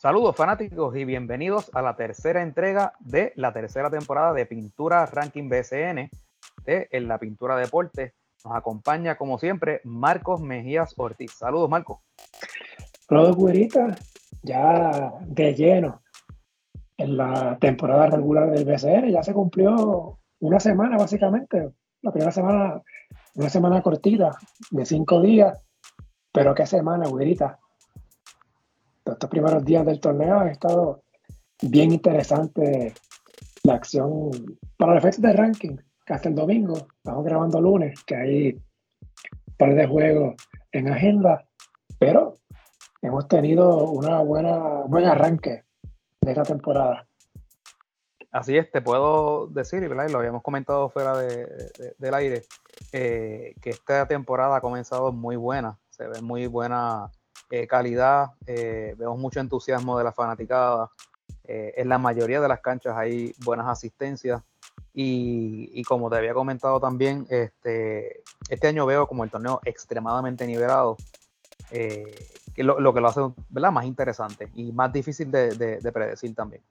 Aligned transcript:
Saludos 0.00 0.34
fanáticos 0.34 0.96
y 0.96 1.04
bienvenidos 1.04 1.70
a 1.74 1.82
la 1.82 1.94
tercera 1.94 2.40
entrega 2.40 2.94
de 3.00 3.34
la 3.36 3.52
tercera 3.52 3.90
temporada 3.90 4.32
de 4.32 4.46
Pintura 4.46 5.04
Ranking 5.04 5.50
BCN 5.50 6.08
de 6.64 6.88
En 6.90 7.06
la 7.06 7.18
Pintura 7.18 7.54
Deporte. 7.56 8.14
Nos 8.42 8.56
acompaña 8.56 9.18
como 9.18 9.38
siempre 9.38 9.82
Marcos 9.84 10.40
Mejías 10.40 10.94
Ortiz. 10.96 11.32
Saludos 11.32 11.68
Marcos. 11.68 11.98
Saludos 13.06 13.36
Güerita, 13.36 13.94
ya 14.42 15.12
de 15.20 15.54
lleno 15.54 16.00
en 16.96 17.18
la 17.18 17.58
temporada 17.60 18.06
regular 18.06 18.50
del 18.50 18.64
BCN, 18.64 19.10
ya 19.10 19.22
se 19.22 19.34
cumplió 19.34 20.18
una 20.38 20.60
semana 20.60 20.96
básicamente, 20.96 21.72
la 22.00 22.10
primera 22.10 22.32
semana, 22.32 22.80
una 23.34 23.50
semana 23.50 23.82
cortita 23.82 24.30
de 24.70 24.86
cinco 24.86 25.20
días, 25.20 25.62
pero 26.32 26.54
qué 26.54 26.64
semana 26.64 27.06
Güerita 27.06 27.59
estos 29.12 29.30
primeros 29.30 29.64
días 29.64 29.84
del 29.84 30.00
torneo 30.00 30.40
ha 30.40 30.50
estado 30.50 31.02
bien 31.62 31.92
interesante 31.92 32.94
la 33.62 33.74
acción 33.74 34.30
para 34.76 34.92
el 34.92 34.98
efecto 34.98 35.22
de 35.22 35.32
ranking, 35.32 35.76
que 36.06 36.12
hasta 36.12 36.28
el 36.28 36.34
domingo, 36.34 36.74
estamos 36.96 37.24
grabando 37.24 37.60
lunes, 37.60 38.02
que 38.04 38.16
hay 38.16 38.52
un 38.52 39.54
par 39.56 39.74
de 39.74 39.86
juegos 39.86 40.34
en 40.72 40.88
agenda, 40.88 41.44
pero 41.98 42.34
hemos 43.02 43.28
tenido 43.28 43.84
una 43.90 44.20
buena 44.20 44.58
buen 44.86 45.04
arranque 45.04 45.64
de 46.20 46.30
esta 46.30 46.42
temporada. 46.42 47.06
Así 48.32 48.56
es, 48.56 48.70
te 48.70 48.80
puedo 48.80 49.48
decir, 49.48 49.82
y 49.82 49.88
lo 49.88 50.18
habíamos 50.18 50.42
comentado 50.42 50.88
fuera 50.88 51.18
del 51.18 52.14
aire, 52.14 52.42
eh, 52.92 53.54
que 53.60 53.70
esta 53.70 54.06
temporada 54.06 54.56
ha 54.56 54.60
comenzado 54.60 55.12
muy 55.12 55.34
buena, 55.34 55.78
se 55.90 56.06
ve 56.06 56.22
muy 56.22 56.46
buena 56.46 57.10
eh, 57.50 57.66
calidad, 57.66 58.30
eh, 58.46 58.94
vemos 58.96 59.18
mucho 59.18 59.40
entusiasmo 59.40 59.98
de 59.98 60.04
la 60.04 60.12
fanaticada. 60.12 60.90
Eh, 61.42 61.74
en 61.78 61.88
la 61.88 61.98
mayoría 61.98 62.40
de 62.40 62.46
las 62.46 62.60
canchas 62.60 62.96
hay 62.96 63.34
buenas 63.44 63.66
asistencias. 63.66 64.42
Y, 64.92 65.82
como 65.84 66.10
te 66.10 66.16
había 66.16 66.34
comentado 66.34 66.78
también, 66.78 67.26
este, 67.30 68.22
este 68.48 68.68
año 68.68 68.86
veo 68.86 69.06
como 69.06 69.24
el 69.24 69.30
torneo 69.30 69.60
extremadamente 69.64 70.46
nivelado, 70.46 70.96
que 71.70 72.62
lo, 72.64 72.92
que 72.92 73.00
lo 73.00 73.08
hace 73.08 73.20
¿verdad? 73.48 73.72
más 73.72 73.86
interesante 73.86 74.50
y 74.54 74.72
más 74.72 74.92
difícil 74.92 75.30
de, 75.30 75.90
predecir 75.92 76.34
también. 76.34 76.62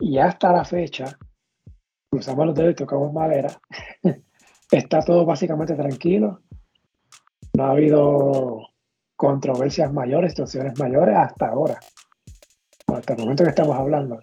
Y 0.00 0.18
hasta 0.18 0.52
la 0.52 0.64
fecha, 0.64 1.16
cruzamos 2.10 2.46
los 2.46 2.54
dedos 2.54 2.72
y 2.72 2.76
tocamos 2.76 3.12
madera, 3.12 3.60
está 4.70 5.00
todo 5.02 5.24
básicamente 5.24 5.74
tranquilo. 5.74 6.40
No 7.54 7.64
ha 7.64 7.70
habido 7.70 8.71
controversias 9.22 9.92
mayores, 9.92 10.32
situaciones 10.32 10.76
mayores 10.80 11.16
hasta 11.16 11.46
ahora, 11.46 11.78
hasta 12.88 13.12
el 13.12 13.20
momento 13.20 13.44
que 13.44 13.50
estamos 13.50 13.76
hablando. 13.76 14.18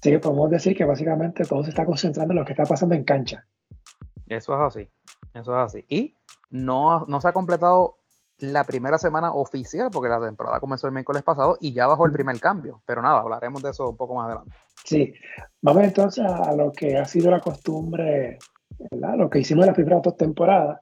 Así 0.00 0.10
que 0.10 0.18
podemos 0.20 0.48
decir 0.48 0.74
que 0.74 0.86
básicamente 0.86 1.44
todo 1.44 1.62
se 1.62 1.68
está 1.68 1.84
concentrando 1.84 2.32
en 2.32 2.38
lo 2.38 2.46
que 2.46 2.52
está 2.54 2.64
pasando 2.64 2.94
en 2.94 3.04
cancha. 3.04 3.46
Eso 4.26 4.54
es 4.54 4.60
así, 4.60 4.90
eso 5.34 5.52
es 5.52 5.66
así. 5.66 5.84
Y 5.90 6.16
no, 6.48 7.04
no 7.04 7.20
se 7.20 7.28
ha 7.28 7.34
completado 7.34 7.98
la 8.38 8.64
primera 8.64 8.96
semana 8.96 9.34
oficial, 9.34 9.90
porque 9.92 10.08
la 10.08 10.18
temporada 10.18 10.60
comenzó 10.60 10.86
el 10.86 10.94
miércoles 10.94 11.22
pasado 11.22 11.58
y 11.60 11.74
ya 11.74 11.86
bajó 11.86 12.06
el 12.06 12.12
primer 12.12 12.40
cambio. 12.40 12.80
Pero 12.86 13.02
nada, 13.02 13.20
hablaremos 13.20 13.62
de 13.62 13.68
eso 13.68 13.90
un 13.90 13.98
poco 13.98 14.14
más 14.14 14.28
adelante. 14.28 14.56
Sí, 14.82 15.12
vamos 15.60 15.84
entonces 15.84 16.24
a 16.24 16.56
lo 16.56 16.72
que 16.72 16.96
ha 16.96 17.04
sido 17.04 17.30
la 17.30 17.40
costumbre, 17.40 18.38
lo 18.92 19.28
que 19.28 19.40
hicimos 19.40 19.64
en 19.64 19.66
las 19.66 19.76
primeras 19.76 20.00
dos 20.00 20.16
temporadas, 20.16 20.80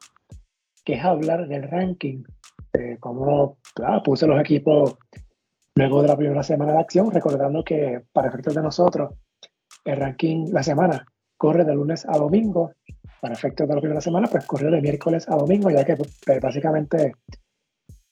que 0.85 0.95
es 0.95 1.05
hablar 1.05 1.49
del 1.49 1.69
ranking 1.69 2.23
eh, 2.73 2.97
como 2.99 3.59
puse 4.05 4.27
los 4.27 4.41
equipos 4.41 4.97
luego 5.75 6.03
de 6.03 6.09
la 6.09 6.17
primera 6.17 6.43
semana 6.43 6.73
de 6.73 6.81
acción, 6.81 7.11
recordando 7.11 7.65
que 7.65 8.03
para 8.13 8.29
efectos 8.29 8.55
de 8.55 8.63
nosotros, 8.63 9.15
el 9.85 9.97
ranking, 9.97 10.53
la 10.53 10.63
semana 10.63 11.07
corre 11.37 11.65
de 11.65 11.75
lunes 11.75 12.07
a 12.07 12.17
domingo, 12.19 12.73
para 13.21 13.35
efectos 13.35 13.69
de 13.69 13.75
la 13.75 13.81
primera 13.81 14.01
semana, 14.01 14.29
pues 14.29 14.45
corre 14.47 14.71
de 14.71 14.81
miércoles 14.81 15.29
a 15.29 15.37
domingo, 15.37 15.71
ya 15.71 15.85
que 15.85 15.97
pues, 15.97 16.21
básicamente 16.41 17.15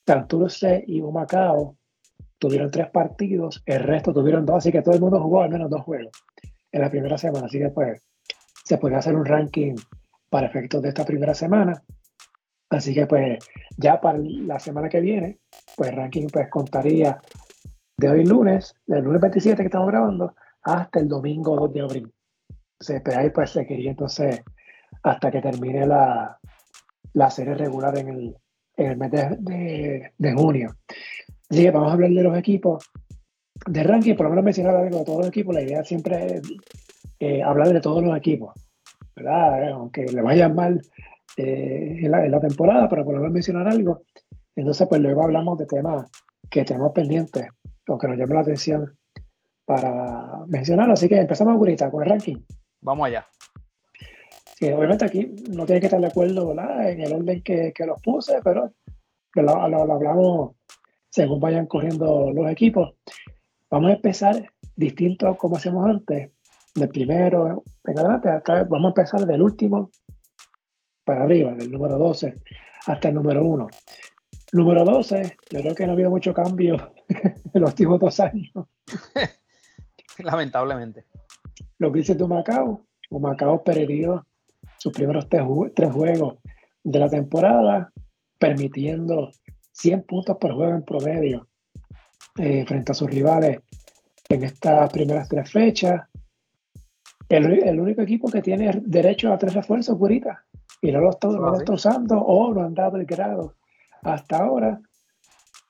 Santurce 0.06 0.84
y 0.86 1.00
Humacao 1.00 1.76
tuvieron 2.38 2.70
tres 2.70 2.90
partidos, 2.90 3.62
el 3.66 3.82
resto 3.82 4.12
tuvieron 4.12 4.46
dos, 4.46 4.56
así 4.56 4.72
que 4.72 4.82
todo 4.82 4.94
el 4.94 5.00
mundo 5.00 5.20
jugó 5.20 5.42
al 5.42 5.50
menos 5.50 5.70
dos 5.70 5.82
juegos 5.82 6.12
en 6.72 6.80
la 6.80 6.90
primera 6.90 7.18
semana, 7.18 7.46
así 7.46 7.58
que 7.58 7.68
pues 7.70 8.02
se 8.64 8.78
puede 8.78 8.96
hacer 8.96 9.14
un 9.14 9.24
ranking 9.24 9.74
para 10.28 10.46
efectos 10.46 10.80
de 10.82 10.88
esta 10.88 11.04
primera 11.04 11.34
semana. 11.34 11.82
Así 12.70 12.94
que 12.94 13.06
pues 13.06 13.38
ya 13.76 14.00
para 14.00 14.18
la 14.18 14.58
semana 14.60 14.88
que 14.88 15.00
viene, 15.00 15.40
pues 15.76 15.94
ranking 15.94 16.28
pues 16.32 16.48
contaría 16.48 17.20
de 17.96 18.08
hoy 18.08 18.24
lunes, 18.24 18.74
del 18.86 19.04
lunes 19.04 19.20
27 19.20 19.62
que 19.62 19.66
estamos 19.66 19.88
grabando, 19.88 20.34
hasta 20.62 21.00
el 21.00 21.08
domingo 21.08 21.56
2 21.56 21.72
de 21.72 21.80
abril. 21.80 22.12
Pues 22.78 23.16
ahí 23.16 23.30
pues 23.30 23.50
seguiría 23.50 23.90
entonces 23.90 24.40
hasta 25.02 25.30
que 25.30 25.42
termine 25.42 25.86
la, 25.86 26.38
serie 27.30 27.54
regular 27.54 27.98
en 27.98 28.08
el, 28.08 28.36
en 28.76 28.86
el 28.86 28.96
mes 28.96 29.10
de, 29.10 30.12
de, 30.16 30.32
junio. 30.32 30.76
Así 31.50 31.62
que 31.62 31.70
vamos 31.70 31.90
a 31.90 31.94
hablar 31.94 32.10
de 32.10 32.22
los 32.22 32.38
equipos 32.38 32.88
de 33.66 33.82
ranking, 33.82 34.14
por 34.14 34.26
lo 34.26 34.30
menos 34.30 34.44
mencionar 34.44 34.76
algo 34.76 34.98
de 34.98 35.04
todos 35.04 35.18
los 35.18 35.28
equipos. 35.28 35.54
La 35.54 35.62
idea 35.62 35.84
siempre 35.84 36.36
es 36.36 36.42
eh, 37.18 37.42
hablar 37.42 37.72
de 37.72 37.80
todos 37.80 38.02
los 38.02 38.16
equipos, 38.16 38.54
¿verdad? 39.16 39.72
Aunque 39.72 40.04
le 40.04 40.22
vayan 40.22 40.54
mal 40.54 40.80
eh, 41.36 41.98
en, 42.02 42.10
la, 42.10 42.40
temporada, 42.40 42.88
pero 42.88 43.04
por 43.04 43.14
lo 43.14 43.20
menos 43.20 43.34
mencionar 43.34 43.68
algo. 43.68 44.02
Entonces, 44.56 44.86
pues 44.88 45.00
luego 45.00 45.22
hablamos 45.22 45.58
de 45.58 45.66
temas 45.66 46.10
que 46.50 46.64
tenemos 46.64 46.92
pendientes 46.92 47.46
o 47.88 47.98
que 47.98 48.08
nos 48.08 48.16
llaman 48.16 48.36
la 48.36 48.42
atención 48.42 48.98
para 49.64 50.44
mencionar. 50.48 50.90
Así 50.90 51.08
que 51.08 51.18
empezamos 51.18 51.54
ahorita 51.54 51.90
con 51.90 52.02
el 52.02 52.10
ranking. 52.10 52.36
Vamos 52.80 53.06
allá. 53.06 53.26
Sí, 54.58 54.70
obviamente 54.70 55.04
aquí 55.04 55.34
no 55.50 55.64
tiene 55.64 55.80
que 55.80 55.86
estar 55.86 56.00
de 56.00 56.08
acuerdo 56.08 56.52
en 56.52 57.00
el 57.00 57.12
orden 57.14 57.42
que, 57.42 57.72
que 57.74 57.86
los 57.86 58.00
puse, 58.02 58.40
pero 58.44 58.72
lo, 59.34 59.50
hablamos 59.50 60.56
según 61.08 61.40
vayan 61.40 61.66
corriendo 61.66 62.30
los 62.32 62.50
equipos. 62.50 62.94
Vamos 63.70 63.90
a 63.90 63.94
empezar 63.94 64.50
distinto 64.76 65.28
a 65.28 65.36
como 65.36 65.56
hacemos 65.56 65.88
antes. 65.88 66.30
Del 66.74 66.88
primero, 66.88 67.64
venga 67.82 68.20
vamos 68.68 68.84
a 68.84 68.88
empezar 68.88 69.26
del 69.26 69.42
último 69.42 69.90
para 71.04 71.24
arriba, 71.24 71.52
del 71.54 71.70
número 71.70 71.98
12 71.98 72.34
hasta 72.86 73.08
el 73.08 73.14
número 73.14 73.44
1. 73.44 73.68
Número 74.52 74.84
12, 74.84 75.36
yo 75.50 75.60
creo 75.60 75.74
que 75.74 75.84
no 75.86 75.92
ha 75.92 75.94
habido 75.94 76.10
mucho 76.10 76.34
cambio 76.34 76.92
en 77.08 77.60
los 77.60 77.70
últimos 77.70 78.00
dos 78.00 78.20
años. 78.20 78.50
Lamentablemente. 80.18 81.04
Lo 81.78 81.92
que 81.92 82.00
dice 82.00 82.14
tu 82.14 82.28
Macao, 82.28 82.86
Macao 83.10 83.62
perdió 83.62 84.26
sus 84.76 84.92
primeros 84.92 85.28
tres, 85.28 85.42
juegos 85.92 86.38
de 86.82 86.98
la 86.98 87.08
temporada, 87.08 87.92
permitiendo 88.38 89.30
100 89.72 90.02
puntos 90.04 90.36
por 90.38 90.54
juego 90.54 90.74
en 90.74 90.84
promedio 90.84 91.48
eh, 92.38 92.64
frente 92.66 92.92
a 92.92 92.94
sus 92.94 93.10
rivales 93.10 93.60
en 94.28 94.44
estas 94.44 94.90
primeras 94.90 95.28
tres 95.28 95.50
fechas. 95.50 96.02
El, 97.28 97.78
único 97.78 98.02
equipo 98.02 98.30
que 98.30 98.42
tiene 98.42 98.80
derecho 98.84 99.32
a 99.32 99.38
tres 99.38 99.54
refuerzos, 99.54 99.96
purita, 99.96 100.44
y 100.80 100.92
no 100.92 101.00
lo, 101.00 101.10
está, 101.10 101.28
usando 101.28 102.18
o 102.18 102.54
no 102.54 102.62
han 102.62 102.74
dado 102.74 102.96
el 102.96 103.04
grado. 103.04 103.54
Hasta 104.02 104.38
ahora, 104.38 104.80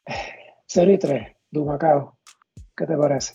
0 0.66 0.92
y 0.92 0.98
3, 0.98 1.36
Dumacao. 1.50 2.16
¿Qué 2.76 2.86
te 2.86 2.96
parece? 2.96 3.34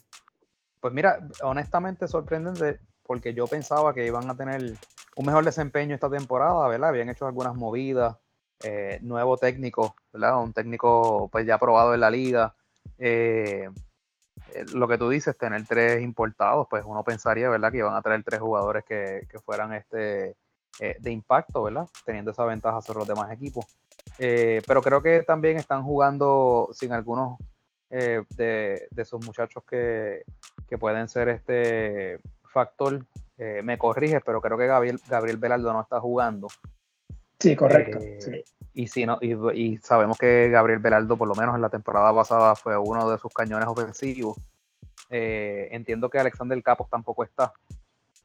Pues 0.80 0.94
mira, 0.94 1.20
honestamente 1.44 2.08
sorprendente 2.08 2.80
porque 3.04 3.34
yo 3.34 3.48
pensaba 3.48 3.94
que 3.94 4.06
iban 4.06 4.30
a 4.30 4.36
tener 4.36 4.74
un 5.16 5.26
mejor 5.26 5.44
desempeño 5.44 5.96
esta 5.96 6.10
temporada, 6.10 6.68
¿verdad? 6.68 6.90
Habían 6.90 7.10
hecho 7.10 7.28
algunas 7.28 7.56
movidas, 7.56 8.18
eh, 8.64 9.00
nuevo 9.02 9.38
técnico, 9.38 9.96
¿verdad? 10.14 10.42
Un 10.42 10.54
técnico 10.54 11.30
pues 11.32 11.46
ya 11.46 11.58
probado 11.58 11.94
en 11.94 12.00
la 12.00 12.10
liga. 12.10 12.56
Eh, 12.98 13.70
eh, 14.54 14.66
lo 14.74 14.88
que 14.88 14.98
tú 14.98 15.10
dices, 15.10 15.38
tener 15.38 15.66
tres 15.68 16.02
importados, 16.02 16.68
pues 16.70 16.84
uno 16.86 17.04
pensaría, 17.04 17.50
¿verdad? 17.50 17.72
Que 17.72 17.80
iban 17.80 17.96
a 17.96 18.02
traer 18.02 18.24
tres 18.24 18.40
jugadores 18.40 18.84
que, 18.86 19.28
que 19.30 19.40
fueran 19.40 19.74
este 19.74 20.36
eh, 20.80 20.98
de 21.00 21.12
impacto, 21.12 21.64
¿verdad? 21.64 21.88
Teniendo 22.06 22.32
esa 22.32 22.44
ventaja 22.44 22.82
sobre 22.82 23.00
los 23.00 23.08
demás 23.08 23.32
equipos. 23.32 23.66
Eh, 24.20 24.62
pero 24.68 24.82
creo 24.82 25.02
que 25.02 25.24
también 25.24 25.58
están 25.58 25.84
jugando 25.84 26.70
sin 26.74 26.92
algunos 26.92 27.38
eh, 27.90 28.24
de, 28.36 28.88
esos 28.98 29.26
muchachos 29.26 29.64
que, 29.64 30.24
pueden 30.78 31.08
ser 31.08 31.30
este 31.30 32.20
factor. 32.52 33.06
me 33.38 33.78
corrige, 33.78 34.20
pero 34.20 34.42
creo 34.42 34.58
que 34.58 34.68
Gabriel, 34.68 35.00
Gabriel 35.08 35.38
Velardo 35.38 35.72
no 35.72 35.82
está 35.82 36.02
jugando. 36.02 36.48
Sí, 37.40 37.56
correcto. 37.56 38.00
Y, 38.74 38.88
si 38.88 39.06
no, 39.06 39.18
y, 39.22 39.78
sabemos 39.78 40.18
que 40.18 40.50
Gabriel 40.50 40.80
Velardo, 40.80 41.16
por 41.16 41.30
lo 41.30 41.36
menos 41.36 41.56
en 41.56 41.62
la 41.62 41.70
temporada 41.70 42.14
pasada, 42.14 42.56
fue 42.56 42.78
uno 42.78 43.10
de 43.10 43.18
sus 43.18 43.34
cañones 43.34 43.68
ofensivos. 43.70 44.38
entiendo 45.10 46.10
que 46.10 46.20
Alexander 46.20 46.62
Capos 46.62 46.90
tampoco 46.90 47.24
está. 47.24 47.54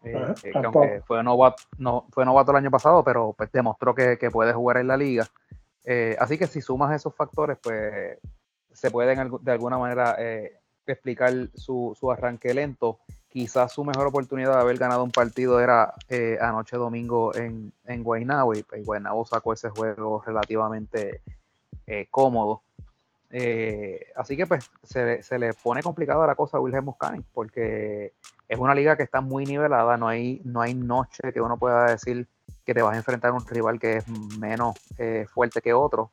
Eh, 0.03 0.35
eh, 0.45 0.53
aunque 0.55 1.03
fue 1.05 1.23
novato, 1.23 1.63
no, 1.79 2.07
fue 2.11 2.25
novato 2.25 2.53
el 2.53 2.57
año 2.57 2.71
pasado, 2.71 3.05
pero 3.05 3.35
pues 3.37 3.53
demostró 3.53 3.95
que, 3.95 4.17
puede 4.33 4.53
jugar 4.53 4.79
en 4.79 4.89
la 4.89 4.97
liga. 4.97 5.27
Eh, 5.85 6.17
así 6.19 6.39
que 6.39 6.47
si 6.47 6.61
sumas 6.61 6.95
esos 6.95 7.15
factores, 7.15 7.59
pues 7.63 8.19
se 8.73 8.91
pueden 8.91 9.31
de 9.43 9.53
alguna 9.53 9.79
manera 9.79 10.17
eh, 10.19 10.59
explicar 10.87 11.33
su, 11.55 11.95
arranque 12.11 12.55
lento. 12.55 12.99
Quizás 13.29 13.73
su 13.73 13.85
mejor 13.85 14.09
oportunidad 14.09 14.55
de 14.55 14.61
haber 14.61 14.77
ganado 14.77 15.05
un 15.05 15.13
partido 15.13 15.61
era 15.61 15.95
eh, 16.09 16.37
anoche 16.41 16.77
domingo 16.77 17.35
en, 17.35 17.73
en 17.85 18.03
Guaynabo 18.03 18.55
y, 18.55 18.63
pues, 18.63 18.85
Guaynabo 18.85 19.25
sacó 19.25 19.53
ese 19.53 19.71
juego 19.71 20.23
relativamente 20.27 21.23
eh, 23.31 24.07
así 24.17 24.37
que 24.37 24.47
pues 24.47 24.71
se, 24.83 25.23
se, 25.23 25.39
le 25.39 25.55
pone 25.55 25.83
complicada 25.83 26.27
la 26.27 26.35
cosa 26.35 26.57
a 26.57 26.61
Wilhelm 26.61 26.87
Muscani 26.87 27.25
porque 27.33 28.13
es 28.49 28.59
una 28.59 28.75
liga 28.75 28.97
que 28.97 29.05
está 29.05 29.21
muy 29.21 29.45
nivelada, 29.45 29.97
no 29.97 30.09
hay, 30.09 30.41
no 30.45 30.61
hay 30.61 30.75
noche 30.75 31.33
que 31.33 31.41
uno 31.41 31.59
pueda 31.59 31.87
decir 31.87 32.27
que 32.65 32.75
te 32.75 32.83
vas 32.83 32.95
a 32.95 32.99
enfrentar 32.99 33.31
a 33.31 33.35
un 33.35 33.47
rival 33.47 33.79
que 33.79 33.99
es 33.99 34.09
menos 34.39 34.75
fuerte 35.33 35.61
que 35.61 35.73
otro. 35.73 36.11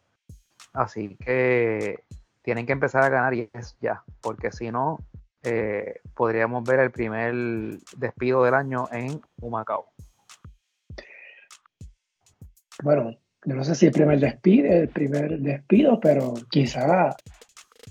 Así 0.74 1.18
que 1.18 2.04
tienen 2.44 2.66
que 2.66 2.72
empezar 2.72 3.04
a 3.04 3.10
ganar 3.10 3.34
y 3.34 3.50
es 3.52 3.75
ya, 3.81 4.04
porque 4.22 4.52
si 4.52 4.72
no, 4.72 5.00
eh, 5.44 6.02
podríamos 6.14 6.64
ver 6.64 6.80
el 6.80 6.92
primer 6.92 7.34
despido 7.98 8.44
del 8.44 8.54
año 8.54 8.88
en 8.92 9.22
Humacao. 9.42 9.88
Bueno, 12.84 13.18
yo 13.47 13.55
no 13.55 13.63
sé 13.63 13.75
si 13.75 13.85
el 13.85 13.94
primer 13.94 14.19
despido, 14.19 14.73
el 14.73 14.89
primer 14.89 15.39
despido, 15.39 16.01
pero 16.01 16.33
quizá 16.49 17.15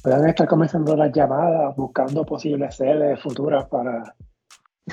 puedan 0.03 0.29
estar 0.29 0.47
comenzando 0.47 0.95
las 0.95 1.11
llamadas 1.13 1.75
buscando 1.77 2.27
posibles 2.27 2.77
sedes 2.77 3.19
futuras 3.23 3.65
para, 3.69 4.15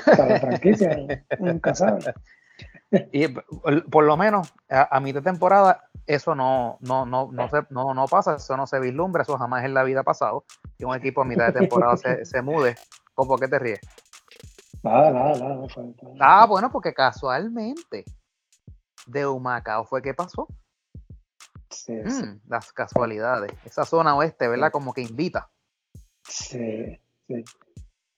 para 0.06 0.26
la 0.26 0.40
franquicia. 0.40 0.96
nunca 1.38 1.74
sabe. 1.74 2.14
Y 3.12 3.28
por, 3.28 4.04
lo 4.04 4.16
menos 4.16 4.54
a, 4.70 4.96
a 4.96 5.00
mitad 5.00 5.20
de 5.20 5.30
temporada 5.30 5.82
eso 6.06 6.34
no, 6.34 6.78
no, 6.80 7.04
no, 7.04 7.30
no, 7.30 7.48
se, 7.50 7.58
no, 7.68 7.92
no 7.92 8.06
pasa, 8.06 8.36
eso 8.36 8.56
no 8.56 8.66
se 8.66 8.80
vislumbra, 8.80 9.20
eso 9.20 9.36
jamás 9.36 9.66
en 9.66 9.74
la 9.74 9.84
vida 9.84 10.00
ha 10.00 10.04
pasado. 10.04 10.46
Que 10.78 10.86
un 10.86 10.96
equipo 10.96 11.20
a 11.20 11.26
mitad 11.26 11.48
de 11.48 11.60
temporada 11.60 11.98
se, 11.98 12.24
se 12.24 12.40
mude. 12.40 12.76
¿Por 13.14 13.38
qué 13.38 13.48
te 13.48 13.58
ríes? 13.58 13.80
Nada, 14.82 15.10
nada, 15.10 15.38
nada. 15.38 15.66
Ah, 16.20 16.46
bueno, 16.46 16.72
porque 16.72 16.94
casualmente 16.94 18.06
de 19.06 19.26
Humacao 19.26 19.84
fue 19.84 20.02
que 20.02 20.14
pasó. 20.14 20.48
Sí, 21.70 21.92
mm, 21.92 22.48
Las 22.48 22.72
casualidades. 22.72 23.52
Esa 23.64 23.84
zona 23.84 24.16
oeste, 24.16 24.48
¿verdad? 24.48 24.70
Como 24.70 24.92
que 24.92 25.02
invita. 25.02 25.50
Sí, 26.28 26.98
sí. 27.26 27.44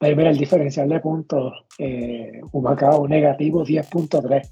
Ahí 0.00 0.15
mira 0.15 0.31
el 0.31 0.37
diferencial 0.38 0.88
de 0.88 1.00
puntos. 1.00 1.67
Eh, 1.79 2.41
Humacao 2.53 3.09
negativo 3.09 3.65
10.3 3.65 4.49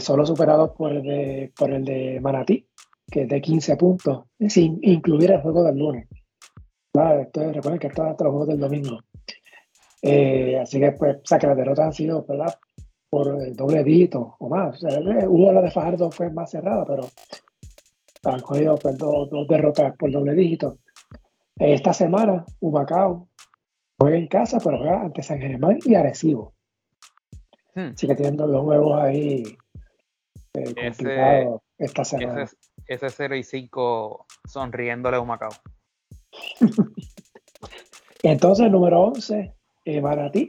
solo 0.00 0.26
superado 0.26 0.74
por 0.74 0.92
el, 0.92 1.02
de, 1.02 1.52
por 1.56 1.70
el 1.70 1.84
de 1.84 2.20
Manatí, 2.20 2.66
que 3.10 3.22
es 3.22 3.28
de 3.28 3.40
15 3.40 3.76
puntos, 3.76 4.24
sin 4.48 4.78
incluir 4.82 5.30
el 5.30 5.40
juego 5.40 5.62
del 5.62 5.78
lunes. 5.78 6.08
recuerden 6.92 7.78
que 7.78 7.86
está 7.86 8.10
hasta 8.10 8.24
los 8.24 8.32
juegos 8.32 8.48
del 8.48 8.60
domingo. 8.60 8.98
Eh, 10.02 10.58
así 10.60 10.80
que, 10.80 10.92
pues, 10.92 11.16
o 11.16 11.24
sea, 11.24 11.38
que 11.38 11.46
las 11.46 11.56
derrotas 11.56 11.86
han 11.86 11.92
sido, 11.92 12.24
¿verdad? 12.26 12.54
Por 13.08 13.42
el 13.42 13.54
doble 13.54 13.84
dígito 13.84 14.36
o 14.38 14.48
más. 14.48 14.82
O 14.82 14.88
sea, 14.88 14.98
uno 15.00 15.52
la 15.52 15.62
de 15.62 15.70
Fajardo 15.70 16.10
fue 16.10 16.30
más 16.30 16.50
cerrada, 16.50 16.84
pero 16.84 17.08
han 18.24 18.40
cogido 18.40 18.76
pues, 18.76 18.98
dos, 18.98 19.28
derrotas 19.48 19.96
por 19.96 20.10
doble 20.10 20.34
dígito. 20.34 20.78
Esta 21.58 21.92
semana, 21.92 22.44
Humacao 22.60 23.28
juega 23.98 24.16
en 24.16 24.26
casa, 24.26 24.58
pero 24.62 24.78
juega 24.78 25.02
ante 25.02 25.22
San 25.22 25.38
Germán 25.38 25.78
y 25.84 25.94
Arecibo. 25.94 26.54
Hmm. 27.74 27.94
Sigue 27.94 28.14
teniendo 28.14 28.46
los 28.46 28.62
juegos 28.62 29.00
ahí 29.00 29.56
ese, 30.54 31.48
esta 31.78 32.04
semana. 32.04 32.48
Ese, 32.86 33.10
0 33.10 33.36
y 33.36 33.42
5 33.42 34.26
sonriéndole 34.46 35.16
a 35.16 35.20
un 35.20 35.28
Macao. 35.28 35.50
Entonces, 38.22 38.70
número 38.70 39.02
11, 39.02 39.54
eh, 39.84 40.00
Maratí. 40.00 40.48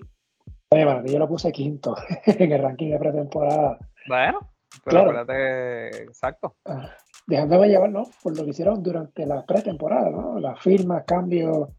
Oye, 0.69 0.85
yo 1.05 1.19
lo 1.19 1.27
puse 1.27 1.51
quinto 1.51 1.95
en 2.25 2.51
el 2.51 2.61
ranking 2.61 2.91
de 2.91 2.99
pretemporada. 2.99 3.77
Bueno, 4.07 4.51
pero 4.83 4.99
acuérdate, 4.99 6.03
exacto. 6.03 6.57
Ah, 6.65 6.93
dejándome 7.25 7.69
llevar, 7.69 7.89
¿no? 7.89 8.03
Por 8.21 8.37
lo 8.37 8.43
que 8.43 8.49
hicieron 8.49 8.83
durante 8.83 9.25
la 9.25 9.45
pretemporada, 9.45 10.09
¿no? 10.09 10.39
Las 10.39 10.61
firmas, 10.61 11.03
cambios, 11.05 11.69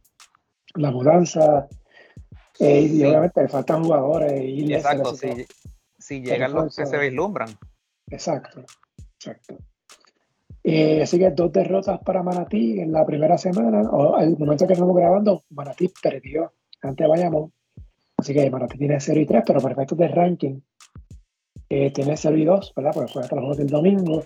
la 0.75 0.91
mudanza. 0.91 1.69
Eh, 2.59 2.81
y 2.81 3.05
obviamente 3.05 3.43
le 3.43 3.49
faltan 3.49 3.85
jugadores. 3.85 4.43
Y 4.43 4.73
exacto, 4.73 5.15
si, 5.15 5.47
si 5.99 6.23
llegan 6.23 6.55
los 6.55 6.75
que 6.75 6.87
se 6.87 6.99
vislumbran. 6.99 7.51
Exacto, 8.11 8.65
exacto. 9.15 9.59
Eh, 10.65 11.03
así 11.03 11.19
que 11.19 11.31
dos 11.31 11.53
derrotas 11.53 12.01
para 12.01 12.23
Manatí 12.23 12.81
en 12.81 12.93
la 12.93 13.07
primera 13.07 13.39
semana, 13.39 13.83
o 13.91 14.17
al 14.17 14.37
momento 14.39 14.67
que 14.67 14.73
estamos 14.73 14.97
grabando, 14.97 15.45
Manatí 15.51 15.93
perdió 16.03 16.53
ante 16.83 17.07
Bayamón. 17.07 17.53
Así 18.19 18.35
que 18.35 18.51
Manatí 18.51 18.79
tiene 18.79 19.01
0 19.01 19.21
y 19.21 19.27
3, 19.27 19.43
pero 19.47 19.61
para 19.61 19.75
efectos 19.75 19.97
de 19.97 20.09
ranking 20.09 20.61
eh, 21.69 21.93
tiene 21.93 22.17
0 22.17 22.37
y 22.37 22.45
2, 22.45 22.73
¿verdad? 22.77 22.91
Porque 22.93 23.13
fue 23.13 23.23
hasta 23.23 23.37
los 23.37 23.43
juegos 23.43 23.59
del 23.59 23.69
domingo. 23.69 24.25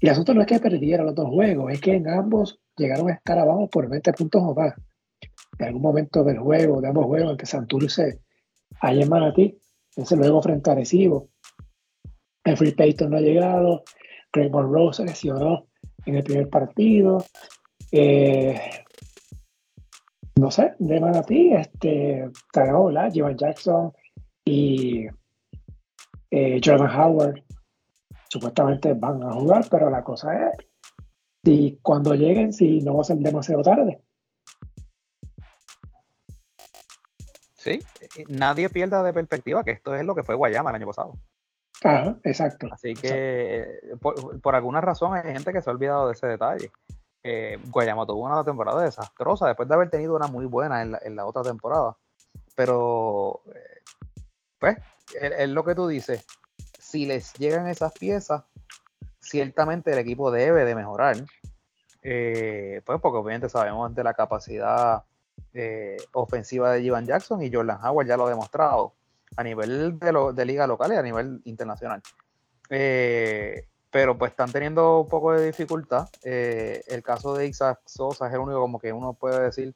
Y 0.00 0.06
el 0.06 0.12
asunto 0.12 0.34
no 0.34 0.42
es 0.42 0.46
que 0.46 0.58
perdieron 0.58 1.06
los 1.06 1.14
dos 1.14 1.28
juegos, 1.28 1.72
es 1.72 1.80
que 1.80 1.94
en 1.94 2.08
ambos 2.08 2.60
llegaron 2.76 3.08
a 3.08 3.14
estar 3.14 3.38
abajo 3.38 3.68
por 3.70 3.88
20 3.88 4.12
puntos 4.12 4.42
o 4.44 4.54
más. 4.54 4.74
En 5.58 5.66
algún 5.66 5.82
momento 5.82 6.22
del 6.24 6.38
juego, 6.38 6.80
de 6.80 6.88
ambos 6.88 7.06
juegos, 7.06 7.30
ante 7.30 7.46
Santurce, 7.46 8.20
ahí 8.80 9.00
en 9.00 9.08
Manatí, 9.08 9.58
ese 9.96 10.16
luego 10.16 10.42
frente 10.42 10.70
a 10.70 10.74
Recibo, 10.74 11.30
Free 12.54 12.72
Payton 12.72 13.10
no 13.10 13.16
ha 13.16 13.20
llegado. 13.20 13.82
Craig 14.30 14.50
Monroe 14.50 14.92
se 14.92 15.04
lesionó 15.04 15.66
en 16.04 16.16
el 16.16 16.22
primer 16.22 16.48
partido. 16.48 17.24
Eh, 17.90 18.60
no 20.46 20.52
sé, 20.52 20.76
de 20.78 21.00
Manatí, 21.00 21.52
este, 21.54 22.30
hola, 22.72 23.10
Jivan 23.10 23.36
Jackson 23.36 23.92
y 24.44 25.08
eh, 26.30 26.60
Jordan 26.64 27.00
Howard 27.00 27.42
supuestamente 28.28 28.94
van 28.94 29.24
a 29.24 29.32
jugar, 29.32 29.64
pero 29.68 29.90
la 29.90 30.04
cosa 30.04 30.50
es 30.50 30.56
si 31.44 31.80
cuando 31.82 32.14
lleguen, 32.14 32.52
si 32.52 32.80
no 32.80 32.94
va 32.94 33.00
a 33.00 33.04
ser 33.04 33.16
demasiado 33.16 33.62
tarde. 33.62 34.00
Sí, 37.56 37.80
nadie 38.28 38.70
pierda 38.70 39.02
de 39.02 39.12
perspectiva 39.12 39.64
que 39.64 39.72
esto 39.72 39.96
es 39.96 40.04
lo 40.04 40.14
que 40.14 40.22
fue 40.22 40.36
Guayama 40.36 40.70
el 40.70 40.76
año 40.76 40.86
pasado. 40.86 41.14
Ajá, 41.82 42.20
exacto. 42.22 42.68
Así 42.70 42.94
que 42.94 43.62
eh, 43.62 43.96
por, 44.00 44.54
alguna 44.54 44.80
razón 44.80 45.12
hay 45.14 45.32
gente 45.32 45.52
que 45.52 45.60
se 45.60 45.68
ha 45.68 45.72
olvidado 45.72 46.06
de 46.06 46.12
ese 46.12 46.28
detalle. 46.28 46.70
Eh, 47.28 47.58
Guayama 47.70 48.06
tuvo 48.06 48.24
una 48.24 48.44
temporada 48.44 48.82
desastrosa 48.82 49.48
después 49.48 49.68
de 49.68 49.74
haber 49.74 49.90
tenido 49.90 50.14
una 50.14 50.28
muy 50.28 50.46
buena 50.46 50.82
en 50.82 51.16
la, 51.16 51.26
otra 51.26 51.42
temporada. 51.42 51.96
Pero, 52.54 53.42
eh, 53.52 53.82
pues, 54.60 54.78
es, 55.20 55.48
lo 55.48 55.64
que 55.64 55.74
tú 55.74 55.88
dices. 55.88 56.24
Si 56.78 57.04
les 57.04 57.32
llegan 57.34 57.66
esas 57.66 57.92
piezas, 57.92 58.44
ciertamente 59.20 59.92
el 59.92 59.98
equipo 59.98 60.30
debe 60.30 60.64
de 60.64 60.74
mejorar. 60.76 61.16
pues 62.00 63.00
porque 63.00 63.18
obviamente 63.18 63.48
sabemos 63.48 63.92
de 63.92 64.04
la 64.04 64.14
capacidad 64.14 65.02
ofensiva 66.12 66.70
de 66.72 66.82
Jivan 66.82 67.06
Jackson 67.06 67.42
y 67.42 67.52
Jordan 67.52 67.84
Howard 67.84 68.06
ya 68.06 68.16
lo 68.16 68.26
ha 68.26 68.30
demostrado 68.30 68.94
a 69.36 69.42
nivel 69.42 69.98
de, 69.98 70.32
de 70.34 70.44
liga 70.44 70.66
local 70.66 70.92
y 70.92 70.96
a 70.96 71.02
nivel 71.02 71.40
internacional. 71.44 72.02
Eh, 72.70 73.68
pero 73.96 74.18
pues 74.18 74.32
están 74.32 74.52
teniendo 74.52 75.00
un 75.00 75.08
poco 75.08 75.32
de 75.32 75.46
dificultad. 75.46 76.10
Eh, 76.22 76.82
el 76.88 77.02
caso 77.02 77.34
de 77.34 77.46
Isaac 77.46 77.80
Sosa 77.86 78.28
es 78.28 78.34
el 78.34 78.40
único 78.40 78.60
como 78.60 78.78
que 78.78 78.92
uno 78.92 79.14
puede 79.14 79.40
decir 79.40 79.74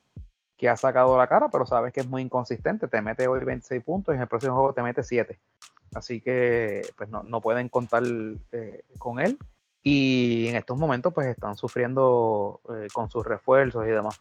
que 0.58 0.68
ha 0.68 0.76
sacado 0.76 1.16
la 1.16 1.26
cara, 1.26 1.48
pero 1.50 1.64
sabes 1.64 1.90
que 1.90 2.00
es 2.00 2.06
muy 2.06 2.20
inconsistente. 2.20 2.86
Te 2.86 3.00
mete 3.00 3.26
hoy 3.26 3.42
26 3.42 3.82
puntos 3.82 4.12
y 4.12 4.16
en 4.16 4.20
el 4.20 4.28
próximo 4.28 4.52
juego 4.56 4.74
te 4.74 4.82
mete 4.82 5.02
7. 5.02 5.40
Así 5.94 6.20
que 6.20 6.82
pues 6.98 7.08
no, 7.08 7.40
pueden 7.40 7.70
contar 7.70 8.02
eh, 8.52 8.84
con 8.98 9.20
él. 9.20 9.38
Y 9.82 10.48
en 10.48 10.56
estos 10.56 10.76
momentos 10.76 11.14
pues 11.14 11.26
están 11.26 11.56
sufriendo 11.56 12.60
con 12.92 13.08
sus 13.08 13.24
refuerzos 13.24 13.86
y 13.86 13.90
demás. 13.90 14.20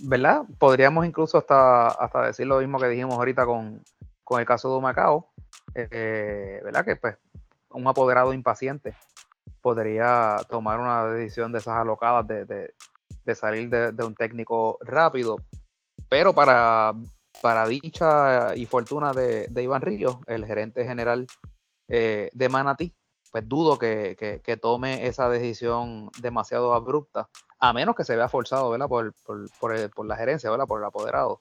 ¿verdad? 0.00 0.42
Podríamos 0.58 1.06
incluso 1.06 1.38
hasta, 1.38 1.86
hasta 1.90 2.26
decir 2.26 2.48
lo 2.48 2.58
mismo 2.58 2.80
que 2.80 2.88
dijimos 2.88 3.14
ahorita 3.14 3.46
con, 3.46 3.84
el 4.36 4.44
caso 4.44 4.74
de 4.74 4.82
Macao, 4.82 5.30
eh, 5.74 6.60
¿verdad? 6.62 6.84
Que 6.84 6.96
pues 6.96 7.16
un 7.70 7.86
apoderado 7.86 8.32
impaciente 8.32 8.94
podría 9.60 10.36
tomar 10.48 10.78
una 10.78 11.06
decisión 11.06 11.50
de 11.52 11.58
esas 11.58 11.76
alocadas 11.76 12.26
de, 12.26 12.74
salir 13.34 13.70
de, 13.70 14.04
un 14.04 14.14
técnico 14.14 14.78
rápido, 14.82 15.36
pero 16.08 16.34
para, 16.34 16.92
para 17.40 17.66
dicha 17.66 18.54
y 18.54 18.66
fortuna 18.66 19.12
de, 19.12 19.48
Iván 19.56 19.82
Ríos, 19.82 20.18
el 20.26 20.44
gerente 20.44 20.84
general 20.84 21.26
eh, 21.88 22.30
de 22.32 22.48
Manatí, 22.48 22.94
pues 23.32 23.48
dudo 23.48 23.78
que, 23.78 24.58
tome 24.60 25.06
esa 25.06 25.28
decisión 25.28 26.10
demasiado 26.20 26.74
abrupta, 26.74 27.28
a 27.58 27.72
menos 27.72 27.96
que 27.96 28.04
se 28.04 28.16
vea 28.16 28.28
forzado 28.28 28.70
¿verdad? 28.70 28.88
Por, 28.88 29.14
por, 29.24 30.06
la 30.06 30.16
gerencia, 30.16 30.50
¿verdad? 30.50 30.66
por 30.66 30.80
el 30.80 30.86
apoderado. 30.86 31.40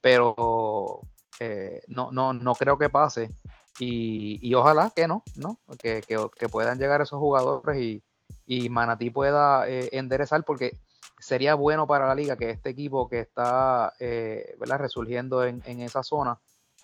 Pero 0.00 1.00
eh, 1.40 1.80
no, 1.88 2.12
no, 2.12 2.32
no 2.32 2.54
creo 2.54 2.78
que 2.78 2.90
pase 2.90 3.30
y, 3.78 4.54
ojalá 4.54 4.92
que 4.94 5.06
no, 5.06 5.22
¿no? 5.36 5.58
Que, 5.78 6.02
puedan 6.50 6.78
llegar 6.78 7.00
esos 7.00 7.18
jugadores 7.18 7.80
y, 7.80 8.02
y 8.46 8.68
Manatí 8.68 9.10
pueda 9.10 9.68
eh, 9.68 9.90
enderezar, 9.92 10.44
porque 10.44 10.78
sería 11.18 11.54
bueno 11.54 11.86
para 11.86 12.06
la 12.06 12.14
liga 12.14 12.36
que 12.36 12.50
este 12.50 12.70
equipo 12.70 13.08
que 13.08 13.20
está 13.20 13.92
eh, 13.98 14.56
resurgiendo 14.58 15.44
en, 15.44 15.62
esa 15.80 16.02
zona 16.02 16.38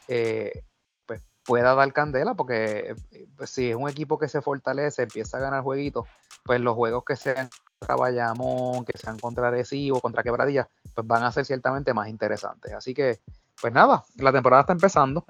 eh, 0.09 0.65
pues 1.07 1.23
pueda 1.45 1.75
dar 1.75 1.93
candela, 1.93 2.35
porque 2.35 2.95
pues, 3.37 3.51
si 3.51 3.71
es 3.71 3.77
un 3.77 3.89
equipo 3.89 4.19
que 4.19 4.29
se 4.29 4.43
fortalece, 4.43 5.03
empieza 5.03 5.39
a 5.39 5.41
ganar 5.41 5.63
jueguitos, 5.63 6.07
pues 6.45 6.61
los 6.61 6.75
juegos 6.75 7.05
que 7.05 7.17
sean 7.17 7.49
contra 7.83 7.97
Bayamón, 7.97 8.85
que 8.85 8.97
sean 8.97 9.19
contra 9.19 9.51
Recibo, 9.51 10.01
contra 10.01 10.23
Quebradilla, 10.23 10.69
pues 10.95 11.07
van 11.07 11.25
a 11.25 11.33
ser 11.33 11.45
ciertamente 11.45 11.93
más 11.93 12.09
interesantes. 12.09 12.73
Así 12.73 12.95
que, 12.95 13.21
pues 13.61 13.73
nada, 13.73 14.05
la 14.17 14.33
temporada 14.33 14.63
está 14.63 14.73
empezando. 14.73 15.27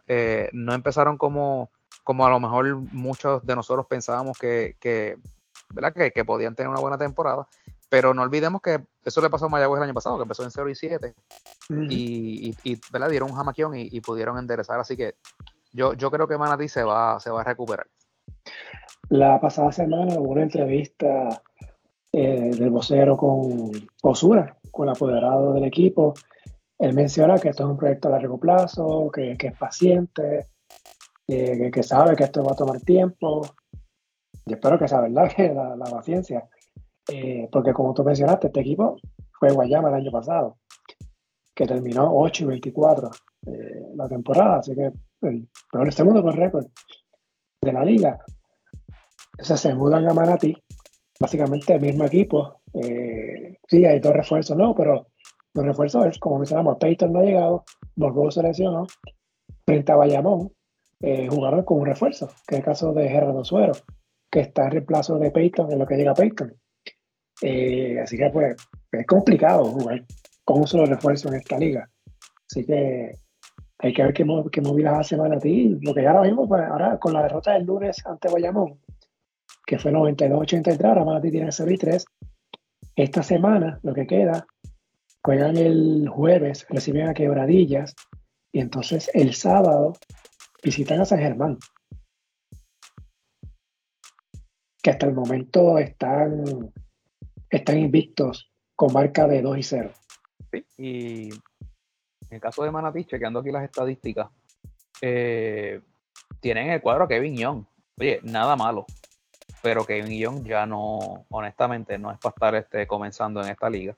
no 0.52 0.74
empezaron 0.74 1.16
como, 1.16 1.70
como 2.04 2.26
a 2.26 2.30
lo 2.30 2.40
mejor 2.40 2.76
muchos 2.92 3.44
de 3.44 3.56
nosotros 3.56 3.86
pensábamos 3.86 4.38
que, 4.38 4.76
que 4.80 5.16
¿verdad? 5.72 5.94
Que, 5.94 6.24
podían 6.24 6.54
tener 6.54 6.68
una 6.68 6.80
buena 6.80 6.98
temporada. 6.98 7.46
Pero 7.88 8.14
no 8.14 8.22
olvidemos 8.22 8.62
que 8.62 8.80
eso 9.04 9.20
le 9.20 9.28
pasó 9.28 9.46
a 9.46 9.48
Mayagüez 9.48 9.78
el 9.78 9.84
año 9.84 9.94
pasado, 9.94 10.16
que 10.16 10.22
empezó 10.22 10.44
en 10.44 10.50
0 10.50 10.68
y 10.70 10.74
7. 10.74 11.14
y, 11.90 12.54
y, 12.64 12.80
¿verdad? 12.90 13.10
dieron 13.10 13.30
un 13.30 13.36
jamaquión 13.36 13.74
y, 13.74 14.00
pudieron 14.00 14.38
enderezar. 14.38 14.80
Así 14.80 14.96
que 14.96 15.14
yo, 15.72 15.92
yo 15.94 16.10
creo 16.10 16.26
que 16.26 16.38
Manatí 16.38 16.68
se 16.68 16.84
va, 16.84 17.20
se 17.20 17.30
va 17.30 17.42
a 17.42 17.44
recuperar. 17.44 17.86
La 19.08 19.38
pasada 19.40 19.72
semana 19.72 20.14
hubo 20.14 20.30
una 20.30 20.42
entrevista 20.42 21.42
eh, 22.12 22.50
del 22.50 22.70
vocero 22.70 23.16
con 23.16 23.70
Osura, 24.02 24.56
con 24.70 24.88
el 24.88 24.94
apoderado 24.94 25.52
del 25.54 25.64
equipo. 25.64 26.14
Él 26.78 26.94
menciona 26.94 27.38
que 27.38 27.48
esto 27.50 27.64
es 27.64 27.70
un 27.70 27.76
proyecto 27.76 28.08
a 28.08 28.12
largo 28.12 28.38
plazo, 28.38 29.10
que, 29.12 29.36
es 29.38 29.58
paciente, 29.58 30.48
que, 31.26 31.70
que, 31.72 31.82
sabe 31.82 32.16
que 32.16 32.24
esto 32.24 32.42
va 32.44 32.52
a 32.52 32.56
tomar 32.56 32.80
tiempo, 32.80 33.42
yo 34.46 34.56
espero 34.56 34.78
que 34.78 34.88
sea 34.88 35.00
verdad, 35.00 35.30
que 35.36 35.52
la, 35.52 35.76
la 35.76 35.84
paciencia. 35.84 36.48
Eh, 37.08 37.48
porque 37.50 37.72
como 37.72 37.94
tú 37.94 38.04
mencionaste, 38.04 38.48
este 38.48 38.60
equipo 38.60 38.96
fue 39.38 39.52
Guayama 39.52 39.88
el 39.88 39.94
año 39.94 40.10
pasado, 40.10 40.58
que 41.54 41.66
terminó 41.66 42.12
8 42.14 42.44
y 42.44 42.46
24 42.46 43.10
eh, 43.46 43.86
la 43.96 44.08
temporada, 44.08 44.58
así 44.58 44.74
que 44.74 44.92
el 45.22 45.48
peor 45.70 45.92
segundo 45.92 46.22
por 46.22 46.36
récord 46.36 46.66
de 47.60 47.72
la 47.72 47.84
liga. 47.84 48.18
Entonces 49.32 49.60
se 49.60 49.74
mudan 49.74 50.08
a 50.08 50.14
Manatí, 50.14 50.56
básicamente 51.22 51.74
el 51.74 51.80
mismo 51.80 52.04
equipo. 52.04 52.60
Eh, 52.74 53.56
sí, 53.66 53.84
hay 53.86 54.00
dos 54.00 54.12
refuerzos, 54.12 54.56
no, 54.56 54.74
pero 54.74 55.06
los 55.54 55.64
refuerzos 55.64 56.06
es, 56.06 56.18
como 56.18 56.38
mencionamos, 56.38 56.76
Peyton 56.78 57.12
no 57.12 57.20
ha 57.20 57.24
llegado, 57.24 57.64
Borgo 57.96 58.30
se 58.30 58.42
lesionó, 58.42 58.86
frente 59.64 59.92
a 59.92 59.96
Bayamón, 59.96 60.52
jugaron 61.30 61.64
con 61.64 61.80
un 61.80 61.86
refuerzo, 61.86 62.28
que 62.46 62.54
es 62.54 62.58
el 62.60 62.64
caso 62.64 62.92
de 62.92 63.08
Gerardo 63.08 63.44
Suero 63.44 63.72
que 64.32 64.40
está 64.40 64.64
en 64.64 64.70
reemplazo 64.70 65.18
de 65.18 65.30
Peyton 65.30 65.70
en 65.70 65.78
lo 65.78 65.86
que 65.86 65.96
llega 65.96 66.14
Peyton. 66.14 66.54
Eh, 67.42 68.00
así 68.00 68.16
que 68.16 68.30
pues 68.30 68.56
es 68.90 69.06
complicado 69.06 69.64
jugar 69.66 70.04
con 70.42 70.60
un 70.60 70.66
solo 70.66 70.86
refuerzo 70.86 71.28
en 71.28 71.34
esta 71.34 71.58
liga. 71.58 71.88
Así 72.50 72.64
que 72.64 73.12
hay 73.78 73.92
que 73.92 74.02
ver 74.02 74.14
qué, 74.14 74.24
qué 74.50 74.60
movidas 74.62 75.00
hace 75.00 75.18
Manatí. 75.18 75.78
Lo 75.82 75.92
que 75.92 76.02
ya 76.02 76.12
ahora 76.12 76.22
mismo, 76.22 76.48
pues 76.48 76.62
ahora 76.62 76.98
con 76.98 77.12
la 77.12 77.22
derrota 77.22 77.52
del 77.52 77.64
lunes 77.64 78.04
ante 78.06 78.32
Bayamón, 78.32 78.80
que 79.66 79.78
fue 79.78 79.92
92-83, 79.92 80.84
ahora 80.84 81.04
Manatí 81.04 81.30
tiene 81.30 81.52
0 81.52 81.70
y 81.70 81.78
3. 81.78 82.04
Esta 82.96 83.22
semana, 83.22 83.78
lo 83.82 83.94
que 83.94 84.06
queda, 84.06 84.46
juegan 85.22 85.56
el 85.56 86.08
jueves, 86.08 86.66
reciben 86.68 87.08
a 87.08 87.14
Quebradillas, 87.14 87.94
y 88.52 88.60
entonces 88.60 89.10
el 89.14 89.34
sábado 89.34 89.94
visitan 90.62 91.00
a 91.00 91.04
San 91.04 91.18
Germán. 91.18 91.58
que 94.82 94.90
hasta 94.90 95.06
el 95.06 95.14
momento 95.14 95.78
están, 95.78 96.72
están 97.48 97.78
invictos 97.78 98.50
con 98.74 98.92
marca 98.92 99.28
de 99.28 99.40
2 99.40 99.58
y 99.58 99.62
0. 99.62 99.92
Sí, 100.50 100.66
y 100.76 101.28
en 101.30 102.30
el 102.30 102.40
caso 102.40 102.64
de 102.64 102.72
Manatí, 102.72 103.04
chequeando 103.04 103.38
aquí 103.38 103.52
las 103.52 103.64
estadísticas, 103.64 104.28
eh, 105.00 105.80
tienen 106.40 106.70
el 106.70 106.82
cuadro 106.82 107.06
Kevin 107.06 107.36
Young. 107.36 107.64
Oye, 107.98 108.20
nada 108.24 108.56
malo. 108.56 108.84
Pero 109.62 109.84
Kevin 109.84 110.18
Young 110.18 110.44
ya 110.44 110.66
no, 110.66 111.24
honestamente, 111.30 111.98
no 111.98 112.10
es 112.10 112.18
para 112.18 112.34
estar 112.34 112.54
este, 112.56 112.86
comenzando 112.86 113.42
en 113.42 113.48
esta 113.48 113.70
liga. 113.70 113.96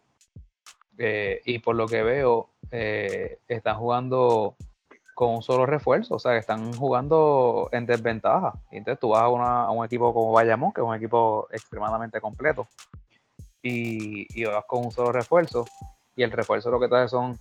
Eh, 0.98 1.40
y 1.44 1.58
por 1.58 1.74
lo 1.74 1.86
que 1.86 2.02
veo, 2.02 2.50
eh, 2.70 3.38
están 3.48 3.76
jugando 3.76 4.56
con 5.14 5.30
un 5.30 5.42
solo 5.42 5.64
refuerzo, 5.64 6.16
o 6.16 6.18
sea, 6.18 6.36
están 6.36 6.72
jugando 6.74 7.68
en 7.72 7.86
desventaja. 7.86 8.54
Y 8.70 8.78
entonces 8.78 9.00
tú 9.00 9.10
vas 9.10 9.22
a, 9.22 9.70
un 9.70 9.84
equipo 9.84 10.12
como 10.12 10.32
Bayamón, 10.32 10.72
que 10.72 10.80
es 10.80 10.86
un 10.86 10.94
equipo 10.94 11.48
extremadamente 11.50 12.20
completo, 12.20 12.66
y, 13.62 14.44
vas 14.44 14.64
con 14.66 14.86
un 14.86 14.90
solo 14.90 15.12
refuerzo, 15.12 15.64
y 16.16 16.22
el 16.22 16.32
refuerzo 16.32 16.70
lo 16.70 16.80
que 16.80 16.88
trae 16.88 17.08
son 17.08 17.38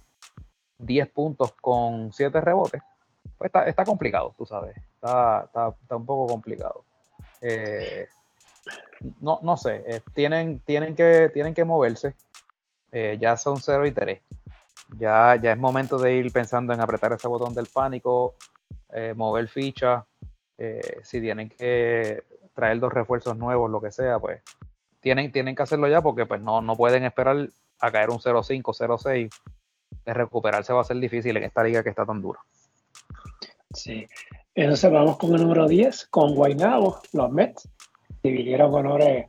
10 0.78 1.10
puntos 1.10 1.54
con 1.54 2.14
7 2.14 2.40
rebotes. 2.42 2.82
Pues 3.38 3.52
está, 3.66 3.86
complicado, 3.86 4.34
tú 4.38 4.46
sabes, 4.46 4.78
está, 4.96 5.50
un 5.90 6.06
poco 6.06 6.28
complicado. 6.28 6.86
Eh, 7.44 8.08
no, 9.22 9.40
no 9.44 9.58
sé, 9.58 9.84
eh, 9.86 10.02
tienen, 10.14 10.60
tienen, 10.62 10.96
que, 10.96 11.30
tienen 11.34 11.54
que 11.54 11.66
moverse. 11.66 12.16
Eh, 12.92 13.18
ya 13.20 13.38
son 13.38 13.58
0 13.60 13.86
y 13.88 13.92
3 13.92 14.22
ya, 14.98 15.36
ya 15.42 15.54
es 15.54 15.58
momento 15.58 15.98
de 15.98 16.16
ir 16.16 16.32
pensando 16.32 16.74
en 16.74 16.82
apretar 16.82 17.14
ese 17.14 17.28
botón 17.28 17.54
del 17.54 17.68
pánico, 17.68 18.36
eh, 18.92 19.14
mover 19.16 19.48
ficha. 19.48 20.06
Eh, 20.58 21.00
si 21.04 21.20
tienen 21.20 21.50
que 21.50 22.24
traer 22.54 22.80
dos 22.80 22.94
refuerzos 22.94 23.38
nuevos, 23.38 23.70
lo 23.70 23.82
que 23.82 23.92
sea, 23.92 24.20
pues 24.20 24.42
tienen, 25.00 25.32
tienen 25.32 25.56
que 25.56 25.64
hacerlo 25.64 25.88
ya 25.88 26.02
porque 26.02 26.26
pues 26.26 26.42
no, 26.42 26.62
no 26.62 26.76
pueden 26.76 27.04
esperar 27.04 27.50
a 27.80 27.92
caer 27.92 28.10
un 28.10 28.20
0-5, 28.20 28.62
0-6. 28.64 29.30
De 30.06 30.14
recuperarse 30.14 30.74
va 30.74 30.82
a 30.82 30.86
ser 30.86 30.98
difícil 30.98 31.38
en 31.38 31.44
esta 31.44 31.64
liga 31.64 31.84
que 31.84 31.90
está 31.90 32.06
tan 32.06 32.22
dura. 32.22 32.40
Sí. 33.74 34.08
Entonces 34.56 34.92
vamos 34.92 35.18
con 35.18 35.34
el 35.34 35.42
número 35.42 35.68
10, 35.68 36.08
con 36.08 36.36
Guaynabo, 36.36 37.02
los 37.14 37.32
Mets. 37.32 37.70
Dividieron 38.22 38.74
honores 38.74 39.28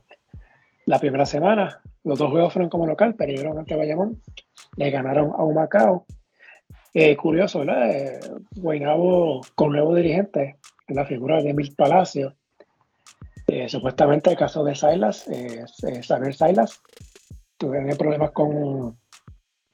la 0.85 0.99
primera 0.99 1.25
semana. 1.25 1.81
Los 2.03 2.19
dos 2.19 2.29
juegos 2.29 2.53
fueron 2.53 2.69
como 2.69 2.85
local, 2.85 3.15
perdieron 3.15 3.57
ante 3.57 3.75
Bayamón 3.75 4.21
le 4.75 4.89
ganaron 4.89 5.31
a 5.31 5.43
un 5.43 5.55
Macao. 5.55 6.05
Eh, 6.93 7.15
curioso, 7.17 7.59
¿verdad? 7.59 7.91
Eh, 7.91 8.19
Guaynabo 8.55 9.41
con 9.53 9.71
nuevo 9.71 9.93
dirigente, 9.95 10.57
la 10.87 11.05
figura 11.05 11.41
de 11.41 11.49
Emil 11.49 11.73
Palacio. 11.75 12.35
Eh, 13.47 13.67
supuestamente 13.69 14.31
el 14.31 14.37
caso 14.37 14.63
de 14.63 14.75
Silas, 14.75 15.27
eh, 15.27 15.65
Saber 16.01 16.33
Silas, 16.33 16.81
tuvieron 17.57 17.95
problemas 17.97 18.31
con 18.31 18.97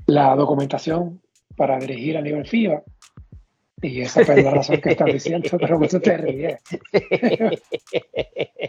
la 0.07 0.35
documentación 0.35 1.21
para 1.55 1.77
dirigir 1.77 2.17
a 2.17 2.21
nivel 2.21 2.47
FIBA. 2.47 2.81
Y 3.81 4.01
esa 4.01 4.21
es 4.21 4.43
la 4.43 4.51
razón 4.51 4.79
que 4.79 4.91
están 4.91 5.07
diciendo, 5.07 5.49
pero 5.59 5.79
mucho 5.79 5.99
te 5.99 6.17
ríes. 6.17 6.61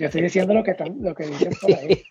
Yo 0.00 0.06
estoy 0.06 0.22
diciendo 0.22 0.54
lo 0.54 0.64
que, 0.64 0.70
están, 0.70 1.02
lo 1.02 1.14
que 1.14 1.26
dicen 1.26 1.52
por 1.60 1.74
ahí. 1.74 2.02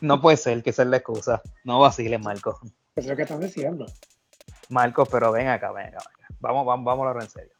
No 0.00 0.20
puede 0.20 0.36
ser 0.38 0.62
que 0.62 0.72
sea 0.72 0.86
la 0.86 0.96
excusa. 0.98 1.42
No 1.64 1.80
vaciles, 1.80 2.20
Marco. 2.20 2.58
Es 2.96 3.06
lo 3.06 3.14
que 3.14 3.22
están 3.22 3.40
diciendo. 3.40 3.86
Marcos, 4.70 5.08
pero 5.10 5.32
ven 5.32 5.48
acá, 5.48 5.72
ven 5.72 5.88
acá, 5.88 6.00
Vamos, 6.40 6.64
vamos, 6.66 6.84
vamos 6.84 7.06
a 7.06 7.10
hablar 7.10 7.24
en 7.24 7.30
serio. 7.30 7.52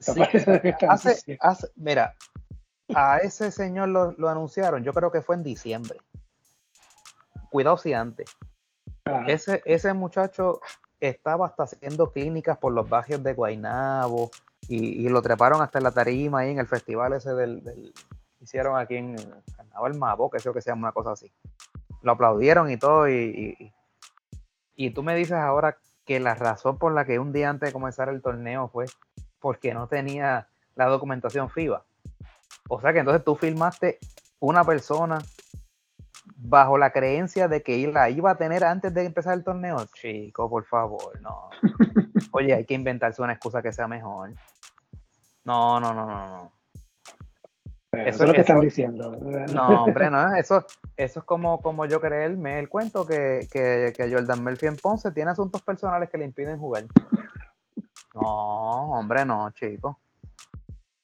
mira, 1.76 2.14
a 2.94 3.18
ese 3.18 3.50
señor 3.50 3.88
lo, 3.88 4.28
anunciaron, 4.28 4.82
yo 4.82 4.94
creo 4.94 5.12
que 5.12 5.20
fue 5.20 5.36
en 5.36 5.42
diciembre. 5.42 5.98
Cuidado 7.50 7.76
si 7.76 7.92
antes. 7.92 8.30
Ah. 9.04 9.24
Ese, 9.26 9.62
ese 9.66 9.92
muchacho 9.92 10.60
estaba 11.00 11.46
hasta 11.46 11.64
haciendo 11.64 12.12
clínicas 12.12 12.58
por 12.58 12.72
los 12.72 12.88
barrios 12.88 13.22
de 13.22 13.34
Guainabo 13.34 14.30
y, 14.68 15.08
lo 15.08 15.22
treparon 15.22 15.62
hasta 15.62 15.80
la 15.80 15.90
tarima 15.90 16.40
ahí 16.40 16.52
en 16.52 16.58
el 16.58 16.66
festival 16.66 17.14
ese 17.14 17.34
del, 17.34 17.92
hicieron 18.40 18.78
aquí 18.78 18.96
en 18.96 19.16
Carnaval 19.56 19.94
Mabo, 19.94 20.30
que 20.30 20.38
creo 20.38 20.54
que 20.54 20.60
se 20.60 20.72
una 20.72 20.92
cosa 20.92 21.12
así. 21.12 21.32
Lo 22.02 22.12
aplaudieron 22.12 22.70
y 22.70 22.76
todo 22.76 23.08
y 23.08 23.72
y 24.80 24.92
tú 24.92 25.02
me 25.02 25.14
dices 25.14 25.36
ahora 25.36 25.76
que 26.06 26.20
la 26.20 26.34
razón 26.34 26.78
por 26.78 26.92
la 26.94 27.04
que 27.04 27.18
un 27.18 27.34
día 27.34 27.50
antes 27.50 27.68
de 27.68 27.72
comenzar 27.74 28.08
el 28.08 28.22
torneo 28.22 28.68
fue 28.68 28.86
porque 29.38 29.74
no 29.74 29.88
tenía 29.88 30.48
la 30.74 30.86
documentación 30.86 31.50
FIBA. 31.50 31.84
O 32.66 32.80
sea 32.80 32.94
que 32.94 33.00
entonces 33.00 33.22
tú 33.22 33.36
filmaste 33.36 33.98
una 34.38 34.64
persona 34.64 35.18
bajo 36.42 36.78
la 36.78 36.90
creencia 36.90 37.48
de 37.48 37.62
que 37.62 37.86
la 37.88 38.10
iba 38.10 38.30
a 38.30 38.36
tener 38.36 38.64
antes 38.64 38.92
de 38.94 39.04
empezar 39.04 39.34
el 39.34 39.44
torneo. 39.44 39.76
Chico, 39.94 40.48
por 40.48 40.64
favor, 40.64 41.20
no. 41.20 41.50
Oye, 42.32 42.54
hay 42.54 42.64
que 42.64 42.74
inventarse 42.74 43.22
una 43.22 43.34
excusa 43.34 43.62
que 43.62 43.72
sea 43.72 43.86
mejor. 43.86 44.32
No, 45.44 45.80
no, 45.80 45.92
no, 45.92 46.06
no, 46.06 46.26
no. 46.26 46.52
Eso, 47.92 48.22
es 48.22 48.28
lo 48.28 48.34
que 48.34 48.40
están 48.40 48.60
diciendo. 48.60 49.18
No, 49.52 49.84
hombre, 49.84 50.10
no, 50.10 50.34
eso, 50.36 50.64
eso 50.96 51.20
es 51.20 51.26
como, 51.26 51.60
como 51.60 51.86
yo 51.86 52.00
creerme 52.00 52.60
el 52.60 52.68
cuento 52.68 53.04
que, 53.04 53.48
que, 53.50 53.92
que 53.96 54.12
Jordan 54.12 54.44
Murphy 54.44 54.66
en 54.66 54.76
Ponce 54.76 55.10
tiene 55.10 55.32
asuntos 55.32 55.60
personales 55.62 56.08
que 56.08 56.16
le 56.16 56.24
impiden 56.24 56.58
jugar. 56.58 56.84
No, 58.14 58.92
hombre, 58.92 59.24
no, 59.24 59.50
chico. 59.50 59.98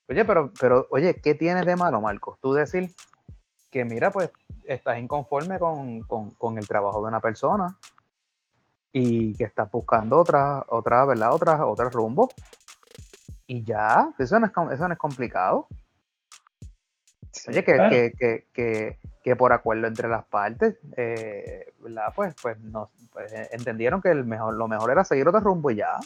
Oye, 0.08 0.24
pero, 0.24 0.52
pero, 0.60 0.86
oye, 0.90 1.20
¿qué 1.20 1.34
tiene 1.34 1.64
de 1.64 1.74
malo, 1.74 2.00
Marcos? 2.00 2.38
Tú 2.40 2.52
decir 2.52 2.94
que 3.76 3.84
mira, 3.84 4.10
pues 4.10 4.30
estás 4.64 4.98
inconforme 4.98 5.58
con, 5.58 6.00
con, 6.00 6.56
el 6.56 6.66
trabajo 6.66 7.02
de 7.02 7.08
una 7.08 7.20
persona 7.20 7.76
y 8.90 9.34
que 9.34 9.44
estás 9.44 9.70
buscando 9.70 10.18
otra, 10.18 10.64
otra, 10.68 11.04
¿verdad? 11.04 11.34
Otra, 11.34 11.66
otro 11.66 11.90
rumbo. 11.90 12.30
Y 13.46 13.64
ya, 13.64 14.14
eso 14.18 14.40
no 14.40 14.46
es, 14.46 14.52
eso 14.72 14.88
no 14.88 14.94
es 14.94 14.98
complicado. 14.98 15.68
Oye, 17.48 17.62
que, 17.62 18.12
que, 18.18 18.46
que, 18.54 18.98
que, 19.22 19.36
por 19.36 19.52
acuerdo 19.52 19.86
entre 19.86 20.08
las 20.08 20.24
partes, 20.24 20.78
eh, 20.96 21.74
¿verdad? 21.80 22.14
Pues, 22.16 22.34
pues, 22.40 22.58
no, 22.58 22.90
pues, 23.12 23.30
eh, 23.34 23.50
entendieron 23.52 24.00
que 24.00 24.08
el 24.08 24.24
mejor, 24.24 24.54
lo 24.54 24.68
mejor 24.68 24.90
era 24.90 25.04
seguir 25.04 25.28
otro 25.28 25.40
rumbo 25.40 25.70
y 25.70 25.76
ya. 25.76 25.98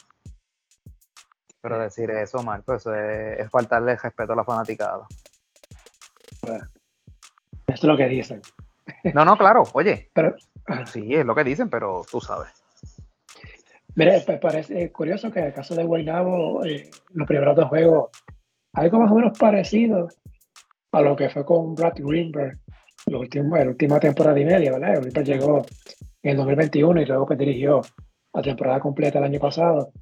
Pero 1.60 1.78
decir 1.78 2.10
eso, 2.10 2.42
Marco, 2.42 2.74
eso 2.74 2.92
es, 2.92 3.48
faltarle 3.48 3.94
respeto 3.94 4.32
a 4.32 4.36
la 4.36 4.44
fanaticada. 4.44 5.06
esto 6.42 6.79
es 7.74 7.84
lo 7.84 7.96
que 7.96 8.08
dicen. 8.08 8.40
No, 9.14 9.24
no, 9.24 9.36
claro, 9.36 9.62
oye. 9.72 10.10
Pero, 10.12 10.34
sí, 10.86 11.14
es 11.14 11.24
lo 11.24 11.34
que 11.34 11.44
dicen, 11.44 11.68
pero 11.70 12.02
tú 12.10 12.20
sabes. 12.20 12.48
Mire, 13.94 14.22
me 14.26 14.38
parece 14.38 14.92
curioso 14.92 15.30
que 15.30 15.40
en 15.40 15.46
el 15.46 15.52
caso 15.52 15.74
de 15.74 15.84
Guaynabo, 15.84 16.64
eh, 16.64 16.90
los 17.12 17.26
primeros 17.26 17.56
dos 17.56 17.68
juegos, 17.68 18.10
algo 18.72 19.00
más 19.00 19.10
o 19.10 19.14
menos 19.14 19.38
parecido 19.38 20.08
a 20.92 21.00
lo 21.00 21.16
que 21.16 21.28
fue 21.28 21.44
con 21.44 21.74
Brad 21.74 21.94
Greenberg 21.96 22.58
la 23.06 23.18
última 23.18 23.98
temporada 23.98 24.38
y 24.38 24.44
media, 24.44 24.72
¿verdad? 24.72 25.00
Greenberg 25.00 25.26
llegó 25.26 25.62
en 26.22 26.30
el 26.30 26.36
2021 26.36 27.00
y 27.00 27.06
luego 27.06 27.26
pues, 27.26 27.38
dirigió 27.38 27.80
la 28.32 28.42
temporada 28.42 28.80
completa 28.80 29.18
el 29.18 29.24
año 29.24 29.40
pasado 29.40 29.92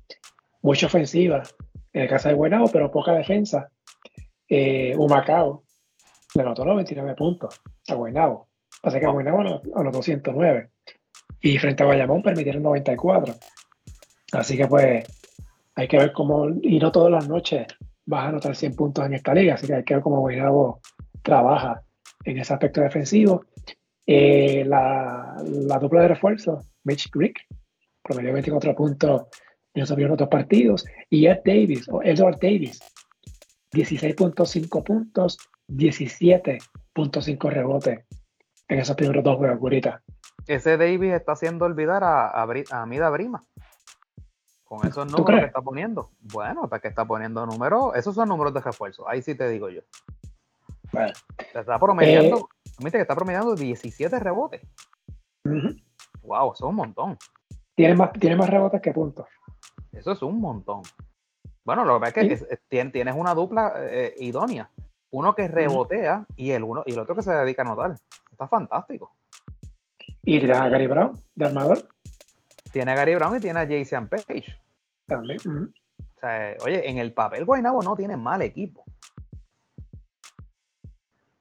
mucha 0.63 0.87
ofensiva 0.87 1.43
en 1.93 2.03
el 2.03 2.09
caso 2.09 2.29
de 2.29 2.35
Guaynabo, 2.35 2.69
pero 2.71 2.91
poca 2.91 3.13
defensa. 3.13 3.71
Eh, 4.49 4.95
Humacao 4.97 5.65
le 6.35 6.43
anotó 6.43 6.65
los 6.65 6.77
29 6.77 7.15
puntos 7.15 7.61
a 7.89 7.95
Guaynabo. 7.95 8.49
Pasa 8.83 9.01
que 9.01 9.07
a 9.07 9.11
Guaynabo 9.11 9.63
anotó 9.75 10.03
109 10.03 10.71
y 11.41 11.59
frente 11.59 11.83
a 11.83 11.87
Bayamón 11.87 12.23
permitieron 12.23 12.63
94. 12.63 13.35
Así 14.33 14.57
que 14.57 14.67
pues 14.67 15.07
hay 15.75 15.89
que 15.89 15.99
ver 15.99 16.13
cómo, 16.13 16.49
y 16.63 16.79
no 16.79 16.93
todas 16.93 17.11
las 17.11 17.29
noches 17.29 17.67
vas 18.07 18.25
a 18.25 18.29
anotar 18.29 18.57
100 18.57 18.77
puntos 18.77 19.07
en 19.07 19.15
esta 19.15 19.35
liga, 19.35 19.55
así 19.55 19.67
que 19.67 19.75
hay 19.75 19.85
que 19.85 19.95
ver 19.95 20.03
cómo 20.03 20.21
Guaynabo 20.21 20.81
trabaja 21.23 21.83
en 22.25 22.39
ese 22.39 22.53
aspecto 22.53 22.81
defensivo. 22.81 23.45
Eh, 24.07 24.65
la, 24.67 25.37
la, 25.45 25.79
dupla 25.79 26.03
de 26.03 26.09
refuerzo, 26.09 26.63
Mitch 26.85 27.11
Greek, 27.13 27.47
promedio 28.03 28.33
24 28.33 28.75
puntos 28.75 29.23
en 29.75 30.09
los 30.09 30.19
dos 30.19 30.29
partidos. 30.29 30.87
Y 31.11 31.27
Ed 31.27 31.41
Davis, 31.45 31.89
o 31.91 32.03
Edward 32.03 32.39
Davis, 32.41 32.81
16.5 33.73 34.83
puntos, 34.83 35.39
17.5 35.69 37.51
rebotes 37.51 38.05
en 38.69 38.79
esos 38.79 38.97
primeros 38.97 39.25
dos 39.25 39.37
juegos, 39.37 39.59
Gurita. 39.59 40.03
Ese 40.47 40.77
Davis 40.77 41.13
está 41.13 41.33
haciendo 41.33 41.65
olvidar 41.65 42.05
a, 42.05 42.43
a, 42.43 42.87
Mida 42.87 43.11
Brima. 43.11 43.43
Con 44.65 44.87
esos 44.87 45.11
números 45.11 45.41
que 45.41 45.47
está 45.47 45.63
poniendo. 45.63 46.11
Bueno, 46.21 46.69
¿para 46.69 46.81
que 46.81 46.89
está 46.89 47.05
poniendo 47.07 47.47
números? 47.47 47.95
Esos 47.97 48.15
son 48.15 48.29
números 48.29 48.53
de 48.53 48.61
refuerzo. 48.61 49.09
Ahí 49.09 49.23
sí 49.23 49.35
te 49.35 49.49
digo 49.49 49.71
yo. 49.71 49.81
Bueno. 50.93 51.13
Está 51.55 51.79
promediando, 51.79 52.49
eh, 52.85 52.91
que 52.91 53.01
está 53.01 53.15
promediando 53.15 53.55
17 53.55 54.19
rebotes. 54.19 54.61
Wow, 56.23 56.53
eso 56.53 56.67
es 56.67 56.69
un 56.69 56.75
montón. 56.75 57.17
Tiene 57.75 57.95
más, 57.95 58.13
tiene 58.13 58.37
más 58.37 58.51
rebotes 58.51 58.83
que 58.83 58.93
puntos. 58.93 59.27
Eso 59.93 60.13
es 60.13 60.23
un 60.23 60.41
montón. 60.41 60.83
Bueno, 61.65 61.85
lo 61.85 61.95
que 61.95 62.01
pasa 62.01 62.21
es 62.21 62.47
que 62.71 62.85
tienes 62.91 63.15
una 63.15 63.35
dupla 63.35 63.75
eh, 63.77 64.15
idónea. 64.19 64.71
Uno 65.11 65.35
que 65.35 65.49
rebotea 65.49 66.27
y 66.37 66.51
el 66.51 66.65
uno 66.65 66.83
y 66.87 66.93
el 66.93 66.99
otro 66.99 67.15
que 67.15 67.23
se 67.23 67.33
dedica 67.33 67.63
a 67.63 67.67
anotar. 67.67 67.95
Está 68.31 68.47
fantástico. 68.49 69.15
¿Y 70.23 70.39
tiene 70.39 70.55
a 70.55 70.69
Gary 70.69 70.87
Brown 70.87 71.13
de 71.35 71.47
armador? 71.47 71.89
Tiene 72.73 72.93
a 72.93 72.95
Gary 72.95 73.15
Brown 73.15 73.37
y 73.37 73.41
tiene 73.41 73.61
a 73.61 73.67
Jason 73.67 74.09
Page. 74.09 74.45
También. 75.07 75.39
O 75.47 76.21
sea, 76.21 76.55
oye, 76.65 76.89
en 76.89 76.99
el 76.99 77.13
papel 77.13 77.45
Guaynabo 77.45 77.83
no 77.83 77.97
tiene 77.97 78.17
mal 78.17 78.43
equipo. 78.43 78.85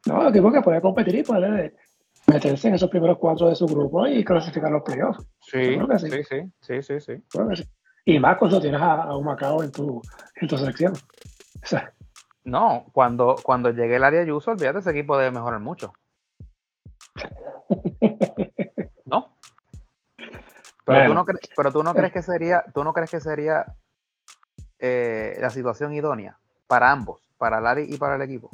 No, 0.06 0.30
equipo 0.30 0.52
que 0.52 0.62
puede 0.62 0.82
competir 0.82 1.16
y 1.16 1.24
puede 1.24 1.76
meterse 2.28 2.68
en 2.68 2.76
esos 2.76 2.90
primeros 2.90 3.18
cuatro 3.18 3.50
de 3.50 3.56
su 3.56 3.66
grupo 3.66 4.08
y 4.08 4.24
clasificar 4.24 4.72
los 4.72 4.84
playoffs. 4.84 5.26
Sí, 5.42 5.78
sí, 6.00 6.12
sí, 6.12 6.24
sí, 6.62 6.82
sí, 6.82 7.00
sí, 7.00 7.00
sí. 7.00 7.64
Y 8.06 8.20
más 8.20 8.38
cuando 8.38 8.62
tienes 8.62 8.82
a, 8.82 9.16
un 9.18 9.26
Macao 9.26 9.64
en 9.64 9.72
tu, 9.72 10.02
en 10.36 10.48
tu 10.48 10.58
selección. 10.58 10.94
No, 12.48 12.86
cuando, 12.94 13.36
cuando 13.44 13.72
llegue 13.72 13.98
el 13.98 14.06
área 14.06 14.24
de 14.24 14.32
uso, 14.32 14.52
olvídate, 14.52 14.80
ese 14.80 14.92
equipo 14.92 15.18
debe 15.18 15.32
mejorar 15.32 15.60
mucho. 15.60 15.92
¿No? 19.06 19.36
Pero, 20.86 21.08
tú 21.08 21.14
no 21.14 21.26
pero 21.58 21.72
tú 21.74 21.84
no 21.84 21.94
crees 21.94 22.14
que 22.14 22.22
sería, 22.22 22.64
tú 22.74 22.86
no 22.86 22.94
crees 22.94 23.12
que 23.12 23.20
sería 23.20 23.66
eh, 24.80 25.38
la 25.42 25.50
situación 25.50 25.94
idónea 25.94 26.40
para 26.68 26.90
ambos, 26.90 27.22
para 27.38 27.60
el 27.60 27.68
área 27.68 27.86
y 27.86 27.98
para 27.98 28.16
el 28.16 28.22
equipo. 28.22 28.50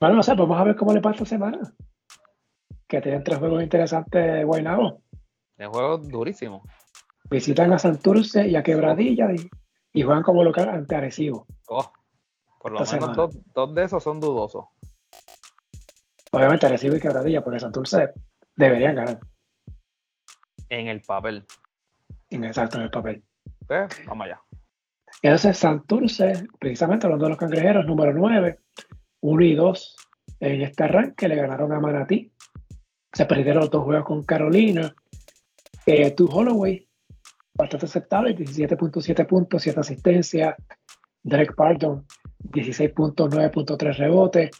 Bueno, 0.00 0.16
no 0.16 0.22
sé, 0.24 0.34
vamos 0.34 0.60
a 0.60 0.64
ver 0.64 0.74
cómo 0.74 0.92
le 0.92 1.00
pasa 1.00 1.14
esta 1.14 1.26
semana 1.26 1.60
que 2.88 3.00
tienen 3.00 3.22
tres 3.22 3.38
juegos 3.38 3.62
interesantes 3.62 4.44
Guaynabo. 4.44 5.00
El 5.58 5.68
juego 5.68 5.98
durísimo. 5.98 6.64
Visitan 7.30 7.72
a 7.72 7.78
Santurce 7.78 8.48
y 8.48 8.56
a 8.56 8.62
Quebradilla 8.62 9.28
y, 9.92 10.02
juegan 10.02 10.22
como 10.22 10.44
local 10.44 10.68
ante 10.68 10.94
Arecibo. 10.94 11.46
Oh, 11.68 11.90
por 12.58 12.72
lo 12.72 12.80
menos 12.80 13.32
dos, 13.54 13.74
de 13.74 13.84
esos 13.84 14.02
son 14.02 14.20
dudosos. 14.20 14.66
Obviamente 16.32 16.66
Arecibo 16.66 16.96
y 16.96 17.00
Quebradilla, 17.00 17.42
porque 17.42 17.60
Santurce 17.60 18.12
deberían 18.56 18.94
ganar. 18.94 19.20
En 20.68 20.88
el 20.88 21.00
papel. 21.00 21.46
Exacto, 22.30 22.76
en 22.76 22.84
el 22.84 22.90
papel. 22.90 23.24
Pues, 23.66 23.88
vamos 24.06 24.26
allá. 24.26 24.40
Entonces 25.22 25.56
Santurce, 25.56 26.46
precisamente 26.58 27.06
hablando 27.06 27.24
de 27.24 27.30
los 27.30 27.38
cangrejeros, 27.38 27.86
número 27.86 28.12
9, 28.12 28.60
1 29.20 29.42
y 29.42 29.54
2 29.54 29.96
en 30.40 30.62
este 30.62 30.84
arranque, 30.84 31.28
le 31.28 31.36
ganaron 31.36 31.72
a 31.72 31.80
Manatí 31.80 32.32
se 33.12 33.26
perdieron 33.26 33.62
los 33.62 33.70
dos 33.70 33.84
juegos 33.84 34.04
con 34.04 34.22
Carolina. 34.22 34.94
Eh, 35.86 36.10
tu 36.12 36.26
Holloway, 36.26 36.87
bastante 37.58 37.86
aceptable, 37.86 38.34
17.7 38.34 39.26
puntos, 39.26 39.62
7 39.62 39.80
asistencias. 39.80 40.54
Derek 41.22 41.54
Pardon, 41.54 42.06
16.9.3 42.44 43.96
rebotes. 43.96 44.50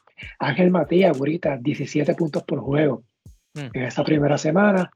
Ángel 0.40 0.70
Matías, 0.70 1.16
Gurita, 1.16 1.56
17 1.56 2.14
puntos 2.14 2.42
por 2.42 2.58
juego 2.60 3.04
mm. 3.54 3.68
en 3.72 3.82
esta 3.84 4.04
primera 4.04 4.36
semana. 4.36 4.90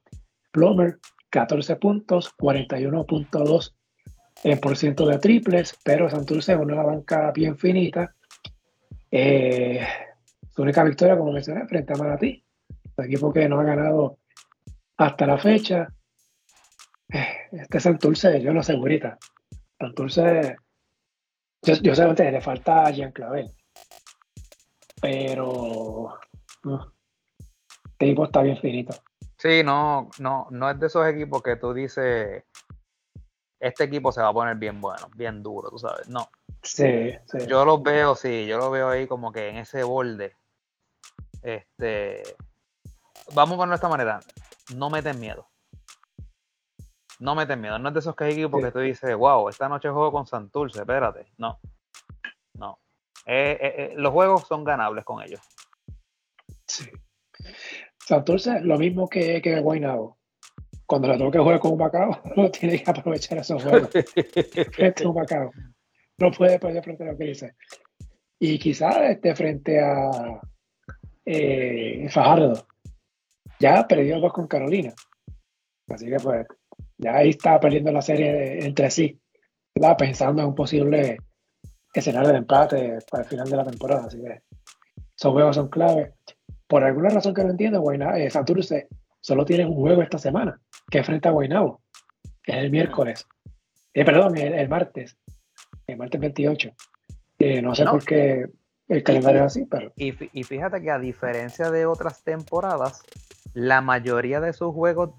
Plomer, 0.51 0.99
14 1.29 1.77
puntos, 1.77 2.29
41.2 2.37 3.73
por 4.61 4.75
ciento 4.75 5.07
de 5.07 5.19
triples, 5.19 5.79
pero 5.83 6.09
Santurce 6.09 6.55
una 6.55 6.83
banca 6.83 7.31
bien 7.31 7.57
finita. 7.57 8.13
Eh, 9.09 9.79
su 10.53 10.61
única 10.61 10.83
victoria, 10.83 11.17
como 11.17 11.31
mencioné, 11.31 11.65
frente 11.67 11.93
a 11.93 11.95
Manatí, 11.95 12.43
el 12.97 13.05
equipo 13.05 13.31
que 13.31 13.47
no 13.47 13.59
ha 13.59 13.63
ganado 13.63 14.17
hasta 14.97 15.25
la 15.25 15.37
fecha. 15.37 15.87
Este 17.51 17.79
Santurce, 17.79 18.41
yo 18.41 18.53
no 18.53 18.63
sé, 18.63 18.75
Gurita. 18.75 19.17
Santurce, 19.79 20.55
yo, 21.61 21.75
yo 21.75 21.95
sé 21.95 22.15
que 22.15 22.31
le 22.31 22.41
falta 22.41 22.85
a 22.85 22.91
Jean 22.91 23.11
Clavel. 23.11 23.51
Pero 24.99 26.19
este 26.63 28.05
equipo 28.05 28.25
está 28.25 28.41
bien 28.41 28.57
finito. 28.57 28.95
Sí, 29.37 29.61
no, 29.63 30.09
no, 30.19 30.47
no 30.49 30.71
es 30.71 30.79
de 30.79 30.87
esos 30.87 31.05
equipos 31.07 31.43
que 31.43 31.57
tú 31.57 31.73
dices, 31.73 32.43
este 33.59 33.83
equipo 33.83 34.11
se 34.11 34.21
va 34.21 34.29
a 34.29 34.33
poner 34.33 34.55
bien 34.55 34.81
bueno, 34.81 35.07
bien 35.15 35.43
duro, 35.43 35.69
tú 35.69 35.77
sabes. 35.77 36.07
No. 36.07 36.29
Sí, 36.63 37.11
sí. 37.27 37.37
Yo 37.47 37.63
los 37.63 37.83
veo, 37.83 38.15
sí, 38.15 38.47
yo 38.47 38.57
lo 38.57 38.71
veo 38.71 38.89
ahí 38.89 39.05
como 39.05 39.31
que 39.31 39.49
en 39.49 39.57
ese 39.57 39.83
borde. 39.83 40.35
Este, 41.43 42.23
vamos 43.35 43.53
a 43.53 43.57
ponerlo 43.57 43.73
de 43.73 43.75
esta 43.75 43.89
manera, 43.89 44.19
no 44.75 44.89
meten 44.89 45.19
miedo. 45.19 45.52
No 47.19 47.35
meten 47.35 47.61
miedo, 47.61 47.79
no 47.79 47.89
es 47.89 47.93
de 47.93 47.99
esos 47.99 48.15
que 48.15 48.25
hay 48.25 48.33
equipos 48.33 48.63
que 48.63 48.71
tú 48.71 48.79
dices, 48.79 49.15
wow, 49.15 49.49
esta 49.49 49.69
noche 49.69 49.89
juego 49.89 50.11
con 50.11 50.25
Santurce, 50.25 50.79
espérate. 50.79 51.27
No, 51.37 51.59
no. 52.55 52.79
Eh, 53.25 53.57
eh, 53.59 53.75
eh, 53.77 53.93
los 53.95 54.11
juegos 54.11 54.47
son 54.47 54.63
ganables 54.63 55.05
con 55.05 55.23
ellos. 55.23 55.41
Sí. 56.67 56.89
Santurce, 57.99 58.61
lo 58.61 58.77
mismo 58.77 59.07
que, 59.07 59.41
que 59.41 59.59
Guaynabo. 59.59 60.17
Cuando 60.85 61.07
le 61.07 61.17
tengo 61.17 61.31
que 61.31 61.39
jugar 61.39 61.59
con 61.59 61.71
un 61.73 61.77
Macao, 61.77 62.21
no 62.35 62.51
tiene 62.51 62.81
que 62.81 62.91
aprovechar 62.91 63.37
esos 63.37 63.63
juegos. 63.63 63.89
frente 64.71 65.03
a 65.03 65.07
un 65.07 65.15
Macao. 65.15 65.51
No 66.19 66.31
puede 66.31 66.59
perder 66.59 66.83
frente 66.83 67.03
a 67.03 67.11
lo 67.11 67.17
que 67.17 67.23
dice. 67.23 67.55
Y 68.39 68.59
quizás 68.59 68.97
esté 68.97 69.35
frente 69.35 69.79
a 69.79 70.41
Fajardo 72.09 72.67
ya 73.63 73.87
perdió 73.87 74.19
dos 74.19 74.33
con 74.33 74.47
Carolina. 74.47 74.93
Así 75.87 76.09
que 76.09 76.17
pues 76.17 76.45
ya 77.03 77.15
ahí 77.15 77.29
está 77.29 77.59
perdiendo 77.59 77.91
la 77.91 78.01
serie 78.01 78.65
entre 78.65 78.89
sí, 78.89 79.19
pensando 79.97 80.41
en 80.41 80.49
un 80.49 80.55
posible 80.55 81.17
escenario 81.93 82.29
de 82.29 82.37
empate 82.37 82.99
para 83.09 83.23
el 83.23 83.29
final 83.29 83.49
de 83.49 83.57
la 83.57 83.63
temporada. 83.63 84.05
Así 84.05 84.21
que 84.21 84.41
esos 85.17 85.31
juegos 85.31 85.55
son 85.55 85.69
clave. 85.69 86.13
Por 86.67 86.83
alguna 86.83 87.09
razón 87.09 87.33
que 87.33 87.43
no 87.43 87.51
entiendo, 87.51 87.81
Guaynabo, 87.81 88.15
eh, 88.15 88.29
Santurce 88.29 88.87
solo 89.19 89.45
tiene 89.45 89.65
un 89.65 89.75
juego 89.75 90.01
esta 90.01 90.17
semana, 90.17 90.59
que 90.89 90.99
es 90.99 91.05
frente 91.05 91.27
a 91.27 91.31
Guaynabo, 91.31 91.81
que 92.41 92.51
es 92.53 92.57
el 92.57 92.71
miércoles. 92.71 93.25
Eh, 93.93 94.03
perdón, 94.03 94.37
el, 94.37 94.69
martes, 94.69 95.17
el 95.87 95.97
martes 95.97 96.19
28. 96.19 96.71
Eh, 97.39 97.61
no 97.61 97.75
sé 97.75 97.85
por 97.85 98.03
qué 98.03 98.47
el 98.87 99.03
calendario 99.03 99.41
es 99.41 99.47
así, 99.47 99.65
pero... 99.65 99.91
Y, 99.95 100.13
y 100.39 100.43
fíjate 100.43 100.81
que 100.81 100.89
a 100.89 100.99
diferencia 100.99 101.69
de 101.69 101.85
otras 101.85 102.23
temporadas, 102.23 103.03
la 103.53 103.81
mayoría 103.81 104.39
de 104.39 104.53
sus 104.53 104.73
juegos 104.73 105.11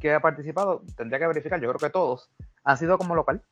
que 0.00 0.12
ha 0.12 0.20
participado, 0.20 0.82
tendría 0.96 1.18
que 1.18 1.26
verificar, 1.26 1.60
yo 1.60 1.68
creo 1.68 1.80
que 1.80 1.90
todos, 1.90 2.30
han 2.64 2.76
sido 2.76 2.98
como 2.98 3.14
local. 3.14 3.42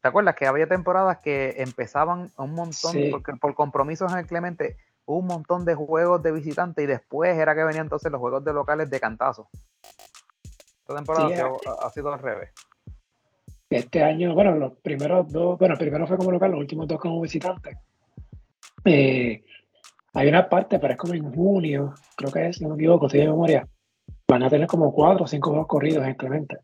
¿Te 0.00 0.08
acuerdas 0.08 0.34
que 0.34 0.46
había 0.46 0.68
temporadas 0.68 1.18
que 1.18 1.54
empezaban 1.58 2.30
un 2.36 2.52
montón, 2.52 2.94
porque 3.10 3.32
por 3.36 3.54
compromisos 3.54 4.12
en 4.12 4.18
el 4.18 4.26
Clemente, 4.26 4.76
un 5.06 5.26
montón 5.26 5.64
de 5.64 5.74
juegos 5.74 6.22
de 6.22 6.32
visitante 6.32 6.82
y 6.82 6.86
después 6.86 7.36
era 7.36 7.54
que 7.54 7.64
venían 7.64 7.86
entonces 7.86 8.12
los 8.12 8.20
juegos 8.20 8.44
de 8.44 8.52
locales 8.52 8.90
de 8.90 9.00
cantazo? 9.00 9.48
Esta 10.80 10.96
temporada 10.96 11.30
eh. 11.30 11.42
ha, 11.82 11.88
sido 11.88 12.12
al 12.12 12.18
revés. 12.18 12.50
Este 13.70 14.02
año, 14.02 14.34
bueno, 14.34 14.54
los 14.56 14.74
primeros 14.74 15.32
dos, 15.32 15.58
bueno, 15.58 15.72
el 15.72 15.78
primero 15.80 16.06
fue 16.06 16.18
como 16.18 16.30
local, 16.30 16.50
los 16.50 16.60
últimos 16.60 16.86
dos 16.86 17.00
como 17.00 17.22
visitante. 17.22 17.78
Eh, 18.84 19.42
hay 20.12 20.28
una 20.28 20.48
parte, 20.48 20.78
pero 20.78 20.92
es 20.92 20.98
como 20.98 21.14
en 21.14 21.32
junio, 21.32 21.94
creo 22.14 22.30
que 22.30 22.48
es, 22.48 22.56
si 22.56 22.64
no 22.64 22.70
me 22.70 22.74
equivoco, 22.76 23.06
estoy 23.06 23.20
de 23.20 23.28
memoria, 23.28 23.66
van 24.28 24.42
a 24.42 24.50
tener 24.50 24.66
como 24.66 24.92
cuatro 24.92 25.24
o 25.24 25.28
cinco 25.28 25.50
juegos 25.50 25.68
corridos 25.68 26.06
en 26.06 26.14
Clemente. 26.14 26.58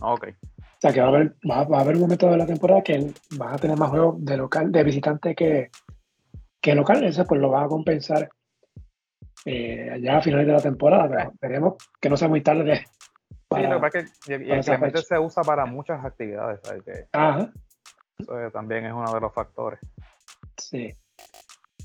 Ok. 0.00 0.28
O 0.58 0.80
sea 0.80 0.92
que 0.92 1.00
va 1.00 1.06
a 1.06 1.10
haber, 1.10 1.36
va, 1.48 1.78
a 1.78 1.80
haber 1.80 1.96
un 1.96 2.02
momento 2.02 2.30
de 2.30 2.36
la 2.38 2.46
temporada 2.46 2.82
que 2.82 3.12
vas 3.36 3.54
a 3.54 3.58
tener 3.58 3.76
más 3.76 3.90
juegos 3.90 4.24
de 4.24 4.36
local, 4.36 4.72
de 4.72 4.82
visitante 4.82 5.34
que, 5.34 5.70
que 6.60 6.74
local. 6.74 7.04
Eso 7.04 7.24
pues 7.26 7.40
lo 7.40 7.50
va 7.50 7.64
a 7.64 7.68
compensar 7.68 8.30
eh, 9.44 9.98
ya 10.02 10.16
a 10.16 10.22
finales 10.22 10.46
de 10.46 10.52
la 10.52 10.60
temporada. 10.60 11.08
Pero 11.08 11.30
esperemos 11.30 11.74
que 12.00 12.08
no 12.08 12.16
sea 12.16 12.28
muy 12.28 12.42
tarde. 12.42 12.84
sí, 13.54 13.62
lo 13.62 13.80
que 13.80 13.98
es 13.98 14.20
que 14.26 14.34
el 14.34 14.64
Clemente 14.64 15.02
se 15.02 15.18
usa 15.18 15.42
para 15.42 15.66
muchas 15.66 16.02
actividades. 16.02 16.60
Ajá. 17.12 17.52
Eso 18.18 18.50
también 18.52 18.86
es 18.86 18.92
uno 18.92 19.12
de 19.12 19.20
los 19.20 19.34
factores. 19.34 19.80
Sí. 20.56 20.94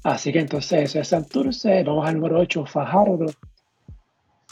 Así 0.04 0.32
que 0.32 0.40
entonces 0.40 0.84
eso 0.84 1.00
es 1.00 1.08
Santurce. 1.10 1.84
Vamos 1.84 2.08
al 2.08 2.16
número 2.16 2.40
8, 2.40 2.66
Fajardo 2.66 3.26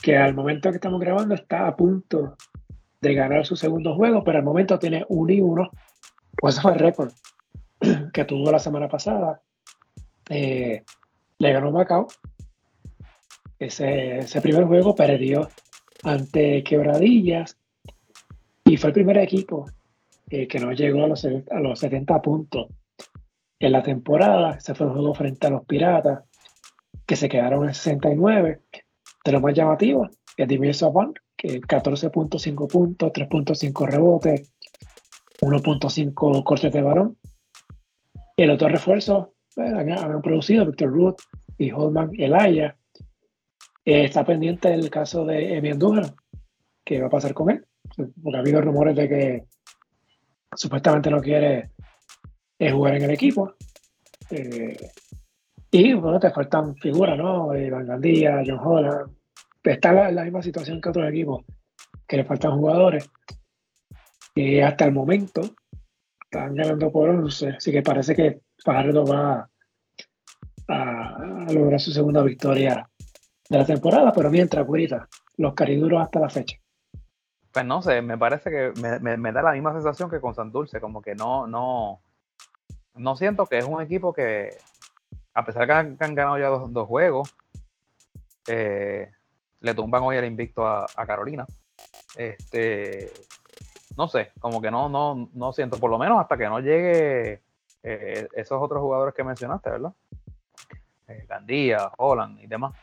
que 0.03 0.17
al 0.17 0.35
momento 0.35 0.69
que 0.69 0.75
estamos 0.75 0.99
grabando 0.99 1.33
está 1.33 1.65
a 1.65 1.77
punto 1.77 2.35
de 2.99 3.13
ganar 3.13 3.45
su 3.45 3.55
segundo 3.55 3.95
juego, 3.95 4.21
pero 4.21 4.37
al 4.37 4.43
momento 4.43 4.77
tiene 4.77 5.05
1 5.07 5.33
y 5.33 5.39
1. 5.39 5.71
Pues 6.35 6.55
ese 6.55 6.61
fue 6.61 6.73
el 6.73 6.79
récord 6.79 7.13
que 8.13 8.25
tuvo 8.25 8.51
la 8.51 8.59
semana 8.59 8.89
pasada. 8.89 9.41
Eh, 10.29 10.83
le 11.39 11.53
ganó 11.53 11.71
Macao. 11.71 12.07
Ese, 13.57 14.17
ese 14.17 14.41
primer 14.41 14.65
juego 14.65 14.93
perdió 14.93 15.47
ante 16.03 16.63
Quebradillas 16.63 17.57
y 18.65 18.75
fue 18.75 18.89
el 18.89 18.93
primer 18.93 19.17
equipo 19.19 19.67
eh, 20.29 20.49
que 20.49 20.59
no 20.59 20.73
llegó 20.73 21.05
a 21.05 21.07
los, 21.07 21.23
a 21.23 21.59
los 21.61 21.79
70 21.79 22.21
puntos 22.21 22.67
en 23.57 23.71
la 23.71 23.81
temporada. 23.81 24.55
Ese 24.57 24.75
fue 24.75 24.87
el 24.87 24.91
juego 24.91 25.13
frente 25.13 25.47
a 25.47 25.51
los 25.51 25.63
Piratas, 25.63 26.23
que 27.05 27.15
se 27.15 27.29
quedaron 27.29 27.69
en 27.69 27.73
69 27.73 28.59
de 29.23 29.31
lo 29.31 29.41
más 29.41 29.53
llamativo 29.53 30.09
es 30.38 30.47
Dimir 30.47 30.73
Saban, 30.73 31.13
que 31.36 31.62
14.5 31.62 32.67
puntos, 32.67 33.12
3.5 33.12 33.88
rebotes, 33.88 34.51
1.5 35.41 36.43
cortes 36.43 36.73
de 36.73 36.81
varón. 36.81 37.17
El 38.36 38.49
otro 38.49 38.67
refuerzo 38.67 39.33
bueno, 39.55 39.79
han, 39.79 40.21
producido 40.21 40.65
Victor 40.65 40.89
Ruth 40.89 41.21
y 41.57 41.71
Holman 41.71 42.12
Elaya. 42.17 42.77
Eh, 43.86 44.05
está 44.05 44.25
pendiente 44.25 44.73
el 44.73 44.89
caso 44.89 45.25
de 45.25 45.57
Emi 45.57 45.71
Andújar, 45.71 46.13
que 46.83 47.01
va 47.01 47.07
a 47.07 47.12
pasar 47.12 47.33
con 47.33 47.51
él. 47.51 47.65
Porque 47.95 48.38
ha 48.38 48.39
habido 48.39 48.62
rumores 48.62 48.95
de 48.95 49.09
que 49.09 49.43
supuestamente 50.55 51.09
no 51.09 51.21
quiere 51.21 51.71
eh, 52.57 52.71
jugar 52.71 52.95
en 52.95 53.03
el 53.03 53.12
equipo. 53.12 53.55
Eh, 54.31 54.77
y 55.75 55.91
bueno, 55.95 56.19
te 56.19 56.29
faltan 56.29 56.75
figuras, 56.75 57.17
¿no? 57.17 57.57
Iván 57.57 57.88
Gandía, 57.88 58.43
John 58.45 58.59
Holland. 58.63 59.12
Está 59.63 60.07
en 60.07 60.15
la, 60.15 60.23
misma 60.23 60.43
situación 60.43 60.79
que 60.79 60.89
otros 60.89 61.09
equipos, 61.09 61.43
que 62.07 62.17
le 62.17 62.25
faltan 62.25 62.59
jugadores. 62.59 63.09
Y 64.36 64.59
hasta 64.59 64.86
el 64.86 64.91
momento 64.91 65.41
están 66.25 66.53
ganando 66.53 66.91
por 66.91 67.09
11, 67.09 67.55
así 67.57 67.71
que 67.71 67.81
parece 67.81 68.15
que 68.15 68.41
Fajardo 68.63 69.03
va 69.03 69.49
a, 70.67 71.47
lograr 71.51 71.79
su 71.79 71.91
segunda 71.91 72.21
victoria 72.21 72.88
de 73.49 73.57
la 73.57 73.65
temporada, 73.65 74.13
pero 74.13 74.29
mientras, 74.29 74.63
Curita, 74.67 75.09
los 75.38 75.55
cariduros 75.55 76.03
hasta 76.03 76.19
la 76.19 76.29
fecha. 76.29 76.55
Pues 77.51 77.65
no 77.65 77.81
sé, 77.81 78.03
me 78.03 78.17
parece 78.19 78.51
que 78.51 78.73
me, 78.79 79.31
da 79.31 79.41
la 79.41 79.53
misma 79.53 79.73
sensación 79.73 80.07
que 80.07 80.21
con 80.21 80.36
Santurce, 80.36 80.79
como 80.79 81.01
que 81.01 81.15
no, 81.15 81.47
no, 81.47 81.99
no 82.93 83.15
siento 83.15 83.47
que 83.47 83.57
es 83.57 83.65
un 83.65 83.81
equipo 83.81 84.13
que, 84.13 84.51
a 85.34 85.46
pesar 85.46 85.65
que 85.65 85.74
han, 85.74 86.15
ganado 86.15 86.38
ya 86.38 86.48
dos, 86.48 86.88
juegos, 86.88 87.36
eh, 88.48 89.12
le 89.62 89.74
tumban 89.74 90.04
hoy 90.04 90.17
el 90.17 90.26
invicto 90.26 90.67
a, 90.67 90.88
Carolina. 91.08 91.46
Este, 92.15 93.12
no 93.98 94.08
sé, 94.08 94.32
como 94.39 94.62
que 94.62 94.69
no, 94.69 94.89
no, 94.89 95.30
no 95.34 95.54
siento, 95.54 95.80
por 95.80 95.89
lo 95.89 95.98
menos 95.98 96.19
hasta 96.19 96.38
que 96.38 96.46
no 96.46 96.60
llegue 96.60 97.41
eh, 97.82 98.28
esos 98.34 98.62
otros 98.62 98.82
jugadores 98.82 99.15
que 99.15 99.24
mencionaste, 99.24 99.72
¿verdad? 99.72 99.93
Eh, 101.08 101.26
Gandía, 101.28 101.91
Holland 101.98 102.39
y 102.39 102.48
demás. 102.48 102.74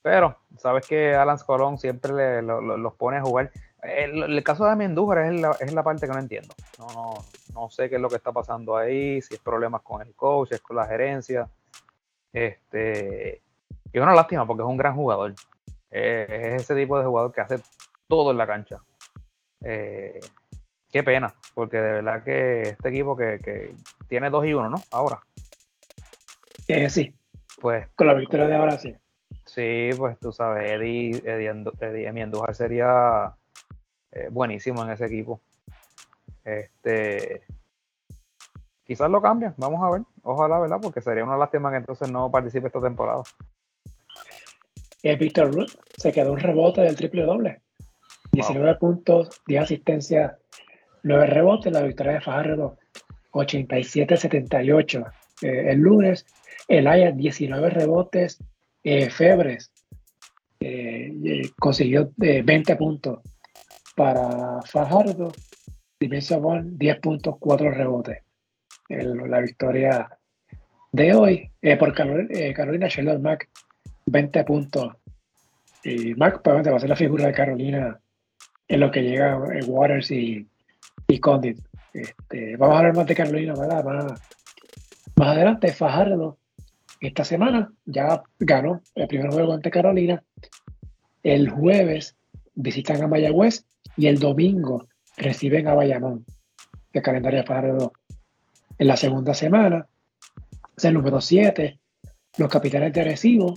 pero, 0.00 0.38
sabes 0.56 0.86
que 0.86 1.14
Alan 1.14 1.38
Colón 1.38 1.78
siempre 1.78 2.42
los 2.42 2.94
pone 2.94 3.18
a 3.18 3.22
jugar. 3.22 3.50
El, 3.82 4.42
caso 4.44 4.64
de 4.64 4.76
Mendújar 4.76 5.18
es 5.18 5.40
la, 5.40 5.50
es 5.60 5.74
la 5.74 5.82
parte 5.82 6.06
que 6.06 6.12
no 6.12 6.20
entiendo. 6.20 6.54
No, 6.78 6.86
no, 6.94 7.14
no 7.52 7.70
sé 7.70 7.88
qué 7.88 7.96
es 7.96 8.00
lo 8.00 8.08
que 8.08 8.16
está 8.16 8.32
pasando 8.32 8.76
ahí, 8.76 9.20
si 9.20 9.34
es 9.34 9.40
problemas 9.40 9.82
con 9.82 10.02
el 10.02 10.14
coach, 10.14 10.48
si 10.48 10.54
es 10.54 10.60
con 10.60 10.76
la 10.76 10.86
gerencia. 10.86 11.48
Este, 12.32 13.42
y 13.92 13.98
es 13.98 14.02
una 14.02 14.14
lástima 14.14 14.46
porque 14.46 14.62
es 14.62 14.68
un 14.68 14.76
gran 14.76 14.94
jugador. 14.94 15.34
Eh, 15.90 16.26
es 16.54 16.62
ese 16.62 16.74
tipo 16.74 16.98
de 16.98 17.04
jugador 17.04 17.32
que 17.32 17.42
hace 17.42 17.56
todo 18.08 18.30
en 18.30 18.38
la 18.38 18.46
cancha. 18.46 18.82
Eh, 19.62 20.18
qué 20.90 21.02
pena, 21.02 21.34
porque 21.54 21.76
de 21.76 21.92
verdad 21.92 22.24
que 22.24 22.62
este 22.62 22.88
equipo 22.88 23.16
que, 23.16 23.74
tiene 24.08 24.30
2 24.30 24.46
y 24.46 24.54
1, 24.54 24.70
¿no? 24.70 24.82
Ahora. 24.90 25.20
Eh, 26.68 26.88
sí. 26.88 27.14
Pues. 27.60 27.88
Con 27.94 28.06
la 28.06 28.14
victoria 28.14 28.46
de 28.46 28.56
ahora 28.56 28.78
sí. 28.78 28.96
Sí, 29.44 29.90
pues 29.96 30.18
tú 30.18 30.32
sabes, 30.32 30.70
Eddie, 30.70 31.22
Eddie, 31.24 31.52
sería 32.54 33.34
buenísimo 34.30 34.82
en 34.84 34.90
ese 34.90 35.06
equipo. 35.06 35.42
Este, 36.44 37.44
quizás 38.84 39.10
lo 39.10 39.22
cambian, 39.22 39.54
vamos 39.56 39.80
a 39.82 39.90
ver, 39.90 40.02
ojalá, 40.22 40.58
¿verdad? 40.58 40.78
Porque 40.82 41.00
sería 41.00 41.24
una 41.24 41.36
lástima 41.36 41.70
que 41.70 41.78
entonces 41.78 42.10
no 42.10 42.30
participe 42.30 42.66
esta 42.66 42.80
temporada. 42.80 43.22
Eh, 45.02 45.16
Victor 45.16 45.52
Ruth 45.52 45.72
se 45.96 46.12
quedó 46.12 46.32
un 46.32 46.38
rebote 46.38 46.80
del 46.82 46.96
triple 46.96 47.22
doble. 47.22 47.60
19 48.32 48.76
puntos, 48.76 49.42
10 49.46 49.62
asistencias, 49.62 50.36
9 51.02 51.26
rebotes, 51.26 51.72
la 51.72 51.82
victoria 51.82 52.14
de 52.14 52.20
Fajardo 52.20 52.78
87-78. 53.32 55.12
Eh, 55.42 55.70
el 55.70 55.80
lunes, 55.80 56.24
el 56.68 56.86
Aya 56.86 57.10
19 57.10 57.70
rebotes, 57.70 58.42
eh, 58.84 59.10
Febres 59.10 59.70
consiguió 61.58 62.12
20 62.16 62.76
puntos 62.76 63.18
para 63.96 64.62
Fajardo, 64.62 65.32
Dimensabón 66.02 66.78
10 66.78 66.98
puntos, 66.98 67.36
4 67.38 67.70
rebotes. 67.70 68.24
la 68.88 69.38
victoria 69.38 70.08
de 70.90 71.14
hoy 71.14 71.50
por 71.78 71.94
Carolina, 71.94 72.54
Carolina 72.54 72.88
Sheldon 72.88 73.22
Mack 73.22 73.48
20 74.06 74.42
puntos. 74.42 74.96
Y 75.84 76.14
Mark 76.16 76.42
va 76.44 76.58
a 76.58 76.80
ser 76.80 76.88
la 76.88 76.96
figura 76.96 77.26
de 77.26 77.32
Carolina 77.32 78.00
en 78.66 78.80
lo 78.80 78.90
que 78.90 79.02
llega 79.02 79.40
en 79.52 79.64
Waters 79.68 80.10
y, 80.10 80.44
y 81.06 81.20
Condit. 81.20 81.60
Este, 81.94 82.56
vamos 82.56 82.74
a 82.74 82.78
hablar 82.78 82.96
más 82.96 83.06
de 83.06 83.14
Carolina 83.14 83.54
¿verdad? 83.54 83.84
Más, 83.84 84.22
más 85.14 85.28
adelante. 85.28 85.72
Fajardo 85.72 86.36
esta 87.00 87.24
semana 87.24 87.72
ya 87.84 88.24
ganó 88.40 88.82
el 88.96 89.06
primer 89.06 89.30
juego 89.30 89.52
ante 89.52 89.70
Carolina. 89.70 90.20
El 91.22 91.48
jueves 91.48 92.16
visitan 92.56 93.04
a 93.04 93.06
Mayagüez 93.06 93.64
y 93.96 94.08
el 94.08 94.18
domingo 94.18 94.88
reciben 95.16 95.68
a 95.68 95.74
Bayamón. 95.74 96.24
El 96.92 97.02
calendario 97.02 97.44
Fajardo 97.44 97.92
en 98.78 98.86
la 98.86 98.96
segunda 98.96 99.34
semana. 99.34 99.86
Es 100.76 100.84
el 100.84 100.94
número 100.94 101.20
7. 101.20 101.78
Los 102.38 102.48
capitanes 102.48 102.92
de 102.92 103.00
Arecibo 103.00 103.54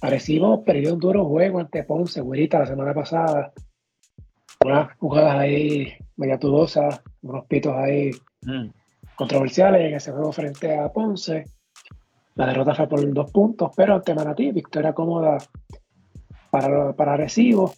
Arecibo 0.00 0.64
perdió 0.64 0.94
un 0.94 1.00
duro 1.00 1.26
juego 1.26 1.60
ante 1.60 1.84
Ponce, 1.84 2.20
güerita, 2.20 2.58
la 2.58 2.66
semana 2.66 2.94
pasada. 2.94 3.52
Unas 4.64 4.96
jugadas 4.98 5.36
ahí 5.36 5.94
media 6.16 6.36
dudosa, 6.36 7.02
unos 7.22 7.46
pitos 7.46 7.74
ahí 7.76 8.10
mm. 8.42 8.68
controversiales 9.14 9.82
en 9.82 9.94
ese 9.94 10.12
juego 10.12 10.32
frente 10.32 10.78
a 10.78 10.90
Ponce. 10.90 11.44
La 12.34 12.46
derrota 12.46 12.74
fue 12.74 12.88
por 12.88 13.12
dos 13.12 13.30
puntos, 13.30 13.72
pero 13.76 13.96
ante 13.96 14.14
Manatí, 14.14 14.52
victoria 14.52 14.94
cómoda 14.94 15.38
para, 16.50 16.94
para 16.94 17.16
Recibo. 17.16 17.74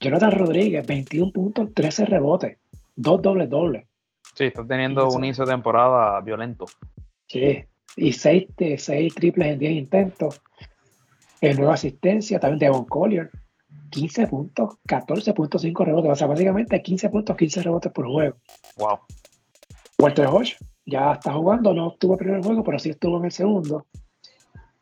Jonathan 0.00 0.32
Rodríguez, 0.32 0.86
21 0.86 1.32
puntos, 1.32 1.74
13 1.74 2.06
rebotes, 2.06 2.58
dos 2.94 3.20
dobles 3.20 3.50
dobles. 3.50 3.86
Sí, 4.34 4.44
está 4.44 4.64
teniendo 4.66 5.08
un 5.08 5.24
inicio 5.24 5.44
de 5.44 5.52
temporada 5.52 6.20
violento. 6.20 6.66
Sí, 7.26 7.64
y 7.96 8.12
6 8.12 8.46
seis 8.78 9.14
triples 9.14 9.48
en 9.48 9.58
10 9.58 9.72
intentos. 9.72 10.40
En 11.40 11.56
nueva 11.56 11.74
asistencia, 11.74 12.40
también 12.40 12.58
Devon 12.58 12.84
Collier, 12.84 13.30
15 13.90 14.26
puntos, 14.26 14.76
14.5 14.88 15.84
rebotes. 15.84 16.12
O 16.12 16.14
sea, 16.14 16.26
básicamente 16.26 16.80
15 16.80 17.10
puntos, 17.10 17.36
15 17.36 17.62
rebotes 17.62 17.92
por 17.92 18.06
juego. 18.06 18.36
Wow. 18.76 18.98
Walter 19.98 20.26
Hodge 20.26 20.56
ya 20.86 21.12
está 21.12 21.32
jugando, 21.32 21.74
no 21.74 21.92
estuvo 21.92 22.14
el 22.14 22.18
primer 22.18 22.42
juego, 22.42 22.62
pero 22.62 22.78
sí 22.78 22.90
estuvo 22.90 23.18
en 23.18 23.26
el 23.26 23.32
segundo. 23.32 23.86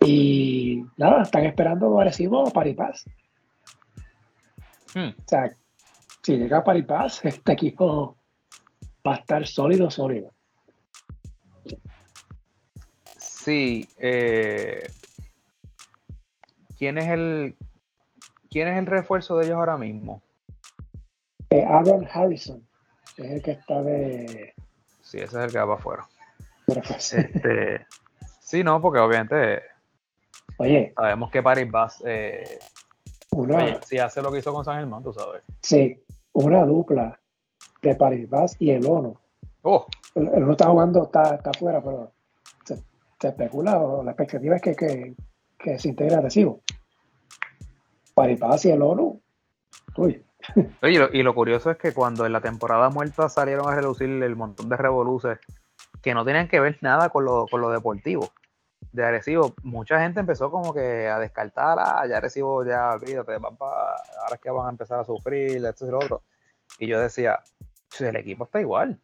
Y 0.05 0.85
nada, 0.97 1.23
están 1.23 1.47
esperando 1.47 1.99
Arecibo 1.99 2.47
a 2.47 2.51
Paripaz. 2.51 3.05
Hmm. 4.95 5.09
O 5.19 5.25
sea, 5.27 5.51
si 6.23 6.37
llega 6.37 6.59
a 6.59 6.65
Paripaz, 6.65 7.25
este 7.25 7.53
equipo 7.53 8.17
va 9.07 9.15
a 9.15 9.19
estar 9.19 9.47
sólido, 9.47 9.91
sólido. 9.91 10.33
Sí, 13.19 13.89
eh, 13.99 14.91
¿quién 16.79 16.99
es 16.99 17.09
el 17.09 17.57
quién 18.51 18.69
es 18.69 18.79
el 18.79 18.87
refuerzo 18.87 19.39
de 19.39 19.47
ellos 19.47 19.57
ahora 19.57 19.77
mismo? 19.77 20.23
Eh, 21.51 21.65
Aaron 21.65 22.09
Harrison, 22.13 22.67
es 23.17 23.31
el 23.31 23.43
que 23.43 23.53
está 23.53 23.83
de. 23.83 24.55
Sí, 25.03 25.19
ese 25.19 25.25
es 25.25 25.45
el 25.45 25.53
que 25.53 25.59
va 25.59 25.67
para 25.67 25.79
afuera. 25.79 26.09
Este, 26.67 27.87
sí, 28.41 28.65
no, 28.65 28.83
porque 28.83 28.99
obviamente 28.99 29.63
Oye. 30.59 30.93
Sabemos 30.97 31.31
que 31.31 31.43
Paris 31.43 31.71
Bass 31.71 32.03
eh, 32.07 32.59
si 33.85 33.99
hace 33.99 34.23
lo 34.23 34.31
que 34.31 34.39
hizo 34.39 34.53
con 34.53 34.65
San 34.65 34.79
Germán, 34.79 35.03
tú 35.03 35.13
sabes. 35.13 35.43
Sí, 35.61 36.03
una 36.33 36.65
dupla 36.65 37.19
de 37.83 37.95
Paris 37.95 38.29
Bass 38.29 38.57
y 38.59 38.71
el 38.71 38.87
ONU. 38.87 39.17
Oh. 39.63 39.87
El, 40.15 40.29
ONU 40.29 40.53
está 40.53 40.69
jugando, 40.69 41.05
está, 41.05 41.35
está 41.35 41.51
afuera, 41.51 41.83
pero 41.83 42.13
se, 42.65 43.29
especula, 43.29 43.79
o 43.79 44.03
la 44.03 44.13
expectativa 44.13 44.57
es 44.57 44.63
que, 44.63 44.75
que, 44.75 45.15
que 45.59 45.79
se 45.79 45.89
integre 45.89 46.21
recibo. 46.21 46.61
Paris 48.15 48.39
Bass 48.39 48.65
y 48.65 48.71
el 48.71 48.83
ONU. 48.83 49.21
Uy. 49.97 50.23
Oye, 50.83 51.09
y 51.13 51.23
lo, 51.23 51.35
curioso 51.35 51.71
es 51.71 51.77
que 51.77 51.93
cuando 51.93 52.25
en 52.25 52.33
la 52.33 52.41
temporada 52.41 52.89
muerta 52.91 53.29
salieron 53.29 53.69
a 53.69 53.75
reducir 53.75 54.09
el 54.09 54.37
montón 54.37 54.69
de 54.69 54.77
revoluces 54.77 55.39
que 56.03 56.15
no 56.15 56.25
tenían 56.25 56.49
que 56.49 56.61
ver 56.61 56.79
nada 56.83 57.09
con 57.09 57.25
lo, 57.25 57.47
con 57.51 57.61
lo 57.61 57.71
deportivo 57.71 58.31
de 58.97 59.05
agresivo, 59.05 59.55
mucha 59.63 60.01
gente 60.01 60.21
empezó 60.21 60.51
como 60.51 60.73
que 60.73 61.07
a 61.07 61.19
descartar, 61.19 61.79
ah, 61.79 62.07
ya 62.09 62.17
agresivo, 62.17 62.65
ya 62.65 62.95
olvídate, 62.95 63.35
ahora 63.35 64.35
es 64.35 64.41
que 64.41 64.51
van 64.51 64.67
a 64.67 64.71
empezar 64.71 64.99
a 64.99 65.05
sufrir, 65.05 65.65
esto 65.65 65.87
y 65.87 65.91
lo 65.91 65.99
otro. 65.99 66.23
Y 66.79 66.87
yo 66.87 66.99
decía, 66.99 67.41
el 68.01 68.17
equipo 68.17 68.45
está 68.45 68.59
igual. 68.59 68.99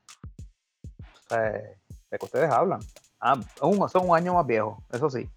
O 0.98 1.28
sea, 1.28 1.40
de 1.40 2.18
que 2.18 2.24
ustedes 2.24 2.50
hablan. 2.50 2.80
Ah, 3.20 3.38
son 3.60 4.08
un 4.08 4.16
año 4.16 4.32
más 4.32 4.46
viejo, 4.46 4.82
eso 4.90 5.10
sí. 5.10 5.28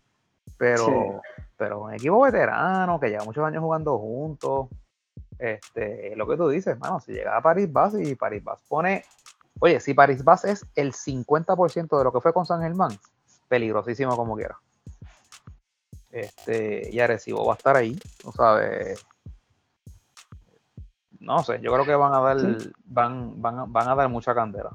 Pero, 0.57 1.21
pero 1.57 1.81
un 1.81 1.93
equipo 1.93 2.21
veterano 2.21 2.97
que 2.97 3.09
lleva 3.09 3.25
muchos 3.25 3.43
años 3.43 3.61
jugando 3.61 3.99
juntos. 3.99 4.69
Este, 5.37 6.15
lo 6.15 6.25
que 6.27 6.37
tú 6.37 6.47
dices, 6.47 6.79
mano, 6.79 7.01
si 7.01 7.11
llega 7.11 7.35
a 7.35 7.41
Paris 7.41 7.71
Bass 7.71 7.95
y 7.99 8.15
Paris 8.15 8.41
Bass 8.41 8.61
pone, 8.69 9.03
oye, 9.59 9.81
si 9.81 9.93
Paris 9.93 10.23
Bass 10.23 10.45
es 10.45 10.65
el 10.75 10.93
50% 10.93 11.97
de 11.97 12.03
lo 12.05 12.13
que 12.13 12.21
fue 12.21 12.31
con 12.31 12.45
San 12.45 12.61
Germán, 12.61 12.97
peligrosísimo 13.47 14.15
como 14.15 14.35
quiera. 14.35 14.57
Este, 16.11 16.89
y 16.91 16.99
Arecibo 16.99 17.45
va 17.45 17.53
a 17.53 17.57
estar 17.57 17.75
ahí, 17.75 17.97
¿no 18.23 18.31
sabes? 18.31 19.05
No 21.19 21.43
sé, 21.43 21.59
yo 21.61 21.73
creo 21.73 21.85
que 21.85 21.95
van 21.95 22.13
a 22.13 22.21
dar, 22.21 22.37
van, 22.85 23.41
van, 23.41 23.71
van 23.71 23.89
a 23.89 23.95
dar 23.95 24.09
mucha 24.09 24.33
candela. 24.33 24.71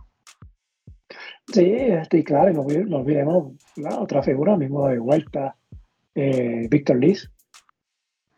Sí, 1.53 1.65
estoy 1.65 2.23
claro, 2.23 2.53
nos, 2.53 2.67
nos 2.67 3.01
olvidemos 3.01 3.55
la 3.77 3.99
otra 3.99 4.23
figura 4.23 4.57
mismo 4.57 4.87
de 4.89 4.99
vuelta, 4.99 5.57
eh, 6.15 6.69
Víctor 6.71 6.97
Liz, 6.97 7.31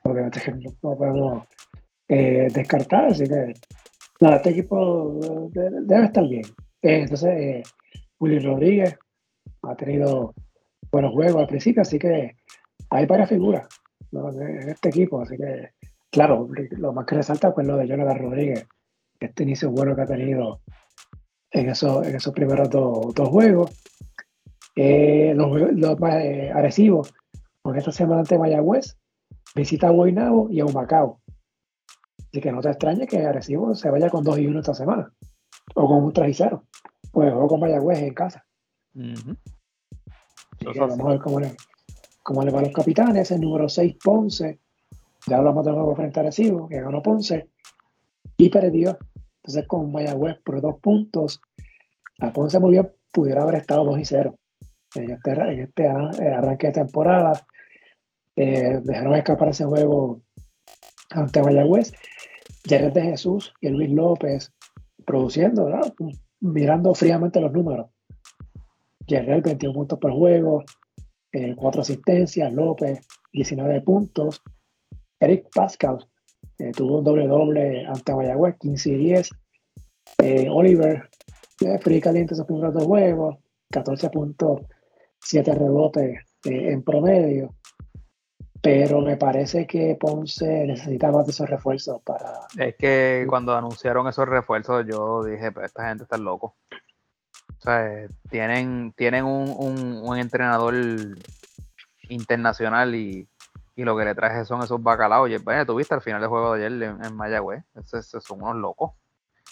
porque 0.03 0.31
no 0.83 0.95
podemos 0.97 1.45
eh, 2.09 2.49
descartar, 2.53 3.07
así 3.07 3.25
que 3.25 3.55
nada, 4.21 4.37
este 4.37 4.51
equipo 4.51 5.51
debe, 5.53 6.05
estar 6.05 6.27
bien. 6.27 6.45
Eh, 6.83 7.03
entonces, 7.03 7.75
Willy 8.19 8.39
Rodríguez, 8.39 8.99
ha 9.63 9.77
tenido 9.77 10.35
buenos 10.91 11.13
juegos 11.13 11.43
al 11.43 11.49
principio, 11.49 11.83
así 11.83 11.99
que 11.99 12.37
hay 12.91 13.07
varias 13.07 13.29
figuras 13.29 13.67
en 14.13 14.69
este 14.69 14.91
equipo, 14.91 15.23
así 15.23 15.37
que 15.37 15.71
claro, 16.11 16.49
lo 16.73 16.93
más 16.93 17.07
que 17.07 17.17
resalta 17.17 17.55
es 17.57 17.67
lo 17.67 17.77
de 17.77 17.89
Jonathan 17.89 18.19
Rodríguez, 18.19 18.67
este 19.19 19.45
inicio 19.45 19.71
bueno 19.71 19.97
que 19.97 20.03
ha 20.03 20.07
tenido 20.07 20.61
en 21.51 21.69
esos, 21.71 22.07
en 22.07 22.17
esos 22.17 22.33
primeros 22.33 22.69
dos, 22.71 23.29
juegos. 23.29 23.71
Eh, 24.75 25.35
los, 25.37 25.73
los 25.73 26.01
más 26.01 26.15
eh, 26.17 26.51
agresivos, 26.51 27.15
con 27.63 27.77
esta 27.77 27.93
semana 27.93 28.21
ante 28.21 28.39
Mayagüez, 28.39 28.97
visita 29.55 29.89
a 29.89 29.91
Guaynabo 29.91 30.49
y 30.51 30.61
a 30.61 30.65
Humacao. 30.65 31.21
Así 32.19 32.41
que 32.41 32.53
no 32.53 32.61
te 32.61 32.71
extrañe 32.71 33.07
que 33.07 33.25
Arecibo 33.25 33.75
se 33.75 33.91
vaya 33.91 34.09
con 34.09 34.25
2 34.25 34.39
y 34.39 34.47
1 34.47 34.61
esta 34.61 34.75
semana. 34.75 35.13
O 35.75 35.87
con 35.87 36.05
un 36.05 36.13
3 36.13 36.31
y 36.31 36.35
0. 36.35 36.65
Pues 37.13 37.31
juego 37.31 37.47
con 37.47 37.61
Mayagüez 37.61 37.99
en 37.99 38.15
casa 38.15 38.45
vamos 38.95 39.39
a 41.01 41.09
ver 41.09 41.21
cómo 41.21 41.41
le, 41.41 41.57
cómo 42.23 42.43
le 42.43 42.51
va 42.51 42.61
a 42.61 42.63
los 42.63 42.73
capitanes. 42.73 43.31
El 43.31 43.41
número 43.41 43.69
6, 43.69 43.97
Ponce. 44.03 44.61
Ya 45.27 45.39
hablamos 45.39 45.65
del 45.65 45.75
juego 45.75 45.95
frente 45.95 46.21
a 46.21 46.25
Recibo, 46.25 46.69
que 46.69 46.81
ganó 46.81 47.03
Ponce. 47.03 47.49
Y 48.37 48.49
perdió. 48.49 48.99
Entonces 49.37 49.67
con 49.67 49.91
Mayagüez 49.91 50.39
por 50.45 50.61
dos 50.61 50.79
puntos. 50.81 51.41
A 52.21 52.33
Ponce 52.33 52.61
muy 52.61 52.73
bien 52.73 52.91
pudiera 53.13 53.43
haber 53.43 53.57
estado 53.57 53.85
2 53.85 53.99
y 53.99 54.05
0 54.05 54.39
en 54.95 55.11
este, 55.11 55.31
en 55.33 55.61
este 55.61 55.85
eh, 55.85 56.35
arranque 56.35 56.69
de 56.69 56.73
temporada. 56.73 57.47
Eh, 58.37 58.81
dejaron 58.83 59.15
escapar 59.15 59.49
ese 59.49 59.65
juego 59.65 60.23
ante 61.11 61.43
Mayagüez. 61.43 61.93
Jared 62.65 62.93
de 62.93 63.03
Jesús 63.03 63.53
y 63.61 63.69
Luis 63.69 63.91
López 63.91 64.53
produciendo, 65.05 65.69
mirando 66.41 66.95
fríamente 66.95 67.41
los 67.41 67.53
números. 67.53 67.92
Yerrel 69.07 69.43
21 69.43 69.75
puntos 69.75 69.99
por 69.99 70.13
juego, 70.13 70.65
4 71.33 71.33
eh, 71.33 71.81
asistencias, 71.81 72.53
López 72.53 73.01
19 73.33 73.81
puntos, 73.81 74.43
Eric 75.19 75.49
Pascal 75.55 76.07
eh, 76.59 76.73
tuvo 76.73 76.99
un 76.99 77.05
doble 77.05 77.27
doble 77.27 77.87
ante 77.87 78.15
Mayagüez, 78.15 78.57
15 78.59 78.91
y 78.91 78.97
10, 78.97 79.31
eh, 80.19 80.49
Oliver 80.51 81.09
frío 81.81 82.01
caliente 82.01 82.35
esos 82.35 82.47
primeros 82.47 82.75
dos 82.75 82.85
juegos, 82.85 83.37
14 83.71 84.11
puntos, 84.11 84.63
7 85.21 85.55
rebotes 85.55 86.19
en 86.45 86.83
promedio, 86.83 87.55
pero 88.63 89.01
me 89.01 89.17
parece 89.17 89.67
que 89.67 89.97
Ponce 89.99 90.67
necesita 90.67 91.11
más 91.11 91.27
de 91.27 91.33
esos 91.33 91.49
refuerzos 91.49 92.01
para... 92.03 92.47
Es 92.57 92.77
que 92.77 93.27
cuando 93.29 93.55
anunciaron 93.55 94.07
esos 94.09 94.29
refuerzos 94.29 94.85
yo 94.89 95.25
dije, 95.25 95.51
pues 95.53 95.67
esta 95.67 95.89
gente 95.89 96.05
está 96.05 96.17
loco. 96.17 96.57
O 97.63 97.65
sea, 97.65 98.09
tienen, 98.29 98.93
tienen 98.97 99.25
un, 99.25 100.19
entrenador 100.19 100.75
internacional 102.09 102.93
y, 102.97 103.29
lo 103.77 103.97
que 103.97 104.05
le 104.05 104.17
traje 104.17 104.45
son 104.45 104.63
esos 104.63 104.83
bacalaos. 104.83 105.31
Y 105.31 105.37
bueno, 105.39 105.65
tuviste 105.65 105.95
al 105.95 106.01
final 106.01 106.21
del 106.21 106.29
juego 106.29 106.55
de 106.55 106.67
ayer 106.67 106.83
en, 106.83 107.17
Mayagüez. 107.17 107.63
Esos, 107.77 108.25
son 108.25 108.43
unos 108.43 108.57
locos. 108.57 108.91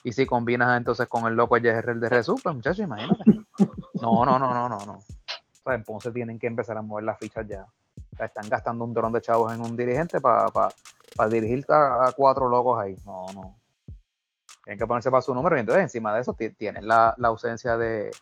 Y 0.02 0.10
si 0.10 0.26
combinas 0.26 0.76
entonces 0.76 1.06
con 1.06 1.26
el 1.28 1.34
loco 1.34 1.54
Jerrel 1.54 2.00
de 2.00 2.08
Jesús, 2.08 2.40
pues 2.42 2.52
muchachos, 2.52 2.80
imagínate. 2.80 3.22
No, 4.02 4.24
no, 4.24 4.40
no, 4.40 4.54
no, 4.54 4.68
no, 4.68 4.78
no. 4.86 4.94
O 4.94 5.62
sea, 5.62 5.74
entonces 5.74 6.12
tienen 6.12 6.38
que 6.38 6.48
empezar 6.48 6.76
a 6.76 6.82
mover 6.82 7.04
las 7.04 7.18
fichas 7.18 7.46
ya. 7.46 7.62
O 7.62 8.16
sea, 8.16 8.26
están 8.26 8.48
gastando 8.48 8.84
un 8.84 8.92
dron 8.92 9.12
de 9.12 9.20
chavos 9.20 9.52
en 9.52 9.60
un 9.60 9.76
dirigente 9.76 10.20
para 10.20 11.28
dirigir 11.28 11.64
a, 11.68 12.12
cuatro 12.16 12.48
locos 12.48 12.80
ahí. 12.80 12.96
No, 13.04 13.26
no. 13.34 13.59
Tienen 14.70 14.78
que 14.78 14.86
ponerse 14.86 15.10
para 15.10 15.20
su 15.20 15.34
número. 15.34 15.56
Y 15.56 15.60
entonces, 15.60 15.82
encima 15.82 16.14
de 16.14 16.20
eso, 16.20 16.36
tienen 16.56 16.86
la, 16.86 17.16
ausencia 17.24 17.76
de, 17.76 18.12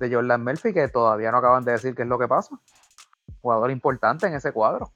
Jordan 0.00 0.42
Murphy, 0.42 0.72
que 0.72 0.88
todavía 0.88 1.30
no 1.30 1.36
acaban 1.36 1.66
de 1.66 1.72
decir 1.72 1.94
qué 1.94 2.00
es 2.00 2.08
lo 2.08 2.18
que 2.18 2.26
pasa. 2.26 2.58
Jugador 3.42 3.70
importante 3.70 4.26
en 4.26 4.32
ese 4.32 4.52
cuadro. 4.52 4.90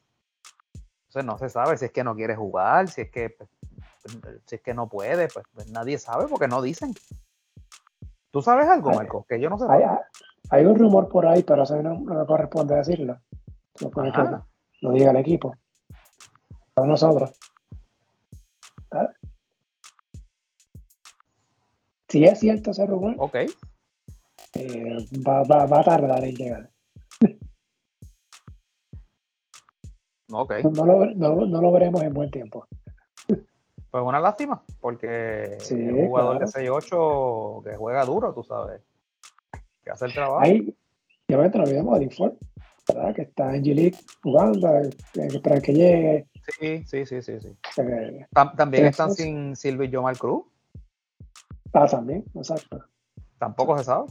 Entonces, 1.08 1.26
no 1.26 1.36
se 1.36 1.50
sabe 1.50 1.76
si 1.76 1.84
es 1.84 1.92
que 1.92 2.02
no 2.02 2.16
quiere 2.16 2.34
jugar, 2.34 2.88
si 2.88 3.02
es 3.02 3.10
que, 3.10 3.28
pues, 3.28 3.50
si 4.46 4.54
es 4.54 4.62
que 4.62 4.72
no 4.72 4.88
puede. 4.88 5.28
Pues, 5.28 5.44
pues, 5.52 5.70
nadie 5.70 5.98
sabe 5.98 6.28
porque 6.28 6.48
no 6.48 6.62
dicen. 6.62 6.94
¿Tú 8.30 8.40
sabes 8.40 8.66
algo, 8.66 8.90
Marco? 8.92 9.26
Que 9.28 9.38
yo 9.38 9.50
no 9.50 9.58
sé. 9.58 9.66
Hay, 10.48 10.64
un 10.64 10.78
rumor 10.78 11.10
por 11.10 11.26
ahí, 11.26 11.42
pero 11.42 11.64
eso 11.64 11.76
no, 11.82 12.00
me 12.00 12.24
corresponde 12.24 12.74
decirlo. 12.74 13.18
Lo, 14.80 14.92
diga 14.92 15.10
el 15.10 15.18
equipo. 15.18 15.54
Para 16.72 16.88
nosotros. 16.88 17.38
Si 22.08 22.24
es 22.24 22.38
cierto 22.40 22.70
ese 22.70 22.86
rumor, 22.86 23.14
Ok. 23.18 23.34
eh, 24.54 24.96
va, 25.26 25.42
va, 25.44 25.66
va 25.66 25.80
a 25.80 25.84
tardar 25.84 26.24
en 26.24 26.34
llegar. 26.34 26.70
Ok. 30.32 30.54
No 30.74 30.84
lo, 30.86 31.06
no, 31.14 31.46
no 31.46 31.62
lo 31.62 31.72
veremos 31.72 32.02
en 32.02 32.12
buen 32.12 32.30
tiempo. 32.30 32.66
Pues 33.90 34.04
una 34.04 34.20
lástima, 34.20 34.62
porque 34.80 35.56
Sí, 35.60 35.74
es 35.74 35.92
un 35.92 36.06
jugador 36.08 36.38
claro. 36.38 36.50
de 36.52 36.52
6-8 36.52 37.62
que 37.64 37.76
juega 37.76 38.04
duro, 38.04 38.34
tú 38.34 38.42
sabes. 38.42 38.82
Que 39.82 39.90
hace 39.90 40.06
el 40.06 40.12
trabajo. 40.12 40.40
Ahí, 40.40 40.76
y 41.28 41.34
obviamente 41.34 41.58
no 41.58 41.64
olvidemos 41.64 41.96
a 41.96 41.98
Default, 42.00 42.34
¿verdad? 42.88 43.14
Que 43.14 43.22
está 43.22 43.54
en 43.54 43.62
G-League 43.64 43.96
jugando, 44.22 44.68
eh, 44.78 45.40
para 45.42 45.60
que 45.60 45.72
llegue. 45.72 46.26
Sí, 46.58 46.84
sí, 46.84 47.06
sí, 47.06 47.22
sí, 47.22 47.40
sí. 47.40 47.48
eh, 47.80 48.26
Tam- 48.34 48.56
también 48.56 48.84
Sí, 48.84 48.88
están 48.90 49.12
sin 49.12 49.56
Silvio 49.56 49.88
y 49.88 49.92
Jomar 49.94 50.18
Cruz. 50.18 50.44
Ah, 51.76 51.86
también, 51.86 52.24
exacto. 52.34 52.84
Tampoco 53.38 53.76
se 53.78 53.84
sabe. 53.84 54.06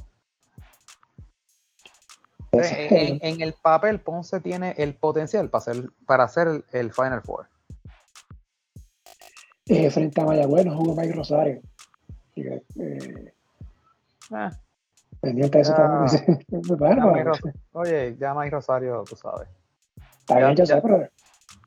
Ese 2.51 2.86
Eh, 2.86 2.88
En, 2.91 3.08
el- 3.08 3.19
en 3.21 3.41
el 3.41 3.54
papel, 3.62 3.99
Ponce 3.99 4.39
tiene 4.39 4.75
el 4.78 4.95
potencial 4.95 5.49
para 5.49 5.62
ser, 5.63 5.89
para 6.06 6.23
hacer 6.23 6.47
el, 6.47 6.65
el 6.71 6.93
Final 6.93 7.21
Four. 7.21 7.47
eh, 9.67 9.89
frente 9.89 10.21
a 10.21 10.25
Mayagüez 10.25 10.65
no 10.65 10.78
jugó 10.78 10.95
Mike 10.95 11.13
Rosario. 11.13 11.62
Que, 12.36 12.63
eh, 12.80 13.34
Eh, 14.32 14.49
pendiente 15.21 15.58
de 15.58 15.62
eso 15.63 15.73
también. 15.73 16.45
Bueno, 16.78 17.15
ya 17.17 17.32
pues, 17.41 17.56
oye, 17.73 18.15
ya 18.17 18.34
Mike 18.34 18.51
Rosario, 18.51 19.04
tú 19.08 19.15
sabes. 19.15 19.47
está 20.21 20.38
bien, 20.38 20.49
ya- 20.49 20.56
yo 20.56 20.63
ya- 20.65 20.75
sé, 20.75 20.82
pero 20.82 21.10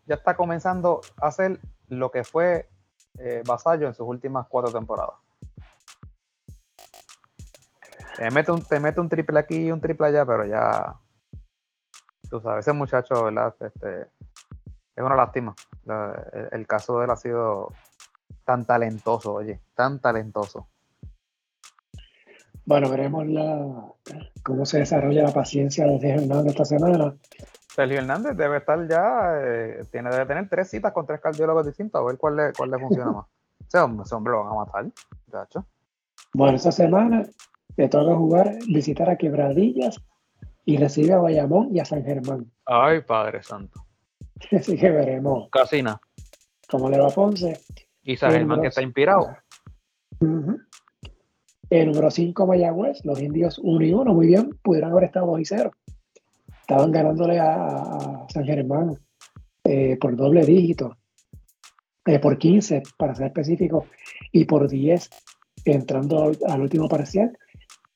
Ya 0.06 0.14
está 0.14 0.36
comenzando 0.36 1.00
a 1.20 1.26
hacer 1.28 1.60
lo 1.88 2.10
que 2.10 2.24
fue 2.24 2.68
eh, 3.18 3.42
Vasallo 3.46 3.86
en 3.88 3.94
sus 3.94 4.06
últimas 4.06 4.46
cuatro 4.48 4.72
temporadas. 4.72 5.14
Te 8.18 8.32
mete, 8.32 8.50
un, 8.50 8.60
te 8.62 8.80
mete 8.80 9.00
un 9.00 9.08
triple 9.08 9.38
aquí 9.38 9.66
y 9.66 9.70
un 9.70 9.80
triple 9.80 10.08
allá, 10.08 10.26
pero 10.26 10.44
ya. 10.44 10.96
Tú 12.28 12.40
sabes, 12.40 12.66
ese 12.66 12.72
muchacho, 12.72 13.24
¿verdad? 13.24 13.54
Este, 13.60 14.08
es 14.96 15.04
una 15.04 15.14
lástima. 15.14 15.54
El, 15.86 16.48
el 16.50 16.66
caso 16.66 16.98
de 16.98 17.04
él 17.04 17.10
ha 17.12 17.16
sido 17.16 17.72
tan 18.44 18.64
talentoso, 18.64 19.34
oye, 19.34 19.60
tan 19.76 20.00
talentoso. 20.00 20.66
bueno, 22.64 22.90
veremos 22.90 23.24
la, 23.28 23.84
cómo 24.42 24.66
se 24.66 24.78
desarrolla 24.78 25.22
la 25.22 25.32
paciencia 25.32 25.86
de 25.86 26.00
Sergio 26.00 26.22
Hernández 26.22 26.50
esta 26.50 26.64
semana. 26.64 27.14
Sergio 27.68 27.98
Hernández 27.98 28.36
debe 28.36 28.56
estar 28.56 28.88
ya, 28.88 29.38
eh, 29.40 29.84
tiene, 29.92 30.10
debe 30.10 30.26
tener 30.26 30.48
tres 30.48 30.70
citas 30.70 30.92
con 30.92 31.06
tres 31.06 31.20
cardiólogos 31.20 31.66
distintos, 31.66 32.00
a 32.00 32.04
ver 32.04 32.18
cuál 32.18 32.34
le, 32.34 32.52
cuál 32.52 32.72
le 32.72 32.80
funciona 32.80 33.12
más. 33.12 33.26
Ese 33.68 33.78
hombre, 33.78 34.04
ese 34.04 34.14
hombre 34.14 34.32
lo 34.32 34.44
van 34.44 34.52
a 34.52 34.64
matar, 34.64 34.86
muchacho. 35.26 35.66
Bueno, 36.32 36.56
esta 36.56 36.72
semana 36.72 37.22
le 37.78 37.88
toca 37.88 38.14
jugar, 38.16 38.58
visitar 38.66 39.08
a 39.08 39.16
Quebradillas 39.16 40.02
y 40.64 40.76
recibe 40.76 41.12
a 41.12 41.18
Bayamón 41.18 41.74
y 41.74 41.78
a 41.78 41.84
San 41.84 42.04
Germán. 42.04 42.50
Ay, 42.66 43.02
Padre 43.02 43.42
Santo. 43.42 43.86
Así 44.52 44.76
que 44.76 44.90
veremos 44.90 45.48
Casina. 45.50 46.00
cómo 46.68 46.90
le 46.90 46.98
va 46.98 47.06
a 47.06 47.10
Ponce. 47.10 47.60
Y 48.02 48.16
San 48.16 48.32
El 48.32 48.38
Germán 48.38 48.60
que 48.62 48.66
está 48.66 48.82
inspirado. 48.82 49.28
El 51.70 51.86
número 51.86 52.10
5 52.10 52.46
Mayagüez, 52.46 53.04
los 53.04 53.20
indios 53.22 53.60
1 53.62 53.84
y 53.84 53.92
1, 53.92 54.12
muy 54.12 54.26
bien, 54.26 54.50
pudieron 54.62 54.90
haber 54.90 55.04
estado 55.04 55.26
2 55.26 55.40
y 55.40 55.44
0. 55.44 55.70
Estaban 56.62 56.90
ganándole 56.90 57.38
a, 57.38 57.66
a 57.66 58.26
San 58.28 58.44
Germán 58.44 58.98
eh, 59.62 59.96
por 60.00 60.16
doble 60.16 60.44
dígito, 60.44 60.96
eh, 62.06 62.18
por 62.18 62.38
15 62.38 62.82
para 62.96 63.14
ser 63.14 63.28
específico, 63.28 63.86
y 64.32 64.46
por 64.46 64.68
10 64.68 65.10
entrando 65.64 66.24
al, 66.24 66.38
al 66.48 66.60
último 66.62 66.88
parcial. 66.88 67.38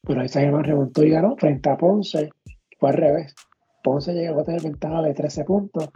Pero 0.02 0.20
ahí 0.20 0.28
San 0.28 0.64
remontó 0.64 1.04
y 1.04 1.10
ganó 1.10 1.36
frente 1.36 1.70
a 1.70 1.76
Ponce, 1.76 2.30
fue 2.78 2.90
al 2.90 2.96
revés. 2.96 3.34
Ponce 3.82 4.12
llegó 4.12 4.40
a 4.40 4.44
tener 4.44 4.62
ventaja 4.62 5.02
de 5.02 5.14
13 5.14 5.44
puntos. 5.44 5.88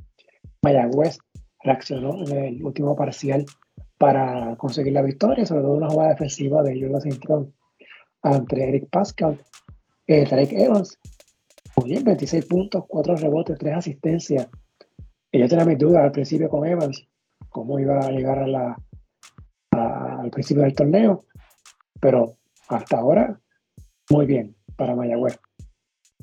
Mayagüez 0.63 1.19
reaccionó 1.63 2.23
en 2.25 2.37
el 2.37 2.65
último 2.65 2.95
parcial 2.95 3.45
para 3.99 4.57
conseguir 4.57 4.93
la 4.93 5.03
victoria, 5.03 5.47
sobre 5.47 5.63
todo 5.63 5.75
una 5.75 5.89
jugada 5.89 6.11
defensiva 6.11 6.63
de 6.63 6.81
Jordan 6.81 7.01
Cintrón 7.01 7.55
ante 8.23 8.69
Eric 8.69 8.89
Pascal, 8.91 9.41
eh, 10.07 10.27
Tarek 10.29 10.53
Evans, 10.53 10.99
bien, 11.85 12.05
26 12.05 12.47
puntos, 12.47 12.85
4 12.89 13.17
rebotes, 13.17 13.59
3 13.59 13.77
asistencias. 13.77 14.49
Y 15.31 15.39
yo 15.39 15.49
tenía 15.49 15.65
mis 15.65 15.79
dudas 15.79 16.03
al 16.03 16.13
principio 16.13 16.49
con 16.49 16.67
Evans, 16.67 17.07
cómo 17.49 17.79
iba 17.79 17.99
a 17.99 18.11
llegar 18.11 18.39
al 19.71 20.31
principio 20.31 20.63
del 20.63 20.75
torneo, 20.75 21.25
pero 22.01 22.37
hasta 22.69 22.99
ahora, 22.99 23.41
muy 24.11 24.27
bien 24.27 24.57
para 24.77 24.95
Mayagüez. 24.95 25.39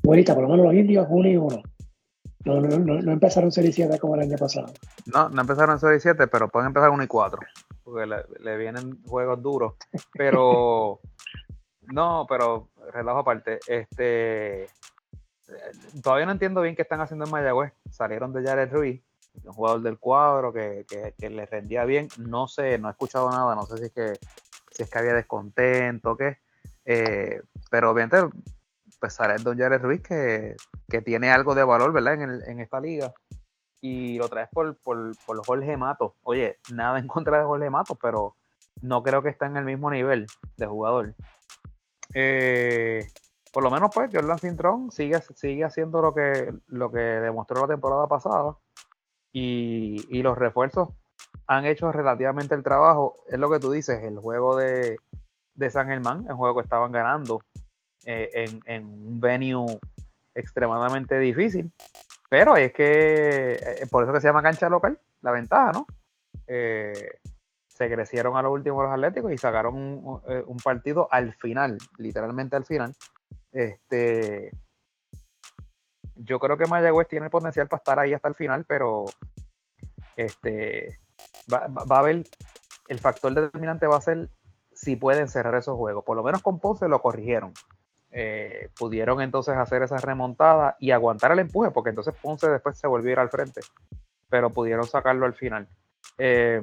Buenita, 0.02 0.34
por 0.34 0.44
lo 0.44 0.50
menos 0.50 0.66
los 0.66 0.74
indios, 0.74 1.06
1 1.08 1.28
y 1.28 1.36
1. 1.36 1.62
No, 2.44 2.60
no, 2.60 2.78
no, 2.78 3.00
no 3.00 3.12
empezaron 3.12 3.50
serie 3.50 3.72
7 3.72 3.98
como 3.98 4.16
el 4.16 4.20
año 4.20 4.36
pasado. 4.36 4.66
No, 5.06 5.30
no 5.30 5.40
empezaron 5.40 5.72
en 5.76 5.80
6 5.80 5.96
y 5.96 6.00
7, 6.00 6.26
pero 6.26 6.48
pueden 6.48 6.66
empezar 6.68 6.90
1 6.90 7.02
y 7.02 7.06
4. 7.06 7.40
Porque 7.82 8.06
le, 8.06 8.16
le 8.40 8.56
vienen 8.58 9.02
juegos 9.04 9.42
duros. 9.42 9.74
Pero. 10.12 11.00
no, 11.92 12.26
pero 12.28 12.68
relajo 12.92 13.20
aparte. 13.20 13.60
Este. 13.66 14.64
eh, 14.64 14.68
Todavía 16.02 16.26
no 16.26 16.32
entiendo 16.32 16.60
bien 16.60 16.76
qué 16.76 16.82
están 16.82 17.00
haciendo 17.00 17.24
en 17.24 17.30
Mayagüez. 17.30 17.72
Salieron 17.90 18.34
de 18.34 18.42
Jared 18.42 18.70
Ruiz, 18.70 19.02
un 19.42 19.52
jugador 19.52 19.80
del 19.80 19.98
cuadro 19.98 20.52
que, 20.52 20.84
que, 20.86 21.14
que 21.18 21.30
les 21.30 21.48
rendía 21.48 21.86
bien. 21.86 22.08
No 22.18 22.46
sé, 22.46 22.76
no 22.78 22.88
he 22.88 22.90
escuchado 22.90 23.30
nada. 23.30 23.54
No 23.54 23.62
sé 23.62 23.78
si 23.78 23.84
es 23.84 23.92
que, 23.92 24.12
si 24.70 24.82
es 24.82 24.90
que 24.90 24.98
había 24.98 25.14
descontento 25.14 26.10
o 26.12 26.16
qué. 26.18 26.43
Eh, 26.84 27.40
pero 27.70 27.90
obviamente, 27.90 28.18
pues 29.00 29.14
sale 29.14 29.42
Don 29.42 29.58
Jared 29.58 29.82
Ruiz 29.82 30.02
que, 30.02 30.56
que 30.88 31.02
tiene 31.02 31.30
algo 31.30 31.54
de 31.54 31.64
valor, 31.64 31.92
¿verdad? 31.92 32.14
En, 32.14 32.42
en 32.46 32.60
esta 32.60 32.80
liga 32.80 33.12
y 33.86 34.16
lo 34.16 34.30
traes 34.30 34.48
por, 34.50 34.78
por, 34.78 35.12
por 35.26 35.44
Jorge 35.44 35.76
Mato. 35.76 36.16
Oye, 36.22 36.58
nada 36.72 36.98
en 36.98 37.06
contra 37.06 37.38
de 37.38 37.44
Jorge 37.44 37.68
Mato, 37.68 37.96
pero 37.96 38.34
no 38.80 39.02
creo 39.02 39.22
que 39.22 39.28
está 39.28 39.44
en 39.44 39.58
el 39.58 39.66
mismo 39.66 39.90
nivel 39.90 40.26
de 40.56 40.66
jugador. 40.66 41.14
Eh, 42.14 43.06
por 43.52 43.62
lo 43.62 43.70
menos, 43.70 43.90
pues, 43.94 44.08
Jordan 44.10 44.38
Cintrón 44.38 44.90
sigue, 44.90 45.20
sigue 45.34 45.64
haciendo 45.64 46.00
lo 46.00 46.14
que, 46.14 46.50
lo 46.68 46.90
que 46.90 46.98
demostró 46.98 47.60
la 47.60 47.74
temporada 47.74 48.06
pasada. 48.08 48.56
Y, 49.32 50.06
y 50.08 50.22
los 50.22 50.38
refuerzos 50.38 50.88
han 51.46 51.66
hecho 51.66 51.92
relativamente 51.92 52.54
el 52.54 52.62
trabajo. 52.62 53.16
Es 53.28 53.38
lo 53.38 53.50
que 53.50 53.58
tú 53.58 53.70
dices, 53.70 54.02
el 54.02 54.18
juego 54.18 54.56
de, 54.56 54.96
de 55.54 55.70
San 55.70 55.88
Germán, 55.88 56.26
el 56.28 56.34
juego 56.34 56.56
que 56.56 56.64
estaban 56.64 56.92
ganando 56.92 57.42
eh, 58.04 58.50
en, 58.66 58.84
un 58.86 59.20
venue 59.20 59.78
extremadamente 60.34 61.18
difícil. 61.18 61.70
Pero 62.28 62.56
es 62.56 62.72
que, 62.72 63.52
eh, 63.54 63.86
por 63.90 64.02
eso 64.04 64.20
se 64.20 64.26
llama 64.26 64.42
cancha 64.42 64.68
local, 64.68 64.98
la 65.22 65.30
ventaja, 65.30 65.72
¿no? 65.72 65.86
Eh, 66.46 67.18
se 67.68 67.90
crecieron 67.90 68.36
a 68.36 68.42
lo 68.42 68.52
último 68.52 68.82
los 68.82 68.92
Atléticos 68.92 69.32
y 69.32 69.38
sacaron 69.38 69.74
un, 69.76 70.20
eh, 70.28 70.44
partido 70.62 71.08
al 71.10 71.34
final, 71.34 71.78
literalmente 71.98 72.56
al 72.56 72.64
final. 72.64 72.94
Este, 73.52 74.52
yo 76.16 76.38
creo 76.38 76.56
que 76.56 76.66
Mayagüez 76.66 77.08
tiene 77.08 77.26
el 77.26 77.30
potencial 77.30 77.68
para 77.68 77.78
estar 77.78 77.98
ahí 77.98 78.14
hasta 78.14 78.28
el 78.28 78.34
final, 78.34 78.64
pero 78.64 79.04
este, 80.16 81.00
va- 81.52 81.66
va 81.68 81.96
a 81.96 82.00
haber, 82.00 82.24
el 82.88 82.98
factor 82.98 83.34
determinante 83.34 83.86
va 83.86 83.96
a 83.96 84.00
ser 84.00 84.28
si 84.84 84.96
pueden 84.96 85.28
cerrar 85.28 85.56
esos 85.56 85.76
juegos. 85.76 86.04
Por 86.04 86.16
lo 86.16 86.22
menos 86.22 86.42
con 86.42 86.60
Ponce 86.60 86.88
lo 86.88 87.02
corrigieron 87.02 87.52
eh, 88.16 88.70
pudieron 88.78 89.20
entonces 89.20 89.56
hacer 89.56 89.82
esa 89.82 89.96
remontada 89.96 90.76
y 90.78 90.92
aguantar 90.92 91.32
el 91.32 91.40
empuje, 91.40 91.72
porque 91.72 91.90
entonces 91.90 92.14
Ponce 92.22 92.48
después 92.48 92.78
se 92.78 92.86
volvió 92.86 93.20
al 93.20 93.28
frente, 93.28 93.60
pero 94.28 94.50
pudieron 94.50 94.86
sacarlo 94.86 95.26
al 95.26 95.34
final. 95.34 95.66
Eh, 96.16 96.62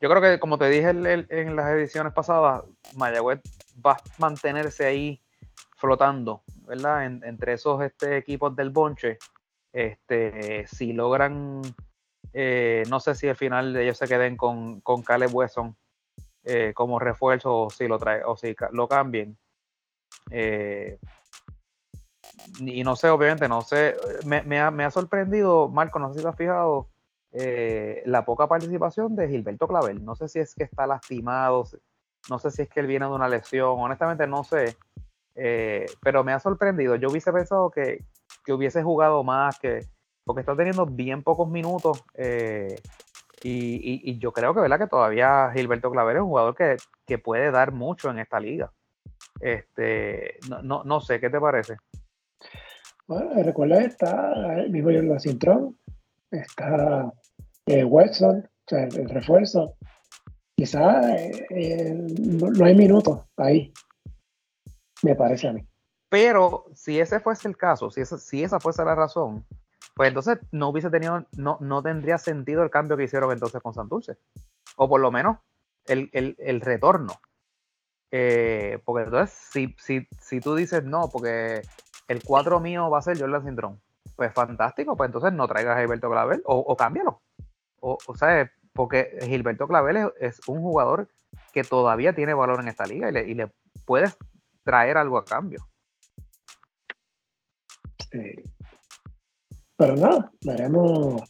yo 0.00 0.08
creo 0.08 0.22
que, 0.22 0.40
como 0.40 0.56
te 0.56 0.70
dije 0.70 0.88
en, 0.88 1.56
las 1.56 1.70
ediciones 1.72 2.14
pasadas, 2.14 2.64
Mayagüez 2.96 3.42
va 3.86 3.92
a 3.92 4.00
mantenerse 4.16 4.86
ahí 4.86 5.20
flotando, 5.76 6.42
¿verdad? 6.66 7.04
En- 7.04 7.22
entre 7.22 7.52
esos 7.52 7.82
este, 7.82 8.16
equipos 8.16 8.56
del 8.56 8.70
bonche. 8.70 9.18
Este, 9.74 10.66
si 10.66 10.94
logran, 10.94 11.60
eh, 12.32 12.84
no 12.88 12.98
sé 12.98 13.14
si 13.14 13.28
al 13.28 13.36
final 13.36 13.76
ellos 13.76 13.98
se 13.98 14.08
queden 14.08 14.38
con, 14.38 14.80
con 14.80 15.02
Caleb 15.02 15.34
Wesson 15.34 15.76
eh, 16.44 16.72
como 16.74 16.98
refuerzo 16.98 17.54
o 17.54 17.70
si 17.70 17.86
lo 17.86 17.98
trae, 17.98 18.22
o 18.24 18.36
si 18.36 18.54
lo 18.72 18.88
cambien. 18.88 19.36
Eh, 20.30 20.98
y 22.60 22.82
no 22.82 22.96
sé, 22.96 23.10
obviamente, 23.10 23.48
no 23.48 23.62
sé, 23.62 23.96
me, 24.24 24.58
ha, 24.60 24.90
sorprendido, 24.90 25.68
Marco, 25.68 25.98
no 25.98 26.08
sé 26.08 26.18
si 26.18 26.22
te 26.22 26.28
has 26.28 26.36
fijado, 26.36 26.88
eh, 27.32 28.02
la 28.06 28.24
poca 28.24 28.48
participación 28.48 29.14
de 29.16 29.28
Gilberto 29.28 29.68
Clavel. 29.68 30.04
No 30.04 30.14
sé 30.14 30.28
si 30.28 30.38
es 30.38 30.54
que 30.54 30.64
está 30.64 30.86
lastimado, 30.86 31.64
no 32.30 32.38
sé 32.38 32.50
si 32.50 32.62
es 32.62 32.68
que 32.68 32.80
él 32.80 32.86
viene 32.86 33.06
de 33.06 33.12
una 33.12 33.28
lesión, 33.28 33.78
honestamente 33.78 34.26
no 34.26 34.42
sé, 34.42 34.76
pero 36.02 36.24
me 36.24 36.32
ha 36.32 36.40
sorprendido. 36.40 36.96
Yo 36.96 37.10
hubiese 37.10 37.32
pensado 37.32 37.70
que, 37.70 38.04
que 38.44 38.52
hubiese 38.52 38.82
jugado 38.82 39.22
más, 39.22 39.58
que 39.58 39.86
porque 40.24 40.40
está 40.40 40.56
teniendo 40.56 40.86
bien 40.86 41.22
pocos 41.22 41.48
minutos 41.48 42.02
Y, 43.42 44.18
yo 44.18 44.32
creo 44.32 44.54
que, 44.54 44.60
¿verdad? 44.60 44.78
que 44.78 44.86
todavía 44.86 45.50
Gilberto 45.54 45.90
Claver 45.90 46.16
es 46.16 46.22
un 46.22 46.28
jugador 46.28 46.54
que, 46.54 46.76
que 47.06 47.18
puede 47.18 47.50
dar 47.50 47.72
mucho 47.72 48.10
en 48.10 48.18
esta 48.18 48.38
liga. 48.38 48.70
Este, 49.40 50.38
no, 50.48 50.62
no, 50.62 50.84
no 50.84 51.00
sé, 51.00 51.20
¿qué 51.20 51.30
te 51.30 51.40
parece? 51.40 51.76
Bueno, 53.06 53.42
recuerda, 53.42 53.80
está 53.80 54.60
el 54.60 54.70
mismo 54.70 54.90
Jordan 54.92 55.18
Cintrón, 55.18 55.76
está 56.30 57.12
eh, 57.66 57.84
Watson, 57.84 58.48
o 58.48 58.68
sea, 58.68 58.84
el, 58.84 59.08
refuerzo. 59.08 59.74
Quizás 60.54 61.06
eh, 61.06 61.46
eh, 61.50 61.94
no, 61.94 62.64
hay 62.64 62.76
minutos 62.76 63.20
ahí, 63.36 63.72
me 65.02 65.16
parece 65.16 65.48
a 65.48 65.52
mí. 65.54 65.66
Pero 66.08 66.66
si 66.74 67.00
ese 67.00 67.18
fuese 67.18 67.48
el 67.48 67.56
caso, 67.56 67.90
si 67.90 68.00
esa, 68.00 68.16
si 68.16 68.42
esa 68.42 68.60
fuese 68.60 68.84
la 68.84 68.94
razón, 68.94 69.44
pues 70.00 70.08
entonces 70.08 70.38
no 70.50 70.70
hubiese 70.70 70.88
tenido, 70.88 71.26
no, 71.36 71.58
no 71.60 71.82
tendría 71.82 72.16
sentido 72.16 72.62
el 72.62 72.70
cambio 72.70 72.96
que 72.96 73.04
hicieron 73.04 73.32
entonces 73.32 73.60
con 73.60 73.74
Santurce. 73.74 74.16
O 74.76 74.88
por 74.88 74.98
lo 74.98 75.10
menos 75.10 75.36
el, 75.84 76.08
el, 76.14 76.36
el 76.38 76.62
retorno. 76.62 77.20
Eh, 78.10 78.80
porque 78.86 79.04
entonces, 79.04 79.36
si, 79.36 79.76
si, 79.78 80.08
si 80.18 80.40
tú 80.40 80.54
dices 80.54 80.84
no, 80.84 81.10
porque 81.10 81.60
el 82.08 82.22
4 82.24 82.60
mío 82.60 82.88
va 82.88 83.00
a 83.00 83.02
ser 83.02 83.20
Jordan 83.20 83.44
Cintrón, 83.44 83.82
pues 84.16 84.32
fantástico, 84.32 84.96
pues 84.96 85.08
entonces 85.08 85.34
no 85.34 85.46
traigas 85.46 85.76
a 85.76 85.80
Gilberto 85.82 86.08
Clavel 86.08 86.40
o, 86.46 86.74
cámbialo. 86.78 87.20
O, 87.80 87.98
o, 88.06 88.16
sea, 88.16 88.50
porque 88.72 89.18
Gilberto 89.20 89.68
Clavel 89.68 90.12
es, 90.18 90.40
un 90.48 90.62
jugador 90.62 91.08
que 91.52 91.62
todavía 91.62 92.14
tiene 92.14 92.32
valor 92.32 92.60
en 92.60 92.68
esta 92.68 92.86
liga 92.86 93.10
y 93.10 93.12
le, 93.12 93.28
y 93.28 93.34
le 93.34 93.52
puedes 93.84 94.16
traer 94.64 94.96
algo 94.96 95.18
a 95.18 95.26
cambio. 95.26 95.68
Sí. 98.10 98.42
Pero 99.80 99.96
nada, 99.96 100.30
veremos. 100.44 101.22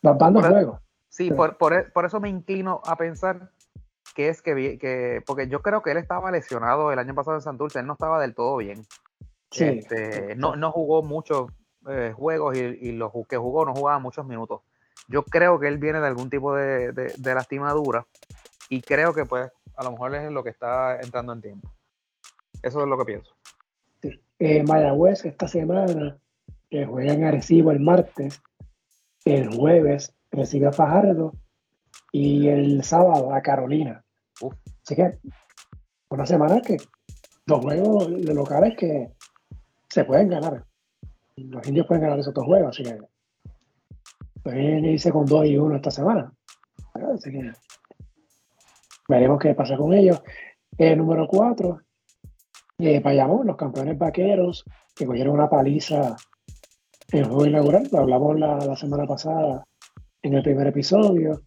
Vamos 0.00 0.46
juego. 0.46 0.80
Sí, 1.10 1.30
por, 1.30 1.58
por, 1.58 1.92
por, 1.92 2.06
eso 2.06 2.18
me 2.18 2.30
inclino 2.30 2.80
a 2.86 2.96
pensar 2.96 3.50
que 4.14 4.30
es 4.30 4.40
que, 4.40 4.78
que, 4.78 5.20
porque 5.26 5.48
yo 5.48 5.60
creo 5.60 5.82
que 5.82 5.90
él 5.90 5.98
estaba 5.98 6.30
lesionado 6.30 6.90
el 6.92 6.98
año 6.98 7.14
pasado 7.14 7.36
en 7.36 7.42
Santurce, 7.42 7.80
él 7.80 7.86
no 7.86 7.92
estaba 7.92 8.22
del 8.22 8.34
todo 8.34 8.56
bien. 8.56 8.86
Este, 9.50 10.34
no, 10.34 10.56
no 10.56 10.72
jugó 10.72 11.02
muchos 11.02 11.50
eh, 11.90 12.14
juegos 12.16 12.56
y, 12.56 12.92
los 12.92 13.12
que 13.28 13.36
jugó 13.36 13.66
no 13.66 13.74
jugaba 13.74 13.98
muchos 13.98 14.24
minutos. 14.24 14.62
Yo 15.06 15.22
creo 15.24 15.60
que 15.60 15.68
él 15.68 15.76
viene 15.76 16.00
de 16.00 16.06
algún 16.06 16.30
tipo 16.30 16.54
de, 16.54 16.92
de, 16.92 17.34
lastimadura 17.34 18.06
y 18.70 18.80
creo 18.80 19.12
que 19.12 19.26
pues 19.26 19.50
a 19.76 19.84
lo 19.84 19.90
mejor 19.90 20.14
es 20.14 20.32
lo 20.32 20.42
que 20.42 20.50
está 20.50 20.98
entrando 21.02 21.34
en 21.34 21.42
tiempo. 21.42 21.70
Eso 22.62 22.80
es 22.80 22.88
lo 22.88 22.96
que 22.96 23.04
pienso. 23.04 23.36
Sí. 24.00 24.18
Eh, 24.38 24.62
Mayagüez 24.62 25.26
esta 25.26 25.48
semana 25.48 26.18
que 26.70 26.84
juega 26.84 27.12
en 27.12 27.24
Arecibo 27.24 27.70
el 27.70 27.80
martes, 27.80 28.42
el 29.24 29.54
jueves 29.54 30.14
recibe 30.30 30.66
a 30.66 30.72
Fajardo 30.72 31.32
y 32.12 32.48
el 32.48 32.82
sábado 32.84 33.32
a 33.32 33.40
Carolina. 33.42 34.04
Así 34.82 34.94
que 34.94 35.18
una 36.10 36.26
semana 36.26 36.60
que 36.60 36.76
dos 37.46 37.60
juegos 37.60 38.08
de 38.08 38.34
locales 38.34 38.76
que 38.76 39.12
se 39.88 40.04
pueden 40.04 40.28
ganar. 40.28 40.64
Los 41.36 41.66
indios 41.66 41.86
pueden 41.86 42.02
ganar 42.02 42.18
esos 42.18 42.34
dos 42.34 42.44
juegos, 42.44 42.70
así 42.70 42.82
que 42.82 42.98
pueden 44.42 44.84
irse 44.84 45.10
con 45.10 45.24
dos 45.24 45.46
y 45.46 45.56
uno 45.56 45.76
esta 45.76 45.90
semana. 45.90 46.32
Así 47.14 47.30
que 47.30 47.52
veremos 49.08 49.38
qué 49.38 49.54
pasa 49.54 49.76
con 49.76 49.92
ellos. 49.92 50.20
El 50.76 50.98
número 50.98 51.26
cuatro, 51.26 51.80
eh, 52.78 53.00
Payamón, 53.00 53.46
los 53.46 53.56
campeones 53.56 53.98
vaqueros, 53.98 54.64
que 54.94 55.06
cogieron 55.06 55.34
una 55.34 55.48
paliza 55.48 56.16
el 57.12 57.24
juego 57.24 57.46
inaugural, 57.46 57.88
lo 57.90 57.98
hablamos 57.98 58.38
la, 58.38 58.76
semana 58.76 59.06
pasada 59.06 59.64
en 60.22 60.34
el 60.34 60.42
primer 60.42 60.66
episodio. 60.66 61.42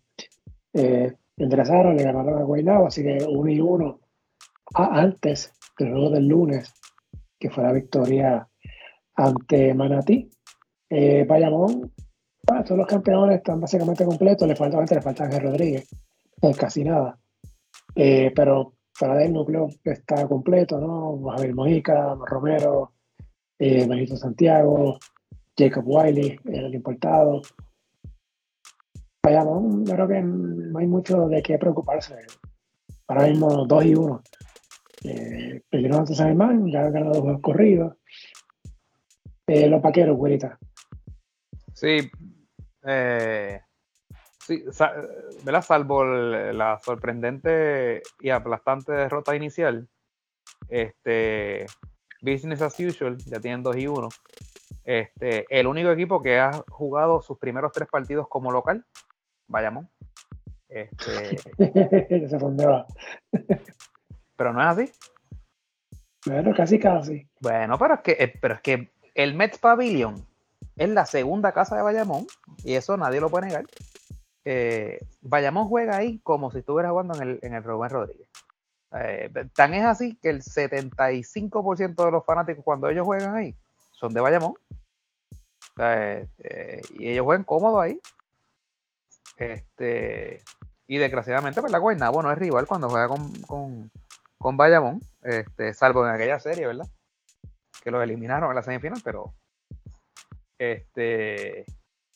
Eh, 0.73 1.13
enderezaron, 1.37 1.95
le 1.95 2.03
ganaron 2.03 2.39
a 2.39 2.43
Guaynabo, 2.43 2.87
así 2.87 3.03
que 3.03 3.17
uno 3.27 3.49
y 3.51 3.59
uno 3.59 3.99
antes 4.73 5.53
del 5.77 5.91
juego 5.91 6.09
del 6.09 6.27
lunes, 6.27 6.73
que 7.39 7.49
fue 7.49 7.63
la 7.63 7.73
victoria 7.73 8.47
ante 9.15 9.73
Manatí. 9.73 10.29
Eh, 10.89 11.25
Bayamón, 11.27 11.93
todos 12.45 12.77
los 12.77 12.87
campeones 12.87 13.37
están 13.37 13.59
básicamente 13.59 14.05
completos, 14.05 14.47
le 14.47 14.55
falta, 14.55 14.79
le 14.81 15.01
falta 15.01 15.25
Ángel 15.25 15.43
Rodríguez, 15.43 15.87
casi 16.57 16.83
nada. 16.83 17.17
Eh, 17.95 18.31
pero 18.35 18.73
fuera 18.93 19.15
del 19.15 19.33
núcleo 19.33 19.69
está 19.83 20.27
completo, 20.27 20.79
¿no? 20.79 21.29
Javier 21.31 21.53
Mojica, 21.53 22.15
Romero, 22.25 22.93
eh, 23.59 23.85
Benito 23.87 24.15
Santiago, 24.17 24.97
Jacob 25.57 25.83
Wiley, 25.85 26.39
el 26.45 26.73
importado, 26.73 27.41
Bayamón, 29.23 29.85
yo 29.85 29.93
creo 29.93 30.07
que 30.07 30.21
no 30.21 30.79
hay 30.79 30.87
mucho 30.87 31.27
de 31.27 31.43
qué 31.43 31.57
preocuparse. 31.57 32.15
Ahora 33.07 33.27
mismo 33.27 33.65
2 33.65 33.85
y 33.85 33.95
1. 33.95 34.23
Eh, 35.03 35.61
perdieron 35.69 35.99
antes 35.99 36.19
a 36.19 36.25
Germán, 36.25 36.71
ya 36.71 36.81
han 36.81 36.93
ganado 36.93 37.21
dos 37.21 37.41
corridos. 37.41 37.95
Eh, 39.47 39.67
los 39.67 39.81
paqueros, 39.81 40.17
güerita. 40.17 40.57
Sí, 41.73 42.09
eh, 42.83 43.61
sí 44.39 44.63
¿verdad? 45.43 45.61
salvo 45.61 46.03
la 46.03 46.79
sorprendente 46.83 48.01
y 48.19 48.29
aplastante 48.29 48.91
derrota 48.91 49.35
inicial, 49.35 49.87
este, 50.69 51.65
business 52.21 52.61
as 52.61 52.79
usual, 52.79 53.17
ya 53.17 53.39
tienen 53.39 53.63
2 53.63 53.77
y 53.77 53.87
1. 53.87 54.09
Este, 54.83 55.45
el 55.49 55.67
único 55.67 55.91
equipo 55.91 56.21
que 56.21 56.39
ha 56.39 56.51
jugado 56.69 57.21
sus 57.21 57.37
primeros 57.37 57.71
tres 57.71 57.87
partidos 57.87 58.27
como 58.27 58.51
local 58.51 58.85
Vayamos. 59.51 59.85
Este... 60.69 61.37
pero 64.37 64.53
no 64.53 64.61
es 64.61 64.67
así. 64.67 64.89
Bueno, 66.25 66.53
casi 66.55 66.79
casi. 66.79 67.27
Bueno, 67.41 67.77
pero 67.77 67.95
es 67.95 67.99
que, 67.99 68.11
eh, 68.13 68.33
pero 68.39 68.53
es 68.55 68.61
que 68.61 68.91
el 69.13 69.33
Mets 69.35 69.57
Pavilion 69.57 70.25
es 70.77 70.89
la 70.89 71.05
segunda 71.05 71.51
casa 71.51 71.75
de 71.75 71.81
Bayamón 71.81 72.25
y 72.63 72.75
eso 72.75 72.95
nadie 72.95 73.19
lo 73.19 73.29
puede 73.29 73.47
negar. 73.47 73.65
Eh, 74.45 74.99
Bayamón 75.19 75.67
juega 75.67 75.97
ahí 75.97 76.19
como 76.19 76.49
si 76.51 76.59
estuviera 76.59 76.91
jugando 76.91 77.15
en 77.15 77.21
el, 77.21 77.39
en 77.41 77.53
el 77.53 77.63
Rubén 77.63 77.89
Rodríguez. 77.89 78.29
Eh, 78.93 79.29
tan 79.53 79.73
es 79.73 79.83
así 79.83 80.15
que 80.21 80.29
el 80.29 80.41
75% 80.41 82.05
de 82.05 82.11
los 82.11 82.25
fanáticos 82.25 82.63
cuando 82.63 82.87
ellos 82.87 83.05
juegan 83.05 83.35
ahí 83.35 83.55
son 84.01 84.13
de 84.13 84.19
Bayamón. 84.19 84.55
Eh, 85.77 86.27
y 86.93 87.09
ellos 87.09 87.23
juegan 87.23 87.45
cómodo 87.45 87.79
ahí. 87.79 87.99
Este, 89.37 90.43
y 90.87 90.97
desgraciadamente, 90.97 91.61
pues 91.61 91.71
la 91.71 91.77
Guaynabo 91.77 92.21
no 92.21 92.31
es 92.31 92.37
rival 92.37 92.67
cuando 92.67 92.89
juega 92.89 93.07
con, 93.07 93.31
con, 93.43 93.91
con 94.37 94.57
Bayamón, 94.57 94.99
este, 95.21 95.73
salvo 95.73 96.05
en 96.05 96.13
aquella 96.13 96.39
serie, 96.39 96.67
¿verdad? 96.67 96.87
Que 97.83 97.91
los 97.91 98.03
eliminaron 98.03 98.49
en 98.49 98.55
la 98.55 98.63
semifinal, 98.63 99.01
pero. 99.03 99.33
Este. 100.57 101.65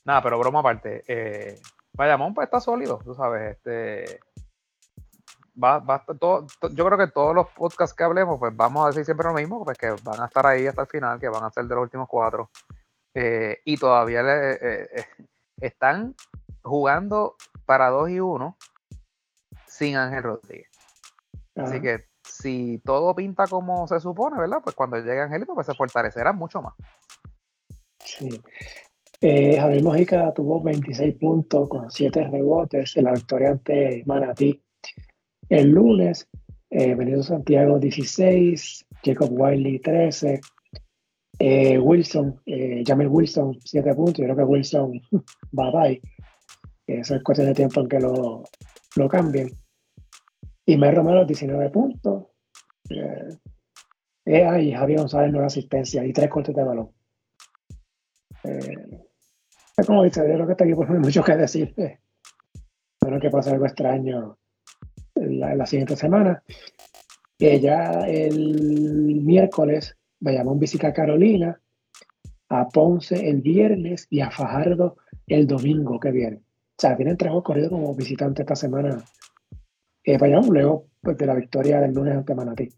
Nada, 0.03 0.21
pero 0.21 0.39
broma 0.39 0.59
aparte. 0.59 1.03
Eh, 1.07 1.59
Bayamón, 1.93 2.33
pues 2.33 2.45
está 2.45 2.59
sólido, 2.59 2.99
tú 3.03 3.13
sabes. 3.13 3.57
Este. 3.57 4.19
Va, 5.61 5.79
va 5.79 6.03
todo, 6.19 6.45
yo 6.71 6.85
creo 6.85 6.97
que 6.97 7.07
todos 7.07 7.33
los 7.33 7.47
podcasts 7.49 7.95
que 7.95 8.03
hablemos, 8.03 8.37
pues 8.39 8.55
vamos 8.55 8.83
a 8.83 8.87
decir 8.87 9.05
siempre 9.05 9.27
lo 9.27 9.33
mismo, 9.33 9.63
pues 9.63 9.77
que 9.77 9.95
van 10.03 10.21
a 10.21 10.25
estar 10.25 10.45
ahí 10.45 10.67
hasta 10.67 10.81
el 10.81 10.87
final, 10.87 11.19
que 11.19 11.29
van 11.29 11.43
a 11.43 11.51
ser 11.51 11.65
de 11.65 11.75
los 11.75 11.83
últimos 11.83 12.07
cuatro. 12.09 12.49
Eh, 13.13 13.59
y 13.63 13.77
todavía 13.77 14.21
eh, 14.25 15.05
están 15.61 16.13
jugando 16.61 17.35
para 17.65 17.89
2 17.89 18.09
y 18.09 18.19
1 18.19 18.57
sin 19.65 19.95
Ángel 19.95 20.23
Rodríguez. 20.23 20.69
Así 21.55 21.79
que 21.79 22.05
si 22.23 22.81
todo 22.83 23.15
pinta 23.15 23.47
como 23.47 23.87
se 23.87 23.99
supone, 23.99 24.37
¿verdad? 24.37 24.59
Pues 24.63 24.75
cuando 24.75 24.97
llegue 24.97 25.21
Angelito, 25.21 25.53
pues 25.53 25.67
se 25.67 25.73
fortalecerá 25.73 26.33
mucho 26.33 26.61
más. 26.61 26.73
Sí. 27.99 28.41
Eh, 29.21 29.57
Javier 29.57 29.83
Mojica 29.83 30.33
tuvo 30.33 30.61
26 30.61 31.15
puntos 31.15 31.69
con 31.69 31.89
7 31.89 32.27
rebotes 32.29 32.97
en 32.97 33.05
la 33.05 33.13
victoria 33.13 33.51
ante 33.51 34.03
Manatí 34.05 34.61
el 35.49 35.69
lunes. 35.69 36.27
Eh, 36.69 36.95
Benito 36.95 37.23
Santiago 37.23 37.79
16, 37.79 38.85
Jacob 39.03 39.29
Wiley 39.31 39.79
13, 39.79 40.41
eh, 41.39 41.77
Wilson, 41.77 42.41
eh, 42.45 42.83
Wilson 43.07 43.57
7 43.63 43.93
puntos. 43.93 44.17
Yo 44.17 44.25
creo 44.25 44.35
que 44.35 44.43
Wilson 44.43 45.01
bye 45.51 46.01
que 46.85 46.99
eso 46.99 47.15
es 47.15 47.23
cuestión 47.23 47.47
de 47.47 47.53
tiempo 47.53 47.81
en 47.81 47.87
que 47.87 47.99
lo, 47.99 48.43
lo 48.95 49.09
cambien. 49.09 49.49
Y 50.65 50.77
me 50.77 50.91
Romero 50.91 51.25
19 51.25 51.69
puntos. 51.69 52.25
Eh, 52.89 53.37
eh, 54.25 54.61
y 54.61 54.71
Javier 54.73 54.99
González 54.99 55.31
nueva 55.31 55.47
asistencia 55.47 56.05
y 56.05 56.13
tres 56.13 56.29
cortes 56.29 56.55
de 56.55 56.63
balón. 56.63 56.91
Eh, 58.43 59.07
como 59.85 60.03
dice, 60.03 60.21
yo 60.21 60.33
creo 60.33 60.45
que 60.45 60.51
este 60.53 60.63
equipo 60.63 60.85
no 60.85 60.93
hay 60.93 60.99
mucho 60.99 61.23
que 61.23 61.35
decir. 61.35 61.73
Bueno, 63.01 63.19
que 63.19 63.29
pasa 63.29 63.51
algo 63.51 63.67
extraño 63.67 64.35
la, 65.39 65.65
siguiente 65.65 65.95
semana. 65.95 66.43
Que 67.37 67.59
ya 67.59 68.07
el 68.07 69.21
miércoles 69.23 69.97
vayamos 70.19 70.55
a 70.55 70.59
visitar 70.59 70.91
a 70.91 70.93
Carolina, 70.93 71.59
a 72.49 72.67
Ponce 72.69 73.29
el 73.29 73.41
viernes 73.41 74.07
y 74.09 74.21
a 74.21 74.31
Fajardo 74.31 74.97
el 75.27 75.47
domingo 75.47 75.99
que 75.99 76.11
viene. 76.11 76.41
sea, 76.77 76.95
tienen 76.95 77.17
tres 77.17 77.31
juegos 77.31 77.69
como 77.69 77.95
visitante 77.95 78.43
esta 78.43 78.55
semana 78.55 79.03
eh, 80.03 80.19
para 80.19 80.39
luego 80.39 80.87
pues, 81.01 81.17
de 81.17 81.25
la 81.25 81.33
victoria 81.33 81.81
del 81.81 81.93
lunes 81.93 82.15
ante 82.15 82.35
Manatí. 82.35 82.69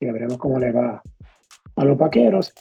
Y 0.00 0.06
veremos 0.06 0.38
cómo 0.38 0.58
le 0.58 0.70
va 0.72 1.02
a 1.76 1.84
los 1.84 1.96
vaqueros. 1.96 2.52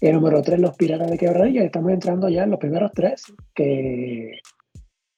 El 0.00 0.14
número 0.14 0.42
tres, 0.42 0.60
los 0.60 0.76
Piratas 0.76 1.10
de 1.10 1.16
Quebradilla. 1.16 1.64
Estamos 1.64 1.92
entrando 1.92 2.28
ya 2.28 2.44
en 2.44 2.50
los 2.50 2.60
primeros 2.60 2.92
tres, 2.92 3.24
que, 3.54 4.40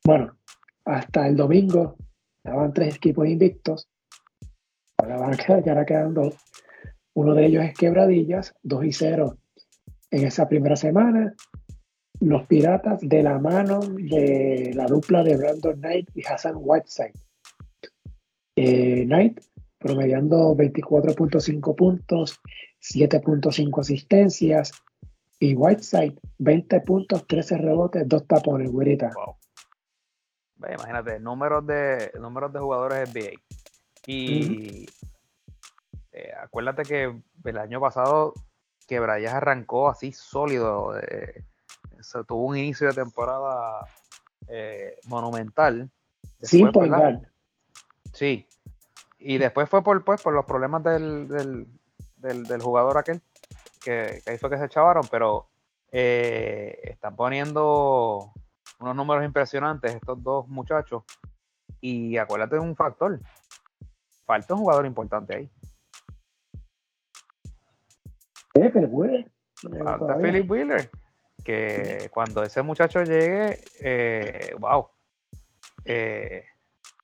bueno, 0.05 0.39
hasta 0.85 1.27
el 1.27 1.37
domingo 1.37 1.97
estaban 2.45 2.73
tres 2.73 2.97
equipos 2.97 3.27
invictos. 3.27 3.89
Ahora 4.99 5.19
van 5.19 5.35
a 5.35 5.37
quedar, 5.37 5.69
ahora 5.69 5.87
quedan 5.87 6.15
dos. 6.15 6.35
Uno 7.15 7.35
de 7.35 7.47
ellos 7.47 7.65
es 7.65 7.75
Quebradillas, 7.75 8.55
2 8.63 8.85
y 8.85 8.93
0 8.93 9.39
en 10.11 10.25
esa 10.25 10.49
primera 10.49 10.77
semana. 10.77 11.35
Los 12.21 12.47
Piratas 12.47 13.01
de 13.01 13.23
la 13.23 13.39
mano 13.39 13.81
de 13.81 14.73
la 14.75 14.87
dupla 14.87 15.23
de 15.23 15.37
Brandon 15.37 15.81
Knight 15.81 16.11
y 16.15 16.23
Hassan 16.25 16.55
Whiteside. 16.57 17.15
Eh, 18.57 19.05
Knight 19.05 19.41
promediando 19.79 20.55
24.5 20.57 21.75
puntos, 21.75 22.41
7.5 22.81 23.81
asistencias 23.81 24.73
y 25.41 25.55
Whiteside 25.55 26.15
20 26.39 26.81
puntos, 26.81 27.27
13 27.27 27.59
rebotes, 27.59 28.09
2 28.09 28.27
tapones, 28.27 28.71
güerita. 28.71 29.11
Wow. 29.15 29.38
Imagínate, 30.67 31.21
números 31.21 31.67
de, 31.67 32.11
números 32.19 32.53
de 32.53 32.59
jugadores 32.59 33.09
NBA. 33.11 33.41
Y 34.07 34.87
eh, 36.13 36.33
acuérdate 36.43 36.83
que 36.83 37.23
el 37.45 37.59
año 37.59 37.81
pasado 37.81 38.35
Quebradillas 38.87 39.35
arrancó 39.35 39.89
así 39.89 40.13
sólido. 40.13 40.99
Eh, 40.99 41.45
tuvo 42.27 42.47
un 42.47 42.57
inicio 42.57 42.89
de 42.89 42.95
temporada 42.95 43.87
eh, 44.49 44.99
monumental. 45.07 45.91
sí, 46.43 46.65
por 46.65 46.89
Sí. 48.13 48.49
Y 49.19 49.39
después 49.39 49.69
fue 49.69 49.83
por, 49.83 50.03
pues, 50.05 50.23
por 50.23 50.33
los 50.33 50.45
problemas 50.45 50.83
del, 50.83 51.29
del, 52.17 52.63
jugador 52.63 52.99
aquel, 52.99 53.21
que, 53.85 54.23
que, 54.25 54.31
ahí 54.31 54.39
fue 54.39 54.49
que 54.49 54.59
se 54.59 54.65
echaron, 54.65 55.05
pero 55.11 55.49
están 55.91 57.17
poniendo 57.17 58.33
unos 58.81 58.97
números 58.97 59.25
impresionantes 59.25 59.95
estos 59.95 60.23
dos 60.23 60.49
muchachos. 60.49 61.03
Y 61.81 62.17
acuérdate 62.17 62.57
de 62.57 62.61
un 62.61 62.77
factor. 62.77 63.21
Falta 64.25 64.55
un 64.55 64.61
jugador 64.61 64.87
importante 64.87 65.37
ahí. 65.37 65.51
Falta 69.85 70.17
Philip 70.17 70.51
Wheeler. 70.51 70.91
Que 71.45 72.11
cuando 72.13 72.43
ese 72.43 72.63
muchacho 72.63 73.03
llegue, 73.03 73.61
eh, 73.81 74.55
wow. 74.59 74.89
Eh, 75.85 76.45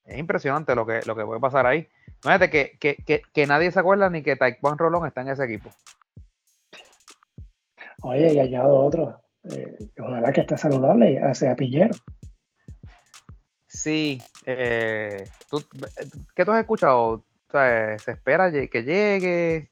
es 0.05 0.19
impresionante 0.19 0.75
lo 0.75 0.85
que, 0.85 1.01
lo 1.07 1.17
que 1.17 1.25
puede 1.25 1.41
pasar 1.41 1.67
ahí. 1.67 1.89
Fíjate 2.21 2.51
que, 2.51 2.79
que, 2.79 3.23
que, 3.33 3.47
nadie 3.47 3.71
se 3.71 3.81
acuerda 3.81 4.11
ni 4.11 4.23
que 4.23 4.37
Taekwondo 4.37 4.85
Rolón 4.85 5.07
está 5.07 5.23
en 5.23 5.29
ese 5.29 5.45
equipo. 5.45 5.71
Oye, 8.03 8.35
y 8.35 8.39
añado 8.39 8.75
otro. 8.75 9.24
Eh, 9.51 9.77
ojalá 10.01 10.33
que 10.33 10.41
esté 10.43 10.57
saludable, 10.57 11.21
sea 11.35 11.55
Piñero. 11.55 11.95
Sí, 13.67 14.23
eh, 14.47 15.25
¿qué 16.35 16.45
tú 16.45 16.53
has 16.53 16.61
escuchado? 16.61 17.25
¿Se 17.51 18.11
espera 18.11 18.51
que 18.51 18.83
llegue? 18.83 19.71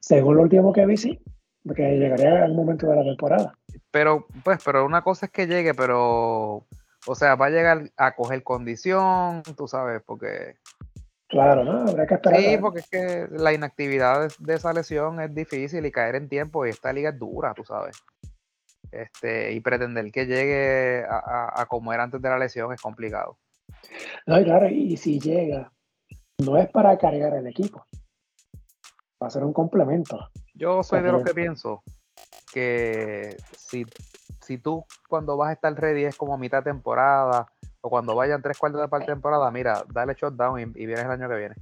Según 0.00 0.36
lo 0.36 0.42
último 0.42 0.72
que 0.72 0.86
vi, 0.86 0.96
sí, 0.96 1.20
porque 1.64 1.98
llegaría 1.98 2.44
al 2.44 2.54
momento 2.54 2.86
de 2.86 2.96
la 2.96 3.02
temporada. 3.02 3.54
Pero, 3.90 4.26
pues, 4.44 4.58
pero 4.64 4.84
una 4.84 5.02
cosa 5.02 5.26
es 5.26 5.32
que 5.32 5.46
llegue, 5.46 5.74
pero, 5.74 6.66
o 7.06 7.14
sea, 7.14 7.34
va 7.34 7.46
a 7.46 7.50
llegar 7.50 7.90
a 7.96 8.14
coger 8.14 8.42
condición, 8.42 9.42
tú 9.56 9.66
sabes, 9.66 10.02
porque... 10.04 10.56
Claro, 11.28 11.64
¿no? 11.64 11.88
Habrá 11.88 12.06
que 12.06 12.14
esperar. 12.14 12.40
Sí, 12.40 12.56
porque 12.58 12.80
es 12.80 12.88
que 12.88 13.28
la 13.30 13.52
inactividad 13.52 14.30
de 14.38 14.54
esa 14.54 14.72
lesión 14.72 15.20
es 15.20 15.34
difícil 15.34 15.84
y 15.84 15.92
caer 15.92 16.14
en 16.14 16.28
tiempo 16.28 16.64
y 16.64 16.70
esta 16.70 16.92
liga 16.92 17.10
es 17.10 17.18
dura, 17.18 17.52
tú 17.54 17.64
sabes. 17.64 18.02
Este, 18.90 19.52
y 19.52 19.60
pretender 19.60 20.10
que 20.10 20.26
llegue 20.26 21.04
a, 21.08 21.66
como 21.68 21.92
era 21.92 22.04
antes 22.04 22.22
de 22.22 22.28
la 22.28 22.38
lesión 22.38 22.72
es 22.72 22.80
complicado. 22.80 23.38
No, 24.26 24.42
claro, 24.42 24.68
y 24.68 24.96
si 24.96 25.20
llega, 25.20 25.70
no 26.38 26.56
es 26.56 26.68
para 26.70 26.96
cargar 26.96 27.34
el 27.34 27.46
equipo, 27.46 27.84
va 29.22 29.26
a 29.26 29.30
ser 29.30 29.44
un 29.44 29.52
complemento. 29.52 30.30
Yo 30.54 30.82
soy 30.82 31.02
de 31.02 31.12
los 31.12 31.22
que 31.22 31.34
pienso 31.34 31.82
que 32.52 33.36
si, 33.56 33.84
si 34.40 34.58
tú 34.58 34.84
cuando 35.08 35.36
vas 35.36 35.50
a 35.50 35.52
estar 35.52 35.74
ready 35.74 36.04
es 36.04 36.16
como 36.16 36.38
mitad 36.38 36.62
temporada 36.62 37.46
o 37.82 37.90
cuando 37.90 38.14
vayan 38.14 38.42
tres 38.42 38.58
cuartos 38.58 38.80
de 38.80 38.88
parte 38.88 39.06
de 39.06 39.12
temporada, 39.12 39.50
mira, 39.50 39.84
dale 39.92 40.14
shutdown 40.14 40.58
y, 40.58 40.62
y 40.62 40.86
vienes 40.86 41.04
el 41.04 41.10
año 41.10 41.28
que 41.28 41.36
viene. 41.36 41.54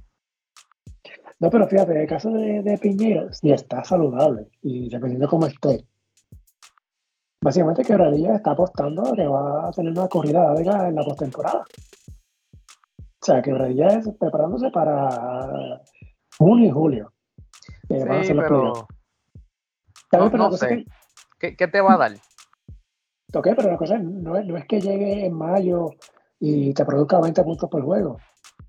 No, 1.39 1.49
pero 1.51 1.67
fíjate, 1.67 1.91
en 1.91 2.01
el 2.01 2.07
caso 2.07 2.31
de, 2.31 2.63
de 2.63 2.77
Piñero, 2.77 3.31
si 3.31 3.51
está 3.51 3.83
saludable 3.83 4.47
y 4.63 4.89
dependiendo 4.89 5.27
cómo 5.27 5.45
esté, 5.45 5.85
Básicamente 7.47 7.85
Quebradilla 7.85 8.35
está 8.35 8.51
apostando 8.51 9.07
a 9.07 9.15
que 9.15 9.25
va 9.25 9.69
a 9.69 9.71
tener 9.71 9.93
una 9.93 10.09
corrida 10.09 10.53
larga 10.53 10.89
en 10.89 10.95
la 10.95 11.03
postemporada. 11.05 11.63
O 11.63 13.25
sea, 13.25 13.41
Quebradilla 13.41 13.87
es 13.87 14.09
preparándose 14.19 14.69
para 14.69 15.81
junio 16.37 16.67
y 16.67 16.71
julio. 16.71 17.13
sí, 17.87 18.33
pero... 18.33 18.85
No, 20.11 20.51
sé. 20.51 20.83
¿Qué, 21.39 21.55
te 21.55 21.79
va 21.79 21.93
a 21.93 21.97
dar? 21.97 22.11
Ok, 23.33 23.47
pero 23.55 23.71
la 23.71 23.77
cosa 23.77 23.97
no, 23.97 24.35
es, 24.35 24.45
no 24.45 24.57
es 24.57 24.65
que 24.65 24.81
llegue 24.81 25.27
en 25.27 25.33
mayo 25.33 25.91
y 26.41 26.73
te 26.73 26.83
produzca 26.83 27.21
20 27.21 27.43
puntos 27.45 27.69
por 27.69 27.81
juego, 27.81 28.17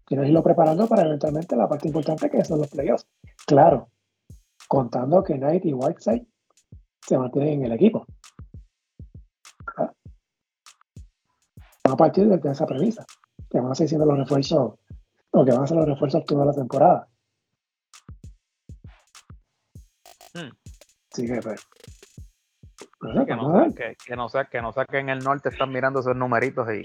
sino 0.09 0.25
irlo 0.25 0.41
preparando 0.45 0.87
para 0.87 1.03
eventualmente 1.03 1.57
la 1.57 1.69
parte 1.69 1.89
importante 1.89 2.31
que 2.31 2.45
son 2.45 2.61
los 2.61 2.69
playoffs. 2.69 3.09
Claro, 3.45 3.89
contando 4.69 5.25
que 5.25 5.35
Knight 5.35 5.65
y 5.65 5.73
Whiteside 5.73 6.29
se 7.05 7.19
mantienen 7.19 7.55
en 7.55 7.65
el 7.65 7.73
equipo. 7.73 8.07
A 11.85 11.97
partir 11.97 12.29
de 12.29 12.51
esa 12.51 12.67
premisa, 12.67 13.05
que 13.51 13.61
van 13.61 13.73
a 13.73 13.75
seguir 13.75 13.91
siendo 13.91 14.07
los 14.07 14.19
refuerzos, 14.19 14.75
o 15.31 15.45
que 15.45 15.53
van 15.53 15.63
a 15.63 15.67
ser 15.67 15.77
los 15.77 15.89
refuerzos 15.89 16.25
toda 16.25 16.45
la 16.45 16.53
temporada. 16.53 17.09
Hmm. 20.35 20.51
Sí, 21.13 21.27
que, 21.27 21.41
pues, 21.41 21.67
que, 23.01 23.37
no, 23.37 23.75
que, 23.75 23.97
que, 24.05 24.17
no 24.17 24.29
sea, 24.29 24.45
que 24.45 24.61
no 24.61 24.73
sea 24.73 24.85
que 24.85 24.99
en 24.99 25.09
el 25.09 25.21
norte 25.21 25.49
están 25.49 25.73
mirando 25.73 26.01
esos 26.01 26.17
numeritos 26.17 26.69
y, 26.73 26.85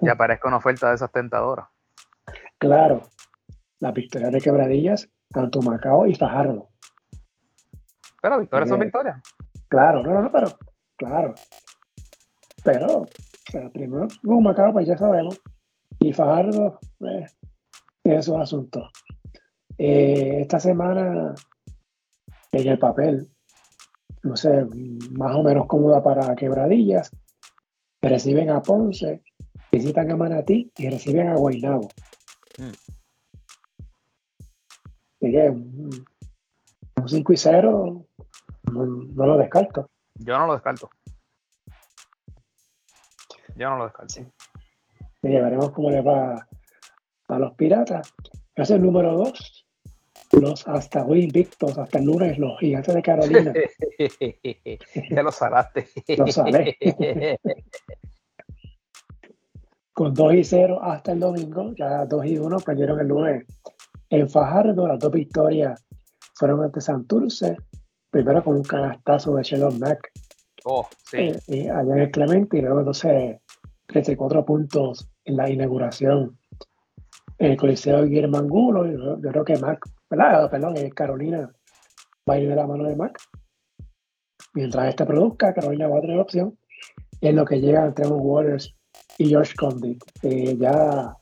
y 0.00 0.08
aparezca 0.08 0.48
una 0.48 0.58
oferta 0.58 0.88
de 0.88 0.96
esas 0.96 1.10
tentadoras. 1.12 1.68
Claro, 2.58 3.02
la 3.78 3.92
victoria 3.92 4.30
de 4.30 4.40
quebradillas, 4.40 5.08
tanto 5.30 5.62
Macao 5.62 6.06
y 6.06 6.14
Fajardo. 6.14 6.68
Pero 8.20 8.40
victorias 8.40 8.68
son 8.68 8.80
victorias. 8.80 9.20
Claro, 9.68 10.02
no, 10.02 10.12
no, 10.12 10.22
no, 10.22 10.32
pero, 10.32 10.48
claro. 10.96 11.34
Pero 12.62 13.06
pero 13.52 13.70
primero 13.72 14.08
como 14.22 14.40
Macao, 14.40 14.72
pues 14.72 14.86
ya 14.86 14.96
sabemos. 14.96 15.40
Y 15.98 16.12
Fajardo, 16.12 16.78
eh, 17.00 17.26
es 18.04 18.28
un 18.28 18.40
asunto. 18.40 18.88
Eh, 19.76 20.40
esta 20.42 20.60
semana, 20.60 21.34
en 22.52 22.68
el 22.68 22.78
papel, 22.78 23.28
no 24.22 24.36
sé, 24.36 24.66
más 25.12 25.34
o 25.34 25.42
menos 25.42 25.66
cómoda 25.66 26.02
para 26.02 26.34
quebradillas, 26.36 27.10
reciben 28.02 28.50
a 28.50 28.62
Ponce, 28.62 29.22
visitan 29.72 30.10
a 30.10 30.16
Manatí 30.16 30.70
y 30.76 30.88
reciben 30.90 31.28
a 31.28 31.36
Guaynabo. 31.36 31.88
Mm. 32.58 32.72
un, 35.22 37.08
5 37.08 37.32
y 37.32 37.36
0 37.36 38.06
no, 38.72 39.26
lo 39.26 39.38
descarto. 39.38 39.90
Yo 40.14 40.36
no 40.38 40.46
lo 40.46 40.52
descarto. 40.54 40.90
Yo 43.60 43.68
no 43.68 43.76
lo 43.76 43.84
descarto. 43.84 44.14
Sí. 44.14 44.24
veremos 45.20 45.70
cómo 45.72 45.90
le 45.90 46.00
va 46.00 46.48
a 47.28 47.38
los 47.38 47.52
piratas. 47.56 48.10
Es 48.54 48.70
el 48.70 48.80
número 48.80 49.12
2. 49.18 49.66
Los 50.40 50.66
hasta 50.66 51.04
hoy 51.04 51.24
invictos, 51.24 51.76
hasta 51.76 51.98
el 51.98 52.06
lunes, 52.06 52.38
los 52.38 52.58
gigantes 52.58 52.94
de 52.94 53.02
Carolina. 53.02 53.52
ya 55.10 55.22
lo 55.22 55.30
salaste. 55.30 55.88
lo 56.16 56.26
salé. 56.28 56.78
Con 59.92 60.14
2 60.14 60.34
y 60.34 60.44
0 60.44 60.80
hasta 60.82 61.12
el 61.12 61.20
domingo, 61.20 61.74
ya 61.74 62.06
2 62.06 62.26
y 62.26 62.38
1 62.38 62.60
perdieron 62.60 62.98
el 63.00 63.08
lunes 63.08 63.44
en 64.08 64.30
Fajardo. 64.30 64.88
Las 64.88 64.98
dos 64.98 65.12
victorias 65.12 65.84
fueron 66.32 66.64
ante 66.64 66.80
Santurce. 66.80 67.58
Primero 68.08 68.42
con 68.42 68.56
un 68.56 68.62
canastazo 68.62 69.34
de 69.34 69.42
Sheldon 69.42 69.78
Mack. 69.78 70.10
Oh, 70.64 70.88
sí. 71.04 71.32
Eh, 71.48 71.70
allá 71.70 71.92
en 71.92 71.98
el 71.98 72.10
Clemente 72.10 72.56
y 72.56 72.62
luego 72.62 72.78
entonces 72.78 73.40
34 73.90 74.44
puntos 74.44 75.10
en 75.24 75.36
la 75.36 75.50
inauguración 75.50 76.38
en 77.38 77.52
el 77.52 77.56
Coliseo 77.56 78.04
Guillermo 78.04 78.38
Angulo. 78.38 78.86
Yo, 78.86 79.30
creo 79.30 79.44
que 79.44 79.58
Mac. 79.58 79.84
Perdón, 80.08 80.74
Carolina 80.94 81.50
va 82.28 82.34
a 82.34 82.38
ir 82.38 82.48
de 82.48 82.56
la 82.56 82.66
mano 82.66 82.84
de 82.84 82.96
Mac. 82.96 83.18
Mientras 84.54 84.88
este 84.88 85.06
produzca, 85.06 85.54
Carolina 85.54 85.88
va 85.88 85.98
a 85.98 86.00
tener 86.00 86.18
opción 86.18 86.58
en 87.20 87.36
lo 87.36 87.44
que 87.44 87.60
llega 87.60 87.86
entre 87.86 88.06
Waters 88.06 88.74
y 89.18 89.32
Josh 89.32 89.54
Condit. 89.54 90.02
Eh, 90.22 90.56
ya 90.58 91.14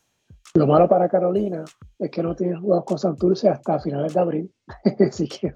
lo 0.54 0.66
malo 0.66 0.88
para 0.88 1.08
Carolina 1.08 1.64
es 1.98 2.10
que 2.10 2.22
no 2.22 2.34
tiene 2.34 2.56
juegos 2.56 2.84
con 2.84 2.98
Santurce 2.98 3.48
hasta 3.48 3.78
finales 3.80 4.14
de 4.14 4.20
abril. 4.20 4.54
Así 5.08 5.28
que. 5.28 5.52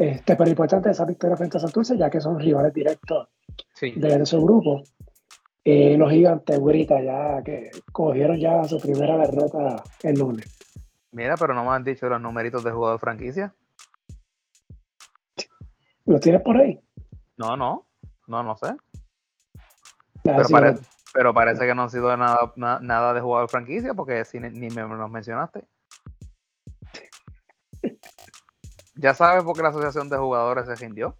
Este, 0.00 0.34
pero 0.34 0.48
importante 0.48 0.88
esa 0.88 1.04
victoria 1.04 1.36
frente 1.36 1.58
a 1.58 1.60
Santurce, 1.60 1.94
ya 1.98 2.08
que 2.08 2.22
son 2.22 2.40
rivales 2.40 2.72
directos 2.72 3.28
de 3.82 4.24
su 4.24 4.40
grupo. 4.40 4.82
Eh, 5.62 5.94
los 5.98 6.10
gigantes, 6.10 6.58
güerita, 6.58 7.02
ya 7.02 7.42
que 7.44 7.70
cogieron 7.92 8.38
ya 8.40 8.64
su 8.64 8.80
primera 8.80 9.18
derrota 9.18 9.84
el 10.02 10.18
lunes. 10.18 10.58
Mira, 11.12 11.34
pero 11.36 11.52
no 11.52 11.64
me 11.64 11.70
han 11.72 11.84
dicho 11.84 12.08
los 12.08 12.18
numeritos 12.18 12.64
de 12.64 12.70
jugador 12.70 12.98
franquicia. 12.98 13.54
¿Lo 16.06 16.18
tienes 16.18 16.40
por 16.40 16.56
ahí? 16.56 16.80
No, 17.36 17.58
no, 17.58 17.86
no, 18.26 18.42
no 18.42 18.56
sé. 18.56 18.74
Pero, 21.12 21.34
parece 21.34 21.66
que 21.66 21.74
no 21.74 21.82
ha 21.82 21.88
sido 21.90 22.16
nada, 22.16 22.54
nada 22.56 23.12
de 23.12 23.20
jugador 23.20 23.50
franquicia 23.50 23.92
porque 23.92 24.24
si, 24.24 24.40
ni 24.40 24.70
me 24.70 24.80
los 24.80 25.10
mencionaste. 25.10 25.68
Ya 29.00 29.14
sabes 29.14 29.42
por 29.44 29.56
qué 29.56 29.62
la 29.62 29.70
asociación 29.70 30.10
de 30.10 30.18
jugadores 30.18 30.66
se 30.66 30.74
rindió. 30.74 31.16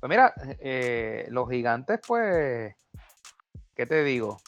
Pues 0.00 0.08
mira, 0.08 0.34
eh, 0.60 1.26
los 1.30 1.48
gigantes, 1.48 2.00
pues, 2.06 2.74
¿qué 3.74 3.86
te 3.86 4.04
digo? 4.04 4.38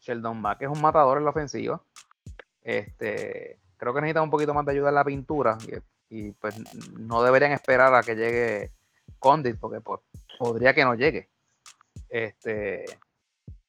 Sheldon 0.00 0.40
Mack 0.40 0.62
es 0.62 0.68
un 0.68 0.80
matador 0.80 1.18
en 1.18 1.24
la 1.24 1.30
ofensiva. 1.30 1.82
Este, 2.62 3.58
creo 3.76 3.94
que 3.94 4.00
necesita 4.00 4.22
un 4.22 4.30
poquito 4.30 4.54
más 4.54 4.64
de 4.64 4.72
ayuda 4.72 4.88
en 4.88 4.94
la 4.94 5.04
pintura 5.04 5.58
y, 6.10 6.32
pues 6.32 6.56
no 6.98 7.22
deberían 7.22 7.52
esperar 7.52 7.94
a 7.94 8.02
que 8.02 8.16
llegue 8.16 8.72
Condit 9.18 9.58
porque 9.58 9.80
pues, 9.80 10.00
podría 10.38 10.74
que 10.74 10.84
no 10.84 10.94
llegue. 10.94 11.28
Este, 12.08 12.86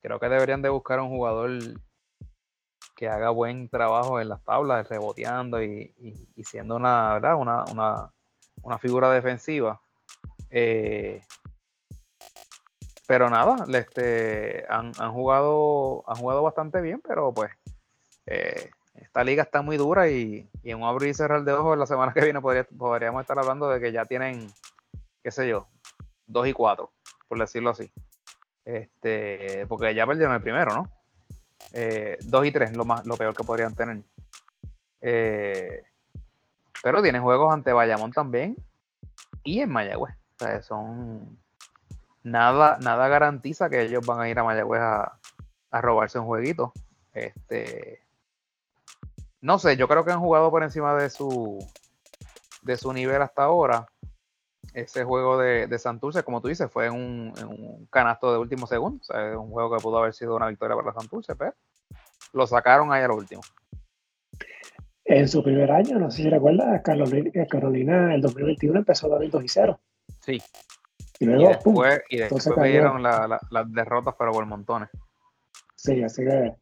creo 0.02 0.20
que 0.20 0.30
deberían 0.30 0.62
de 0.62 0.70
buscar 0.70 1.00
un 1.02 1.10
jugador 1.10 1.52
que 3.00 3.08
haga 3.08 3.30
buen 3.30 3.70
trabajo 3.70 4.20
en 4.20 4.28
las 4.28 4.44
tablas, 4.44 4.90
reboteando 4.90 5.64
y, 5.64 5.96
siendo 6.44 6.76
una, 6.76 7.14
¿verdad? 7.14 7.36
Una, 8.62 8.78
figura 8.78 9.10
defensiva. 9.10 9.80
Eh, 10.50 11.22
pero 13.08 13.30
nada, 13.30 13.66
este, 13.74 14.66
han, 14.68 14.92
jugado, 15.14 16.04
han 16.08 16.18
jugado 16.18 16.44
bastante 16.44 16.82
bien, 16.82 17.00
pero 17.00 17.34
pues 17.34 17.50
eh, 18.26 18.70
esta 18.96 19.24
liga 19.24 19.44
está 19.44 19.62
muy 19.62 19.78
dura 19.78 20.10
y, 20.10 20.50
en 20.64 20.80
un 20.80 20.84
abrir 20.84 21.12
y 21.12 21.14
cerrar 21.14 21.46
de 21.46 21.54
ojos 21.54 21.78
la 21.78 21.86
semana 21.86 22.12
que 22.14 22.20
viene 22.20 22.42
podríamos 22.42 23.22
estar 23.22 23.40
hablando 23.40 23.70
de 23.70 23.80
que 23.80 23.94
ya 23.94 24.08
tienen, 24.08 24.46
qué 25.24 25.32
sé 25.32 25.48
yo, 25.48 25.70
2 26.28 26.50
y 26.50 26.54
4, 26.54 26.92
por 27.30 27.40
decirlo 27.40 27.70
así. 27.70 27.90
Este, 28.66 29.66
porque 29.68 29.96
ya 29.96 30.06
perdieron 30.06 30.36
el 30.36 30.42
primero, 30.42 30.74
¿no? 30.74 30.99
2 31.72 31.74
eh, 31.74 32.18
y 32.46 32.52
3, 32.52 32.76
lo, 32.76 32.86
más, 32.86 33.06
lo 33.06 33.18
peor 33.18 33.36
que 33.36 33.44
podrían 33.44 33.76
tener. 33.76 34.02
Eh, 35.02 35.84
pero 36.82 37.02
tienen 37.02 37.22
juegos 37.22 37.54
ante 37.54 37.74
Bayamón 37.74 38.12
también 38.12 38.56
y 39.44 39.62
en 39.62 39.70
Mayagüez. 39.70 40.16
O 40.16 40.46
sea, 40.46 40.62
son. 40.62 41.38
Nada, 42.24 42.78
nada 42.82 43.08
garantiza 43.08 43.70
que 43.70 43.82
ellos 43.82 44.06
van 44.06 44.20
a 44.20 44.30
ir 44.30 44.38
a 44.40 44.44
Mayagüez 44.44 44.82
a, 44.82 45.20
a 45.72 45.82
robarse 45.82 46.20
un 46.20 46.26
jueguito. 46.26 46.74
Este, 47.14 48.02
no 49.42 49.58
sé, 49.60 49.78
yo 49.78 49.88
creo 49.88 50.06
que 50.06 50.12
han 50.12 50.20
jugado 50.20 50.52
por 50.52 50.64
encima 50.64 50.96
de 50.96 51.10
su, 51.10 51.66
de 52.62 52.78
su 52.78 52.92
nivel 52.94 53.22
hasta 53.22 53.44
ahora. 53.44 53.88
Ese 54.74 55.04
juego 55.04 55.38
de, 55.38 55.68
de 55.68 55.80
Santurce, 55.80 56.24
como 56.24 56.42
tú 56.42 56.48
dices, 56.48 56.70
fue 56.72 56.90
un, 56.90 57.34
un 57.48 57.88
canasto 57.88 58.32
de 58.32 58.38
último 58.38 58.68
segundo. 58.68 59.00
O 59.02 59.04
sea, 59.04 59.38
un 59.40 59.50
juego 59.50 59.76
que 59.76 59.82
pudo 59.82 59.98
haber 59.98 60.14
sido 60.14 60.36
una 60.36 60.48
victoria 60.48 60.76
para 60.76 60.94
Santurce, 60.94 61.36
pero 61.36 61.54
lo 62.34 62.46
sacaron 62.46 62.92
ahí 62.92 63.04
a 63.04 63.08
lo 63.08 63.16
último. 63.16 63.42
En 65.06 65.28
su 65.28 65.44
primer 65.44 65.72
año, 65.72 65.98
no 65.98 66.12
sé 66.12 66.24
si 66.24 66.30
recuerdas, 66.30 66.82
Carolina, 66.84 67.32
eh, 67.34 67.48
Carolina 67.48 68.14
el 68.14 68.22
2021 68.22 68.80
empezó 68.80 69.08
a 69.14 69.20
2 69.20 69.44
y 69.44 69.48
0. 69.48 69.80
Sí. 70.22 70.42
Y 71.20 71.26
luego, 71.26 71.50
después, 71.50 72.02
y 72.10 72.18
después 72.18 72.48
las 73.50 73.72
derrotas, 73.72 74.14
pero 74.18 74.32
por 74.32 74.46
montones. 74.46 74.90
Sí, 75.76 76.04
así 76.04 76.24
que 76.24 76.54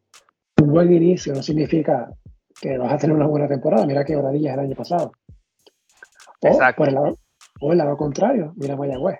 un 0.61 0.71
buen 0.71 0.91
inicio 0.91 1.33
no 1.33 1.43
significa 1.43 2.09
que 2.59 2.77
vas 2.77 2.93
a 2.93 2.97
tener 2.97 3.15
una 3.15 3.27
buena 3.27 3.47
temporada. 3.47 3.85
Mira 3.85 4.05
que 4.05 4.15
Bradilla 4.15 4.53
el 4.53 4.59
año 4.61 4.75
pasado. 4.75 5.11
O 6.39 6.59
por 6.75 6.87
el 6.87 6.95
lado, 6.95 7.19
o 7.59 7.71
el 7.71 7.77
lado 7.77 7.97
contrario, 7.97 8.53
mira 8.55 8.75
Mayagüez, 8.75 9.19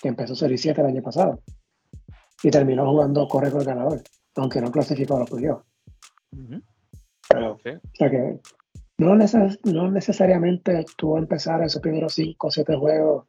que 0.00 0.08
empezó 0.08 0.34
0 0.34 0.52
y 0.54 0.58
7 0.58 0.80
el 0.80 0.86
año 0.86 1.02
pasado 1.02 1.40
y 2.42 2.50
terminó 2.50 2.88
jugando 2.88 3.28
corre 3.28 3.50
con 3.50 3.60
el 3.60 3.66
ganador, 3.66 4.02
aunque 4.36 4.60
no 4.60 4.70
clasificó 4.70 5.16
a 5.16 5.20
los 5.20 5.30
playoffs. 5.30 5.64
Pero, 7.28 7.52
o 7.52 7.58
sea 7.94 8.10
que 8.10 8.40
no, 8.98 9.14
no 9.16 9.90
necesariamente 9.90 10.84
tú 10.96 11.16
empezar 11.16 11.62
esos 11.62 11.82
primeros 11.82 12.14
5 12.14 12.46
o 12.46 12.50
7 12.50 12.76
juegos 12.76 13.26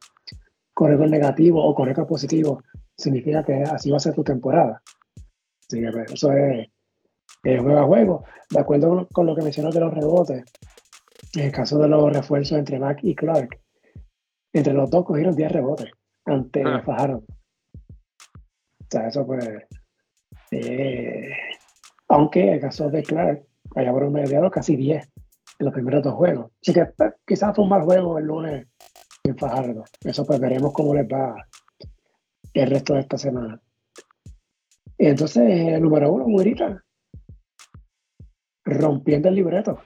con 0.74 0.90
récord 0.90 1.10
negativo 1.10 1.64
o 1.64 1.74
con 1.74 1.86
récord 1.86 2.06
positivo 2.06 2.62
significa 2.96 3.44
que 3.44 3.62
así 3.62 3.90
va 3.90 3.96
a 3.96 4.00
ser 4.00 4.14
tu 4.14 4.24
temporada. 4.24 4.82
Así 5.68 5.80
que 5.80 5.90
pues, 5.90 6.12
eso 6.12 6.32
es 6.32 6.68
eh, 7.44 7.58
juego 7.58 7.78
a 7.78 7.86
juego. 7.86 8.24
De 8.50 8.60
acuerdo 8.60 9.08
con 9.12 9.26
lo 9.26 9.34
que 9.34 9.42
mencionó 9.42 9.70
de 9.70 9.80
los 9.80 9.94
rebotes, 9.94 10.44
en 11.34 11.44
el 11.44 11.52
caso 11.52 11.78
de 11.78 11.88
los 11.88 12.12
refuerzos 12.12 12.58
entre 12.58 12.78
Mac 12.78 12.98
y 13.02 13.14
Clark, 13.14 13.61
entre 14.52 14.72
los 14.74 14.90
dos 14.90 15.04
cogieron 15.04 15.34
10 15.34 15.52
rebotes 15.52 15.90
ante 16.24 16.62
ah. 16.64 16.82
Fajardo. 16.84 17.24
O 17.78 18.86
sea, 18.90 19.08
eso 19.08 19.26
pues. 19.26 19.48
Eh, 20.50 21.30
aunque 22.08 22.52
el 22.52 22.60
caso 22.60 22.90
de 22.90 23.02
Clark 23.02 23.42
haya 23.74 23.92
promediado 23.92 24.50
casi 24.50 24.76
10 24.76 25.10
en 25.58 25.64
los 25.64 25.72
primeros 25.72 26.02
dos 26.02 26.14
juegos. 26.14 26.50
Así 26.60 26.74
que 26.74 26.86
pues, 26.86 27.14
quizás 27.26 27.54
fue 27.54 27.64
un 27.64 27.70
mal 27.70 27.82
juego 27.82 28.18
el 28.18 28.26
lunes 28.26 28.66
en 29.24 29.38
Fajardo. 29.38 29.84
Eso 30.04 30.26
pues 30.26 30.38
veremos 30.40 30.72
cómo 30.72 30.94
les 30.94 31.06
va 31.06 31.34
el 32.52 32.70
resto 32.70 32.94
de 32.94 33.00
esta 33.00 33.16
semana. 33.16 33.60
Entonces, 34.98 35.42
el 35.48 35.82
número 35.82 36.12
uno, 36.12 36.28
Murita, 36.28 36.84
rompiendo 38.64 39.28
el 39.28 39.34
libreto. 39.34 39.80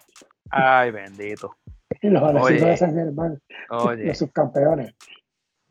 Ay, 0.51 0.91
bendito. 0.91 1.57
Los 2.03 2.23
Alecitos 2.23 2.69
de 2.69 2.77
San 2.77 2.95
Germán, 2.95 3.41
los 3.69 4.19
subcampeones. 4.19 4.95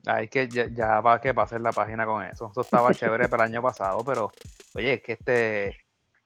Ay, 0.08 0.28
que 0.28 0.48
ya, 0.48 1.02
va 1.02 1.20
que 1.20 1.34
pasar 1.34 1.62
la 1.62 1.72
página 1.72 2.06
con 2.06 2.24
eso. 2.24 2.50
Eso 2.52 2.62
estaba 2.62 2.94
chévere 2.94 3.28
para 3.28 3.46
el 3.46 3.52
año 3.52 3.62
pasado, 3.62 4.04
pero 4.06 4.32
oye, 4.76 4.94
es 4.94 5.02
que 5.02 5.14
este, 5.14 5.78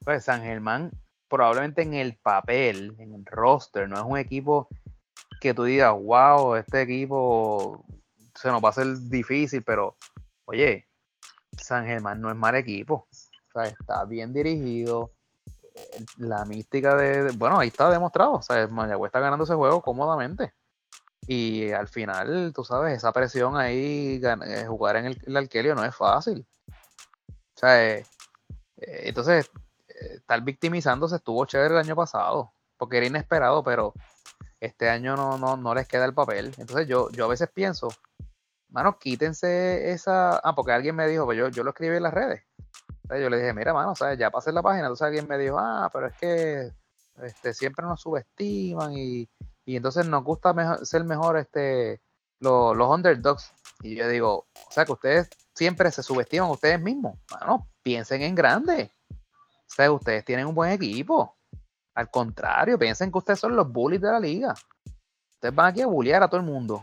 pues 0.04 0.24
San 0.24 0.42
Germán, 0.42 0.90
probablemente 1.28 1.82
en 1.82 1.94
el 1.94 2.18
papel, 2.18 2.94
en 2.98 3.14
el 3.14 3.24
roster, 3.24 3.88
no 3.88 3.96
es 3.96 4.04
un 4.04 4.18
equipo 4.18 4.68
que 5.40 5.54
tú 5.54 5.64
digas, 5.64 5.94
wow, 5.94 6.56
este 6.56 6.82
equipo 6.82 7.84
se 8.34 8.48
nos 8.48 8.62
va 8.62 8.68
a 8.68 8.70
hacer 8.70 8.86
difícil, 9.08 9.62
pero 9.62 9.96
oye, 10.44 10.86
San 11.56 11.86
Germán 11.86 12.20
no 12.20 12.30
es 12.30 12.36
mal 12.36 12.54
equipo. 12.54 13.08
O 13.10 13.52
sea, 13.52 13.64
está 13.64 14.04
bien 14.04 14.32
dirigido, 14.32 15.12
la 16.18 16.44
mística 16.44 16.96
de, 16.96 17.32
bueno, 17.32 17.58
ahí 17.58 17.68
está 17.68 17.90
demostrado, 17.90 18.32
o 18.32 18.42
sea, 18.42 18.66
Mayagüez 18.68 19.08
está 19.08 19.20
ganando 19.20 19.44
ese 19.44 19.54
juego 19.54 19.82
cómodamente. 19.82 20.52
Y 21.26 21.70
al 21.72 21.88
final, 21.88 22.52
tú 22.54 22.64
sabes, 22.64 22.96
esa 22.96 23.12
presión 23.12 23.56
ahí, 23.56 24.20
eh, 24.22 24.64
jugar 24.66 24.96
en 24.96 25.06
el, 25.06 25.22
el 25.26 25.74
no 25.74 25.84
es 25.84 25.94
fácil. 25.94 26.46
O 27.28 27.58
sea, 27.58 27.84
eh, 27.84 28.06
eh, 28.78 29.02
entonces, 29.04 29.50
estar 29.88 30.42
victimizándose 30.42 31.16
estuvo 31.16 31.44
chévere 31.44 31.74
el 31.74 31.80
año 31.80 31.94
pasado, 31.96 32.52
porque 32.76 32.96
era 32.96 33.06
inesperado, 33.06 33.62
pero 33.62 33.92
este 34.60 34.88
año 34.88 35.16
no, 35.16 35.38
no, 35.38 35.56
no 35.56 35.74
les 35.74 35.86
queda 35.86 36.04
el 36.06 36.14
papel. 36.14 36.54
Entonces 36.58 36.88
yo, 36.88 37.10
yo 37.10 37.26
a 37.26 37.28
veces 37.28 37.48
pienso, 37.52 37.88
mano, 38.68 38.98
quítense 38.98 39.92
esa... 39.92 40.38
Ah, 40.38 40.54
porque 40.54 40.72
alguien 40.72 40.96
me 40.96 41.06
dijo, 41.06 41.24
pues 41.26 41.38
yo, 41.38 41.48
yo 41.48 41.64
lo 41.64 41.70
escribí 41.70 41.96
en 41.96 42.02
las 42.02 42.14
redes 42.14 42.42
yo 43.18 43.30
le 43.30 43.38
dije, 43.38 43.52
mira, 43.52 43.72
mano, 43.72 43.94
¿sabes? 43.94 44.18
ya 44.18 44.30
pasé 44.30 44.52
la 44.52 44.62
página, 44.62 44.86
entonces 44.86 45.06
alguien 45.06 45.26
me 45.28 45.38
dijo, 45.38 45.58
ah, 45.58 45.90
pero 45.92 46.06
es 46.06 46.16
que 46.18 46.72
este, 47.22 47.54
siempre 47.54 47.84
nos 47.84 48.00
subestiman 48.00 48.92
y, 48.96 49.28
entonces 49.66 50.06
nos 50.06 50.24
gusta 50.24 50.52
ser 50.84 51.04
mejor 51.04 51.36
este, 51.38 52.00
los 52.40 52.76
underdogs. 52.76 53.52
Y 53.82 53.94
yo 53.94 54.08
digo, 54.08 54.46
o 54.52 54.72
sea, 54.72 54.84
que 54.84 54.92
ustedes 54.92 55.30
siempre 55.54 55.90
se 55.92 56.02
subestiman 56.02 56.50
ustedes 56.50 56.80
mismos. 56.80 57.18
Bueno, 57.30 57.68
piensen 57.82 58.22
en 58.22 58.34
grande. 58.34 58.90
O 59.10 59.72
sea, 59.72 59.92
ustedes 59.92 60.24
tienen 60.24 60.46
un 60.46 60.54
buen 60.54 60.72
equipo. 60.72 61.36
Al 61.94 62.10
contrario, 62.10 62.78
piensen 62.78 63.12
que 63.12 63.18
ustedes 63.18 63.38
son 63.38 63.54
los 63.54 63.70
bullies 63.70 64.00
de 64.00 64.10
la 64.10 64.18
liga. 64.18 64.54
Ustedes 65.34 65.54
van 65.54 65.66
aquí 65.66 65.82
a 65.82 65.86
bullear 65.86 66.22
a 66.22 66.28
todo 66.28 66.40
el 66.40 66.46
mundo. 66.46 66.82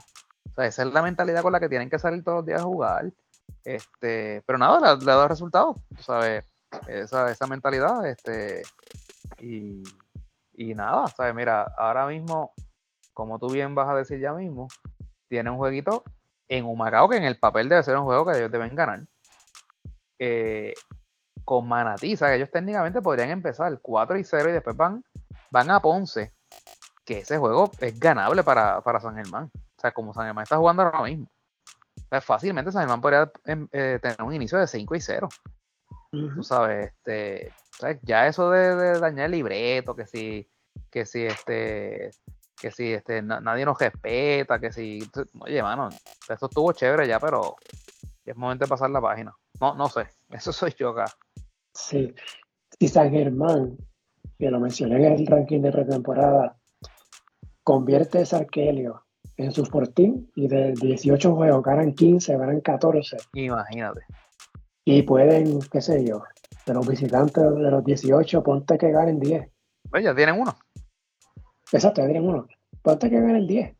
O 0.49 0.53
sea, 0.55 0.65
esa 0.65 0.83
es 0.83 0.93
la 0.93 1.01
mentalidad 1.01 1.41
con 1.41 1.51
la 1.51 1.59
que 1.59 1.69
tienen 1.69 1.89
que 1.89 1.99
salir 1.99 2.23
todos 2.23 2.37
los 2.37 2.45
días 2.45 2.61
a 2.61 2.65
jugar. 2.65 3.11
Este, 3.67 4.41
pero 4.45 4.57
nada, 4.57 4.79
le, 4.79 4.87
ha 4.87 4.95
dado 4.95 5.27
resultados, 5.27 5.75
¿sabes? 5.99 6.45
Esa, 6.87 7.29
esa 7.31 7.47
mentalidad, 7.47 8.05
este, 8.07 8.61
y, 9.39 9.83
y 10.53 10.73
nada, 10.73 11.07
¿sabes? 11.07 11.35
Mira, 11.35 11.63
ahora 11.77 12.07
mismo 12.07 12.53
como 13.17 13.39
tú 13.39 13.49
bien 13.49 13.73
vas 13.73 13.89
a 13.89 13.95
decir 13.95 14.19
ya 14.19 14.31
mismo, 14.31 14.67
tiene 15.27 15.49
un 15.49 15.57
jueguito 15.57 16.03
en 16.47 16.65
Humacao 16.65 17.09
que 17.09 17.17
en 17.17 17.23
el 17.23 17.39
papel 17.39 17.67
debe 17.67 17.81
ser 17.81 17.97
un 17.97 18.05
juego 18.05 18.27
que 18.27 18.37
ellos 18.37 18.51
deben 18.51 18.75
ganar. 18.75 19.07
Con 21.43 21.67
Manatí, 21.67 22.13
o 22.13 22.17
sea, 22.17 22.29
que 22.29 22.35
ellos 22.35 22.51
técnicamente 22.51 23.01
podrían 23.01 23.31
empezar 23.31 23.79
4 23.81 24.19
y 24.19 24.23
0 24.23 24.49
y 24.49 24.53
después 24.53 24.77
van, 24.77 25.03
van 25.49 25.71
a 25.71 25.81
Ponce, 25.81 26.31
que 27.03 27.19
ese 27.19 27.39
juego 27.39 27.71
es 27.79 27.99
ganable 27.99 28.43
para, 28.43 28.83
San 29.01 29.15
Germán. 29.15 29.49
O 29.55 29.81
sea, 29.81 29.91
como 29.91 30.13
San 30.13 30.25
Germán 30.25 30.43
está 30.43 30.57
jugando 30.57 30.83
ahora 30.83 31.01
mismo. 31.01 31.27
Fácilmente 32.21 32.71
San 32.71 32.81
Germán 32.81 33.01
podría 33.01 33.31
em, 33.45 33.67
eh, 33.71 33.99
tener 34.01 34.21
un 34.21 34.33
inicio 34.33 34.57
de 34.57 34.67
5 34.67 34.95
y 34.95 35.01
0. 35.01 35.29
Tú 36.09 36.41
sabes, 36.41 36.87
este, 36.87 37.53
ya 38.03 38.27
eso 38.27 38.49
de, 38.49 38.99
dañar 38.99 39.25
el 39.25 39.31
libreto, 39.31 39.95
que 39.95 40.07
si, 40.07 40.47
que 40.89 41.05
si 41.05 41.23
este, 41.25 42.11
que 42.59 42.71
si 42.71 42.93
este, 42.93 43.21
nadie 43.21 43.65
nos 43.65 43.77
respeta, 43.77 44.59
que 44.59 44.71
si, 44.71 44.99
oye, 45.39 45.61
mano, 45.61 45.89
esto 46.27 46.45
estuvo 46.47 46.71
chévere 46.71 47.07
ya, 47.07 47.19
pero 47.19 47.55
es 48.25 48.35
momento 48.35 48.65
de 48.65 48.69
pasar 48.69 48.89
la 48.89 49.01
página. 49.01 49.35
No, 49.59 49.75
no 49.75 49.89
sé, 49.89 50.07
eso 50.29 50.51
soy 50.53 50.73
yo 50.77 50.89
acá. 50.89 51.05
Sí, 51.73 52.13
si 52.79 52.87
San 52.87 53.11
Germán, 53.11 53.77
que 54.39 54.49
lo 54.49 54.59
mencioné 54.59 54.95
en 54.95 55.13
el 55.13 55.27
ranking 55.27 55.61
de 55.61 55.71
pretemporada, 55.71 56.57
convierte 57.63 58.21
ese 58.21 58.37
Arquelio 58.37 59.06
en 59.37 59.51
su 59.51 59.61
Sporting 59.61 60.27
y 60.35 60.47
de 60.47 60.73
18 60.73 61.35
juegos 61.35 61.63
ganan 61.63 61.93
15, 61.93 62.37
ganan 62.37 62.61
14. 62.61 63.17
Imagínate. 63.33 64.01
Y 64.83 65.03
pueden, 65.03 65.59
qué 65.71 65.81
sé 65.81 66.03
yo, 66.03 66.23
de 66.65 66.73
los 66.73 66.87
visitantes 66.87 67.43
de 67.43 67.71
los 67.71 67.83
18, 67.83 68.43
ponte 68.43 68.77
que 68.77 68.91
ganen 68.91 69.19
10. 69.19 69.47
Pues 69.89 70.03
ya 70.03 70.15
tienen 70.15 70.39
uno. 70.39 70.55
Exacto, 71.71 72.01
ya 72.01 72.07
tienen 72.07 72.27
uno. 72.27 72.47
Ponte 72.81 73.09
que 73.09 73.19
ganen 73.19 73.45
10. 73.45 73.75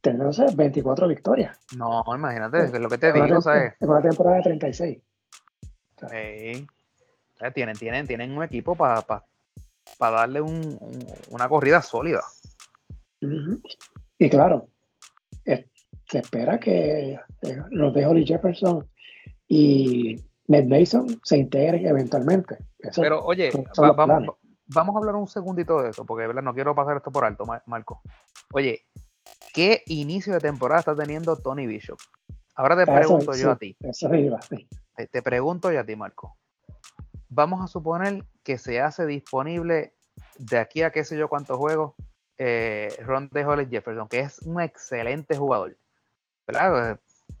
Tendrán 0.00 0.32
24 0.54 1.08
victorias. 1.08 1.58
No, 1.76 2.04
imagínate, 2.14 2.64
es 2.64 2.72
lo 2.78 2.88
que 2.88 2.98
te 2.98 3.12
digo, 3.12 3.40
¿sabes? 3.40 3.72
Es 3.80 3.88
una 3.88 4.02
temporada 4.02 4.36
de 4.36 4.42
36. 4.42 5.02
sí. 6.10 6.66
tienen, 7.54 7.76
tienen, 7.76 8.06
tienen 8.06 8.36
un 8.36 8.44
equipo 8.44 8.76
para 8.76 9.02
darle 9.98 10.42
una 10.42 11.48
corrida 11.48 11.80
sólida. 11.80 12.22
Y 14.18 14.30
claro, 14.30 14.68
se 16.10 16.18
espera 16.18 16.58
que 16.58 17.12
eh, 17.12 17.62
los 17.70 17.94
de 17.94 18.06
Holly 18.06 18.26
Jefferson 18.26 18.86
y 19.48 20.16
Ned 20.48 20.66
Mason 20.66 21.06
se 21.22 21.38
integren 21.38 21.86
eventualmente. 21.86 22.58
Pero 22.96 23.24
oye, 23.24 23.50
vamos, 23.76 24.36
vamos, 24.66 24.94
a 24.94 24.98
hablar 24.98 25.14
un 25.16 25.26
segundito 25.26 25.82
de 25.82 25.90
eso, 25.90 26.04
porque 26.04 26.28
no 26.28 26.54
quiero 26.54 26.74
pasar 26.74 26.98
esto 26.98 27.10
por 27.10 27.24
alto, 27.24 27.44
Marco. 27.66 28.02
Oye, 28.52 28.82
¿qué 29.54 29.82
inicio 29.86 30.34
de 30.34 30.40
temporada 30.40 30.80
está 30.80 30.94
teniendo 30.94 31.36
Tony 31.36 31.66
Bishop? 31.66 31.98
Ahora 32.56 32.76
te 32.76 32.86
pregunto 32.86 33.34
yo 33.34 33.50
a 33.50 33.56
ti. 33.56 33.76
te, 35.10 35.22
pregunto 35.22 35.72
yo 35.72 35.80
a 35.80 35.84
ti, 35.84 35.96
Marco. 35.96 36.36
Vamos 37.28 37.64
a 37.64 37.66
suponer 37.66 38.24
que 38.44 38.58
se 38.58 38.80
hace 38.80 39.06
disponible 39.06 39.94
de 40.38 40.58
aquí 40.58 40.82
a 40.82 40.92
qué 40.92 41.04
sé 41.04 41.16
yo 41.16 41.28
cuántos 41.28 41.56
juegos 41.56 41.94
eh, 42.38 42.94
Ron 43.04 43.28
de 43.32 43.44
Holly 43.44 43.66
Jefferson, 43.66 44.08
que 44.08 44.20
es 44.20 44.38
un 44.40 44.60
excelente 44.60 45.36
jugador. 45.36 45.76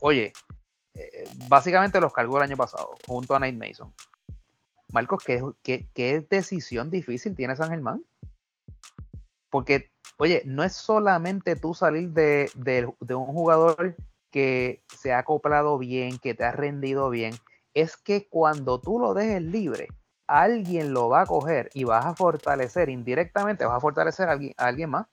Oye, 0.00 0.32
eh, 0.94 1.28
básicamente 1.48 2.00
los 2.00 2.12
cargó 2.12 2.38
el 2.38 2.44
año 2.44 2.56
pasado, 2.56 2.94
junto 3.06 3.34
a 3.34 3.38
Nate 3.38 3.52
Mason. 3.52 3.92
Marcos, 4.92 5.24
¿qué, 5.24 5.88
qué, 5.92 6.26
decisión 6.30 6.90
difícil 6.90 7.34
tiene 7.34 7.56
San 7.56 7.70
Germán? 7.70 8.04
Porque, 9.50 9.90
oye, 10.18 10.42
no 10.44 10.62
es 10.62 10.72
solamente 10.72 11.56
tú 11.56 11.74
salir 11.74 12.10
de, 12.10 12.48
un 13.10 13.26
jugador 13.26 13.96
que 14.30 14.84
se 14.96 15.12
ha 15.12 15.18
acoplado 15.18 15.78
bien, 15.78 16.18
que 16.18 16.34
te 16.34 16.44
ha 16.44 16.52
rendido 16.52 17.10
bien, 17.10 17.34
es 17.74 17.96
que 17.96 18.28
cuando 18.28 18.80
tú 18.80 19.00
lo 19.00 19.14
dejes 19.14 19.42
libre, 19.42 19.88
alguien 20.26 20.92
lo 20.92 21.08
va 21.08 21.22
a 21.22 21.26
coger 21.26 21.70
y 21.74 21.84
vas 21.84 22.04
a 22.06 22.14
fortalecer 22.14 22.88
indirectamente, 22.88 23.64
vas 23.64 23.76
a 23.76 23.80
fortalecer 23.80 24.28
a 24.28 24.32
alguien, 24.56 24.90
más. 24.90 25.06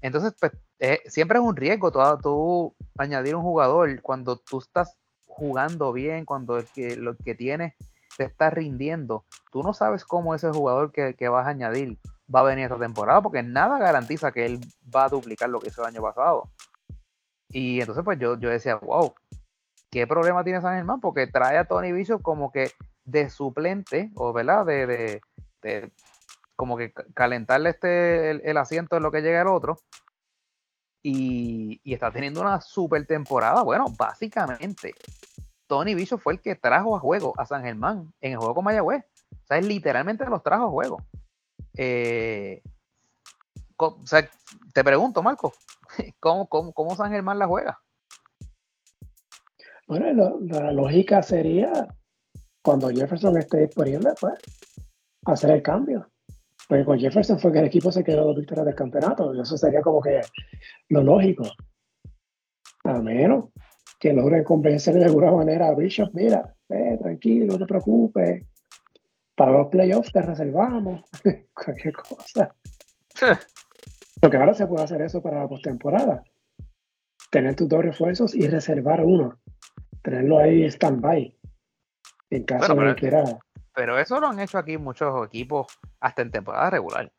Entonces, 0.00 0.34
pues, 0.38 0.52
eh, 0.78 1.00
siempre 1.06 1.38
es 1.38 1.44
un 1.44 1.56
riesgo 1.56 1.90
tú, 2.22 2.74
añadir 2.98 3.34
un 3.34 3.42
jugador 3.42 4.00
cuando 4.02 4.38
tú 4.38 4.58
estás 4.58 4.96
jugando 5.26 5.92
bien, 5.92 6.24
cuando 6.24 6.62
que, 6.74 6.96
lo 6.96 7.16
que 7.16 7.34
tienes 7.34 7.74
te 8.16 8.24
está 8.24 8.50
rindiendo. 8.50 9.24
Tú 9.52 9.62
no 9.62 9.74
sabes 9.74 10.04
cómo 10.04 10.34
ese 10.34 10.50
jugador 10.50 10.92
que, 10.92 11.28
vas 11.28 11.46
a 11.46 11.50
añadir 11.50 11.98
va 12.34 12.40
a 12.40 12.44
venir 12.44 12.64
esta 12.64 12.78
temporada, 12.78 13.22
porque 13.22 13.42
nada 13.42 13.78
garantiza 13.78 14.32
que 14.32 14.46
él 14.46 14.60
va 14.94 15.04
a 15.04 15.08
duplicar 15.08 15.48
lo 15.48 15.60
que 15.60 15.68
hizo 15.68 15.82
el 15.82 15.88
año 15.88 16.02
pasado. 16.02 16.50
Y 17.50 17.80
entonces, 17.80 18.04
pues 18.04 18.18
yo, 18.18 18.38
yo 18.38 18.48
decía, 18.48 18.76
wow, 18.76 19.14
¿qué 19.90 20.06
problema 20.06 20.42
tiene 20.42 20.60
San 20.60 20.76
Germán? 20.76 21.00
Porque 21.00 21.26
trae 21.26 21.58
a 21.58 21.64
Tony 21.66 21.92
Bishop 21.92 22.22
como 22.22 22.50
que 22.50 22.72
de 23.06 23.30
suplente, 23.30 24.10
o 24.14 24.32
verdad, 24.32 24.66
de, 24.66 25.22
de, 25.62 25.92
como 26.56 26.76
que 26.76 26.92
calentarle 27.14 27.70
este 27.70 28.30
el, 28.30 28.56
asiento 28.56 28.96
en 28.96 29.02
lo 29.02 29.10
que 29.10 29.22
llega 29.22 29.40
el 29.40 29.48
otro. 29.48 29.78
Y, 31.02 31.80
está 31.84 32.10
teniendo 32.10 32.40
una 32.40 32.60
super 32.60 33.06
temporada. 33.06 33.62
Bueno, 33.62 33.86
básicamente, 33.96 34.92
Tony 35.68 35.94
Bicho 35.94 36.18
fue 36.18 36.34
el 36.34 36.40
que 36.40 36.56
trajo 36.56 36.96
a 36.96 37.00
juego 37.00 37.32
a 37.38 37.46
San 37.46 37.62
Germán 37.62 38.12
en 38.20 38.32
el 38.32 38.38
juego 38.38 38.56
con 38.56 38.64
Mayagüez. 38.64 39.04
O 39.32 39.46
sea, 39.46 39.60
literalmente 39.60 40.26
los 40.26 40.42
trajo 40.42 40.64
a 40.64 40.70
juego. 40.70 40.98
Eh, 41.76 42.60
o 43.76 44.04
sea, 44.04 44.28
te 44.74 44.82
pregunto, 44.82 45.22
Marco, 45.22 45.52
¿cómo, 46.20 46.48
cómo, 46.48 46.96
San 46.96 47.12
Germán 47.12 47.38
la 47.38 47.46
juega? 47.46 47.80
Bueno, 49.86 50.40
la 50.40 50.72
lógica 50.72 51.22
sería 51.22 51.88
cuando 52.66 52.88
Jefferson 52.88 53.36
esté 53.36 53.58
disponible, 53.58 54.10
pues 54.20 54.34
hacer 55.26 55.52
el 55.52 55.62
cambio. 55.62 56.10
Porque 56.68 56.84
con 56.84 56.98
Jefferson 56.98 57.38
fue 57.38 57.52
que 57.52 57.60
el 57.60 57.66
equipo 57.66 57.92
se 57.92 58.02
quedó 58.02 58.24
dos 58.24 58.36
victorias 58.36 58.66
del 58.66 58.74
campeonato. 58.74 59.32
Y 59.32 59.40
eso 59.40 59.56
sería 59.56 59.80
como 59.82 60.02
que 60.02 60.20
lo 60.88 61.04
lógico. 61.04 61.44
A 62.82 63.00
menos 63.00 63.50
que 64.00 64.12
logren 64.12 64.42
convencer 64.42 64.94
de 64.94 65.04
alguna 65.04 65.30
manera 65.30 65.68
a 65.68 65.76
Bishop, 65.76 66.10
mira, 66.12 66.56
eh, 66.68 66.98
tranquilo, 67.00 67.52
no 67.52 67.58
te 67.58 67.66
preocupes. 67.66 68.44
Para 69.36 69.52
los 69.52 69.68
playoffs 69.68 70.10
te 70.10 70.22
reservamos. 70.22 71.02
Cualquier 71.54 71.94
cosa. 71.94 72.52
Porque 74.20 74.36
ahora 74.38 74.54
se 74.54 74.66
puede 74.66 74.82
hacer 74.82 75.02
eso 75.02 75.22
para 75.22 75.38
la 75.38 75.48
postemporada. 75.48 76.24
Tener 77.30 77.54
tus 77.54 77.68
dos 77.68 77.84
refuerzos 77.84 78.34
y 78.34 78.48
reservar 78.48 79.04
uno. 79.04 79.38
Tenerlo 80.02 80.40
ahí 80.40 80.64
stand-by. 80.64 81.35
En 82.30 82.44
caso 82.44 82.74
de 82.74 82.96
que 82.96 83.06
era. 83.06 83.24
Pero 83.74 83.98
eso 83.98 84.18
lo 84.20 84.28
han 84.28 84.40
hecho 84.40 84.58
aquí 84.58 84.78
muchos 84.78 85.26
equipos 85.26 85.66
hasta 86.00 86.22
en 86.22 86.30
temporada 86.30 86.70
regular. 86.70 87.12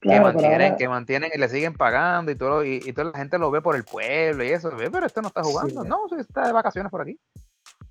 que 0.00 0.20
mantienen, 0.20 0.76
que 0.76 0.88
mantienen 0.88 1.30
y 1.34 1.38
le 1.38 1.48
siguen 1.48 1.72
pagando 1.72 2.30
y 2.30 2.36
todo, 2.36 2.64
y, 2.64 2.80
toda 2.92 3.10
la 3.10 3.18
gente 3.18 3.38
lo 3.38 3.50
ve 3.50 3.62
por 3.62 3.74
el 3.74 3.84
pueblo 3.84 4.44
y 4.44 4.48
eso, 4.48 4.70
pero 4.76 5.06
este 5.06 5.22
no 5.22 5.28
está 5.28 5.42
jugando. 5.42 5.82
No, 5.84 6.06
está 6.18 6.46
de 6.46 6.52
vacaciones 6.52 6.90
por 6.90 7.00
aquí. 7.00 7.18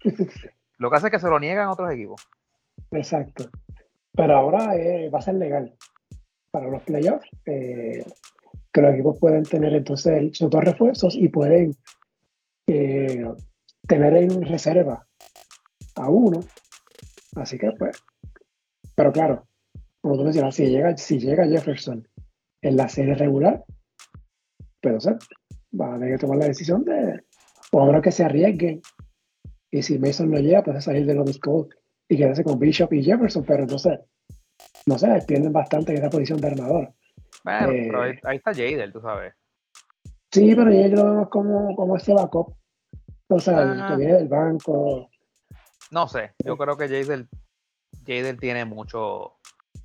lo 0.78 0.89
que 0.89 0.95
hace 0.95 1.07
es 1.07 1.11
que 1.11 1.20
se 1.20 1.30
lo 1.30 1.39
niegan 1.39 1.68
a 1.68 1.72
otros 1.72 1.91
equipos. 1.91 2.22
Exacto. 2.91 3.49
Pero 4.16 4.38
ahora 4.38 4.76
eh, 4.76 5.09
va 5.09 5.20
a 5.20 5.24
ser 5.24 5.36
legal 5.36 5.76
para 6.51 6.68
los 6.68 6.84
playoffs. 6.84 7.28
Eh, 7.47 8.05
que 8.72 8.82
los 8.82 8.93
equipos 8.93 9.18
pueden 9.20 9.43
tener 9.43 9.74
entonces 9.74 10.36
sus 10.36 10.49
dos 10.49 10.64
refuerzos 10.64 11.16
y 11.16 11.30
pueden 11.30 11.76
eh, 12.68 13.24
tener 13.88 14.16
en 14.16 14.41
reserva 14.41 15.05
a 16.04 16.10
uno. 16.10 16.39
Así 17.36 17.58
que 17.58 17.72
pues, 17.78 18.04
pero 18.95 19.12
claro, 19.12 19.47
como 20.01 20.18
tú 20.18 20.24
mencionas, 20.24 20.56
si 20.56 20.68
llega, 20.68 20.95
si 20.97 21.20
llega 21.20 21.47
Jefferson 21.47 22.08
en 22.62 22.78
la 22.78 22.88
serie 22.89 23.16
regular, 23.16 23.64
pero 24.80 24.97
pues, 24.97 25.08
o 25.08 25.10
sea, 25.10 25.18
va 25.80 25.95
a 25.95 25.99
tener 25.99 26.16
que 26.16 26.22
tomar 26.22 26.38
la 26.38 26.47
decisión 26.47 26.84
de, 26.84 27.24
o 27.72 27.82
ahora 27.82 28.01
que 28.01 28.12
se 28.12 28.24
arriesguen, 28.24 28.82
y 29.72 29.82
si 29.82 29.97
Mason 29.97 30.30
no 30.30 30.38
llega, 30.39 30.64
pues 30.64 30.84
salir 30.84 31.06
de 31.06 31.16
los 31.16 31.39
Cole 31.39 31.70
y 32.08 32.18
quedarse 32.18 32.43
con 32.43 32.60
Bishop 32.60 32.93
y 32.93 33.04
Jefferson, 33.04 33.43
pero 33.43 33.64
entonces, 33.64 33.99
no 34.86 34.97
sé, 34.99 35.08
pierden 35.26 35.51
bastante 35.51 35.93
en 35.93 35.97
esa 35.97 36.10
posición 36.10 36.39
de 36.39 36.47
armador. 36.47 36.93
Bueno, 37.43 37.72
eh, 37.72 37.88
pero 37.88 38.01
ahí, 38.01 38.38
está 38.38 38.54
Jadel, 38.54 38.93
tú 38.93 39.01
sabes. 39.01 39.34
Sí, 40.32 40.54
pero 40.54 40.66
Jadel 40.66 40.91
lo 40.91 41.06
vemos 41.06 41.30
como, 41.30 41.76
como 41.76 41.97
este 41.97 42.14
backup. 42.14 42.54
O 43.30 43.39
sea, 43.39 43.64
el 43.64 43.88
que 43.88 43.95
viene 43.95 44.14
del 44.14 44.28
banco, 44.28 45.10
no 45.94 46.08
sé, 46.08 46.34
yo 46.44 46.58
creo 46.58 46.76
que 46.76 46.88
Jadel, 46.88 47.30
Jadel 48.06 48.39
tiene 48.39 48.66
mucho, 48.66 49.36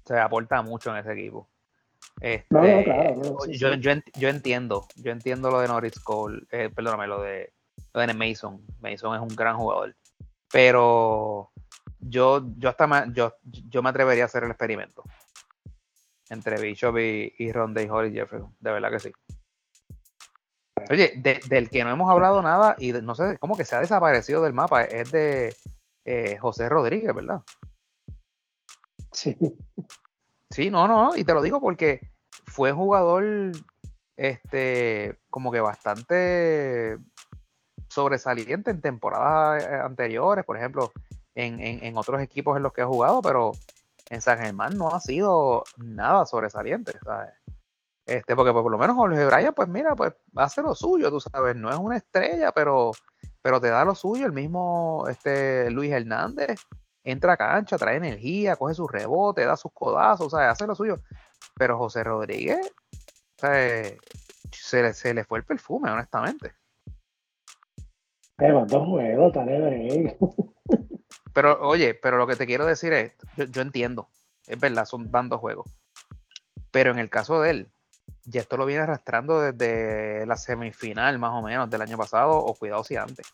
se 0.05 0.19
aporta 0.19 0.63
mucho 0.63 0.91
en 0.91 0.97
ese 0.97 1.13
equipo. 1.13 1.49
Este, 2.21 2.47
no, 2.51 2.61
claro, 2.85 3.47
yo, 3.49 3.75
Yo, 3.75 4.29
entiendo, 4.29 4.87
yo 4.97 5.13
entiendo 5.13 5.51
lo 5.51 5.61
de 5.61 5.69
Norris 5.69 6.01
Cole, 6.01 6.47
eh, 6.51 6.71
perdóname, 6.75 7.07
lo 7.07 7.21
de, 7.21 7.53
lo 7.93 8.01
de 8.01 8.15
Mason. 8.15 8.61
Mason 8.81 9.15
es 9.15 9.21
un 9.21 9.37
gran 9.37 9.57
jugador. 9.57 9.95
Pero 10.51 11.53
yo, 12.01 12.43
yo 12.57 12.69
hasta 12.71 13.07
yo, 13.13 13.35
yo 13.45 13.83
me 13.83 13.91
atrevería 13.91 14.25
a 14.25 14.27
hacer 14.27 14.45
el 14.45 14.51
experimento. 14.51 15.05
entre 16.31 16.61
Bishop 16.61 16.99
y, 16.99 17.35
y 17.39 17.53
Ronde 17.53 17.89
Holly 17.91 18.13
Jefferson. 18.13 18.55
De 18.61 18.73
verdad 18.73 18.91
que 18.91 19.01
sí. 19.01 19.13
Oye, 20.91 21.13
del 21.49 21.69
que 21.69 21.85
no 21.85 21.91
hemos 21.91 22.11
hablado 22.11 22.41
nada 22.41 22.75
y 22.79 22.93
no 22.93 23.15
sé 23.15 23.37
cómo 23.39 23.57
que 23.57 23.65
se 23.65 23.77
ha 23.77 23.81
desaparecido 23.81 24.43
del 24.43 24.55
mapa 24.55 24.85
es 24.85 25.11
de 25.13 25.55
eh, 26.11 26.39
José 26.39 26.71
Rodríguez, 26.71 27.15
¿verdad? 27.15 27.43
Sí. 29.13 29.37
Sí, 30.51 30.71
no, 30.71 30.89
no, 30.89 31.15
y 31.15 31.25
te 31.25 31.35
lo 31.35 31.43
digo 31.43 31.61
porque 31.61 32.01
fue 32.47 32.73
jugador 32.73 33.53
este 34.17 35.19
como 35.29 35.53
que 35.53 35.61
bastante 35.61 36.97
sobresaliente 37.89 38.71
en 38.71 38.81
temporadas 38.81 39.63
eh, 39.63 39.75
anteriores, 39.75 40.47
por 40.47 40.57
ejemplo, 40.57 40.93
en, 41.35 41.61
en, 41.61 41.97
otros 41.99 42.23
equipos 42.23 42.57
en 42.57 42.63
los 42.63 42.73
que 42.73 42.81
ha 42.81 42.87
jugado, 42.87 43.21
pero 43.21 43.53
en 44.09 44.23
San 44.23 44.39
Germán 44.39 44.79
no 44.79 44.89
ha 44.89 45.01
sido 45.01 45.65
nada 45.77 46.25
sobresaliente, 46.25 46.99
¿sabes? 47.05 47.35
Este, 48.07 48.35
porque 48.35 48.53
por 48.53 48.71
lo 48.71 48.79
menos 48.79 48.97
Jorge 48.97 49.27
Bryan, 49.27 49.53
pues 49.53 49.69
mira, 49.69 49.95
pues 49.95 50.15
hace 50.37 50.63
lo 50.63 50.75
suyo, 50.75 51.11
tú 51.11 51.21
sabes, 51.21 51.55
no 51.55 51.69
es 51.69 51.77
una 51.77 51.99
estrella, 51.99 52.53
pero, 52.53 52.93
pero 53.43 53.61
te 53.61 53.69
da 53.69 53.85
lo 53.85 53.95
suyo. 53.95 54.27
El 54.27 54.33
mismo 54.33 55.07
este, 55.09 55.71
Luis 55.71 55.93
Hernández 55.93 56.61
entra 57.05 57.35
a 57.35 57.37
cancha, 57.37 57.79
trae 57.79 57.97
energía, 57.97 58.57
coge 58.57 58.75
su 58.75 58.87
rebote, 58.87 59.45
da 59.45 59.57
sus 59.57 59.73
codazos, 59.73 60.33
o 60.33 60.37
sea, 60.37 60.51
hace 60.51 60.67
lo 60.67 60.75
suyo. 60.75 61.01
Pero 61.55 61.79
José 61.79 62.05
Rodríguez, 62.05 62.73
se, 63.37 64.83
le, 64.83 64.93
se 64.93 65.15
le 65.15 65.25
fue 65.25 65.39
el 65.39 65.45
perfume, 65.45 65.91
honestamente. 65.91 66.53
Pero 68.37 68.67
dos 68.67 68.87
juegos, 68.87 69.33
Pero 71.35 71.61
oye, 71.61 71.95
pero 71.95 72.17
lo 72.17 72.27
que 72.27 72.37
te 72.37 72.47
quiero 72.47 72.67
decir 72.67 72.93
es, 72.93 73.13
yo, 73.37 73.45
yo 73.45 73.63
entiendo, 73.63 74.09
es 74.47 74.59
verdad, 74.59 74.87
son 74.87 75.11
van 75.11 75.29
dos 75.29 75.41
juegos. 75.41 75.71
Pero 76.73 76.91
en 76.91 76.99
el 76.99 77.11
caso 77.11 77.41
de 77.41 77.51
él, 77.51 77.71
ya 78.25 78.41
esto 78.41 78.57
lo 78.57 78.67
viene 78.67 78.83
arrastrando 78.83 79.41
desde 79.41 80.27
la 80.27 80.37
semifinal 80.37 81.19
más 81.19 81.33
o 81.33 81.43
menos 81.43 81.71
del 81.71 81.83
año 81.83 81.97
pasado, 81.97 82.37
o 82.37 82.55
cuidado 82.55 82.85
si 82.85 82.97
antes. 82.97 83.27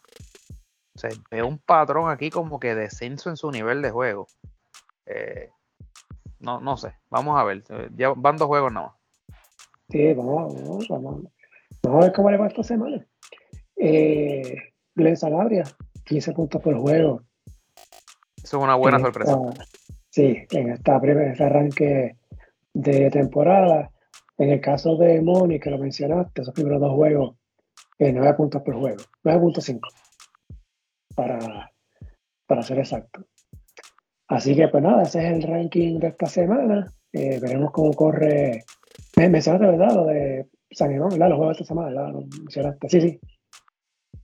O 0.95 0.99
sea, 0.99 1.11
veo 1.31 1.47
un 1.47 1.59
patrón 1.59 2.11
aquí 2.11 2.31
como 2.31 2.61
que 2.61 2.75
descenso 2.75 3.29
en 3.31 3.37
su 3.37 3.51
nivel 3.51 3.83
de 3.83 3.91
juego. 3.91 4.29
Eh, 5.07 5.51
no, 6.39 6.61
no 6.61 6.77
sé, 6.77 6.95
vamos 7.11 7.39
a 7.39 7.45
ver. 7.45 7.65
Ya 7.97 8.13
van 8.17 8.37
dos 8.37 8.47
juegos 8.47 8.73
nada 8.73 8.89
más. 8.89 8.97
Sí, 9.89 10.15
vamos, 10.15 10.55
vamos, 10.55 10.89
vamos. 10.89 11.23
Vamos 11.83 12.01
a 12.01 12.07
ver 12.07 12.13
cómo 12.15 12.31
le 12.31 12.37
va 12.39 12.47
esta 12.47 12.63
semana. 12.63 13.05
Eh, 13.77 14.57
Glenn 14.95 15.17
Sanabria, 15.17 15.65
15 16.05 16.33
puntos 16.33 16.63
por 16.63 16.79
juego. 16.79 17.23
Eso 18.43 18.59
es 18.59 18.63
una 18.63 18.77
buena 18.77 19.01
sorpresa. 19.01 19.37
sí, 20.11 20.47
en 20.51 20.71
esta 20.71 21.01
primera 21.01 21.33
este 21.33 21.45
arranque 21.45 22.17
de 22.73 23.11
temporada. 23.11 23.91
En 24.37 24.51
el 24.51 24.61
caso 24.61 24.97
de 24.97 25.21
Moni, 25.21 25.61
que 25.61 25.71
lo 25.71 25.79
mencionaste, 25.79 26.43
esos 26.43 26.55
primeros 26.55 26.81
dos 26.81 26.93
juegos, 26.93 27.37
eh, 27.99 28.13
9 28.13 28.35
puntos 28.35 28.63
por 28.63 28.75
juego, 28.77 29.03
9.5 29.23 29.81
para, 31.15 31.71
para 32.47 32.63
ser 32.63 32.79
exacto. 32.79 33.25
Así 34.29 34.57
que, 34.57 34.69
pues 34.69 34.83
nada, 34.83 35.03
ese 35.03 35.25
es 35.25 35.35
el 35.35 35.43
ranking 35.43 35.99
de 36.01 36.09
esta 36.09 36.27
semana. 36.27 36.91
Eh, 37.13 37.39
veremos 37.41 37.71
cómo 37.71 37.93
corre. 37.93 38.65
Me 39.17 39.29
mencionaste, 39.29 39.67
¿verdad? 39.67 39.95
Lo 39.95 40.07
de 40.07 40.49
San 40.71 40.91
Germán, 40.91 41.11
¿verdad? 41.11 41.29
Los 41.29 41.37
juegos 41.37 41.57
de 41.57 41.63
esta 41.63 41.75
semana, 41.75 41.89
¿verdad? 41.89 42.13
Lo 42.13 42.21
mencionaste. 42.21 42.89
Sí, 42.89 43.01
sí. 43.01 43.21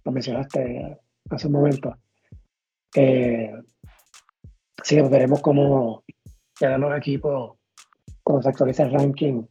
Lo 0.04 0.12
mencionaste 0.12 0.98
hace 1.30 1.46
un 1.46 1.52
momento. 1.52 1.94
Eh, 2.96 3.52
sí, 4.82 4.98
pues 4.98 5.10
veremos 5.10 5.40
cómo 5.40 6.02
quedan 6.58 6.80
los 6.80 6.96
equipos 6.96 7.58
cuando 8.22 8.42
se 8.42 8.48
actualiza 8.48 8.84
el 8.84 8.92
ranking 8.92 9.42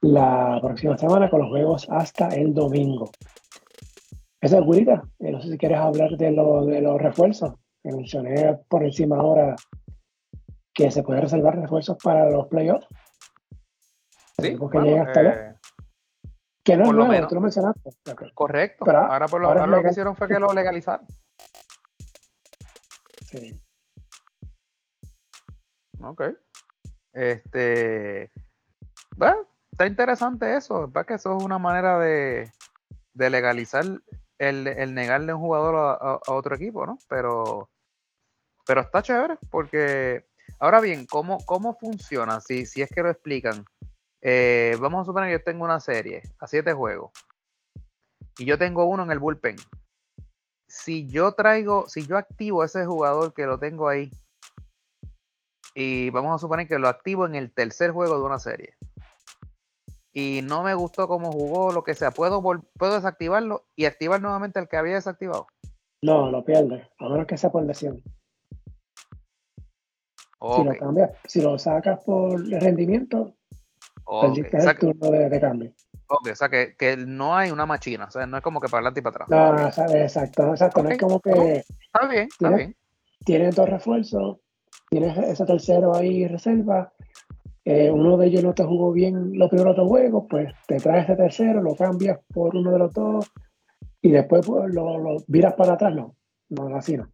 la 0.00 0.58
próxima 0.62 0.96
semana 0.96 1.28
con 1.28 1.40
los 1.40 1.48
juegos 1.48 1.86
hasta 1.90 2.28
el 2.28 2.54
domingo. 2.54 3.10
Esa 4.40 4.58
es 4.58 4.64
Gurita. 4.64 5.02
Eh, 5.18 5.32
no 5.32 5.40
sé 5.40 5.50
si 5.50 5.58
quieres 5.58 5.78
hablar 5.78 6.10
de, 6.10 6.30
lo, 6.30 6.64
de 6.64 6.80
los 6.80 7.00
refuerzos. 7.00 7.54
mencioné 7.82 8.58
por 8.68 8.84
encima 8.84 9.16
ahora 9.16 9.56
que 10.72 10.90
se 10.90 11.02
puede 11.02 11.20
reservar 11.20 11.58
refuerzos 11.58 11.96
para 12.02 12.30
los 12.30 12.46
playoffs. 12.46 12.86
Sí, 14.40 14.56
porque 14.56 14.78
llega 14.78 15.02
hasta 15.02 15.22
eh, 15.22 15.56
Que 16.62 16.76
no 16.76 16.84
es 16.84 16.92
nuevo, 16.92 17.26
tú 17.26 17.34
lo 17.34 17.40
mencionaste. 17.40 17.90
Correcto. 18.32 18.84
Pero 18.84 18.98
ahora, 18.98 19.26
por 19.26 19.40
lo, 19.40 19.48
ahora 19.48 19.66
lo 19.66 19.82
que 19.82 19.88
hicieron 19.88 20.14
fue 20.14 20.28
que 20.28 20.38
lo 20.38 20.52
legalizaron. 20.52 21.04
Sí. 23.26 23.60
Ok. 26.00 26.22
Este. 27.12 28.30
Bueno, 29.16 29.38
está 29.78 29.86
interesante 29.86 30.56
eso. 30.56 30.90
Es 30.92 31.06
que 31.06 31.14
eso 31.14 31.36
es 31.36 31.44
una 31.44 31.58
manera 31.58 32.00
de, 32.00 32.50
legalizar 33.14 33.84
el, 34.38 34.94
negarle 34.94 35.30
a 35.30 35.36
un 35.36 35.40
jugador 35.40 35.76
a, 36.00 36.32
otro 36.32 36.56
equipo, 36.56 36.84
¿no? 36.84 36.98
Pero, 37.08 37.70
pero 38.66 38.80
está 38.80 39.02
chévere 39.02 39.38
porque, 39.50 40.26
ahora 40.58 40.80
bien, 40.80 41.06
¿cómo, 41.06 41.38
cómo 41.46 41.78
funciona? 41.78 42.40
Si, 42.40 42.66
si 42.66 42.82
es 42.82 42.90
que 42.90 43.02
lo 43.02 43.10
explican. 43.10 43.64
Eh, 44.20 44.76
vamos 44.80 45.02
a 45.02 45.04
suponer 45.04 45.28
que 45.28 45.38
yo 45.38 45.44
tengo 45.44 45.64
una 45.64 45.78
serie 45.78 46.22
a 46.40 46.48
siete 46.48 46.72
juegos 46.72 47.12
y 48.36 48.46
yo 48.46 48.58
tengo 48.58 48.84
uno 48.84 49.04
en 49.04 49.12
el 49.12 49.20
bullpen. 49.20 49.54
Si 50.68 51.06
yo 51.06 51.32
traigo, 51.32 51.88
si 51.88 52.04
yo 52.04 52.18
activo 52.18 52.62
a 52.62 52.66
ese 52.66 52.84
jugador 52.84 53.32
que 53.32 53.46
lo 53.46 53.60
tengo 53.60 53.88
ahí 53.88 54.10
y 55.72 56.10
vamos 56.10 56.34
a 56.34 56.38
suponer 56.38 56.66
que 56.66 56.80
lo 56.80 56.88
activo 56.88 57.26
en 57.26 57.36
el 57.36 57.52
tercer 57.52 57.92
juego 57.92 58.18
de 58.18 58.24
una 58.24 58.40
serie 58.40 58.74
y 60.12 60.40
no 60.42 60.62
me 60.62 60.74
gustó 60.74 61.06
cómo 61.06 61.30
jugó, 61.32 61.72
lo 61.72 61.84
que 61.84 61.94
sea, 61.94 62.10
¿puedo, 62.10 62.42
puedo 62.42 62.94
desactivarlo 62.94 63.66
y 63.76 63.84
activar 63.84 64.20
nuevamente 64.20 64.58
el 64.58 64.68
que 64.68 64.76
había 64.76 64.94
desactivado? 64.94 65.46
No, 66.02 66.30
lo 66.30 66.44
pierdes, 66.44 66.86
a 66.98 67.08
menos 67.08 67.26
que 67.26 67.36
sea 67.36 67.50
por 67.50 67.64
lesión. 67.64 68.02
Si 70.40 70.64
lo 70.64 70.76
cambias, 70.78 71.10
si 71.24 71.42
lo 71.42 71.58
sacas 71.58 72.02
por 72.04 72.40
rendimiento, 72.48 73.34
perdiste 74.20 74.56
el 74.56 74.78
turno 74.78 75.10
de, 75.10 75.40
cambio. 75.40 75.72
Ok, 76.06 76.28
o 76.32 76.34
sea 76.36 76.48
que, 76.48 76.76
que, 76.76 76.96
no 76.96 77.36
hay 77.36 77.50
una 77.50 77.66
machina, 77.66 78.04
o 78.04 78.10
sea, 78.10 78.24
no 78.26 78.36
es 78.36 78.42
como 78.42 78.60
que 78.60 78.68
para 78.68 78.78
adelante 78.78 79.00
y 79.00 79.02
para 79.02 79.24
atrás. 79.24 79.28
No, 79.28 79.66
exacto, 79.66 80.50
exacto, 80.50 80.82
no 80.84 80.90
es 80.90 80.98
como 80.98 81.20
que... 81.20 81.64
Está 81.66 82.06
bien, 82.08 82.28
está 82.30 82.50
bien. 82.50 82.76
Tienes 83.24 83.56
dos 83.56 83.68
refuerzos, 83.68 84.38
tienes 84.88 85.18
ese 85.18 85.44
tercero 85.44 85.94
ahí 85.94 86.28
reserva, 86.28 86.92
eh, 87.70 87.90
uno 87.90 88.16
de 88.16 88.28
ellos 88.28 88.42
no 88.42 88.54
te 88.54 88.64
jugó 88.64 88.92
bien 88.92 89.38
los 89.38 89.50
primeros 89.50 89.76
dos 89.76 89.86
juegos, 89.86 90.24
pues 90.30 90.54
te 90.66 90.78
traes 90.78 91.04
ese 91.04 91.16
tercero, 91.16 91.60
lo 91.60 91.74
cambias 91.74 92.18
por 92.32 92.56
uno 92.56 92.72
de 92.72 92.78
los 92.78 92.94
dos 92.94 93.30
y 94.00 94.10
después 94.10 94.46
pues, 94.46 94.72
lo, 94.72 94.96
lo, 94.96 95.18
viras 95.26 95.52
para 95.52 95.74
atrás, 95.74 95.94
no, 95.94 96.16
no, 96.48 96.74
así 96.74 96.96
no. 96.96 97.10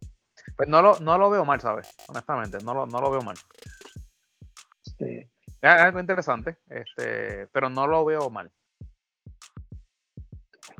Pues 0.55 0.69
no 0.69 0.81
lo, 0.81 0.97
no 1.01 1.17
lo 1.17 1.29
veo 1.29 1.43
mal, 1.43 1.59
¿sabes? 1.59 1.93
Honestamente, 2.07 2.59
no 2.63 2.73
lo, 2.73 2.85
no 2.85 3.01
lo 3.01 3.11
veo 3.11 3.21
mal. 3.21 3.35
Sí. 4.97 5.29
Es 5.61 5.69
algo 5.69 5.99
interesante, 5.99 6.55
este, 6.69 7.47
pero 7.47 7.69
no 7.69 7.85
lo 7.85 8.05
veo 8.05 8.29
mal. 8.29 8.49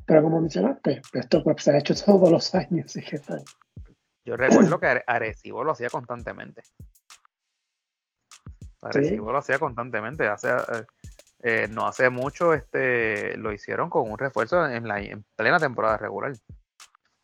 Pero 0.06 0.24
como 0.24 0.40
mencionaste, 0.40 1.02
esto 1.12 1.44
pues, 1.44 1.62
se 1.62 1.72
ha 1.72 1.80
hecho 1.80 1.94
todos 2.06 2.32
los 2.32 2.56
años. 2.56 2.86
Así 2.86 3.02
que 3.02 3.20
Yo 4.24 4.38
recuerdo 4.38 4.80
que 4.80 5.04
Arecibo 5.06 5.66
lo 5.66 5.74
hacía 5.74 5.90
constantemente. 5.90 6.62
Arecibo 8.86 9.32
lo 9.32 9.40
hacía 9.40 9.60
constantemente. 9.60 10.28
Hace, 10.28 10.50
eh, 10.50 10.86
eh, 11.42 11.68
no 11.70 11.88
hace 11.88 12.10
mucho 12.10 12.54
este, 12.54 13.38
lo 13.38 13.52
hicieron 13.52 13.90
con 13.90 14.10
un 14.10 14.18
refuerzo 14.18 14.66
en, 14.68 14.88
la, 14.88 15.02
plena 15.36 15.60
temporada 15.60 15.98
regular. 15.98 16.34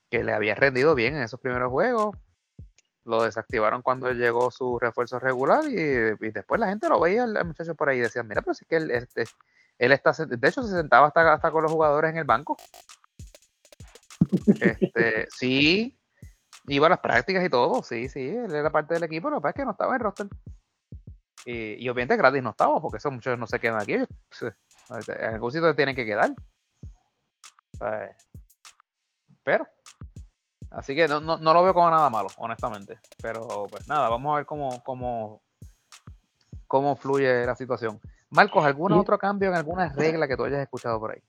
Que 0.09 0.23
le 0.23 0.33
había 0.33 0.55
rendido 0.55 0.95
bien 0.95 1.15
en 1.15 1.23
esos 1.23 1.39
primeros 1.39 1.71
juegos. 1.71 2.17
Lo 3.03 3.23
desactivaron 3.23 3.81
cuando 3.81 4.11
llegó 4.11 4.51
su 4.51 4.77
refuerzo 4.77 5.19
regular 5.19 5.63
y, 5.65 5.75
después 6.31 6.59
la 6.59 6.67
gente 6.67 6.89
lo 6.89 6.99
veía 6.99 7.23
al 7.23 7.45
muchacho 7.45 7.73
por 7.75 7.89
ahí 7.89 7.97
y 7.97 8.01
decía, 8.01 8.21
mira, 8.21 8.41
pero 8.41 8.53
si 8.53 8.63
es 8.63 8.67
que 8.67 8.75
él, 8.75 8.91
este, 8.91 9.23
él 9.79 9.91
está, 9.91 10.11
de 10.11 10.47
hecho 10.47 10.61
se 10.61 10.75
sentaba 10.75 11.07
hasta, 11.07 11.33
hasta 11.33 11.49
con 11.49 11.63
los 11.63 11.71
jugadores 11.71 12.11
en 12.11 12.17
el 12.17 12.25
banco. 12.25 12.57
Este, 14.59 15.27
sí, 15.35 15.97
iba 16.67 16.87
a 16.87 16.91
las 16.91 16.99
prácticas 16.99 17.43
y 17.43 17.49
todo, 17.49 17.81
sí, 17.81 18.07
sí, 18.07 18.27
él 18.27 18.53
era 18.53 18.69
parte 18.69 18.93
del 18.93 19.03
equipo, 19.03 19.29
lo 19.29 19.37
que 19.37 19.41
pasa 19.41 19.49
es 19.49 19.55
que 19.55 19.65
no 19.65 19.71
estaba 19.71 19.95
en 19.95 20.01
el 20.01 20.07
roster. 21.45 21.79
Y, 21.79 21.89
obviamente 21.89 22.17
gratis 22.17 22.43
no 22.43 22.51
estaba, 22.51 22.81
porque 22.81 22.97
esos 22.97 23.11
muchachos 23.11 23.39
no 23.39 23.47
se 23.47 23.59
quedan 23.59 23.81
aquí. 23.81 23.93
En 23.93 25.33
algún 25.33 25.51
sitio 25.51 25.75
tienen 25.75 25.95
que 25.95 26.05
quedar. 26.05 26.33
Pero, 29.43 29.67
así 30.69 30.95
que 30.95 31.07
no, 31.07 31.37
lo 31.37 31.63
veo 31.63 31.73
como 31.73 31.89
nada 31.89 32.09
malo, 32.09 32.29
honestamente. 32.37 32.99
Pero 33.21 33.67
pues 33.69 33.87
nada, 33.87 34.09
vamos 34.09 34.33
a 34.33 34.37
ver 34.37 34.45
cómo, 34.45 34.83
cómo, 34.83 35.41
cómo 36.67 36.95
fluye 36.95 37.45
la 37.45 37.55
situación. 37.55 37.99
Marcos, 38.29 38.63
¿algún 38.63 38.93
otro 38.93 39.17
cambio 39.17 39.49
en 39.49 39.55
alguna 39.55 39.89
regla 39.89 40.27
que 40.27 40.37
tú 40.37 40.45
hayas 40.45 40.61
escuchado 40.61 40.99
por 40.99 41.11
ahí? 41.11 41.21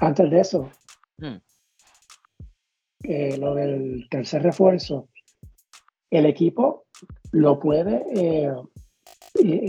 Antes 0.00 0.30
de 0.30 0.40
eso, 0.40 0.70
hmm. 1.18 1.36
eh, 3.02 3.36
lo 3.36 3.54
del 3.54 4.08
tercer 4.08 4.42
refuerzo, 4.42 5.08
el 6.10 6.24
equipo 6.24 6.86
lo 7.32 7.60
puede 7.60 8.02
eh, 8.14 8.52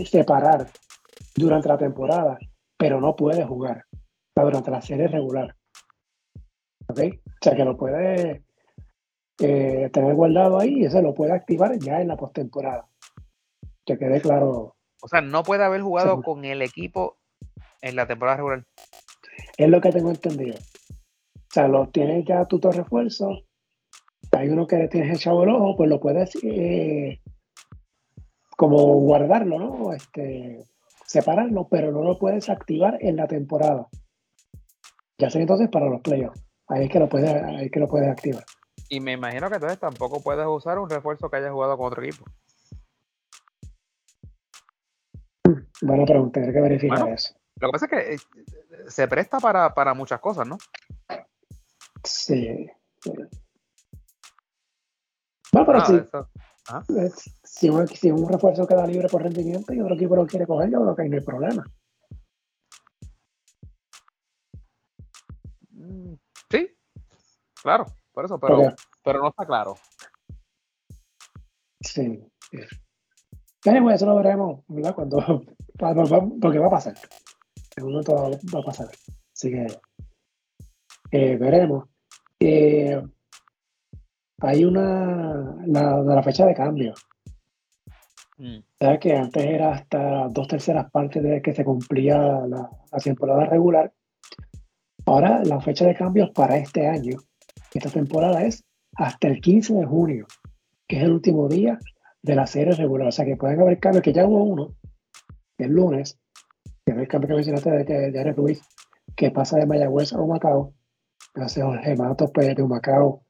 separar 0.06 0.68
durante 1.34 1.68
la 1.68 1.78
temporada, 1.78 2.38
pero 2.78 3.00
no 3.00 3.16
puede 3.16 3.44
jugar 3.44 3.84
durante 4.34 4.70
la 4.70 4.80
serie 4.80 5.08
regular. 5.08 5.54
¿Ok? 6.88 6.98
O 6.98 7.44
sea 7.44 7.54
que 7.54 7.64
lo 7.64 7.76
puede 7.76 8.44
eh, 9.40 9.90
tener 9.92 10.14
guardado 10.14 10.58
ahí 10.58 10.84
y 10.84 10.90
se 10.90 11.02
lo 11.02 11.14
puede 11.14 11.32
activar 11.32 11.78
ya 11.78 12.00
en 12.00 12.08
la 12.08 12.16
postemporada. 12.16 12.88
Que 13.84 13.98
quede 13.98 14.20
claro. 14.20 14.76
O 15.02 15.08
sea, 15.08 15.20
no 15.20 15.42
puede 15.42 15.64
haber 15.64 15.82
jugado 15.82 16.22
con 16.22 16.44
el 16.44 16.62
equipo 16.62 17.18
en 17.80 17.96
la 17.96 18.06
temporada 18.06 18.36
regular. 18.36 18.64
Es 19.56 19.68
lo 19.68 19.80
que 19.80 19.90
tengo 19.90 20.10
entendido. 20.10 20.56
O 20.56 21.54
sea, 21.54 21.68
lo 21.68 21.88
tienes 21.88 22.24
ya 22.24 22.44
tu 22.44 22.58
refuerzo. 22.60 23.42
Hay 24.30 24.48
uno 24.48 24.66
que 24.66 24.88
tienes 24.88 25.16
echado 25.16 25.42
el 25.42 25.50
ojo, 25.50 25.76
pues 25.76 25.90
lo 25.90 26.00
puedes 26.00 26.32
eh, 26.42 27.20
como 28.56 28.78
guardarlo, 29.00 29.58
¿no? 29.58 29.92
Este, 29.92 30.66
separarlo, 31.06 31.68
pero 31.70 31.92
no 31.92 32.02
lo 32.02 32.18
puedes 32.18 32.48
activar 32.48 32.98
en 33.00 33.16
la 33.16 33.26
temporada. 33.26 33.88
Ya 35.18 35.30
sé 35.30 35.40
entonces 35.40 35.68
para 35.68 35.86
los 35.86 36.00
playoffs. 36.00 36.42
Ahí 36.68 36.84
es 36.84 36.90
que 36.90 36.98
lo 36.98 37.08
puedes, 37.08 37.30
ahí 37.30 37.70
que 37.70 37.80
lo 37.80 37.88
puedes 37.88 38.08
activar. 38.08 38.44
Y 38.88 39.00
me 39.00 39.12
imagino 39.12 39.48
que 39.48 39.56
entonces 39.56 39.78
tampoco 39.78 40.22
puedes 40.22 40.46
usar 40.46 40.78
un 40.78 40.88
refuerzo 40.88 41.28
que 41.30 41.36
haya 41.36 41.50
jugado 41.50 41.76
con 41.76 41.86
otro 41.86 42.02
equipo. 42.02 42.24
Buena 45.82 46.04
pregunta, 46.04 46.40
hay 46.40 46.52
que 46.52 46.60
verificar 46.60 47.08
eso. 47.08 47.34
Lo 47.60 47.68
que 47.68 47.72
pasa 47.72 47.86
es 47.86 47.90
que 47.90 48.14
eh, 48.14 48.18
se 48.88 49.08
presta 49.08 49.38
para, 49.38 49.94
muchas 49.94 50.20
cosas, 50.20 50.46
¿no? 50.46 50.58
Sí. 52.04 52.68
Bueno, 55.52 55.66
pero 55.66 55.84
sí. 55.84 56.00
Si, 57.44 57.68
un, 57.68 57.88
si, 57.88 58.10
un, 58.10 58.28
refuerzo 58.28 58.66
queda 58.66 58.86
libre 58.86 59.08
por 59.08 59.22
rendimiento 59.22 59.72
y 59.72 59.80
otro 59.80 59.94
equipo 59.94 60.16
lo 60.16 60.26
quiere 60.26 60.46
coger, 60.46 60.70
yo 60.70 60.80
creo 60.80 60.94
que 60.94 61.02
ahí 61.02 61.08
no 61.08 61.16
hay 61.16 61.24
problema. 61.24 61.64
Sí, 66.50 66.68
claro, 67.62 67.86
por 68.12 68.24
eso, 68.24 68.38
pero, 68.38 68.74
pero 69.02 69.20
no 69.20 69.28
está 69.28 69.44
claro. 69.44 69.74
Sí. 71.80 72.24
Pero 73.64 73.90
eso 73.90 74.06
lo 74.06 74.16
veremos, 74.16 74.64
¿verdad? 74.68 74.94
Cuando, 74.94 75.18
porque 76.40 76.58
va 76.58 76.66
a 76.66 76.70
pasar. 76.70 76.94
En 77.76 77.84
un 77.84 77.90
momento 77.90 78.14
va 78.14 78.60
a 78.60 78.64
pasar. 78.64 78.88
Así 79.32 79.50
que 79.50 79.66
eh, 81.12 81.36
veremos. 81.36 81.88
Eh, 82.38 83.02
hay 84.42 84.64
una, 84.64 85.56
la, 85.66 86.02
de 86.02 86.14
la 86.14 86.22
fecha 86.22 86.44
de 86.46 86.54
cambio. 86.54 86.94
Mm. 88.38 88.58
¿Sabes 88.78 88.98
que 88.98 89.16
antes 89.16 89.44
era 89.44 89.72
hasta 89.72 90.28
dos 90.28 90.48
terceras 90.48 90.90
partes 90.90 91.22
de 91.22 91.40
que 91.40 91.54
se 91.54 91.64
cumplía 91.64 92.18
la, 92.18 92.68
temporada 93.02 93.46
regular? 93.46 93.92
Ahora 95.06 95.42
la 95.44 95.60
fecha 95.60 95.86
de 95.86 95.94
cambio 95.94 96.32
para 96.32 96.56
este 96.56 96.86
año, 96.88 97.18
esta 97.72 97.90
temporada 97.90 98.42
es 98.44 98.64
hasta 98.96 99.28
el 99.28 99.40
15 99.40 99.74
de 99.74 99.86
junio, 99.86 100.26
que 100.88 100.98
es 100.98 101.04
el 101.04 101.12
último 101.12 101.48
día 101.48 101.78
de 102.22 102.34
la 102.34 102.46
serie 102.46 102.74
regular. 102.74 103.08
O 103.08 103.12
sea 103.12 103.24
que 103.24 103.36
pueden 103.36 103.60
haber 103.60 103.78
cambios, 103.78 104.02
que 104.02 104.12
ya 104.12 104.26
hubo 104.26 104.42
uno 104.42 104.74
el 105.58 105.72
lunes, 105.72 106.18
que 106.84 106.92
es 106.92 106.98
el 106.98 107.06
cambio 107.06 107.28
que 107.28 107.34
mencionaste 107.34 107.70
de, 107.70 107.84
de, 107.84 108.10
de 108.10 108.32
Ruiz, 108.32 108.60
que 109.14 109.30
pasa 109.30 109.56
de 109.58 109.66
Mayagüez 109.66 110.12
a 110.12 110.20
Humacao, 110.20 110.74
hace 111.34 111.62
Jorge 111.62 111.94
Matos 111.94 112.30
pues, 112.34 112.56
de 112.56 112.62
Humacao 112.62 113.22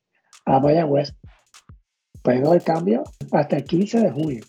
a 0.44 0.60
Mayagüez, 0.60 1.14
pueden 2.22 2.46
haber 2.46 2.62
cambio 2.62 3.04
hasta 3.32 3.56
el 3.56 3.64
15 3.64 4.00
de 4.00 4.10
junio. 4.10 4.44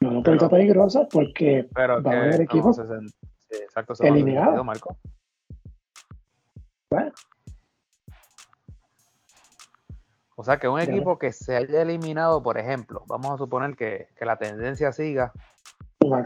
No 0.00 0.10
es 0.10 0.16
un 0.16 0.22
poquito 0.22 0.48
peligroso 0.50 1.08
porque 1.10 1.68
va 1.76 1.94
a 1.94 1.96
haber 1.96 2.42
equipos 2.42 2.78
eliminados. 4.00 4.64
Marco. 4.64 4.98
Bueno. 6.90 7.12
O 10.36 10.42
sea, 10.42 10.58
que 10.58 10.68
un 10.68 10.80
equipo 10.80 11.18
que 11.18 11.32
se 11.32 11.56
haya 11.56 11.82
eliminado, 11.82 12.42
por 12.42 12.58
ejemplo, 12.58 13.04
vamos 13.06 13.30
a 13.30 13.38
suponer 13.38 13.76
que, 13.76 14.08
la 14.20 14.36
tendencia 14.36 14.92
siga 14.92 15.32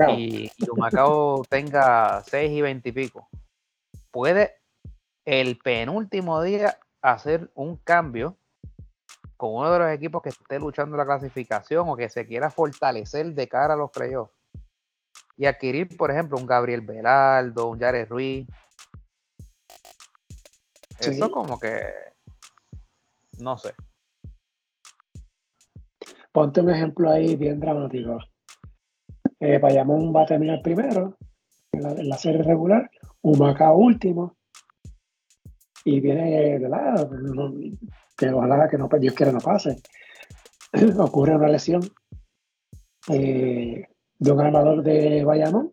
y, 0.08 0.50
y 0.56 0.70
Humacao 0.70 1.42
tenga 1.50 2.22
6 2.22 2.50
y 2.50 2.62
20 2.62 2.88
y 2.88 2.92
pico, 2.92 3.28
puede 4.10 4.54
el 5.26 5.58
penúltimo 5.58 6.42
día 6.42 6.78
hacer 7.02 7.50
un 7.54 7.76
cambio 7.76 8.38
con 9.38 9.54
uno 9.54 9.72
de 9.72 9.78
los 9.78 9.90
equipos 9.92 10.20
que 10.20 10.28
esté 10.28 10.58
luchando 10.58 10.96
la 10.96 11.06
clasificación 11.06 11.88
o 11.88 11.96
que 11.96 12.10
se 12.10 12.26
quiera 12.26 12.50
fortalecer 12.50 13.32
de 13.32 13.48
cara 13.48 13.74
a 13.74 13.76
los 13.76 13.90
playoffs 13.90 14.34
y 15.36 15.46
adquirir, 15.46 15.96
por 15.96 16.10
ejemplo, 16.10 16.36
un 16.36 16.46
Gabriel 16.46 16.80
Velardo, 16.80 17.68
un 17.68 17.78
Jared 17.78 18.08
Ruiz. 18.08 18.48
Eso 20.98 21.30
como 21.30 21.60
que 21.60 21.80
no 23.38 23.56
sé. 23.56 23.72
Ponte 26.32 26.60
un 26.60 26.70
ejemplo 26.70 27.10
ahí 27.10 27.36
bien 27.36 27.60
dramático. 27.60 28.18
Eh, 29.40 29.58
Bayamón 29.58 30.12
va 30.14 30.22
a 30.22 30.26
terminar 30.26 30.60
primero 30.62 31.16
en 31.72 32.08
la, 32.08 32.16
serie 32.16 32.42
regular, 32.42 32.90
Humacao 33.22 33.76
último, 33.76 34.36
y 35.84 36.00
viene, 36.00 36.58
¿verdad? 36.58 37.08
Que 38.18 38.28
ojalá 38.30 38.68
que 38.68 38.76
no, 38.76 38.88
Dios 38.98 39.14
quiera 39.14 39.30
no 39.30 39.38
pase, 39.38 39.76
ocurre 40.98 41.36
una 41.36 41.48
lesión 41.48 41.80
eh, 43.08 43.86
de 44.18 44.32
un 44.32 44.40
armador 44.40 44.82
de 44.82 45.24
Bayamón, 45.24 45.72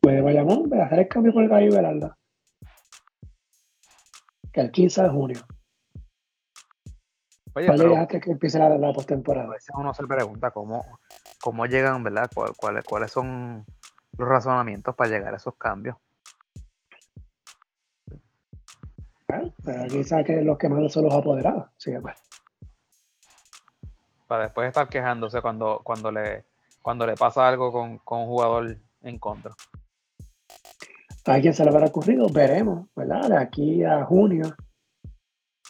pues 0.00 0.16
de 0.16 0.22
Bayamón, 0.22 0.70
voy 0.70 0.78
a 0.78 0.86
hacer 0.86 1.00
el 1.00 1.08
cambio 1.08 1.34
por 1.34 1.42
el 1.42 1.50
Gallo 1.50 1.72
Veralda, 1.72 2.16
que 4.52 4.60
el 4.62 4.70
15 4.70 5.02
de 5.02 5.08
junio. 5.10 5.40
Oye, 7.54 7.66
pero, 7.66 8.08
que, 8.08 8.20
que 8.20 8.30
empiece 8.30 8.58
la, 8.58 8.70
la 8.78 8.92
postemporada. 8.92 9.48
A 9.48 9.50
veces 9.50 9.74
uno 9.76 9.92
se 9.92 10.06
pregunta 10.06 10.50
cómo, 10.50 10.98
cómo 11.42 11.66
llegan, 11.66 12.02
¿verdad? 12.02 12.30
¿Cuáles, 12.56 12.84
¿Cuáles 12.84 13.10
son 13.10 13.66
los 14.16 14.28
razonamientos 14.28 14.94
para 14.94 15.10
llegar 15.10 15.34
a 15.34 15.36
esos 15.36 15.56
cambios? 15.56 15.96
Pero 19.64 19.82
aquí 19.82 20.04
sabe 20.04 20.24
que 20.24 20.42
los 20.42 20.58
que 20.58 20.68
mandan 20.68 20.90
son 20.90 21.04
los 21.04 21.14
apoderados. 21.14 21.70
Pues. 22.02 22.16
Para 24.26 24.44
después 24.44 24.68
estar 24.68 24.88
quejándose 24.88 25.40
cuando, 25.42 25.80
cuando, 25.84 26.10
le, 26.10 26.44
cuando 26.82 27.06
le 27.06 27.14
pasa 27.14 27.48
algo 27.48 27.72
con, 27.72 27.98
con 27.98 28.20
un 28.20 28.26
jugador 28.26 28.76
en 29.02 29.18
contra. 29.18 29.52
A 31.26 31.40
quien 31.40 31.52
se 31.52 31.64
le 31.64 31.70
habrá 31.70 31.86
ocurrido, 31.86 32.28
veremos, 32.28 32.88
¿verdad? 32.96 33.28
De 33.28 33.36
aquí 33.36 33.84
a 33.84 34.04
junio, 34.04 34.54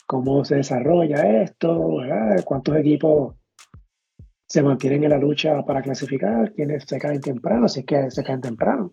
cómo 0.06 0.44
se 0.44 0.56
desarrolla 0.56 1.42
esto, 1.42 1.96
¿verdad? 1.96 2.42
Cuántos 2.44 2.76
equipos 2.76 3.34
se 4.46 4.62
mantienen 4.62 5.04
en 5.04 5.10
la 5.10 5.18
lucha 5.18 5.62
para 5.64 5.82
clasificar, 5.82 6.52
quienes 6.52 6.84
se 6.84 6.98
caen 6.98 7.20
temprano, 7.20 7.68
si 7.68 7.80
es 7.80 7.86
que 7.86 8.10
se 8.10 8.24
caen 8.24 8.40
temprano. 8.40 8.92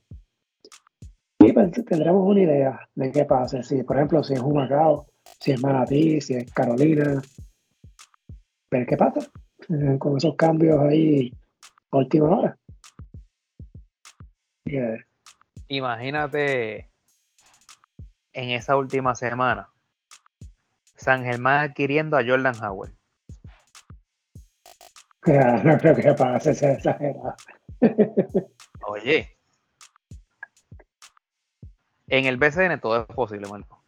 Tendremos 1.58 2.28
una 2.28 2.42
idea 2.42 2.90
de 2.96 3.12
qué 3.12 3.26
pasa. 3.26 3.64
Si, 3.64 3.82
por 3.84 3.96
ejemplo, 3.96 4.24
si 4.24 4.34
es 4.34 4.40
un 4.40 4.54
Macao, 4.54 5.08
si 5.40 5.54
es 5.54 5.62
Manatí, 5.62 6.22
si 6.22 6.36
es 6.36 6.52
Carolina. 6.52 7.22
Ver 8.70 8.86
qué 8.86 8.98
pasa 8.98 9.22
eh, 9.70 9.98
con 9.98 10.18
esos 10.18 10.36
cambios 10.36 10.80
ahí 10.80 11.32
a 11.92 11.98
última 11.98 12.38
hora. 12.38 12.58
Imagínate 15.70 16.92
en 18.34 18.50
esa 18.52 18.76
última 18.76 19.16
semana 19.16 19.70
San 20.96 21.24
Germán 21.24 21.70
adquiriendo 21.70 22.18
a 22.18 22.26
Jordan 22.26 22.56
Howard. 22.62 22.92
no 25.64 25.78
creo 25.78 25.96
que 25.96 26.14
pase, 26.14 26.54
se 26.54 26.74
exagerado. 26.74 27.36
Oye, 28.88 29.37
en 32.08 32.26
el 32.26 32.38
BCN 32.38 32.80
todo 32.80 33.02
es 33.02 33.06
posible, 33.08 33.48
Marco. 33.50 33.84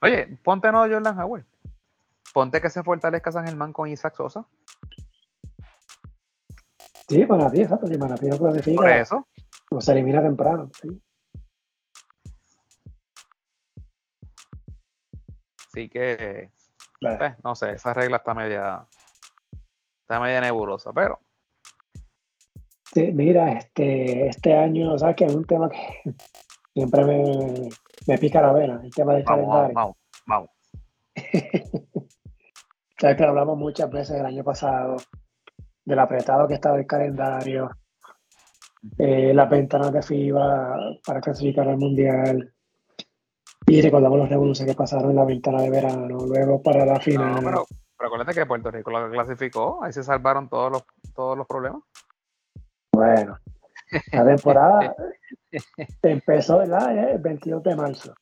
Oye, 0.00 0.38
ponte 0.42 0.72
no 0.72 0.80
Jordan 0.80 1.18
Howard. 1.18 1.44
Ponte 2.32 2.60
que 2.60 2.70
se 2.70 2.82
fortalezca 2.82 3.30
San 3.30 3.46
Germán 3.46 3.72
con 3.72 3.88
Isaac 3.88 4.16
Sosa. 4.16 4.46
Sí, 7.08 7.26
Manatí, 7.26 7.60
exacto. 7.60 7.86
Si 7.86 7.98
Manatí 7.98 8.26
no 8.26 8.38
clasifica, 8.38 8.80
Por 8.80 8.90
eso. 8.90 9.28
O 9.70 9.80
se 9.80 9.92
elimina 9.92 10.22
temprano. 10.22 10.70
Sí. 10.80 11.02
Así 15.68 15.88
que, 15.88 16.50
eh, 17.00 17.36
no 17.42 17.54
sé, 17.54 17.72
esa 17.72 17.94
regla 17.94 18.18
está 18.18 18.34
media, 18.34 18.86
está 20.02 20.20
media 20.20 20.40
nebulosa, 20.40 20.92
pero 20.92 21.20
mira, 22.94 23.52
este, 23.52 24.28
este 24.28 24.54
año, 24.54 24.98
¿sabes 24.98 25.16
que 25.16 25.24
Es 25.24 25.34
un 25.34 25.44
tema 25.44 25.68
que 25.68 25.78
siempre 26.74 27.04
me, 27.04 27.68
me 28.06 28.18
pica 28.18 28.40
la 28.42 28.52
vena, 28.52 28.80
el 28.82 28.90
tema 28.90 29.14
del 29.14 29.24
calendario. 29.24 29.74
Vamos, 29.74 29.96
vamos. 30.26 30.50
Sabes 32.98 33.16
que 33.16 33.22
lo 33.24 33.30
hablamos 33.30 33.58
muchas 33.58 33.90
veces 33.90 34.20
el 34.20 34.26
año 34.26 34.44
pasado, 34.44 34.96
del 35.84 35.98
apretado 35.98 36.46
que 36.46 36.54
estaba 36.54 36.78
el 36.78 36.86
calendario, 36.86 37.68
eh, 38.98 39.32
las 39.34 39.50
ventanas 39.50 39.92
de 39.92 40.02
FIBA 40.02 40.76
para 41.04 41.20
clasificar 41.20 41.68
al 41.68 41.78
Mundial. 41.78 42.52
Y 43.66 43.80
recordamos 43.80 44.18
los 44.18 44.28
revoluciones 44.28 44.74
que 44.74 44.78
pasaron 44.78 45.10
en 45.10 45.16
la 45.16 45.24
ventana 45.24 45.62
de 45.62 45.70
verano, 45.70 46.06
luego 46.06 46.62
para 46.62 46.84
la 46.84 47.00
final. 47.00 47.40
pero, 47.42 47.64
pero 47.96 48.34
que 48.34 48.46
Puerto 48.46 48.70
Rico 48.70 48.90
lo 48.90 49.10
clasificó, 49.10 49.82
ahí 49.82 49.92
se 49.92 50.02
salvaron 50.02 50.48
todos 50.48 50.70
los, 50.70 50.84
todos 51.14 51.36
los 51.36 51.46
problemas. 51.46 51.82
Bueno, 53.02 53.36
la 54.12 54.24
temporada 54.24 54.94
empezó 56.02 56.62
el 56.62 57.18
22 57.18 57.62
de 57.64 57.74
marzo. 57.74 58.14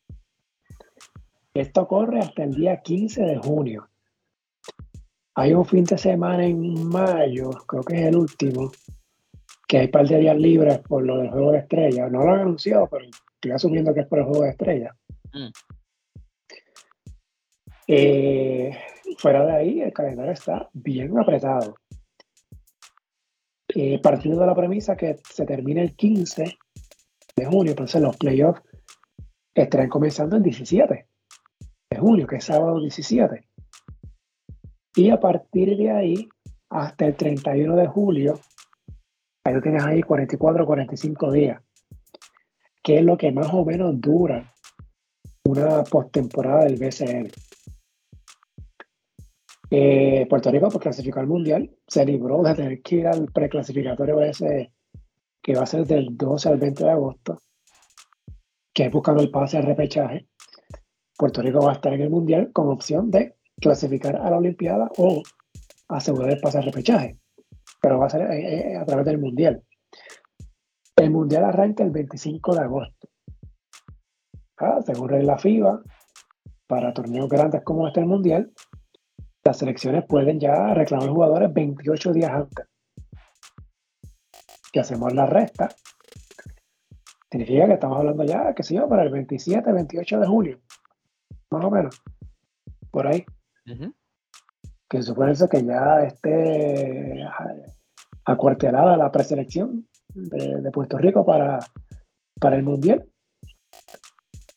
Esto 1.53 1.87
corre 1.87 2.21
hasta 2.21 2.45
el 2.45 2.55
día 2.55 2.81
15 2.81 3.23
de 3.23 3.37
junio. 3.37 3.89
Hay 5.35 5.53
un 5.53 5.67
fin 5.67 5.85
de 5.85 5.99
semana 5.99 6.47
en 6.47 6.89
mayo, 6.89 7.51
creo 7.67 7.83
que 7.83 7.97
es 7.97 8.07
el 8.07 8.17
último, 8.17 8.73
que 9.69 9.79
hay 9.79 9.85
un 9.87 9.91
par 9.91 10.09
de 10.09 10.19
días 10.19 10.39
libres 10.39 10.79
por 10.79 11.05
lo 11.05 11.19
del 11.19 11.31
juego 11.31 11.53
de 11.53 11.59
estrella. 11.59 12.09
No 12.09 12.25
lo 12.25 12.33
han 12.33 12.41
anunciado, 12.41 12.89
pero 12.91 13.05
estoy 13.05 13.51
asumiendo 13.51 13.93
que 13.93 14.01
es 14.01 14.07
por 14.07 14.21
el 14.21 14.25
juego 14.25 14.45
de 14.45 14.51
estrella. 14.51 14.97
Mm. 15.35 15.51
Eh, 17.87 18.79
fuera 19.19 19.45
de 19.45 19.53
ahí, 19.53 19.81
el 19.83 19.93
calendario 19.93 20.33
está 20.33 20.71
bien 20.73 21.19
apretado. 21.19 21.75
Eh, 23.75 24.01
partiendo 24.03 24.41
de 24.41 24.47
la 24.47 24.55
premisa 24.55 24.97
que 24.97 25.19
se 25.29 25.47
termina 25.47 25.83
el 25.83 25.95
15 25.95 26.59
de 27.37 27.47
junio, 27.47 27.73
entonces 27.73 28.01
los 28.01 28.17
playoffs 28.17 28.63
estarán 29.55 29.89
comenzando 29.89 30.37
el 30.37 30.43
17 30.43 31.07
de 31.91 31.99
junio, 31.99 32.27
que 32.27 32.37
es 32.37 32.45
sábado 32.45 32.81
17. 32.81 33.45
Y 34.97 35.11
a 35.11 35.21
partir 35.21 35.77
de 35.77 35.91
ahí, 35.91 36.29
hasta 36.71 37.07
el 37.07 37.17
31 37.17 37.77
de 37.77 37.87
julio, 37.87 38.41
ahí 39.45 39.55
lo 39.55 39.63
tienes 39.63 39.85
ahí 39.85 40.03
44 40.03 40.65
o 40.65 40.67
45 40.67 41.33
días, 41.33 41.63
que 42.83 42.99
es 42.99 43.05
lo 43.05 43.17
que 43.17 43.33
más 43.33 43.53
o 43.53 43.65
menos 43.65 44.01
dura 44.01 44.53
una 45.45 45.83
postemporada 45.85 46.65
del 46.65 46.77
BCN. 46.77 47.31
Eh, 49.71 50.27
Puerto 50.29 50.51
Rico, 50.51 50.69
por 50.69 50.83
clasificar 50.83 51.21
al 51.21 51.29
Mundial, 51.29 51.71
se 51.87 52.05
libró 52.05 52.43
de 52.43 52.55
tener 52.55 52.83
que 52.83 52.97
ir 52.97 53.07
al 53.07 53.27
preclasificatorio 53.27 54.21
ese 54.21 54.73
que 55.41 55.55
va 55.55 55.63
a 55.63 55.67
ser 55.67 55.87
del 55.87 56.17
12 56.17 56.49
al 56.49 56.59
20 56.59 56.85
de 56.85 56.91
agosto, 56.91 57.39
que 58.75 58.87
es 58.87 58.93
buscando 58.93 59.23
el 59.23 59.31
pase 59.31 59.59
al 59.59 59.65
repechaje. 59.65 60.27
Puerto 61.17 61.41
Rico 61.41 61.61
va 61.61 61.71
a 61.71 61.75
estar 61.75 61.93
en 61.93 62.03
el 62.03 62.11
Mundial 62.11 62.51
con 62.53 62.69
opción 62.69 63.11
de 63.11 63.37
clasificar 63.61 64.17
a 64.17 64.31
la 64.31 64.39
Olimpiada 64.39 64.91
o 64.99 65.23
asegurar 65.89 66.33
el 66.33 66.41
pase 66.41 66.59
al 66.59 66.65
repechaje, 66.65 67.19
pero 67.81 67.99
va 67.99 68.07
a 68.07 68.11
ser 68.11 68.23
eh, 68.23 68.73
eh, 68.73 68.77
a 68.77 68.85
través 68.85 69.07
del 69.07 69.19
Mundial. 69.19 69.63
El 70.97 71.11
Mundial 71.11 71.45
arranca 71.45 71.85
el 71.85 71.91
25 71.91 72.55
de 72.55 72.61
agosto. 72.61 73.09
Ah, 74.59 74.81
según 74.85 75.25
la 75.25 75.39
FIBA, 75.39 75.81
para 76.67 76.93
torneos 76.93 77.29
grandes 77.29 77.63
como 77.63 77.87
este 77.87 78.01
el 78.01 78.07
Mundial, 78.07 78.53
las 79.45 79.59
selecciones 79.59 80.05
pueden 80.07 80.39
ya 80.39 80.75
reclamar 80.75 81.09
jugadores 81.09 81.53
28 81.53 82.13
días 82.13 82.31
antes. 82.31 82.67
Si 84.73 84.79
hacemos 84.79 85.13
la 85.15 85.27
resta, 85.27 85.69
significa 87.31 87.67
que 87.67 87.75
estamos 87.75 87.99
hablando 87.99 88.25
ya, 88.25 88.55
que 88.55 88.63
sé 88.63 88.75
yo, 88.75 88.89
para 88.89 89.03
el 89.03 89.11
27, 89.11 89.73
28 89.73 90.21
de 90.21 90.27
julio, 90.27 90.61
más 91.51 91.65
o 91.65 91.71
menos, 91.71 92.03
por 92.91 93.07
ahí. 93.07 93.25
Que 94.89 95.03
supone 95.03 95.35
que 95.51 95.65
ya 95.65 96.03
esté 96.03 97.25
acuartelada 98.25 98.97
la 98.97 99.11
preselección 99.11 99.89
de, 100.09 100.61
de 100.61 100.71
Puerto 100.71 100.99
Rico 100.99 101.25
para, 101.25 101.59
para 102.41 102.57
el 102.57 102.63
Mundial. 102.63 103.07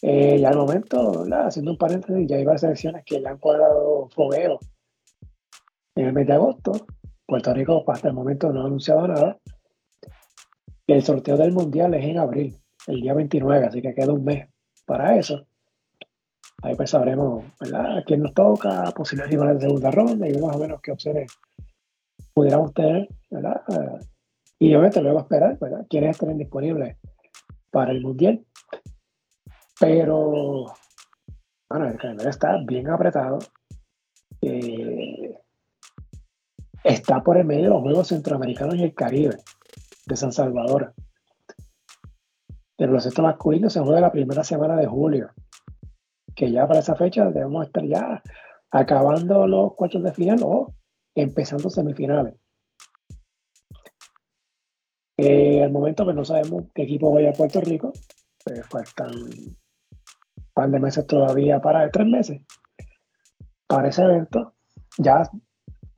Eh, 0.01 0.39
ya 0.39 0.49
al 0.49 0.57
momento, 0.57 1.23
haciendo 1.45 1.71
un 1.71 1.77
paréntesis, 1.77 2.27
ya 2.27 2.35
hay 2.35 2.43
varias 2.43 2.61
selecciones 2.61 3.03
que 3.05 3.21
ya 3.21 3.29
han 3.29 3.37
cuadrado 3.37 4.09
fogueo 4.09 4.59
en 5.95 6.07
el 6.07 6.13
mes 6.13 6.27
de 6.27 6.33
agosto. 6.33 6.71
Puerto 7.25 7.53
Rico 7.53 7.83
hasta 7.87 8.09
el 8.09 8.13
momento 8.13 8.51
no 8.51 8.61
ha 8.61 8.65
anunciado 8.65 9.07
nada. 9.07 9.37
El 10.87 11.03
sorteo 11.03 11.37
del 11.37 11.53
Mundial 11.53 11.93
es 11.93 12.05
en 12.05 12.19
abril, 12.19 12.57
el 12.87 13.01
día 13.01 13.13
29, 13.13 13.65
así 13.65 13.81
que 13.81 13.93
queda 13.93 14.11
un 14.11 14.25
mes 14.25 14.49
para 14.85 15.17
eso. 15.17 15.45
Ahí 16.61 16.75
pues 16.75 16.89
sabremos, 16.89 17.45
¿verdad? 17.59 18.03
quién 18.05 18.21
nos 18.21 18.33
toca, 18.33 18.91
posibles 18.95 19.29
rivales 19.29 19.55
de 19.55 19.67
segunda 19.67 19.91
ronda 19.91 20.27
y 20.27 20.37
más 20.39 20.55
o 20.55 20.59
menos 20.59 20.81
qué 20.81 20.91
opciones 20.91 21.31
pudiéramos 22.33 22.73
tener, 22.73 23.07
¿verdad? 23.29 23.61
Y 24.59 24.69
obviamente 24.69 25.01
luego 25.01 25.19
esperar, 25.19 25.57
¿verdad? 25.59 25.85
Quiénes 25.89 26.11
estén 26.11 26.37
disponibles 26.37 26.97
para 27.69 27.91
el 27.91 28.01
Mundial. 28.01 28.45
Pero, 29.79 30.65
bueno, 31.69 31.87
el 31.87 31.97
calendario 31.97 32.29
está 32.29 32.57
bien 32.65 32.89
apretado. 32.89 33.39
Eh, 34.41 34.92
está 36.83 37.23
por 37.23 37.37
el 37.37 37.45
medio 37.45 37.63
de 37.63 37.69
los 37.69 37.81
Juegos 37.81 38.07
Centroamericanos 38.09 38.75
y 38.75 38.83
el 38.83 38.93
Caribe 38.93 39.37
de 40.05 40.15
San 40.15 40.31
Salvador. 40.31 40.93
El 42.77 42.87
baloncesto 42.87 43.21
masculino 43.21 43.69
se 43.69 43.79
juega 43.79 44.01
la 44.01 44.11
primera 44.11 44.43
semana 44.43 44.75
de 44.75 44.87
julio, 44.87 45.31
que 46.35 46.51
ya 46.51 46.67
para 46.67 46.79
esa 46.79 46.95
fecha 46.95 47.25
debemos 47.29 47.65
estar 47.65 47.85
ya 47.85 48.21
acabando 48.71 49.47
los 49.47 49.75
cuartos 49.75 50.03
de 50.03 50.11
final 50.11 50.39
o 50.43 50.73
empezando 51.15 51.69
semifinales. 51.69 52.35
Eh, 55.17 55.63
al 55.63 55.71
momento 55.71 56.03
pues 56.03 56.15
no 56.15 56.25
sabemos 56.25 56.65
qué 56.73 56.83
equipo 56.83 57.13
vaya 57.13 57.29
a 57.29 57.33
Puerto 57.33 57.61
Rico, 57.61 57.93
pues 58.43 58.65
faltan 58.67 59.11
un 59.15 59.57
par 60.53 60.69
de 60.69 60.79
meses 60.79 61.05
todavía 61.05 61.61
para 61.61 61.89
tres 61.91 62.07
meses 62.07 62.41
para 63.73 63.89
ese 63.89 64.03
evento. 64.03 64.53
Ya 64.97 65.23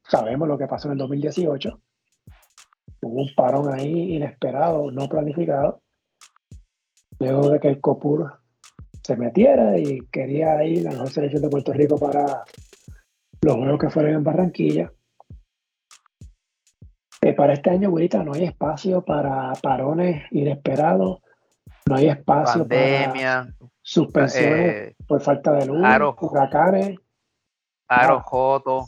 Sabemos 0.08 0.48
lo 0.48 0.58
que 0.58 0.68
pasó 0.68 0.88
en 0.88 0.94
el 0.94 0.98
2018. 1.00 1.82
Hubo 3.02 3.22
un 3.22 3.36
parón 3.36 3.74
ahí 3.74 4.16
inesperado, 4.16 4.92
no 4.92 5.08
planificado. 5.10 5.82
Luego 7.20 7.50
de 7.50 7.60
que 7.60 7.70
el 7.70 7.82
COPUR 7.82 8.40
se 9.02 9.16
metiera 9.16 9.78
y 9.78 10.02
quería 10.12 10.64
ir 10.64 10.84
la 10.84 10.92
mejor 10.92 11.10
selección 11.10 11.42
de 11.42 11.50
Puerto 11.50 11.74
Rico 11.74 11.98
para 11.98 12.44
los 13.42 13.56
juegos 13.56 13.80
que 13.80 13.90
fueron 13.90 14.14
en 14.14 14.24
Barranquilla. 14.24 14.92
Eh, 17.22 17.34
para 17.34 17.54
este 17.54 17.72
año, 17.72 17.90
Burita, 17.90 18.24
no 18.24 18.34
hay 18.34 18.44
espacio 18.44 19.04
para 19.04 19.54
parones 19.62 20.24
inesperados, 20.32 21.22
no 21.88 21.96
hay 21.96 22.10
espacio 22.10 22.68
para 22.68 23.48
suspensiones 23.82 24.76
eh, 24.76 24.96
por 25.08 25.22
falta 25.22 25.54
de 25.54 25.66
luz, 25.66 25.84
huracanes. 26.22 26.98
Aro, 27.88 28.22
Joto 28.22 28.86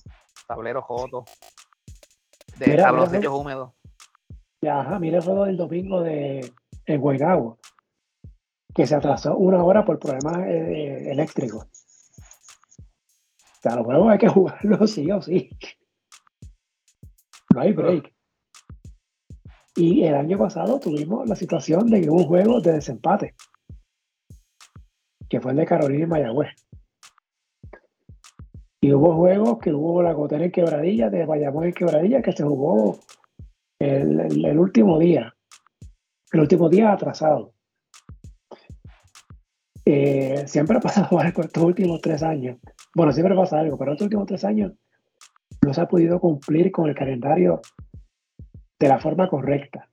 tablero 0.48 0.82
joto, 0.82 1.26
de 2.58 2.76
tabloncillos 2.78 3.34
húmedos. 3.34 3.74
Ya, 4.62 4.80
ajá, 4.82 5.00
mira 5.00 5.22
juego 5.22 5.46
del 5.46 5.58
domingo 5.58 6.02
de 6.02 6.52
en 6.86 7.02
Guaynabo, 7.02 7.60
que 8.74 8.88
se 8.88 8.96
atrasó 8.96 9.36
una 9.36 9.64
hora 9.64 9.86
por 9.86 10.00
problemas 10.00 10.38
eh, 10.48 11.12
eléctricos. 11.12 11.66
O 11.66 13.62
sea, 13.62 13.76
los 13.76 13.86
juegos 13.86 14.10
hay 14.10 14.18
que 14.18 14.28
jugarlos 14.30 14.92
sí 14.92 15.12
o 15.12 15.22
sí. 15.22 15.50
No 17.54 17.62
hay 17.62 17.74
break. 17.74 18.14
Y 19.76 20.04
el 20.04 20.16
año 20.16 20.40
pasado 20.40 20.80
tuvimos 20.80 21.28
la 21.30 21.36
situación 21.36 21.88
de 21.88 22.02
que 22.02 22.10
hubo 22.10 22.22
un 22.22 22.28
juego 22.28 22.62
de 22.62 22.72
desempate, 22.74 23.36
que 25.30 25.40
fue 25.40 25.52
el 25.52 25.58
de 25.58 25.66
Carolina 25.68 26.06
y 26.06 26.08
Mayagüez. 26.08 26.67
Y 28.80 28.94
hubo 28.94 29.16
juegos 29.16 29.58
que 29.60 29.74
hubo 29.74 30.04
la 30.04 30.14
Gotera 30.14 30.46
en 30.46 30.52
Quebradilla, 30.52 31.10
de 31.10 31.26
Bayamón 31.26 31.66
en 31.66 31.74
Quebradilla, 31.74 32.22
que 32.22 32.32
se 32.32 32.44
jugó 32.44 33.00
el, 33.80 34.60
último 34.60 35.00
día. 35.00 35.34
El 36.32 36.42
último 36.42 36.70
día 36.70 36.92
atrasado. 36.92 37.54
Eh, 39.84 40.44
siempre 40.48 40.78
ha 40.78 40.82
pasado 40.82 41.20
algo 41.20 41.42
estos 41.42 41.64
últimos 41.64 42.02
tres 42.02 42.22
años. 42.22 42.60
Bueno, 42.94 43.12
siempre 43.12 43.36
pasa 43.36 43.60
algo, 43.60 43.78
pero 43.78 43.94
estos 43.94 44.06
últimos 44.06 44.28
tres 44.28 44.44
años 44.44 44.74
no 45.66 45.74
se 45.74 45.82
ha 45.82 45.88
podido 45.88 46.20
cumplir 46.20 46.72
con 46.72 46.88
el 46.88 46.96
calendario 46.96 47.62
de 48.80 48.88
la 48.88 49.00
forma 49.00 49.28
correcta. 49.28 49.90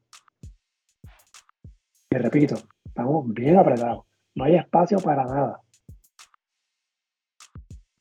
Y 2.11 2.16
repito, 2.16 2.56
estamos 2.85 3.32
bien 3.32 3.56
apretados. 3.56 4.05
No 4.35 4.44
hay 4.44 4.56
espacio 4.56 4.98
para 4.98 5.24
nada 5.24 5.64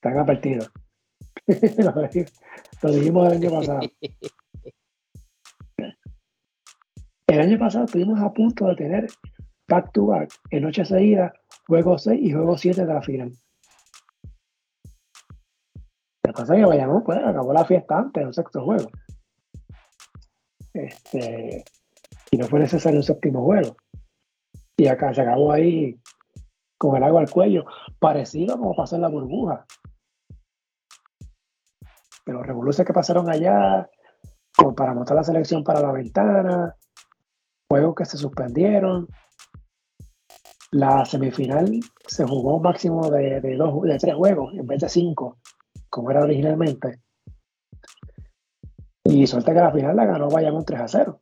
están 0.03 0.17
advertidos. 0.17 0.69
lo 2.81 2.91
dijimos 2.91 3.27
el 3.27 3.37
año 3.37 3.49
pasado. 3.49 3.79
El 7.27 7.39
año 7.39 7.57
pasado 7.57 7.85
estuvimos 7.85 8.19
a 8.19 8.33
punto 8.33 8.67
de 8.67 8.75
tener 8.75 9.07
back 9.69 9.93
to 9.93 10.09
en 10.49 10.63
noche 10.63 10.83
seguida, 10.83 11.33
juego 11.67 11.97
6 11.97 12.19
y 12.21 12.33
juego 12.33 12.57
7 12.57 12.85
de 12.85 12.93
la 12.93 13.01
final. 13.01 13.31
Que 16.21 16.33
pasa 16.33 16.53
es 16.53 16.59
que 16.59 16.65
vayamos, 16.65 17.03
pues 17.05 17.17
acabó 17.19 17.53
la 17.53 17.65
fiesta 17.65 17.97
antes 17.97 18.23
del 18.25 18.33
sexto 18.33 18.63
juego. 18.63 18.89
Este, 20.73 21.63
y 22.29 22.37
no 22.37 22.45
fue 22.47 22.59
necesario 22.59 22.99
un 22.99 23.03
séptimo 23.03 23.43
juego. 23.43 23.77
Y 24.75 24.87
acá 24.87 25.13
se 25.13 25.21
acabó 25.21 25.53
ahí 25.53 25.97
con 26.77 26.97
el 26.97 27.03
agua 27.03 27.21
al 27.21 27.31
cuello, 27.31 27.65
parecido 27.99 28.57
como 28.57 28.75
pasó 28.75 28.97
en 28.97 29.03
la 29.03 29.07
burbuja. 29.07 29.65
Pero 32.23 32.39
los 32.39 32.47
revoluciones 32.47 32.87
que 32.87 32.93
pasaron 32.93 33.29
allá, 33.29 33.89
como 34.55 34.75
para 34.75 34.93
montar 34.93 35.15
la 35.15 35.23
selección 35.23 35.63
para 35.63 35.81
la 35.81 35.91
ventana, 35.91 36.75
juegos 37.69 37.95
que 37.95 38.05
se 38.05 38.17
suspendieron. 38.17 39.07
La 40.71 41.05
semifinal 41.05 41.79
se 42.07 42.25
jugó 42.25 42.57
un 42.57 42.63
máximo 42.63 43.09
de, 43.09 43.39
dos, 43.57 43.81
de 43.83 43.97
tres 43.97 44.15
juegos 44.15 44.53
en 44.53 44.65
vez 44.65 44.81
de 44.81 44.89
cinco, 44.89 45.37
como 45.89 46.11
era 46.11 46.21
originalmente. 46.21 46.99
Y 49.03 49.27
suerte 49.27 49.53
que 49.53 49.59
la 49.59 49.71
final 49.71 49.95
la 49.95 50.05
ganó 50.05 50.29
Bayamón 50.29 50.65
3 50.65 50.81
a 50.81 50.87
0. 50.87 51.17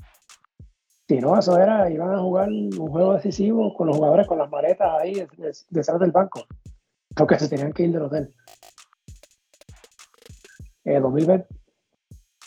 Si 1.08 1.20
no, 1.20 1.38
eso 1.38 1.58
era, 1.58 1.90
iban 1.90 2.14
a 2.14 2.20
jugar 2.20 2.48
un 2.50 2.88
juego 2.88 3.14
decisivo 3.16 3.74
con 3.74 3.88
los 3.88 3.98
jugadores 3.98 4.28
con 4.28 4.38
las 4.38 4.50
maletas 4.50 4.90
ahí 5.00 5.28
detrás 5.70 6.00
del 6.00 6.12
banco, 6.12 6.46
porque 7.16 7.38
se 7.38 7.50
tenían 7.50 7.74
que 7.74 7.84
ir 7.84 7.92
del 7.92 8.04
hotel. 8.04 8.34
2020, 10.84 11.34
eh, 11.34 11.48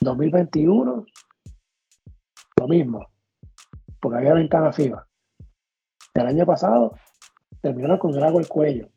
2021, 0.00 1.06
lo 2.60 2.68
mismo, 2.68 3.06
porque 4.00 4.18
había 4.18 4.34
ventana 4.34 4.72
fija. 4.72 5.06
El 6.14 6.26
año 6.26 6.46
pasado 6.46 6.96
terminaron 7.60 7.98
con 7.98 8.22
agua 8.22 8.40
el 8.40 8.48
cuello, 8.48 8.88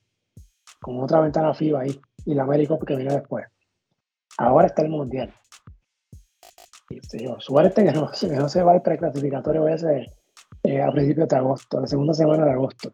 con 0.82 1.02
otra 1.02 1.22
ventana 1.22 1.54
FIBA 1.54 1.82
ahí, 1.82 2.00
y 2.26 2.34
la 2.34 2.44
América 2.44 2.78
que 2.86 2.96
viene 2.96 3.14
después. 3.14 3.46
Ahora 4.38 4.68
está 4.68 4.84
el 4.84 4.90
Mundial. 4.90 5.34
suerte 7.40 7.84
que 7.84 7.92
no, 7.92 8.12
que 8.20 8.28
no 8.36 8.50
se 8.50 8.64
va 8.64 8.76
el 8.76 8.82
preclasificatorio 8.82 9.68
ese 9.68 10.14
eh, 10.64 10.82
a 10.82 10.92
principios 10.92 11.30
de 11.30 11.38
agosto, 11.38 11.80
la 11.80 11.88
segunda 11.88 12.14
semana 12.14 12.46
de 12.46 12.52
agosto. 12.52 12.92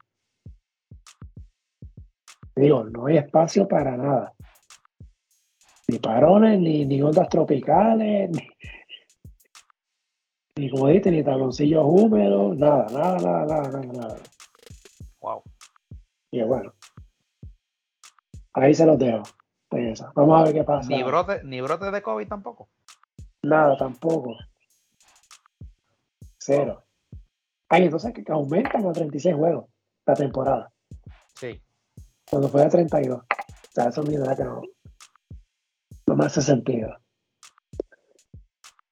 Digo, 2.56 2.84
no 2.84 3.07
hay 3.07 3.18
espacio 3.18 3.68
para 3.68 3.98
nada. 3.98 4.34
Ni 5.94 5.99
parones, 5.99 6.60
ni, 6.60 6.86
ni 6.88 7.03
ondas 7.03 7.30
tropicales, 7.30 8.32
ni, 8.32 8.49
ni 10.57 10.72
como 10.72 10.88
dijiste, 10.88 11.11
ni 11.11 11.24
taloncillos 11.24 11.86
húmedos, 11.86 12.57
nada, 12.57 12.88
nada, 12.91 13.45
nada, 13.45 13.70
nada, 13.70 13.94
nada. 13.94 14.18
Wow. 15.22 15.44
Y 16.32 16.41
bueno, 16.41 16.74
ahí 18.53 18.74
se 18.74 18.88
los 18.88 18.98
dejo. 18.98 19.22
Vamos 20.15 20.41
a 20.41 20.44
ver 20.45 20.53
qué 20.56 20.64
pasa. 20.64 20.90
Ni 20.90 21.03
brote, 21.03 21.44
ni 21.44 21.61
brote 21.61 21.91
de 21.91 22.02
COVID 22.02 22.28
tampoco. 22.28 22.70
Nada, 23.44 23.78
tampoco. 23.78 24.36
Cero. 26.40 26.84
Ay, 27.70 27.84
entonces 27.84 28.14
que 28.15 28.24
aumentan 28.32 28.88
a 28.88 28.94
36 28.94 29.36
juegos 29.36 29.70
la 30.07 30.15
temporada. 30.15 30.74
Sí. 31.36 31.61
Cuando 32.28 32.49
fue 32.49 32.64
a 32.64 32.70
32. 32.70 33.20
O 33.20 33.26
sea, 33.70 33.90
eso 33.90 34.02
es 34.02 34.10
verdad 34.10 34.38
que 34.38 34.44
no, 34.44 34.61
no 36.07 36.15
me 36.15 36.25
hace 36.25 36.41
sentido. 36.41 36.97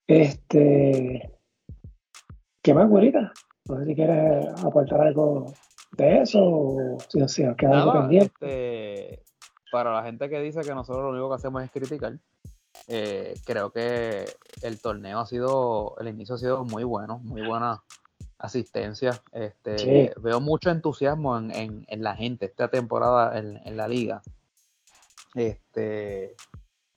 Este. 0.08 1.32
¿Qué 2.62 2.74
más, 2.74 2.90
güerita? 2.90 3.32
No 3.66 3.80
sé 3.80 3.86
si 3.86 3.96
quieres 3.96 4.46
aportar 4.64 5.02
algo 5.02 5.54
de 5.98 6.22
eso 6.22 6.40
o 6.44 6.98
si, 7.10 7.20
si 7.28 7.44
nos 7.44 7.56
queda 7.56 7.82
algo 7.82 7.94
pendiente. 7.94 8.32
Este, 8.42 9.24
para 9.72 9.94
la 9.94 10.04
gente 10.04 10.30
que 10.30 10.40
dice 10.42 10.62
que 10.62 10.76
nosotros 10.76 11.04
lo 11.04 11.12
único 11.12 11.30
que 11.30 11.36
hacemos 11.36 11.64
es 11.64 11.72
criticar, 11.72 12.20
eh, 12.88 13.34
creo 13.46 13.72
que 13.72 14.26
el 14.62 14.82
torneo 14.82 15.20
ha 15.20 15.26
sido, 15.26 15.96
el 16.00 16.10
inicio 16.10 16.36
ha 16.36 16.38
sido 16.38 16.66
muy 16.66 16.84
bueno, 16.84 17.20
muy 17.20 17.46
buena 17.46 17.82
asistencia. 18.38 19.22
Este, 19.32 20.14
Veo 20.22 20.42
mucho 20.42 20.70
entusiasmo 20.70 21.38
en, 21.38 21.86
la 21.90 22.16
gente 22.16 22.46
esta 22.46 22.68
temporada 22.68 23.38
en, 23.38 23.78
la 23.78 23.88
liga. 23.88 24.22
Este, 25.36 26.36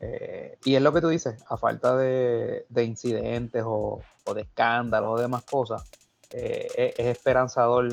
eh, 0.06 0.58
y 0.64 0.74
es 0.74 0.82
lo 0.82 0.92
que 0.92 1.00
tú 1.00 1.08
dices, 1.08 1.42
a 1.48 1.56
falta 1.56 1.96
de, 1.96 2.66
incidentes 2.76 3.62
o, 3.66 4.02
de 4.34 4.42
escándalos 4.42 5.18
o 5.18 5.22
demás 5.22 5.44
cosas, 5.44 5.90
eh, 6.30 6.94
es, 6.98 7.06
esperanzador 7.06 7.88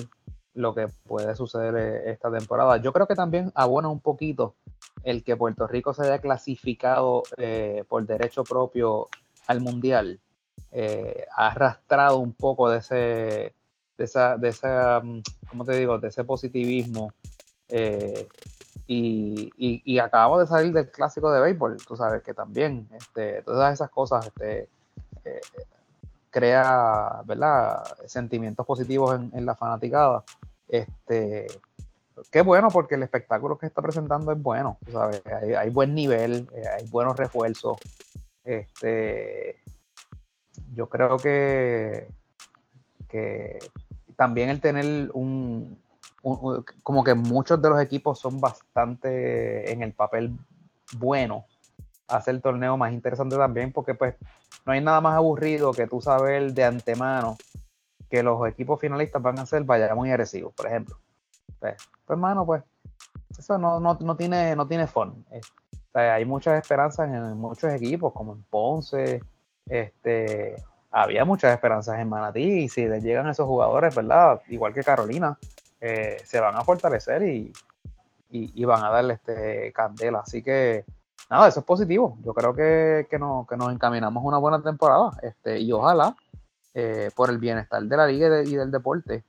lo 0.53 0.75
que 0.75 0.87
puede 1.05 1.33
suceder 1.35 1.75
eh, 1.77 2.11
esta 2.11 2.29
temporada. 2.29 2.77
Yo 2.77 2.91
creo 2.91 3.07
que 3.07 3.15
también 3.15 3.51
abona 3.55 3.87
un 3.87 4.01
poquito 4.01 4.55
el 5.03 5.23
que 5.23 5.37
Puerto 5.37 5.67
Rico 5.67 5.93
se 5.93 6.03
haya 6.03 6.19
clasificado 6.19 7.23
por 7.87 8.05
derecho 8.05 8.43
propio 8.43 9.07
al 9.47 9.61
Mundial. 9.61 10.19
ha 11.37 11.47
arrastrado 11.47 12.17
un 12.17 12.33
poco 12.33 12.69
de 12.69 12.79
ese, 12.79 13.55
de 13.97 14.03
esa, 14.03 14.37
de 14.37 14.49
esa, 14.49 14.99
mm, 15.01 15.21
¿cómo 15.49 15.63
te 15.63 15.77
digo? 15.77 15.97
De 15.97 16.09
ese 16.09 16.23
positivismo 16.25 17.13
y, 18.93 19.99
acabamos 19.99 20.41
de 20.41 20.47
salir 20.47 20.73
del 20.73 20.91
clásico 20.91 21.31
de 21.31 21.39
béisbol, 21.41 21.77
tú 21.85 21.95
sabes 21.95 22.21
que 22.23 22.33
también 22.33 22.89
este, 22.93 23.41
todas 23.43 23.73
esas 23.73 23.89
cosas 23.89 24.27
este, 24.27 24.67
eh, 25.23 25.41
crea 26.29 27.21
sentimientos 28.05 28.65
positivos 28.65 29.19
en, 29.33 29.45
la 29.45 29.55
fanaticada. 29.55 30.23
Este, 30.67 31.47
qué 32.31 32.41
bueno 32.41 32.69
porque 32.69 32.95
el 32.95 33.03
espectáculo 33.03 33.57
que 33.57 33.67
está 33.67 33.81
presentando 33.81 34.31
es 34.31 34.41
bueno, 34.41 34.77
tú 34.85 34.91
sabes, 34.91 35.21
hay, 35.25 35.69
buen 35.69 35.95
nivel, 35.95 36.49
eh, 36.53 36.63
hay 36.67 36.87
buenos 36.89 37.15
refuerzos. 37.15 37.77
Este, 38.43 39.57
yo 40.73 40.89
creo 40.89 41.17
que 41.17 42.07
también 44.15 44.49
el 44.49 44.61
tener 44.61 45.09
un, 45.13 45.81
como 46.21 47.03
que 47.03 47.15
muchos 47.15 47.61
de 47.61 47.69
los 47.69 47.81
equipos 47.81 48.19
son 48.19 48.39
bastante 48.39 49.71
en 49.71 49.81
el 49.81 49.93
papel 49.93 50.37
bueno, 50.97 51.45
hace 52.07 52.31
el 52.31 52.41
torneo 52.41 52.77
más 52.77 52.93
interesante 52.93 53.35
también, 53.35 53.71
porque 53.71 53.95
pues 53.95 54.15
no 54.65 54.73
hay 54.73 54.81
nada 54.81 55.01
más 55.01 55.15
aburrido 55.15 55.71
que 55.71 55.87
tú 55.87 56.01
saber 56.01 56.53
de 56.53 56.63
antemano 56.63 57.37
que 58.09 58.23
los 58.23 58.45
equipos 58.47 58.79
finalistas 58.79 59.21
van 59.21 59.39
a 59.39 59.45
ser 59.45 59.63
vaya 59.63 59.95
muy 59.95 60.09
agresivos, 60.09 60.53
por 60.53 60.67
ejemplo. 60.67 60.97
Pues, 61.59 61.75
pues 62.05 62.09
hermano, 62.09 62.45
pues 62.45 62.63
eso 63.37 63.57
no, 63.57 63.79
no, 63.79 63.97
no, 64.01 64.17
tiene, 64.17 64.55
no 64.55 64.67
tiene 64.67 64.87
fun. 64.87 65.25
hay 65.93 66.25
muchas 66.25 66.61
esperanzas 66.61 67.09
en 67.09 67.37
muchos 67.37 67.71
equipos, 67.73 68.11
como 68.13 68.33
en 68.33 68.43
Ponce, 68.43 69.23
este, 69.67 70.55
había 70.91 71.23
muchas 71.23 71.53
esperanzas 71.53 71.99
en 71.99 72.09
Manatí, 72.09 72.63
y 72.63 72.69
si 72.69 72.85
le 72.85 72.99
llegan 72.99 73.29
esos 73.29 73.47
jugadores, 73.47 73.95
¿verdad? 73.95 74.41
Igual 74.49 74.73
que 74.73 74.83
Carolina, 74.83 75.37
eh, 75.81 76.17
se 76.23 76.39
van 76.39 76.55
a 76.55 76.63
fortalecer 76.63 77.23
y, 77.23 77.51
van 78.63 78.83
a 78.83 78.89
darle 78.89 79.15
este 79.15 79.73
candela. 79.73 80.19
Así 80.19 80.43
que 80.43 80.85
nada, 81.29 81.47
eso 81.47 81.61
es 81.61 81.65
positivo. 81.65 82.17
Yo 82.23 82.33
creo 82.33 82.53
que, 82.53 83.07
que, 83.09 83.17
nos 83.17 83.73
encaminamos 83.73 84.23
a 84.23 84.27
una 84.27 84.37
buena 84.37 84.61
temporada 84.61 85.11
este, 85.23 85.59
y 85.59 85.71
ojalá, 85.71 86.15
eh, 86.75 87.09
por 87.15 87.31
el 87.31 87.39
bienestar 87.39 87.81
de 87.83 87.97
la 87.97 88.05
liga 88.05 88.43
y, 88.43 88.55
del 88.55 88.71
deporte, 88.71 89.23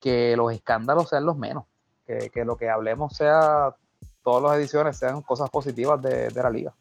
que 0.00 0.34
los 0.34 0.52
escándalos 0.52 1.10
sean 1.10 1.26
los 1.26 1.36
menos, 1.36 1.64
que, 2.06 2.44
lo 2.44 2.56
que 2.56 2.68
hablemos 2.68 3.14
sea, 3.14 3.76
todas 4.24 4.42
las 4.42 4.58
ediciones 4.58 4.96
sean 4.96 5.22
cosas 5.22 5.50
positivas 5.50 6.00
de, 6.00 6.30
la 6.34 6.50
liga. 6.50 6.74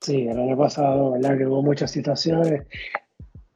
Sí, 0.00 0.28
el 0.28 0.38
año 0.38 0.56
pasado, 0.56 1.12
¿verdad? 1.12 1.36
Que 1.36 1.46
hubo 1.46 1.62
muchas 1.62 1.90
situaciones. 1.90 2.66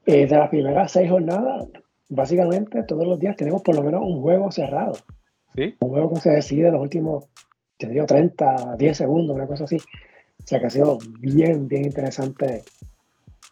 Eh, 0.06 0.26
de 0.26 0.36
las 0.36 0.48
primeras 0.48 0.90
seis 0.90 1.08
jornadas, 1.08 1.68
básicamente 2.10 2.82
todos 2.82 3.06
los 3.06 3.18
días 3.18 3.36
tenemos 3.36 3.62
por 3.62 3.74
lo 3.74 3.82
menos 3.82 4.02
un 4.02 4.20
juego 4.20 4.50
cerrado. 4.50 4.94
¿Sí? 5.54 5.74
Un 5.80 5.88
juego 5.88 6.10
que 6.10 6.20
se 6.20 6.30
decide 6.30 6.66
en 6.66 6.74
los 6.74 6.82
últimos, 6.82 7.24
te 7.78 7.88
digo, 7.88 8.04
30, 8.04 8.76
10 8.76 8.96
segundos, 8.96 9.34
una 9.34 9.46
cosa 9.46 9.64
así. 9.64 9.76
O 9.76 10.46
sea 10.46 10.60
que 10.60 10.66
ha 10.66 10.70
sido 10.70 10.98
bien, 11.20 11.66
bien 11.68 11.86
interesante 11.86 12.62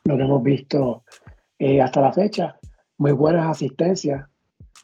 lo 0.04 0.16
que 0.16 0.22
hemos 0.22 0.42
visto 0.42 1.04
eh, 1.58 1.80
hasta 1.80 2.00
la 2.00 2.12
fecha. 2.12 2.56
Muy 2.98 3.12
buenas 3.12 3.48
asistencias, 3.48 4.26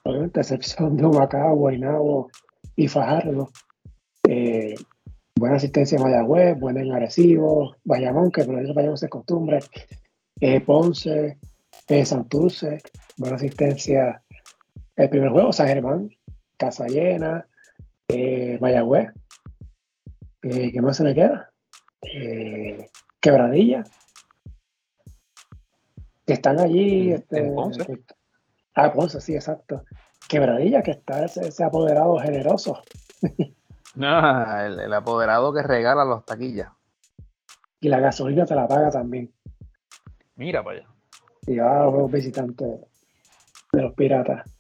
obviamente, 0.05 0.41
excepción 0.41 0.97
de 0.97 1.05
Humacao, 1.05 1.57
Guaynabo 1.57 2.31
y 2.77 2.89
Fajardo. 2.89 3.51
Eh, 4.29 4.75
buena 5.37 5.57
asistencia 5.57 5.97
en 5.97 6.03
Mayagüez, 6.03 6.59
buena 6.59 6.81
en 6.81 6.93
Arecibo, 6.93 7.77
Bayamón, 7.85 8.31
que 8.31 8.45
por 8.45 8.59
eso 8.61 8.75
Bayamón 8.75 8.99
se 8.99 9.09
costumbre, 9.09 9.61
eh, 10.41 10.61
Ponce, 10.61 11.39
eh, 11.89 12.05
Santurce, 12.05 12.81
buena 13.17 13.37
asistencia. 13.37 14.23
El 14.97 15.11
primer 15.11 15.31
juego, 15.31 15.53
San 15.53 15.69
Germán, 15.69 16.11
Casa 16.57 16.87
Llena, 16.87 17.47
eh, 18.09 18.59
Mayagüez. 18.61 19.11
Eh, 20.43 20.73
¿Qué 20.73 20.81
más 20.81 20.97
se 20.97 21.05
me 21.05 21.15
queda? 21.15 21.51
Eh, 22.03 22.89
Quebradilla. 23.21 23.85
Que 26.27 26.35
están 26.35 26.61
allí. 26.61 27.13
Este, 27.13 27.43
Ponce. 27.51 28.05
Ah, 28.75 28.93
Ponce, 28.93 29.21
sí, 29.21 29.35
exacto. 29.35 29.85
Quebradilla, 30.29 30.83
que 30.83 30.93
está 30.93 31.25
ese, 31.25 31.65
apoderado 31.65 32.19
generoso. 32.19 32.83
no, 33.95 34.61
el, 34.61 34.81
el, 34.81 34.93
apoderado 34.93 35.53
que 35.53 35.63
regala 35.63 36.05
los 36.05 36.25
taquillas. 36.25 36.71
Y 37.81 37.89
la 37.89 38.01
gasolina 38.01 38.47
te 38.47 38.55
la 38.55 38.67
paga 38.67 38.91
también. 38.91 39.33
Mira 40.37 40.65
para 40.65 40.94
allá. 41.47 41.55
Y 41.55 41.59
va 41.59 41.81
a 41.81 41.85
los 41.85 41.93
juegos 41.93 42.13
visitantes 42.13 42.81
de 43.73 43.83
los 43.83 43.95
piratas. 43.95 44.51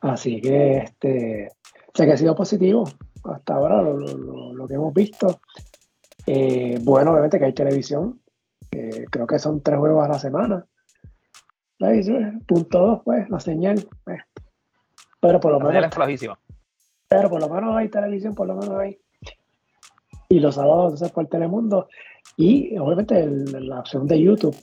Así 0.00 0.40
que 0.40 0.78
este, 0.78 1.52
sé 1.94 2.06
que 2.06 2.12
ha 2.12 2.16
sido 2.16 2.34
positivo 2.34 2.84
hasta 3.24 3.54
ahora 3.54 3.82
lo, 3.82 4.66
que 4.66 4.74
hemos 4.74 4.94
visto. 4.94 5.40
Eh, 6.26 6.78
bueno, 6.82 7.12
obviamente 7.12 7.38
que 7.38 7.44
hay 7.46 7.52
televisión. 7.52 8.20
creo 8.70 9.26
que 9.26 9.38
son 9.38 9.62
tres 9.62 9.78
juegos 9.78 10.04
a 10.04 10.08
la 10.08 10.18
semana. 10.18 10.66
Punto 12.46 12.78
dos, 12.78 13.00
pues, 13.04 13.28
la 13.30 13.40
señal. 13.40 13.86
Pues. 14.04 14.20
Pero 15.20 15.40
por 15.40 15.52
lo 15.52 15.58
menos. 15.58 15.72
Pero 17.08 17.28
por 17.28 17.40
lo 17.40 17.48
menos 17.48 17.76
hay 17.76 17.88
televisión, 17.88 18.34
por 18.34 18.46
lo 18.46 18.54
menos 18.56 18.78
hay. 18.78 18.98
Y 20.28 20.38
los 20.40 20.54
sábados 20.54 20.92
entonces 20.92 21.10
por 21.12 21.26
Telemundo. 21.26 21.88
Y 22.36 22.76
obviamente 22.78 23.26
la 23.26 23.80
opción 23.80 24.06
de 24.06 24.20
YouTube. 24.20 24.56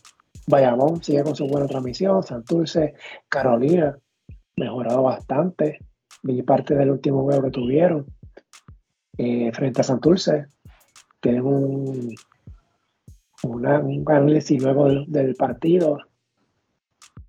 Bayamón 0.47 1.03
sigue 1.03 1.23
con 1.23 1.35
su 1.35 1.45
buena 1.45 1.67
transmisión. 1.67 2.23
Santurce, 2.23 2.93
Carolina, 3.27 3.97
mejorado 4.55 5.03
bastante. 5.03 5.79
Vi 6.23 6.41
parte 6.41 6.73
del 6.75 6.91
último 6.91 7.23
juego 7.23 7.43
que 7.43 7.51
tuvieron. 7.51 8.05
Eh, 9.17 9.51
frente 9.53 9.81
a 9.81 9.83
Santurce. 9.83 10.47
Tienen 11.19 11.43
un, 11.43 12.15
una, 13.43 13.79
un 13.79 14.05
análisis 14.07 14.61
luego 14.61 14.87
del, 15.07 15.35
partido 15.35 15.97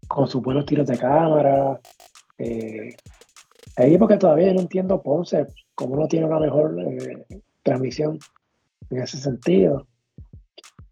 con 0.07 0.29
sus 0.29 0.41
buenos 0.41 0.65
tiros 0.65 0.87
de 0.87 0.99
cámara. 0.99 1.81
Eh, 2.39 2.95
hay 3.77 3.89
equipos 3.89 4.09
que 4.09 4.17
todavía 4.17 4.53
no 4.53 4.61
entiendo 4.61 5.03
Ponce, 5.03 5.47
como 5.75 5.97
no 5.97 6.07
tiene 6.07 6.27
una 6.27 6.39
mejor 6.39 6.77
eh, 6.81 7.27
transmisión 7.63 8.19
en 8.91 9.03
ese 9.03 9.19
sentido. 9.19 9.87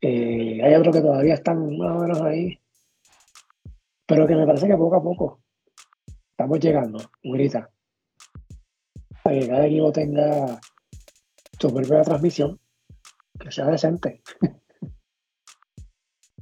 Hay 0.06 0.74
otros 0.74 0.94
que 0.94 1.02
todavía 1.02 1.34
están 1.34 1.76
más 1.76 1.96
o 1.96 2.00
menos 2.00 2.20
ahí. 2.22 2.58
Pero 4.06 4.26
que 4.26 4.36
me 4.36 4.46
parece 4.46 4.68
que 4.68 4.76
poco 4.76 4.96
a 4.96 5.02
poco 5.02 5.40
estamos 6.36 6.60
llegando, 6.60 6.98
grita. 7.22 7.70
Para 9.22 9.38
que 9.38 9.48
cada 9.48 9.66
equipo 9.66 9.90
tenga 9.90 10.60
su 11.58 11.72
propia 11.72 12.02
transmisión, 12.02 12.60
que 13.40 13.50
sea 13.50 13.66
decente. 13.66 14.22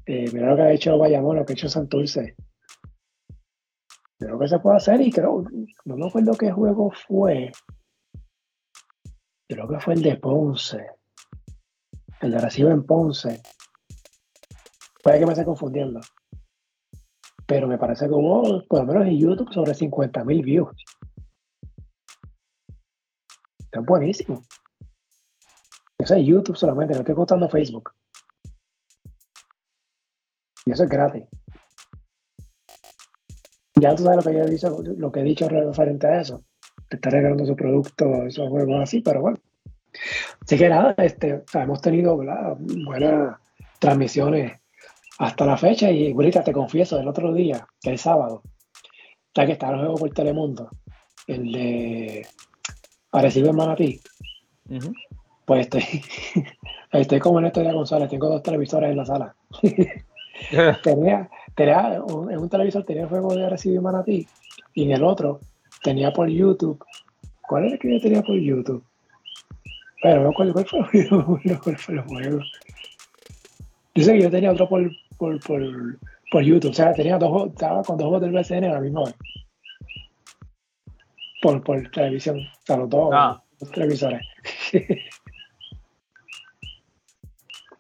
eh, 0.07 0.25
mira 0.33 0.51
lo 0.51 0.57
que 0.57 0.63
ha 0.63 0.73
hecho 0.73 0.99
Bayamón, 0.99 1.37
lo 1.37 1.47
que 1.47 1.53
ha 1.53 1.55
hecho 1.55 1.69
Santurce. 1.69 2.35
Creo 4.19 4.39
que 4.39 4.49
se 4.49 4.59
puede 4.59 4.77
hacer 4.79 5.01
y 5.01 5.13
creo, 5.13 5.45
no 5.85 5.97
me 5.97 6.09
acuerdo 6.09 6.33
qué 6.33 6.51
juego 6.51 6.91
fue. 7.07 7.53
Creo 9.49 9.69
que 9.69 9.79
fue 9.79 9.95
el 9.95 10.03
de 10.03 10.17
Ponce. 10.17 10.87
El 12.21 12.33
de 12.33 12.39
Recibo 12.39 12.71
en 12.71 12.85
Ponce. 12.85 13.41
Puede 15.05 15.19
que 15.19 15.27
me 15.27 15.33
esté 15.33 15.45
confundiendo. 15.45 16.01
Pero 17.47 17.69
me 17.69 17.77
parece 17.77 18.07
que 18.07 18.15
hubo, 18.15 18.67
por 18.67 18.81
lo 18.81 18.87
menos 18.87 19.07
en 19.07 19.19
YouTube, 19.19 19.53
sobre 19.53 19.73
50.000 19.73 20.43
views. 20.43 20.71
Está 23.59 23.81
buenísimo. 23.81 24.43
Eso 25.99 26.15
es 26.15 26.27
YouTube 26.27 26.57
solamente, 26.57 26.95
no 26.95 27.01
estoy 27.01 27.15
contando 27.15 27.51
Facebook. 27.51 27.93
Y 30.65 30.71
eso 30.71 30.85
es 30.85 30.89
gratis. 30.89 31.25
Ya 33.79 33.95
tú 33.95 34.05
sabes 34.05 34.25
lo 34.25 34.31
que 34.31 34.39
yo 34.39 34.45
he 34.45 34.51
dicho, 34.51 34.83
lo 34.97 35.13
que 35.13 35.21
he 35.21 35.25
dicho 35.25 35.47
referente 35.51 36.07
a 36.07 36.21
eso. 36.23 36.43
Te 36.89 36.97
está 36.97 37.11
regalando 37.11 37.45
su 37.45 37.55
producto, 37.55 38.25
esos 38.25 38.49
juegos 38.49 38.81
así, 38.83 39.03
pero 39.03 39.21
bueno. 39.21 39.39
Así 40.41 40.57
que 40.57 40.69
nada, 40.71 40.95
este, 40.97 41.45
hemos 41.53 41.83
tenido 41.83 42.17
buenas 42.17 43.39
transmisiones 43.79 44.64
hasta 45.19 45.47
la 45.47 45.57
fecha 45.57 45.91
y 45.91 46.13
ahorita 46.13 46.43
te 46.43 46.53
confieso, 46.53 46.99
el 46.99 47.09
otro 47.09 47.33
día, 47.33 47.67
que 47.81 47.95
es 47.95 48.01
sábado, 48.01 48.43
ya 49.35 49.47
que 49.47 49.53
está 49.53 49.71
el 49.71 49.79
juego 49.79 49.95
por 49.95 50.11
Telemundo, 50.11 50.71
el 51.27 51.53
de 51.53 52.27
Arecibo 53.13 53.51
en 53.51 53.57
Manatí, 53.57 54.01
pues 55.45 55.61
estoy, 55.61 55.83
estoy 56.93 57.21
como 57.21 57.39
en 57.39 57.47
esto 57.47 57.61
de 57.61 57.73
González, 57.73 58.09
tengo 58.09 58.29
dos 58.29 58.43
televisores 58.43 58.91
en 58.91 58.97
la 58.97 59.07
sala. 59.07 59.37
tenía, 60.83 61.29
tenía 61.55 61.95
en 61.95 62.39
un 62.39 62.49
televisor 62.49 62.85
tenía 62.85 63.03
el 63.03 63.09
juego 63.09 63.35
de 63.35 63.47
Arecibo 63.47 63.77
en 63.77 63.83
Manatí 63.83 64.27
y 64.75 64.85
en 64.85 64.93
el 64.93 65.05
otro 65.05 65.41
tenía 65.83 66.13
por 66.13 66.29
YouTube. 66.29 66.85
¿Cuál 67.47 67.65
era 67.65 67.75
el 67.75 67.79
que 67.79 67.93
yo 67.93 68.01
tenía 68.01 68.23
por 68.23 68.37
YouTube? 68.37 68.83
Pero 70.03 70.25
no 70.25 70.33
cuál, 70.33 70.53
fue, 70.53 70.65
cuál 71.63 71.79
fue 71.79 71.95
el 71.95 72.01
juego. 72.03 72.41
Yo 73.95 74.05
sé 74.05 74.13
que 74.15 74.23
yo 74.23 74.31
tenía 74.31 74.51
otro 74.51 74.69
por, 74.69 74.91
por, 75.19 75.41
por, 75.41 75.63
por 76.31 76.43
YouTube. 76.43 76.71
O 76.71 76.75
sea, 76.75 76.93
tenía 76.93 77.19
dos, 77.19 77.49
estaba 77.49 77.83
con 77.83 77.97
dos 77.97 78.09
juegos 78.09 78.23
del 78.23 78.33
BCN 78.33 78.65
a 78.65 78.75
la 78.75 78.81
misma 78.81 79.05
vez. 79.05 79.15
Por, 81.43 81.63
por 81.63 81.91
televisión. 81.91 82.39
O 82.39 82.67
sea, 82.67 82.77
los 82.77 82.89
dos, 82.89 83.11
ah. 83.13 83.43
televisores. 83.73 84.27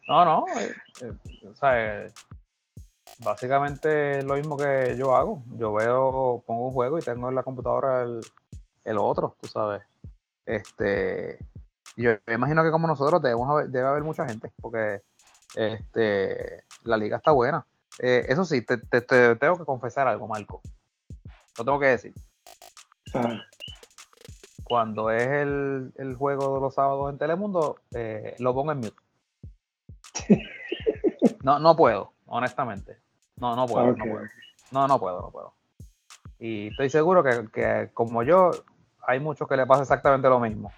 no, 0.08 0.24
no. 0.24 0.44
Eh, 0.58 0.74
eh, 1.02 1.12
o 1.48 1.54
sea, 1.54 2.04
eh, 2.04 2.12
básicamente 3.24 4.18
es 4.18 4.24
lo 4.24 4.34
mismo 4.34 4.56
que 4.56 4.96
yo 4.98 5.14
hago. 5.14 5.42
Yo 5.58 5.72
veo, 5.72 6.42
pongo 6.46 6.68
un 6.68 6.72
juego 6.72 6.98
y 6.98 7.02
tengo 7.02 7.28
en 7.28 7.34
la 7.34 7.42
computadora 7.42 8.02
el, 8.02 8.20
el 8.84 8.98
otro, 8.98 9.36
tú 9.40 9.48
sabes. 9.48 9.82
Este 10.46 11.38
yo 11.96 12.12
me 12.26 12.34
imagino 12.34 12.62
que 12.62 12.70
como 12.70 12.86
nosotros 12.86 13.22
debemos 13.22 13.48
haber, 13.48 13.68
debe 13.68 13.88
haber 13.88 14.02
mucha 14.02 14.26
gente, 14.26 14.52
porque 14.60 15.02
este, 15.54 16.64
la 16.84 16.96
liga 16.96 17.16
está 17.16 17.30
buena. 17.30 17.66
Eh, 17.98 18.26
eso 18.28 18.44
sí, 18.44 18.62
te, 18.62 18.78
tengo 18.78 19.58
que 19.58 19.64
confesar 19.64 20.08
algo, 20.08 20.26
Marco. 20.26 20.60
Lo 21.58 21.64
tengo 21.64 21.78
que 21.78 21.86
decir. 21.86 22.14
Ah. 23.14 23.40
Cuando 24.64 25.10
es 25.10 25.28
el, 25.28 26.16
juego 26.18 26.54
de 26.54 26.60
los 26.60 26.74
sábados 26.74 27.12
en 27.12 27.18
Telemundo, 27.18 27.76
eh, 27.94 28.34
lo 28.38 28.54
pongo 28.54 28.72
en 28.72 28.78
mute. 28.78 28.96
No, 31.42 31.58
no 31.58 31.76
puedo, 31.76 32.14
honestamente. 32.24 32.96
No, 33.36 33.54
no 33.54 33.66
puedo, 33.66 33.88
no 33.88 33.96
puedo. 33.96 34.26
No, 34.70 34.88
no 34.88 34.98
puedo, 34.98 35.20
no 35.20 35.30
puedo. 35.30 35.54
Y 36.38 36.68
estoy 36.68 36.88
seguro 36.88 37.22
que, 37.22 37.48
que 37.52 37.90
como 37.92 38.22
yo, 38.22 38.50
hay 39.06 39.20
muchos 39.20 39.46
que 39.46 39.56
le 39.58 39.66
pasa 39.66 39.82
exactamente 39.82 40.26
lo 40.26 40.40
mismo 40.40 40.72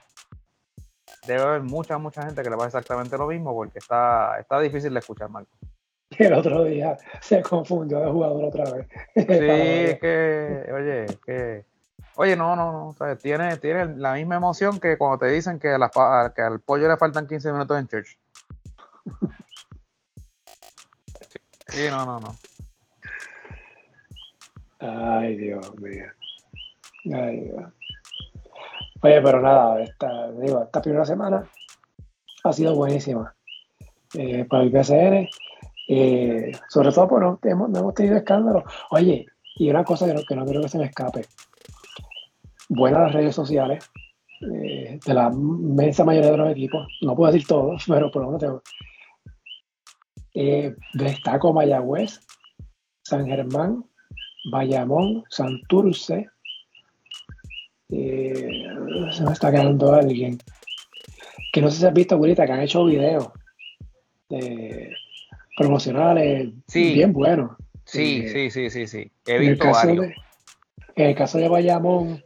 debe 1.26 1.42
haber 1.42 1.62
mucha, 1.62 1.98
mucha 1.98 2.24
gente 2.24 2.42
que 2.42 2.50
le 2.50 2.56
pasa 2.56 2.78
exactamente 2.78 3.16
lo 3.18 3.26
mismo 3.26 3.54
porque 3.54 3.78
está, 3.78 4.38
está 4.38 4.60
difícil 4.60 4.92
de 4.92 5.00
escuchar, 5.00 5.28
Marco. 5.28 5.56
El 6.18 6.34
otro 6.34 6.64
día 6.64 6.96
se 7.20 7.42
confundió 7.42 8.00
de 8.00 8.10
jugador 8.10 8.44
otra 8.44 8.64
vez. 8.70 8.86
Sí, 9.14 9.24
que, 10.00 10.72
oye, 10.72 11.06
que, 11.24 11.64
oye, 12.16 12.36
no, 12.36 12.54
no, 12.54 12.94
no, 12.98 13.16
tiene, 13.16 13.56
tiene 13.56 13.96
la 13.96 14.14
misma 14.14 14.36
emoción 14.36 14.78
que 14.78 14.96
cuando 14.96 15.18
te 15.18 15.26
dicen 15.26 15.58
que, 15.58 15.76
que 16.34 16.42
al 16.42 16.60
pollo 16.60 16.88
le 16.88 16.96
faltan 16.96 17.26
15 17.26 17.52
minutos 17.52 17.78
en 17.78 17.88
church. 17.88 18.18
Sí, 21.68 21.88
no, 21.90 22.06
no, 22.06 22.20
no. 22.20 22.34
Ay, 24.78 25.36
Dios 25.36 25.78
mío. 25.78 26.06
Ay, 27.12 27.40
Dios. 27.40 27.72
Oye, 29.02 29.20
pero 29.20 29.40
nada, 29.40 29.82
esta, 29.82 30.82
primera 30.82 31.04
semana 31.04 31.48
ha 32.44 32.52
sido 32.52 32.74
buenísima 32.74 33.34
eh, 34.14 34.44
para 34.44 34.62
el 34.62 34.72
PCN. 34.72 35.28
Eh, 35.88 36.52
sobre 36.68 36.90
todo, 36.92 37.06
bueno, 37.06 37.38
hemos, 37.42 37.68
no 37.68 37.78
hemos 37.80 37.94
tenido 37.94 38.16
escándalos. 38.16 38.64
Oye, 38.90 39.26
y 39.56 39.70
una 39.70 39.84
cosa 39.84 40.06
que 40.06 40.14
no, 40.14 40.20
que 40.26 40.34
no 40.34 40.44
quiero 40.44 40.62
que 40.62 40.68
se 40.68 40.78
me 40.78 40.86
escape. 40.86 41.26
Buenas 42.68 43.02
las 43.02 43.12
redes 43.12 43.34
sociales 43.34 43.88
eh, 44.40 44.98
de 45.04 45.14
la 45.14 45.30
inmensa 45.32 46.04
mayoría 46.04 46.32
de 46.32 46.36
los 46.38 46.50
equipos. 46.50 46.86
No 47.02 47.14
puedo 47.14 47.32
decir 47.32 47.46
todos, 47.46 47.84
pero 47.88 48.10
por 48.10 48.22
lo 48.22 48.28
menos 48.28 48.40
tengo. 48.40 48.62
destaco 50.94 51.52
Mayagüez, 51.52 52.20
San 53.02 53.26
Germán, 53.26 53.84
Bayamón, 54.50 55.24
Santurce, 55.28 56.28
eh, 57.90 58.66
se 59.12 59.24
me 59.24 59.32
está 59.32 59.50
quedando 59.50 59.92
alguien. 59.92 60.38
Que 61.52 61.62
no 61.62 61.70
sé 61.70 61.78
si 61.78 61.86
has 61.86 61.94
visto, 61.94 62.16
ahorita 62.16 62.46
que 62.46 62.52
han 62.52 62.62
hecho 62.62 62.84
videos 62.84 63.28
promocionales 65.56 66.50
bien 66.74 67.12
buenos. 67.12 67.52
Sí, 67.84 68.22
eh, 68.24 68.28
sí, 68.28 68.50
sí, 68.50 68.70
sí, 68.70 68.86
sí. 68.86 69.10
He 69.26 69.38
visto 69.38 69.64
en 69.64 69.68
el 69.68 69.74
caso 69.74 69.86
De, 69.86 70.14
en 70.96 71.06
el 71.06 71.14
caso 71.14 71.38
de 71.38 71.48
Bayamón, 71.48 72.22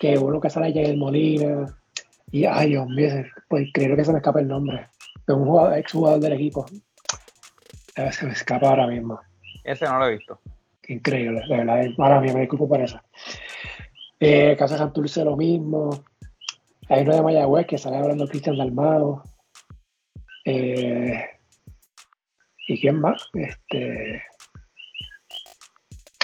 que 0.00 0.18
uno 0.18 0.40
que 0.40 0.50
sale 0.50 0.68
el 0.68 0.96
Molina, 0.96 1.66
y 2.30 2.46
ay 2.46 2.70
Dios 2.70 2.88
mío, 2.88 3.08
pues 3.48 3.68
creo 3.74 3.94
que 3.94 4.04
se 4.04 4.12
me 4.12 4.18
escapa 4.18 4.40
el 4.40 4.48
nombre. 4.48 4.88
De 5.26 5.34
un 5.34 5.44
jugador, 5.44 5.78
ex 5.78 5.92
jugador 5.92 6.20
del 6.20 6.32
equipo. 6.32 6.66
Se 8.10 8.26
me 8.26 8.32
escapa 8.32 8.70
ahora 8.70 8.86
mismo. 8.86 9.20
Ese 9.64 9.84
no 9.84 9.98
lo 9.98 10.08
he 10.08 10.16
visto. 10.16 10.40
Increíble, 10.88 11.42
de 11.46 11.56
verdad. 11.58 11.86
Ahora 11.98 12.20
mismo 12.20 12.38
me 12.38 12.40
disculpo 12.40 12.68
por 12.68 12.80
eso. 12.80 12.98
Eh, 14.24 14.56
Casa 14.56 14.78
Santurce 14.78 15.24
lo 15.24 15.36
mismo. 15.36 15.90
Hay 16.88 17.02
uno 17.02 17.16
de 17.16 17.22
Mayagüez 17.22 17.66
que 17.66 17.76
sale 17.76 17.96
hablando 17.96 18.28
Cristian 18.28 18.56
Dalmado. 18.56 19.24
Eh, 20.44 21.28
¿Y 22.68 22.80
quién 22.80 23.00
más? 23.00 23.28
Este, 23.34 24.22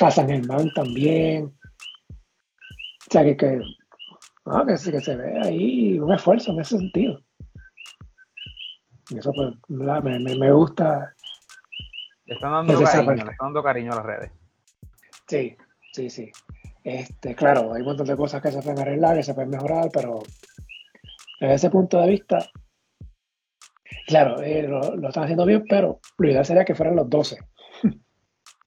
a 0.00 0.10
San 0.12 0.28
Germán 0.28 0.70
también. 0.76 1.46
O 1.46 3.10
sea, 3.10 3.24
que, 3.24 3.36
que, 3.36 3.60
que, 4.68 4.76
se 4.76 5.16
ve 5.16 5.40
ahí 5.42 5.98
un 5.98 6.12
esfuerzo 6.12 6.52
en 6.52 6.60
ese 6.60 6.78
sentido. 6.78 7.20
Y 9.10 9.18
eso 9.18 9.32
pues, 9.32 9.54
me, 9.66 10.20
me, 10.20 10.36
me 10.36 10.52
gusta. 10.52 11.16
Le 12.26 12.34
están 12.34 12.52
dando 12.52 12.80
cariño, 12.80 13.12
le 13.12 13.32
están 13.32 13.36
dando 13.40 13.62
cariño 13.64 13.92
a 13.92 13.96
las 13.96 14.06
redes. 14.06 14.32
Sí, 15.26 15.56
sí, 15.92 16.08
sí. 16.08 16.30
Este, 16.88 17.34
claro, 17.34 17.74
hay 17.74 17.82
un 17.82 17.88
montón 17.88 18.06
de 18.06 18.16
cosas 18.16 18.40
que 18.40 18.50
se 18.50 18.62
pueden 18.62 18.78
arreglar, 18.78 19.14
que 19.14 19.22
se 19.22 19.34
pueden 19.34 19.50
mejorar, 19.50 19.90
pero 19.92 20.22
desde 21.38 21.54
ese 21.54 21.68
punto 21.68 22.00
de 22.00 22.08
vista, 22.08 22.38
claro, 24.06 24.40
eh, 24.40 24.62
lo, 24.62 25.06
están 25.06 25.24
haciendo 25.24 25.44
bien, 25.44 25.66
pero 25.68 26.00
lo 26.16 26.30
ideal 26.30 26.46
sería 26.46 26.64
que 26.64 26.74
fueran 26.74 26.96
los 26.96 27.10
12. 27.10 27.38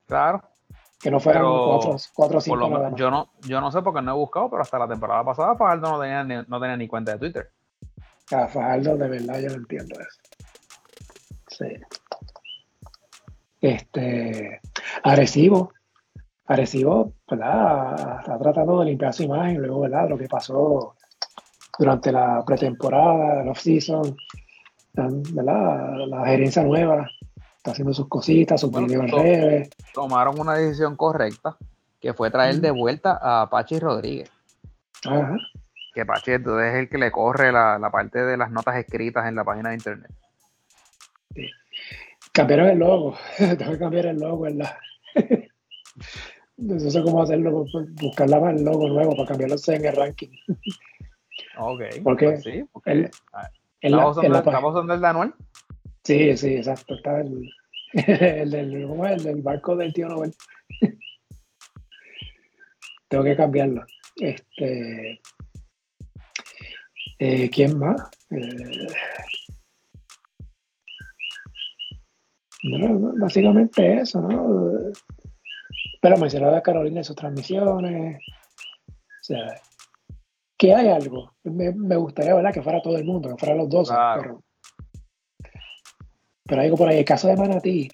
Claro. 0.06 0.44
Que 1.02 1.10
no 1.10 1.20
fueran 1.20 1.42
4 1.42 2.38
o 2.38 2.42
5 2.42 2.96
yo 2.96 3.10
no, 3.10 3.32
yo 3.48 3.60
no 3.60 3.72
sé 3.72 3.82
porque 3.82 4.04
no 4.04 4.12
he 4.12 4.16
buscado, 4.16 4.52
pero 4.52 4.62
hasta 4.62 4.78
la 4.78 4.88
temporada 4.88 5.24
pasada 5.24 5.56
Fajardo 5.56 5.90
no 5.90 6.00
tenía 6.00 6.24
ni, 6.24 6.36
no 6.48 6.60
tenía 6.60 6.78
ni 6.78 6.88
cuenta 6.88 7.14
de 7.14 7.18
Twitter. 7.18 7.50
Ah, 8.32 8.48
Fajardo, 8.48 8.98
de 8.98 9.08
verdad, 9.08 9.40
yo 9.40 9.48
no 9.48 9.56
entiendo 9.56 10.00
eso. 10.00 10.20
Sí. 11.48 11.74
Este, 13.62 14.62
Arecibo, 15.02 15.72
Arecibo, 16.48 17.14
¿verdad? 17.30 18.20
Está 18.20 18.38
tratando 18.38 18.80
de 18.80 18.86
limpiar 18.86 19.14
su 19.14 19.24
imagen 19.24 19.58
luego, 19.60 19.82
¿verdad? 19.82 20.10
Lo 20.10 20.18
que 20.18 20.28
pasó 20.28 20.96
durante 21.78 22.12
la 22.12 22.44
pretemporada, 22.46 23.42
el 23.42 23.50
off-season, 23.50 24.16
¿verdad? 24.94 26.08
La 26.08 26.26
gerencia 26.26 26.64
nueva 26.64 27.08
está 27.58 27.72
haciendo 27.72 27.94
sus 27.94 28.08
cositas, 28.08 28.60
sus 28.60 28.72
bueno, 28.72 28.88
videos 28.88 29.06
en 29.06 29.12
redes. 29.12 29.70
Tomaron 29.94 30.40
una 30.40 30.56
decisión 30.56 30.96
correcta, 30.96 31.58
que 32.00 32.14
fue 32.14 32.32
traer 32.32 32.56
de 32.56 32.72
vuelta 32.72 33.20
a 33.22 33.50
Pachi 33.50 33.80
Rodríguez. 33.80 34.32
Ajá. 35.06 35.38
Que 35.94 36.06
Pachi 36.06 36.32
es 36.32 36.42
el 36.46 36.90
que 36.90 36.98
le 36.98 37.12
corre 37.12 37.52
la, 37.52 37.90
parte 37.92 38.24
de 38.24 38.38
las 38.38 38.50
notas 38.52 38.78
escritas 38.78 39.28
en 39.28 39.36
la 39.36 39.44
página 39.44 39.70
de 39.70 39.76
internet. 39.76 40.12
Sí. 41.36 41.48
Cambiaron 42.32 42.70
el 42.70 42.80
logo. 42.80 43.16
Tengo 43.38 43.72
que 43.72 43.80
cambiar 43.80 44.08
el 44.08 44.18
logo 44.18 44.48
la. 44.48 44.78
no 46.58 46.80
sé 46.80 47.02
cómo 47.02 47.24
hacerlo, 47.24 47.66
pues, 47.72 47.94
buscar 47.96 48.30
el 48.30 48.64
logo 48.64 48.88
nuevo 48.88 49.16
para 49.16 49.30
cambiarlo 49.30 49.56
en 49.68 49.86
el 49.86 49.96
ranking. 49.96 50.30
Ok. 51.58 51.82
Porque, 52.04 52.26
pues 52.26 52.44
sí, 52.44 52.64
porque 52.72 52.92
el, 52.92 53.10
¿Estamos 53.82 54.18
usando 54.74 54.94
el 54.94 55.02
de 55.02 55.08
Anuel? 55.08 55.34
Sí, 56.04 56.38
sí, 56.38 56.56
exacto. 56.56 56.96
Está 56.96 57.22
el, 57.22 57.50
el, 57.94 58.52
del, 58.52 58.88
¿cómo 58.88 59.06
es? 59.06 59.14
el 59.14 59.24
del 59.24 59.42
barco 59.42 59.76
del 59.76 59.94
tío 59.94 60.08
Nobel. 60.08 60.34
Tengo 63.08 63.24
que 63.24 63.36
cambiarlo. 63.36 63.84
Este, 64.18 65.20
eh, 67.20 67.50
¿Quién 67.50 67.80
más? 67.80 68.10
Eh, 68.30 68.88
básicamente 73.20 74.02
eso, 74.02 74.22
¿no? 74.22 74.92
Pero 76.02 76.18
mencionaba 76.18 76.58
a 76.58 76.64
Carolina 76.64 77.00
en 77.00 77.04
sus 77.04 77.16
transmisiones. 77.16 78.18
O 78.18 79.24
sea, 79.24 79.62
que 80.58 80.76
hay 80.76 80.90
algo. 80.90 81.32
Me, 81.44 81.96
gustaría, 81.96 82.34
¿verdad? 82.34 82.54
Que 82.54 82.64
fuera 82.64 82.82
todo 82.82 82.98
el 82.98 83.06
mundo, 83.06 83.30
que 83.30 83.38
fueran 83.38 83.60
los 83.60 83.70
dos. 83.70 83.90
Pero, 83.90 84.44
pero 86.44 86.62
algo 86.62 86.78
por 86.78 86.90
ahí. 86.90 87.00
El 87.00 87.06
caso 87.06 87.28
de 87.28 87.38
Manatí 87.38 87.90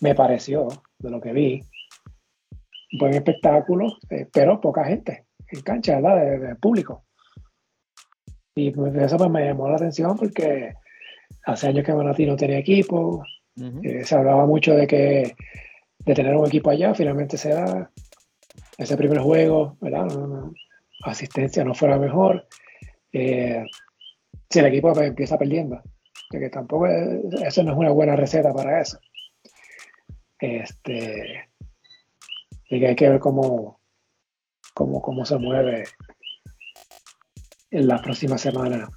me 0.00 0.14
pareció, 0.14 0.68
de 0.98 1.10
lo 1.10 1.20
que 1.20 1.32
vi, 1.32 1.60
un 2.92 2.98
buen 2.98 3.14
espectáculo, 3.14 3.96
eh, 4.10 4.28
pero 4.32 4.60
poca 4.60 4.84
gente 4.84 5.26
en 5.48 5.60
cancha, 5.62 6.00
¿verdad? 6.00 6.40
De, 6.40 6.56
público. 6.56 7.04
Y 8.54 8.72
pues, 8.72 8.94
eso 8.96 9.16
pues, 9.16 9.30
me 9.30 9.46
llamó 9.46 9.68
la 9.68 9.76
atención 9.76 10.16
porque 10.16 10.74
hace 11.46 11.68
años 11.68 11.84
que 11.84 11.94
Manatí 11.94 12.26
no 12.26 12.36
tenía 12.36 12.58
equipo. 12.58 13.22
Eh, 13.82 14.04
se 14.04 14.14
hablaba 14.14 14.46
mucho 14.46 14.74
de 14.74 14.86
que 14.86 15.34
de 16.04 16.14
tener 16.14 16.36
un 16.36 16.46
equipo 16.46 16.70
allá, 16.70 16.94
finalmente 16.94 17.36
se 17.36 17.50
da 17.50 17.90
ese 18.78 18.96
primer 18.96 19.18
juego, 19.18 19.76
¿verdad? 19.80 20.08
asistencia 21.04 21.64
no 21.64 21.74
fuera 21.74 21.98
mejor, 21.98 22.46
eh, 23.12 23.64
si 24.48 24.58
el 24.58 24.66
equipo 24.66 24.92
pues, 24.92 25.08
empieza 25.08 25.38
perdiendo, 25.38 25.82
que 26.30 26.48
tampoco 26.48 26.86
eso 26.86 27.62
no 27.62 27.72
es 27.72 27.78
una 27.78 27.90
buena 27.90 28.16
receta 28.16 28.52
para 28.52 28.80
eso. 28.80 28.98
Este, 30.38 31.50
y 32.68 32.80
que 32.80 32.86
hay 32.88 32.96
que 32.96 33.08
ver 33.08 33.20
cómo, 33.20 33.80
cómo, 34.74 35.00
cómo 35.00 35.24
se 35.24 35.38
mueve 35.38 35.84
en 37.70 37.86
las 37.86 38.02
próximas 38.02 38.40
semanas. 38.40 38.88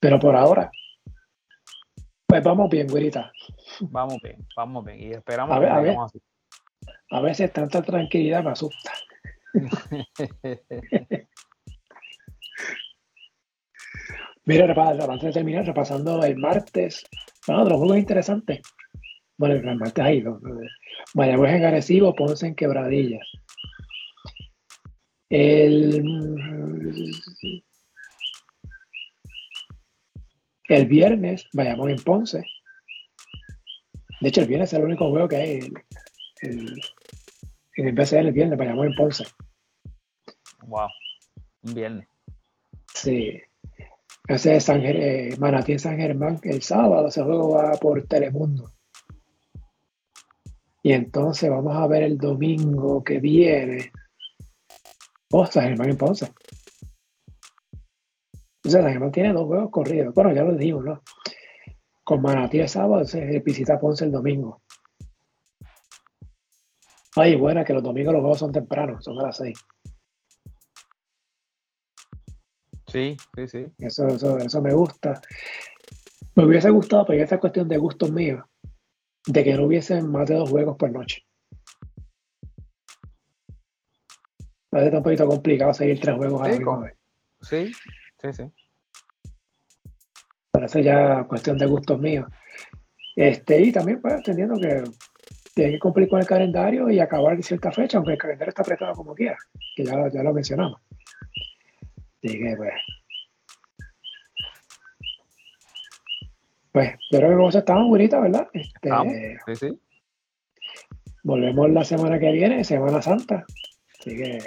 Pero 0.00 0.18
por 0.18 0.36
ahora, 0.36 0.70
pues 2.26 2.42
vamos 2.42 2.68
bien, 2.70 2.86
güerita. 2.86 3.32
Vamos 3.80 4.18
bien, 4.22 4.46
vamos 4.56 4.84
bien. 4.84 5.00
Y 5.00 5.12
esperamos 5.12 5.56
a 5.56 5.58
ver, 5.58 5.70
a, 5.70 5.80
ver, 5.80 5.96
así. 5.98 6.20
a 7.10 7.20
veces 7.20 7.52
tanta 7.52 7.82
tranquilidad 7.82 8.42
me 8.44 8.50
asusta. 8.50 8.92
Mira, 14.44 14.64
antes 14.64 15.22
de 15.22 15.32
terminar, 15.32 15.66
repasando 15.66 16.24
el 16.24 16.38
martes, 16.38 17.04
bueno, 17.46 17.64
los 17.64 17.76
juegos 17.78 17.98
interesantes. 17.98 18.62
Bueno, 19.36 19.56
el 19.56 19.76
martes 19.76 20.02
hay 20.02 20.22
dos. 20.22 20.40
Mayagüez 21.14 21.52
en 21.52 21.64
Arecibo, 21.66 22.14
Ponce 22.14 22.46
en 22.46 22.54
Quebradillas. 22.54 23.28
El, 25.28 26.02
el 30.68 30.86
viernes 30.86 31.46
vayamos 31.52 31.90
en 31.90 32.02
Ponce. 32.02 32.42
De 34.20 34.28
hecho, 34.28 34.40
el 34.40 34.48
viernes 34.48 34.72
es 34.72 34.78
el 34.78 34.84
único 34.84 35.08
juego 35.10 35.28
que 35.28 35.36
hay. 35.36 35.72
El, 36.42 36.80
en 37.76 37.88
el 37.88 37.94
BCL 37.94 38.16
el 38.16 38.32
viernes 38.32 38.58
vayamos 38.58 38.86
en 38.86 38.94
Ponce. 38.94 39.24
Wow, 40.66 40.88
un 41.62 41.74
viernes. 41.74 42.08
Sí. 42.94 43.40
Ese 44.26 44.56
es 44.56 44.64
San, 44.64 44.82
eh, 44.84 45.34
Manatí 45.38 45.72
en 45.72 45.78
San 45.78 45.96
Germán 45.96 46.38
el 46.42 46.60
sábado, 46.60 47.08
ese 47.08 47.22
juego 47.22 47.50
va 47.50 47.72
por 47.72 48.06
Telemundo. 48.06 48.72
Y 50.82 50.92
entonces 50.92 51.48
vamos 51.48 51.74
a 51.76 51.86
ver 51.86 52.02
el 52.02 52.18
domingo 52.18 53.02
que 53.02 53.20
viene. 53.20 53.92
Oh, 55.30 55.46
San 55.46 55.64
Germán 55.64 55.90
en 55.90 55.96
Ponce. 55.96 56.32
Entonces 58.56 58.82
San 58.82 58.90
Germán 58.90 59.12
tiene 59.12 59.32
dos 59.32 59.46
juegos 59.46 59.70
corridos. 59.70 60.14
Bueno, 60.14 60.34
ya 60.34 60.42
lo 60.42 60.56
dijimos, 60.56 60.84
¿no? 60.84 61.02
Con 62.08 62.22
Manatí 62.22 62.58
el 62.58 62.70
sábado, 62.70 63.04
se 63.04 63.38
visita 63.40 63.78
Ponce 63.78 64.06
el 64.06 64.10
domingo. 64.10 64.62
Ay, 67.16 67.36
buena, 67.36 67.66
que 67.66 67.74
los 67.74 67.82
domingos 67.82 68.14
los 68.14 68.22
juegos 68.22 68.38
son 68.38 68.50
tempranos, 68.50 69.04
son 69.04 69.18
a 69.18 69.24
las 69.24 69.36
seis. 69.36 69.62
Sí, 72.86 73.14
sí, 73.36 73.48
sí. 73.48 73.66
Eso, 73.76 74.06
eso, 74.06 74.38
eso 74.38 74.62
me 74.62 74.72
gusta. 74.72 75.20
Me 76.34 76.46
hubiese 76.46 76.70
gustado, 76.70 77.04
pero 77.04 77.18
ya 77.18 77.24
esta 77.24 77.38
cuestión 77.38 77.68
de 77.68 77.76
gustos 77.76 78.10
míos, 78.10 78.42
de 79.26 79.44
que 79.44 79.52
no 79.52 79.64
hubiesen 79.64 80.10
más 80.10 80.26
de 80.30 80.36
dos 80.36 80.48
juegos 80.48 80.78
por 80.78 80.90
noche. 80.90 81.26
Parece 84.70 84.96
un 84.96 85.02
poquito 85.02 85.26
complicado 85.26 85.74
seguir 85.74 86.00
tres 86.00 86.16
juegos 86.16 86.40
a 86.40 86.48
la 86.48 86.56
misma 86.56 86.78
vez. 86.78 86.94
Sí, 87.42 87.70
sí, 88.18 88.32
sí. 88.32 88.50
Parece 90.50 90.82
ya 90.82 91.24
cuestión 91.24 91.58
de 91.58 91.66
gustos 91.66 91.98
míos. 92.00 92.26
Este, 93.14 93.60
y 93.60 93.72
también, 93.72 94.00
pues, 94.00 94.14
entendiendo 94.14 94.54
que 94.60 94.84
tiene 95.54 95.72
que 95.72 95.78
cumplir 95.80 96.08
con 96.08 96.20
el 96.20 96.26
calendario 96.26 96.88
y 96.88 97.00
acabar 97.00 97.34
en 97.34 97.42
cierta 97.42 97.72
fecha, 97.72 97.98
aunque 97.98 98.12
el 98.12 98.18
calendario 98.18 98.50
está 98.50 98.62
apretado 98.62 98.92
como 98.92 99.14
quiera, 99.14 99.36
que 99.74 99.84
ya, 99.84 100.08
ya 100.08 100.22
lo 100.22 100.32
mencionamos. 100.32 100.80
Así 102.22 102.38
que, 102.38 102.54
pues. 102.56 102.72
Pues, 106.70 106.92
yo 107.10 107.18
creo 107.18 107.30
que 107.30 107.36
cosas 107.36 107.60
estaban 107.60 107.88
bonitas, 107.88 108.22
¿verdad? 108.22 108.48
Este, 108.52 109.38
sí, 109.46 109.56
sí. 109.56 109.80
Volvemos 111.24 111.70
la 111.70 111.84
semana 111.84 112.20
que 112.20 112.30
viene, 112.30 112.62
Semana 112.62 113.02
Santa. 113.02 113.44
Así 113.98 114.16
que. 114.16 114.38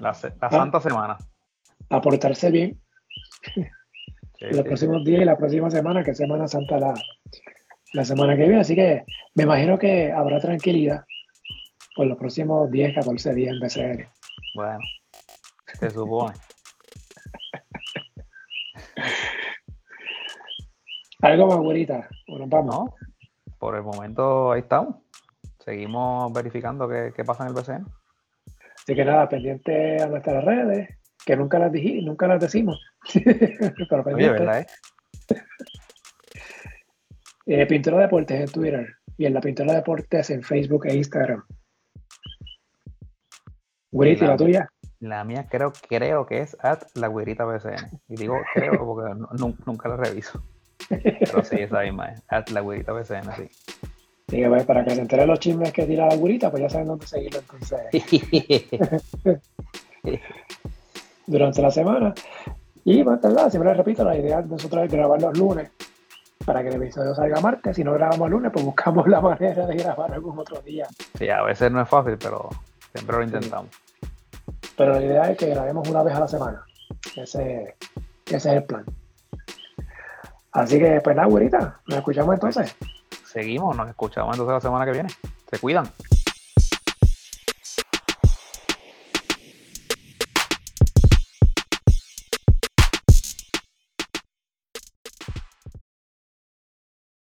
La, 0.00 0.14
la 0.40 0.50
Santa 0.50 0.80
Semana. 0.80 1.16
Aportarse 1.88 2.50
bien. 2.50 2.83
Los 4.40 4.62
próximos 4.62 5.04
días 5.04 5.22
y 5.22 5.24
la 5.24 5.36
próxima 5.36 5.70
semana, 5.70 6.02
que 6.02 6.10
es 6.12 6.16
Semana 6.16 6.48
Santa 6.48 6.78
la, 6.78 6.94
la 7.92 8.04
semana 8.04 8.36
que 8.36 8.42
viene. 8.42 8.60
Así 8.60 8.74
que 8.74 9.04
me 9.34 9.44
imagino 9.44 9.78
que 9.78 10.12
habrá 10.12 10.40
tranquilidad 10.40 11.04
por 11.94 12.06
los 12.06 12.18
próximos 12.18 12.70
10, 12.70 12.94
14 12.96 13.34
días 13.34 13.54
en 13.54 13.60
BCR. 13.60 14.08
Bueno, 14.54 14.80
se 15.78 15.90
supone. 15.90 16.34
Algo 21.22 21.46
más, 21.46 21.58
güerita. 21.58 22.08
Bueno, 22.28 22.46
vamos. 22.48 22.74
No, 22.74 22.94
por 23.58 23.76
el 23.76 23.82
momento 23.82 24.52
ahí 24.52 24.60
estamos. 24.60 24.96
Seguimos 25.64 26.32
verificando 26.32 26.86
qué, 26.88 27.12
qué 27.16 27.24
pasa 27.24 27.44
en 27.44 27.50
el 27.50 27.54
BCN. 27.54 27.86
Así 28.76 28.94
que 28.94 29.04
nada, 29.04 29.28
pendiente 29.30 30.02
a 30.02 30.06
nuestras 30.06 30.44
redes, 30.44 30.90
que 31.24 31.36
nunca 31.36 31.58
las, 31.58 31.72
dij, 31.72 32.04
nunca 32.04 32.26
las 32.26 32.40
decimos. 32.40 32.83
Oye. 34.14 34.30
¿verdad? 34.30 34.60
eh? 34.60 34.66
Eh, 37.46 37.66
Pintura 37.66 37.98
Deportes 37.98 38.40
en 38.40 38.46
Twitter 38.50 38.86
y 39.18 39.26
en 39.26 39.34
la 39.34 39.40
Pintura 39.40 39.74
Deportes 39.74 40.30
en 40.30 40.42
Facebook 40.42 40.86
e 40.86 40.94
Instagram. 40.96 41.44
Güerita, 43.90 44.24
¿y 44.24 44.28
la 44.28 44.36
tuya? 44.36 44.68
La 45.00 45.22
mía 45.24 45.46
creo, 45.50 45.72
creo 45.88 46.24
que 46.26 46.40
es 46.40 46.56
at 46.60 46.82
la 46.94 47.08
güerita 47.08 47.44
BCN. 47.44 48.00
Y 48.08 48.16
digo 48.16 48.36
creo 48.54 48.78
porque 48.78 49.14
nu- 49.14 49.28
nu- 49.38 49.56
nunca 49.66 49.88
la 49.88 49.96
reviso. 49.96 50.42
Pero 50.88 51.44
sí, 51.44 51.56
esa 51.60 51.82
misma 51.82 52.06
es. 52.12 52.22
At 52.28 52.48
la 52.50 52.60
güerita 52.60 52.92
BCN, 52.92 53.30
sí. 53.36 53.48
Que 54.26 54.48
pues, 54.48 54.64
para 54.64 54.82
que 54.84 54.94
se 54.94 55.02
enteren 55.02 55.26
los 55.28 55.38
chismes 55.38 55.70
que 55.72 55.84
tira 55.84 56.06
la 56.06 56.16
güerita, 56.16 56.50
pues 56.50 56.62
ya 56.62 56.70
saben 56.70 56.88
dónde 56.88 57.06
seguirlo 57.06 57.40
entonces 57.40 57.80
durante 61.26 61.62
la 61.62 61.70
semana. 61.70 62.14
Y 62.84 63.02
pues, 63.02 63.20
¿verdad? 63.20 63.50
siempre 63.50 63.74
repito, 63.74 64.04
la 64.04 64.16
idea 64.16 64.42
de 64.42 64.48
nosotros 64.48 64.84
es 64.84 64.92
grabar 64.92 65.20
los 65.20 65.36
lunes 65.36 65.70
para 66.44 66.62
que 66.62 66.68
el 66.68 66.74
episodio 66.74 67.14
salga 67.14 67.40
martes. 67.40 67.76
Si 67.76 67.82
no 67.82 67.92
grabamos 67.94 68.26
el 68.26 68.32
lunes, 68.32 68.52
pues 68.52 68.64
buscamos 68.64 69.08
la 69.08 69.20
manera 69.20 69.66
de 69.66 69.76
grabar 69.76 70.12
algún 70.12 70.38
otro 70.38 70.60
día. 70.60 70.86
Sí, 71.18 71.28
a 71.28 71.42
veces 71.42 71.72
no 71.72 71.80
es 71.80 71.88
fácil, 71.88 72.18
pero 72.18 72.50
siempre 72.92 73.16
lo 73.16 73.22
intentamos. 73.24 73.70
Pero 74.76 74.94
la 74.94 75.02
idea 75.02 75.30
es 75.30 75.38
que 75.38 75.48
grabemos 75.48 75.88
una 75.88 76.02
vez 76.02 76.14
a 76.14 76.20
la 76.20 76.28
semana. 76.28 76.64
Ese, 77.16 77.76
ese 78.26 78.36
es 78.36 78.46
el 78.46 78.64
plan. 78.64 78.84
Así 80.52 80.78
que, 80.78 81.00
pues 81.02 81.16
nada, 81.16 81.28
güerita, 81.28 81.80
nos 81.86 81.98
escuchamos 81.98 82.34
entonces. 82.34 82.76
Seguimos, 83.24 83.76
nos 83.76 83.88
escuchamos 83.88 84.34
entonces 84.34 84.54
la 84.54 84.60
semana 84.60 84.84
que 84.84 84.92
viene. 84.92 85.08
Se 85.50 85.58
cuidan. 85.58 85.86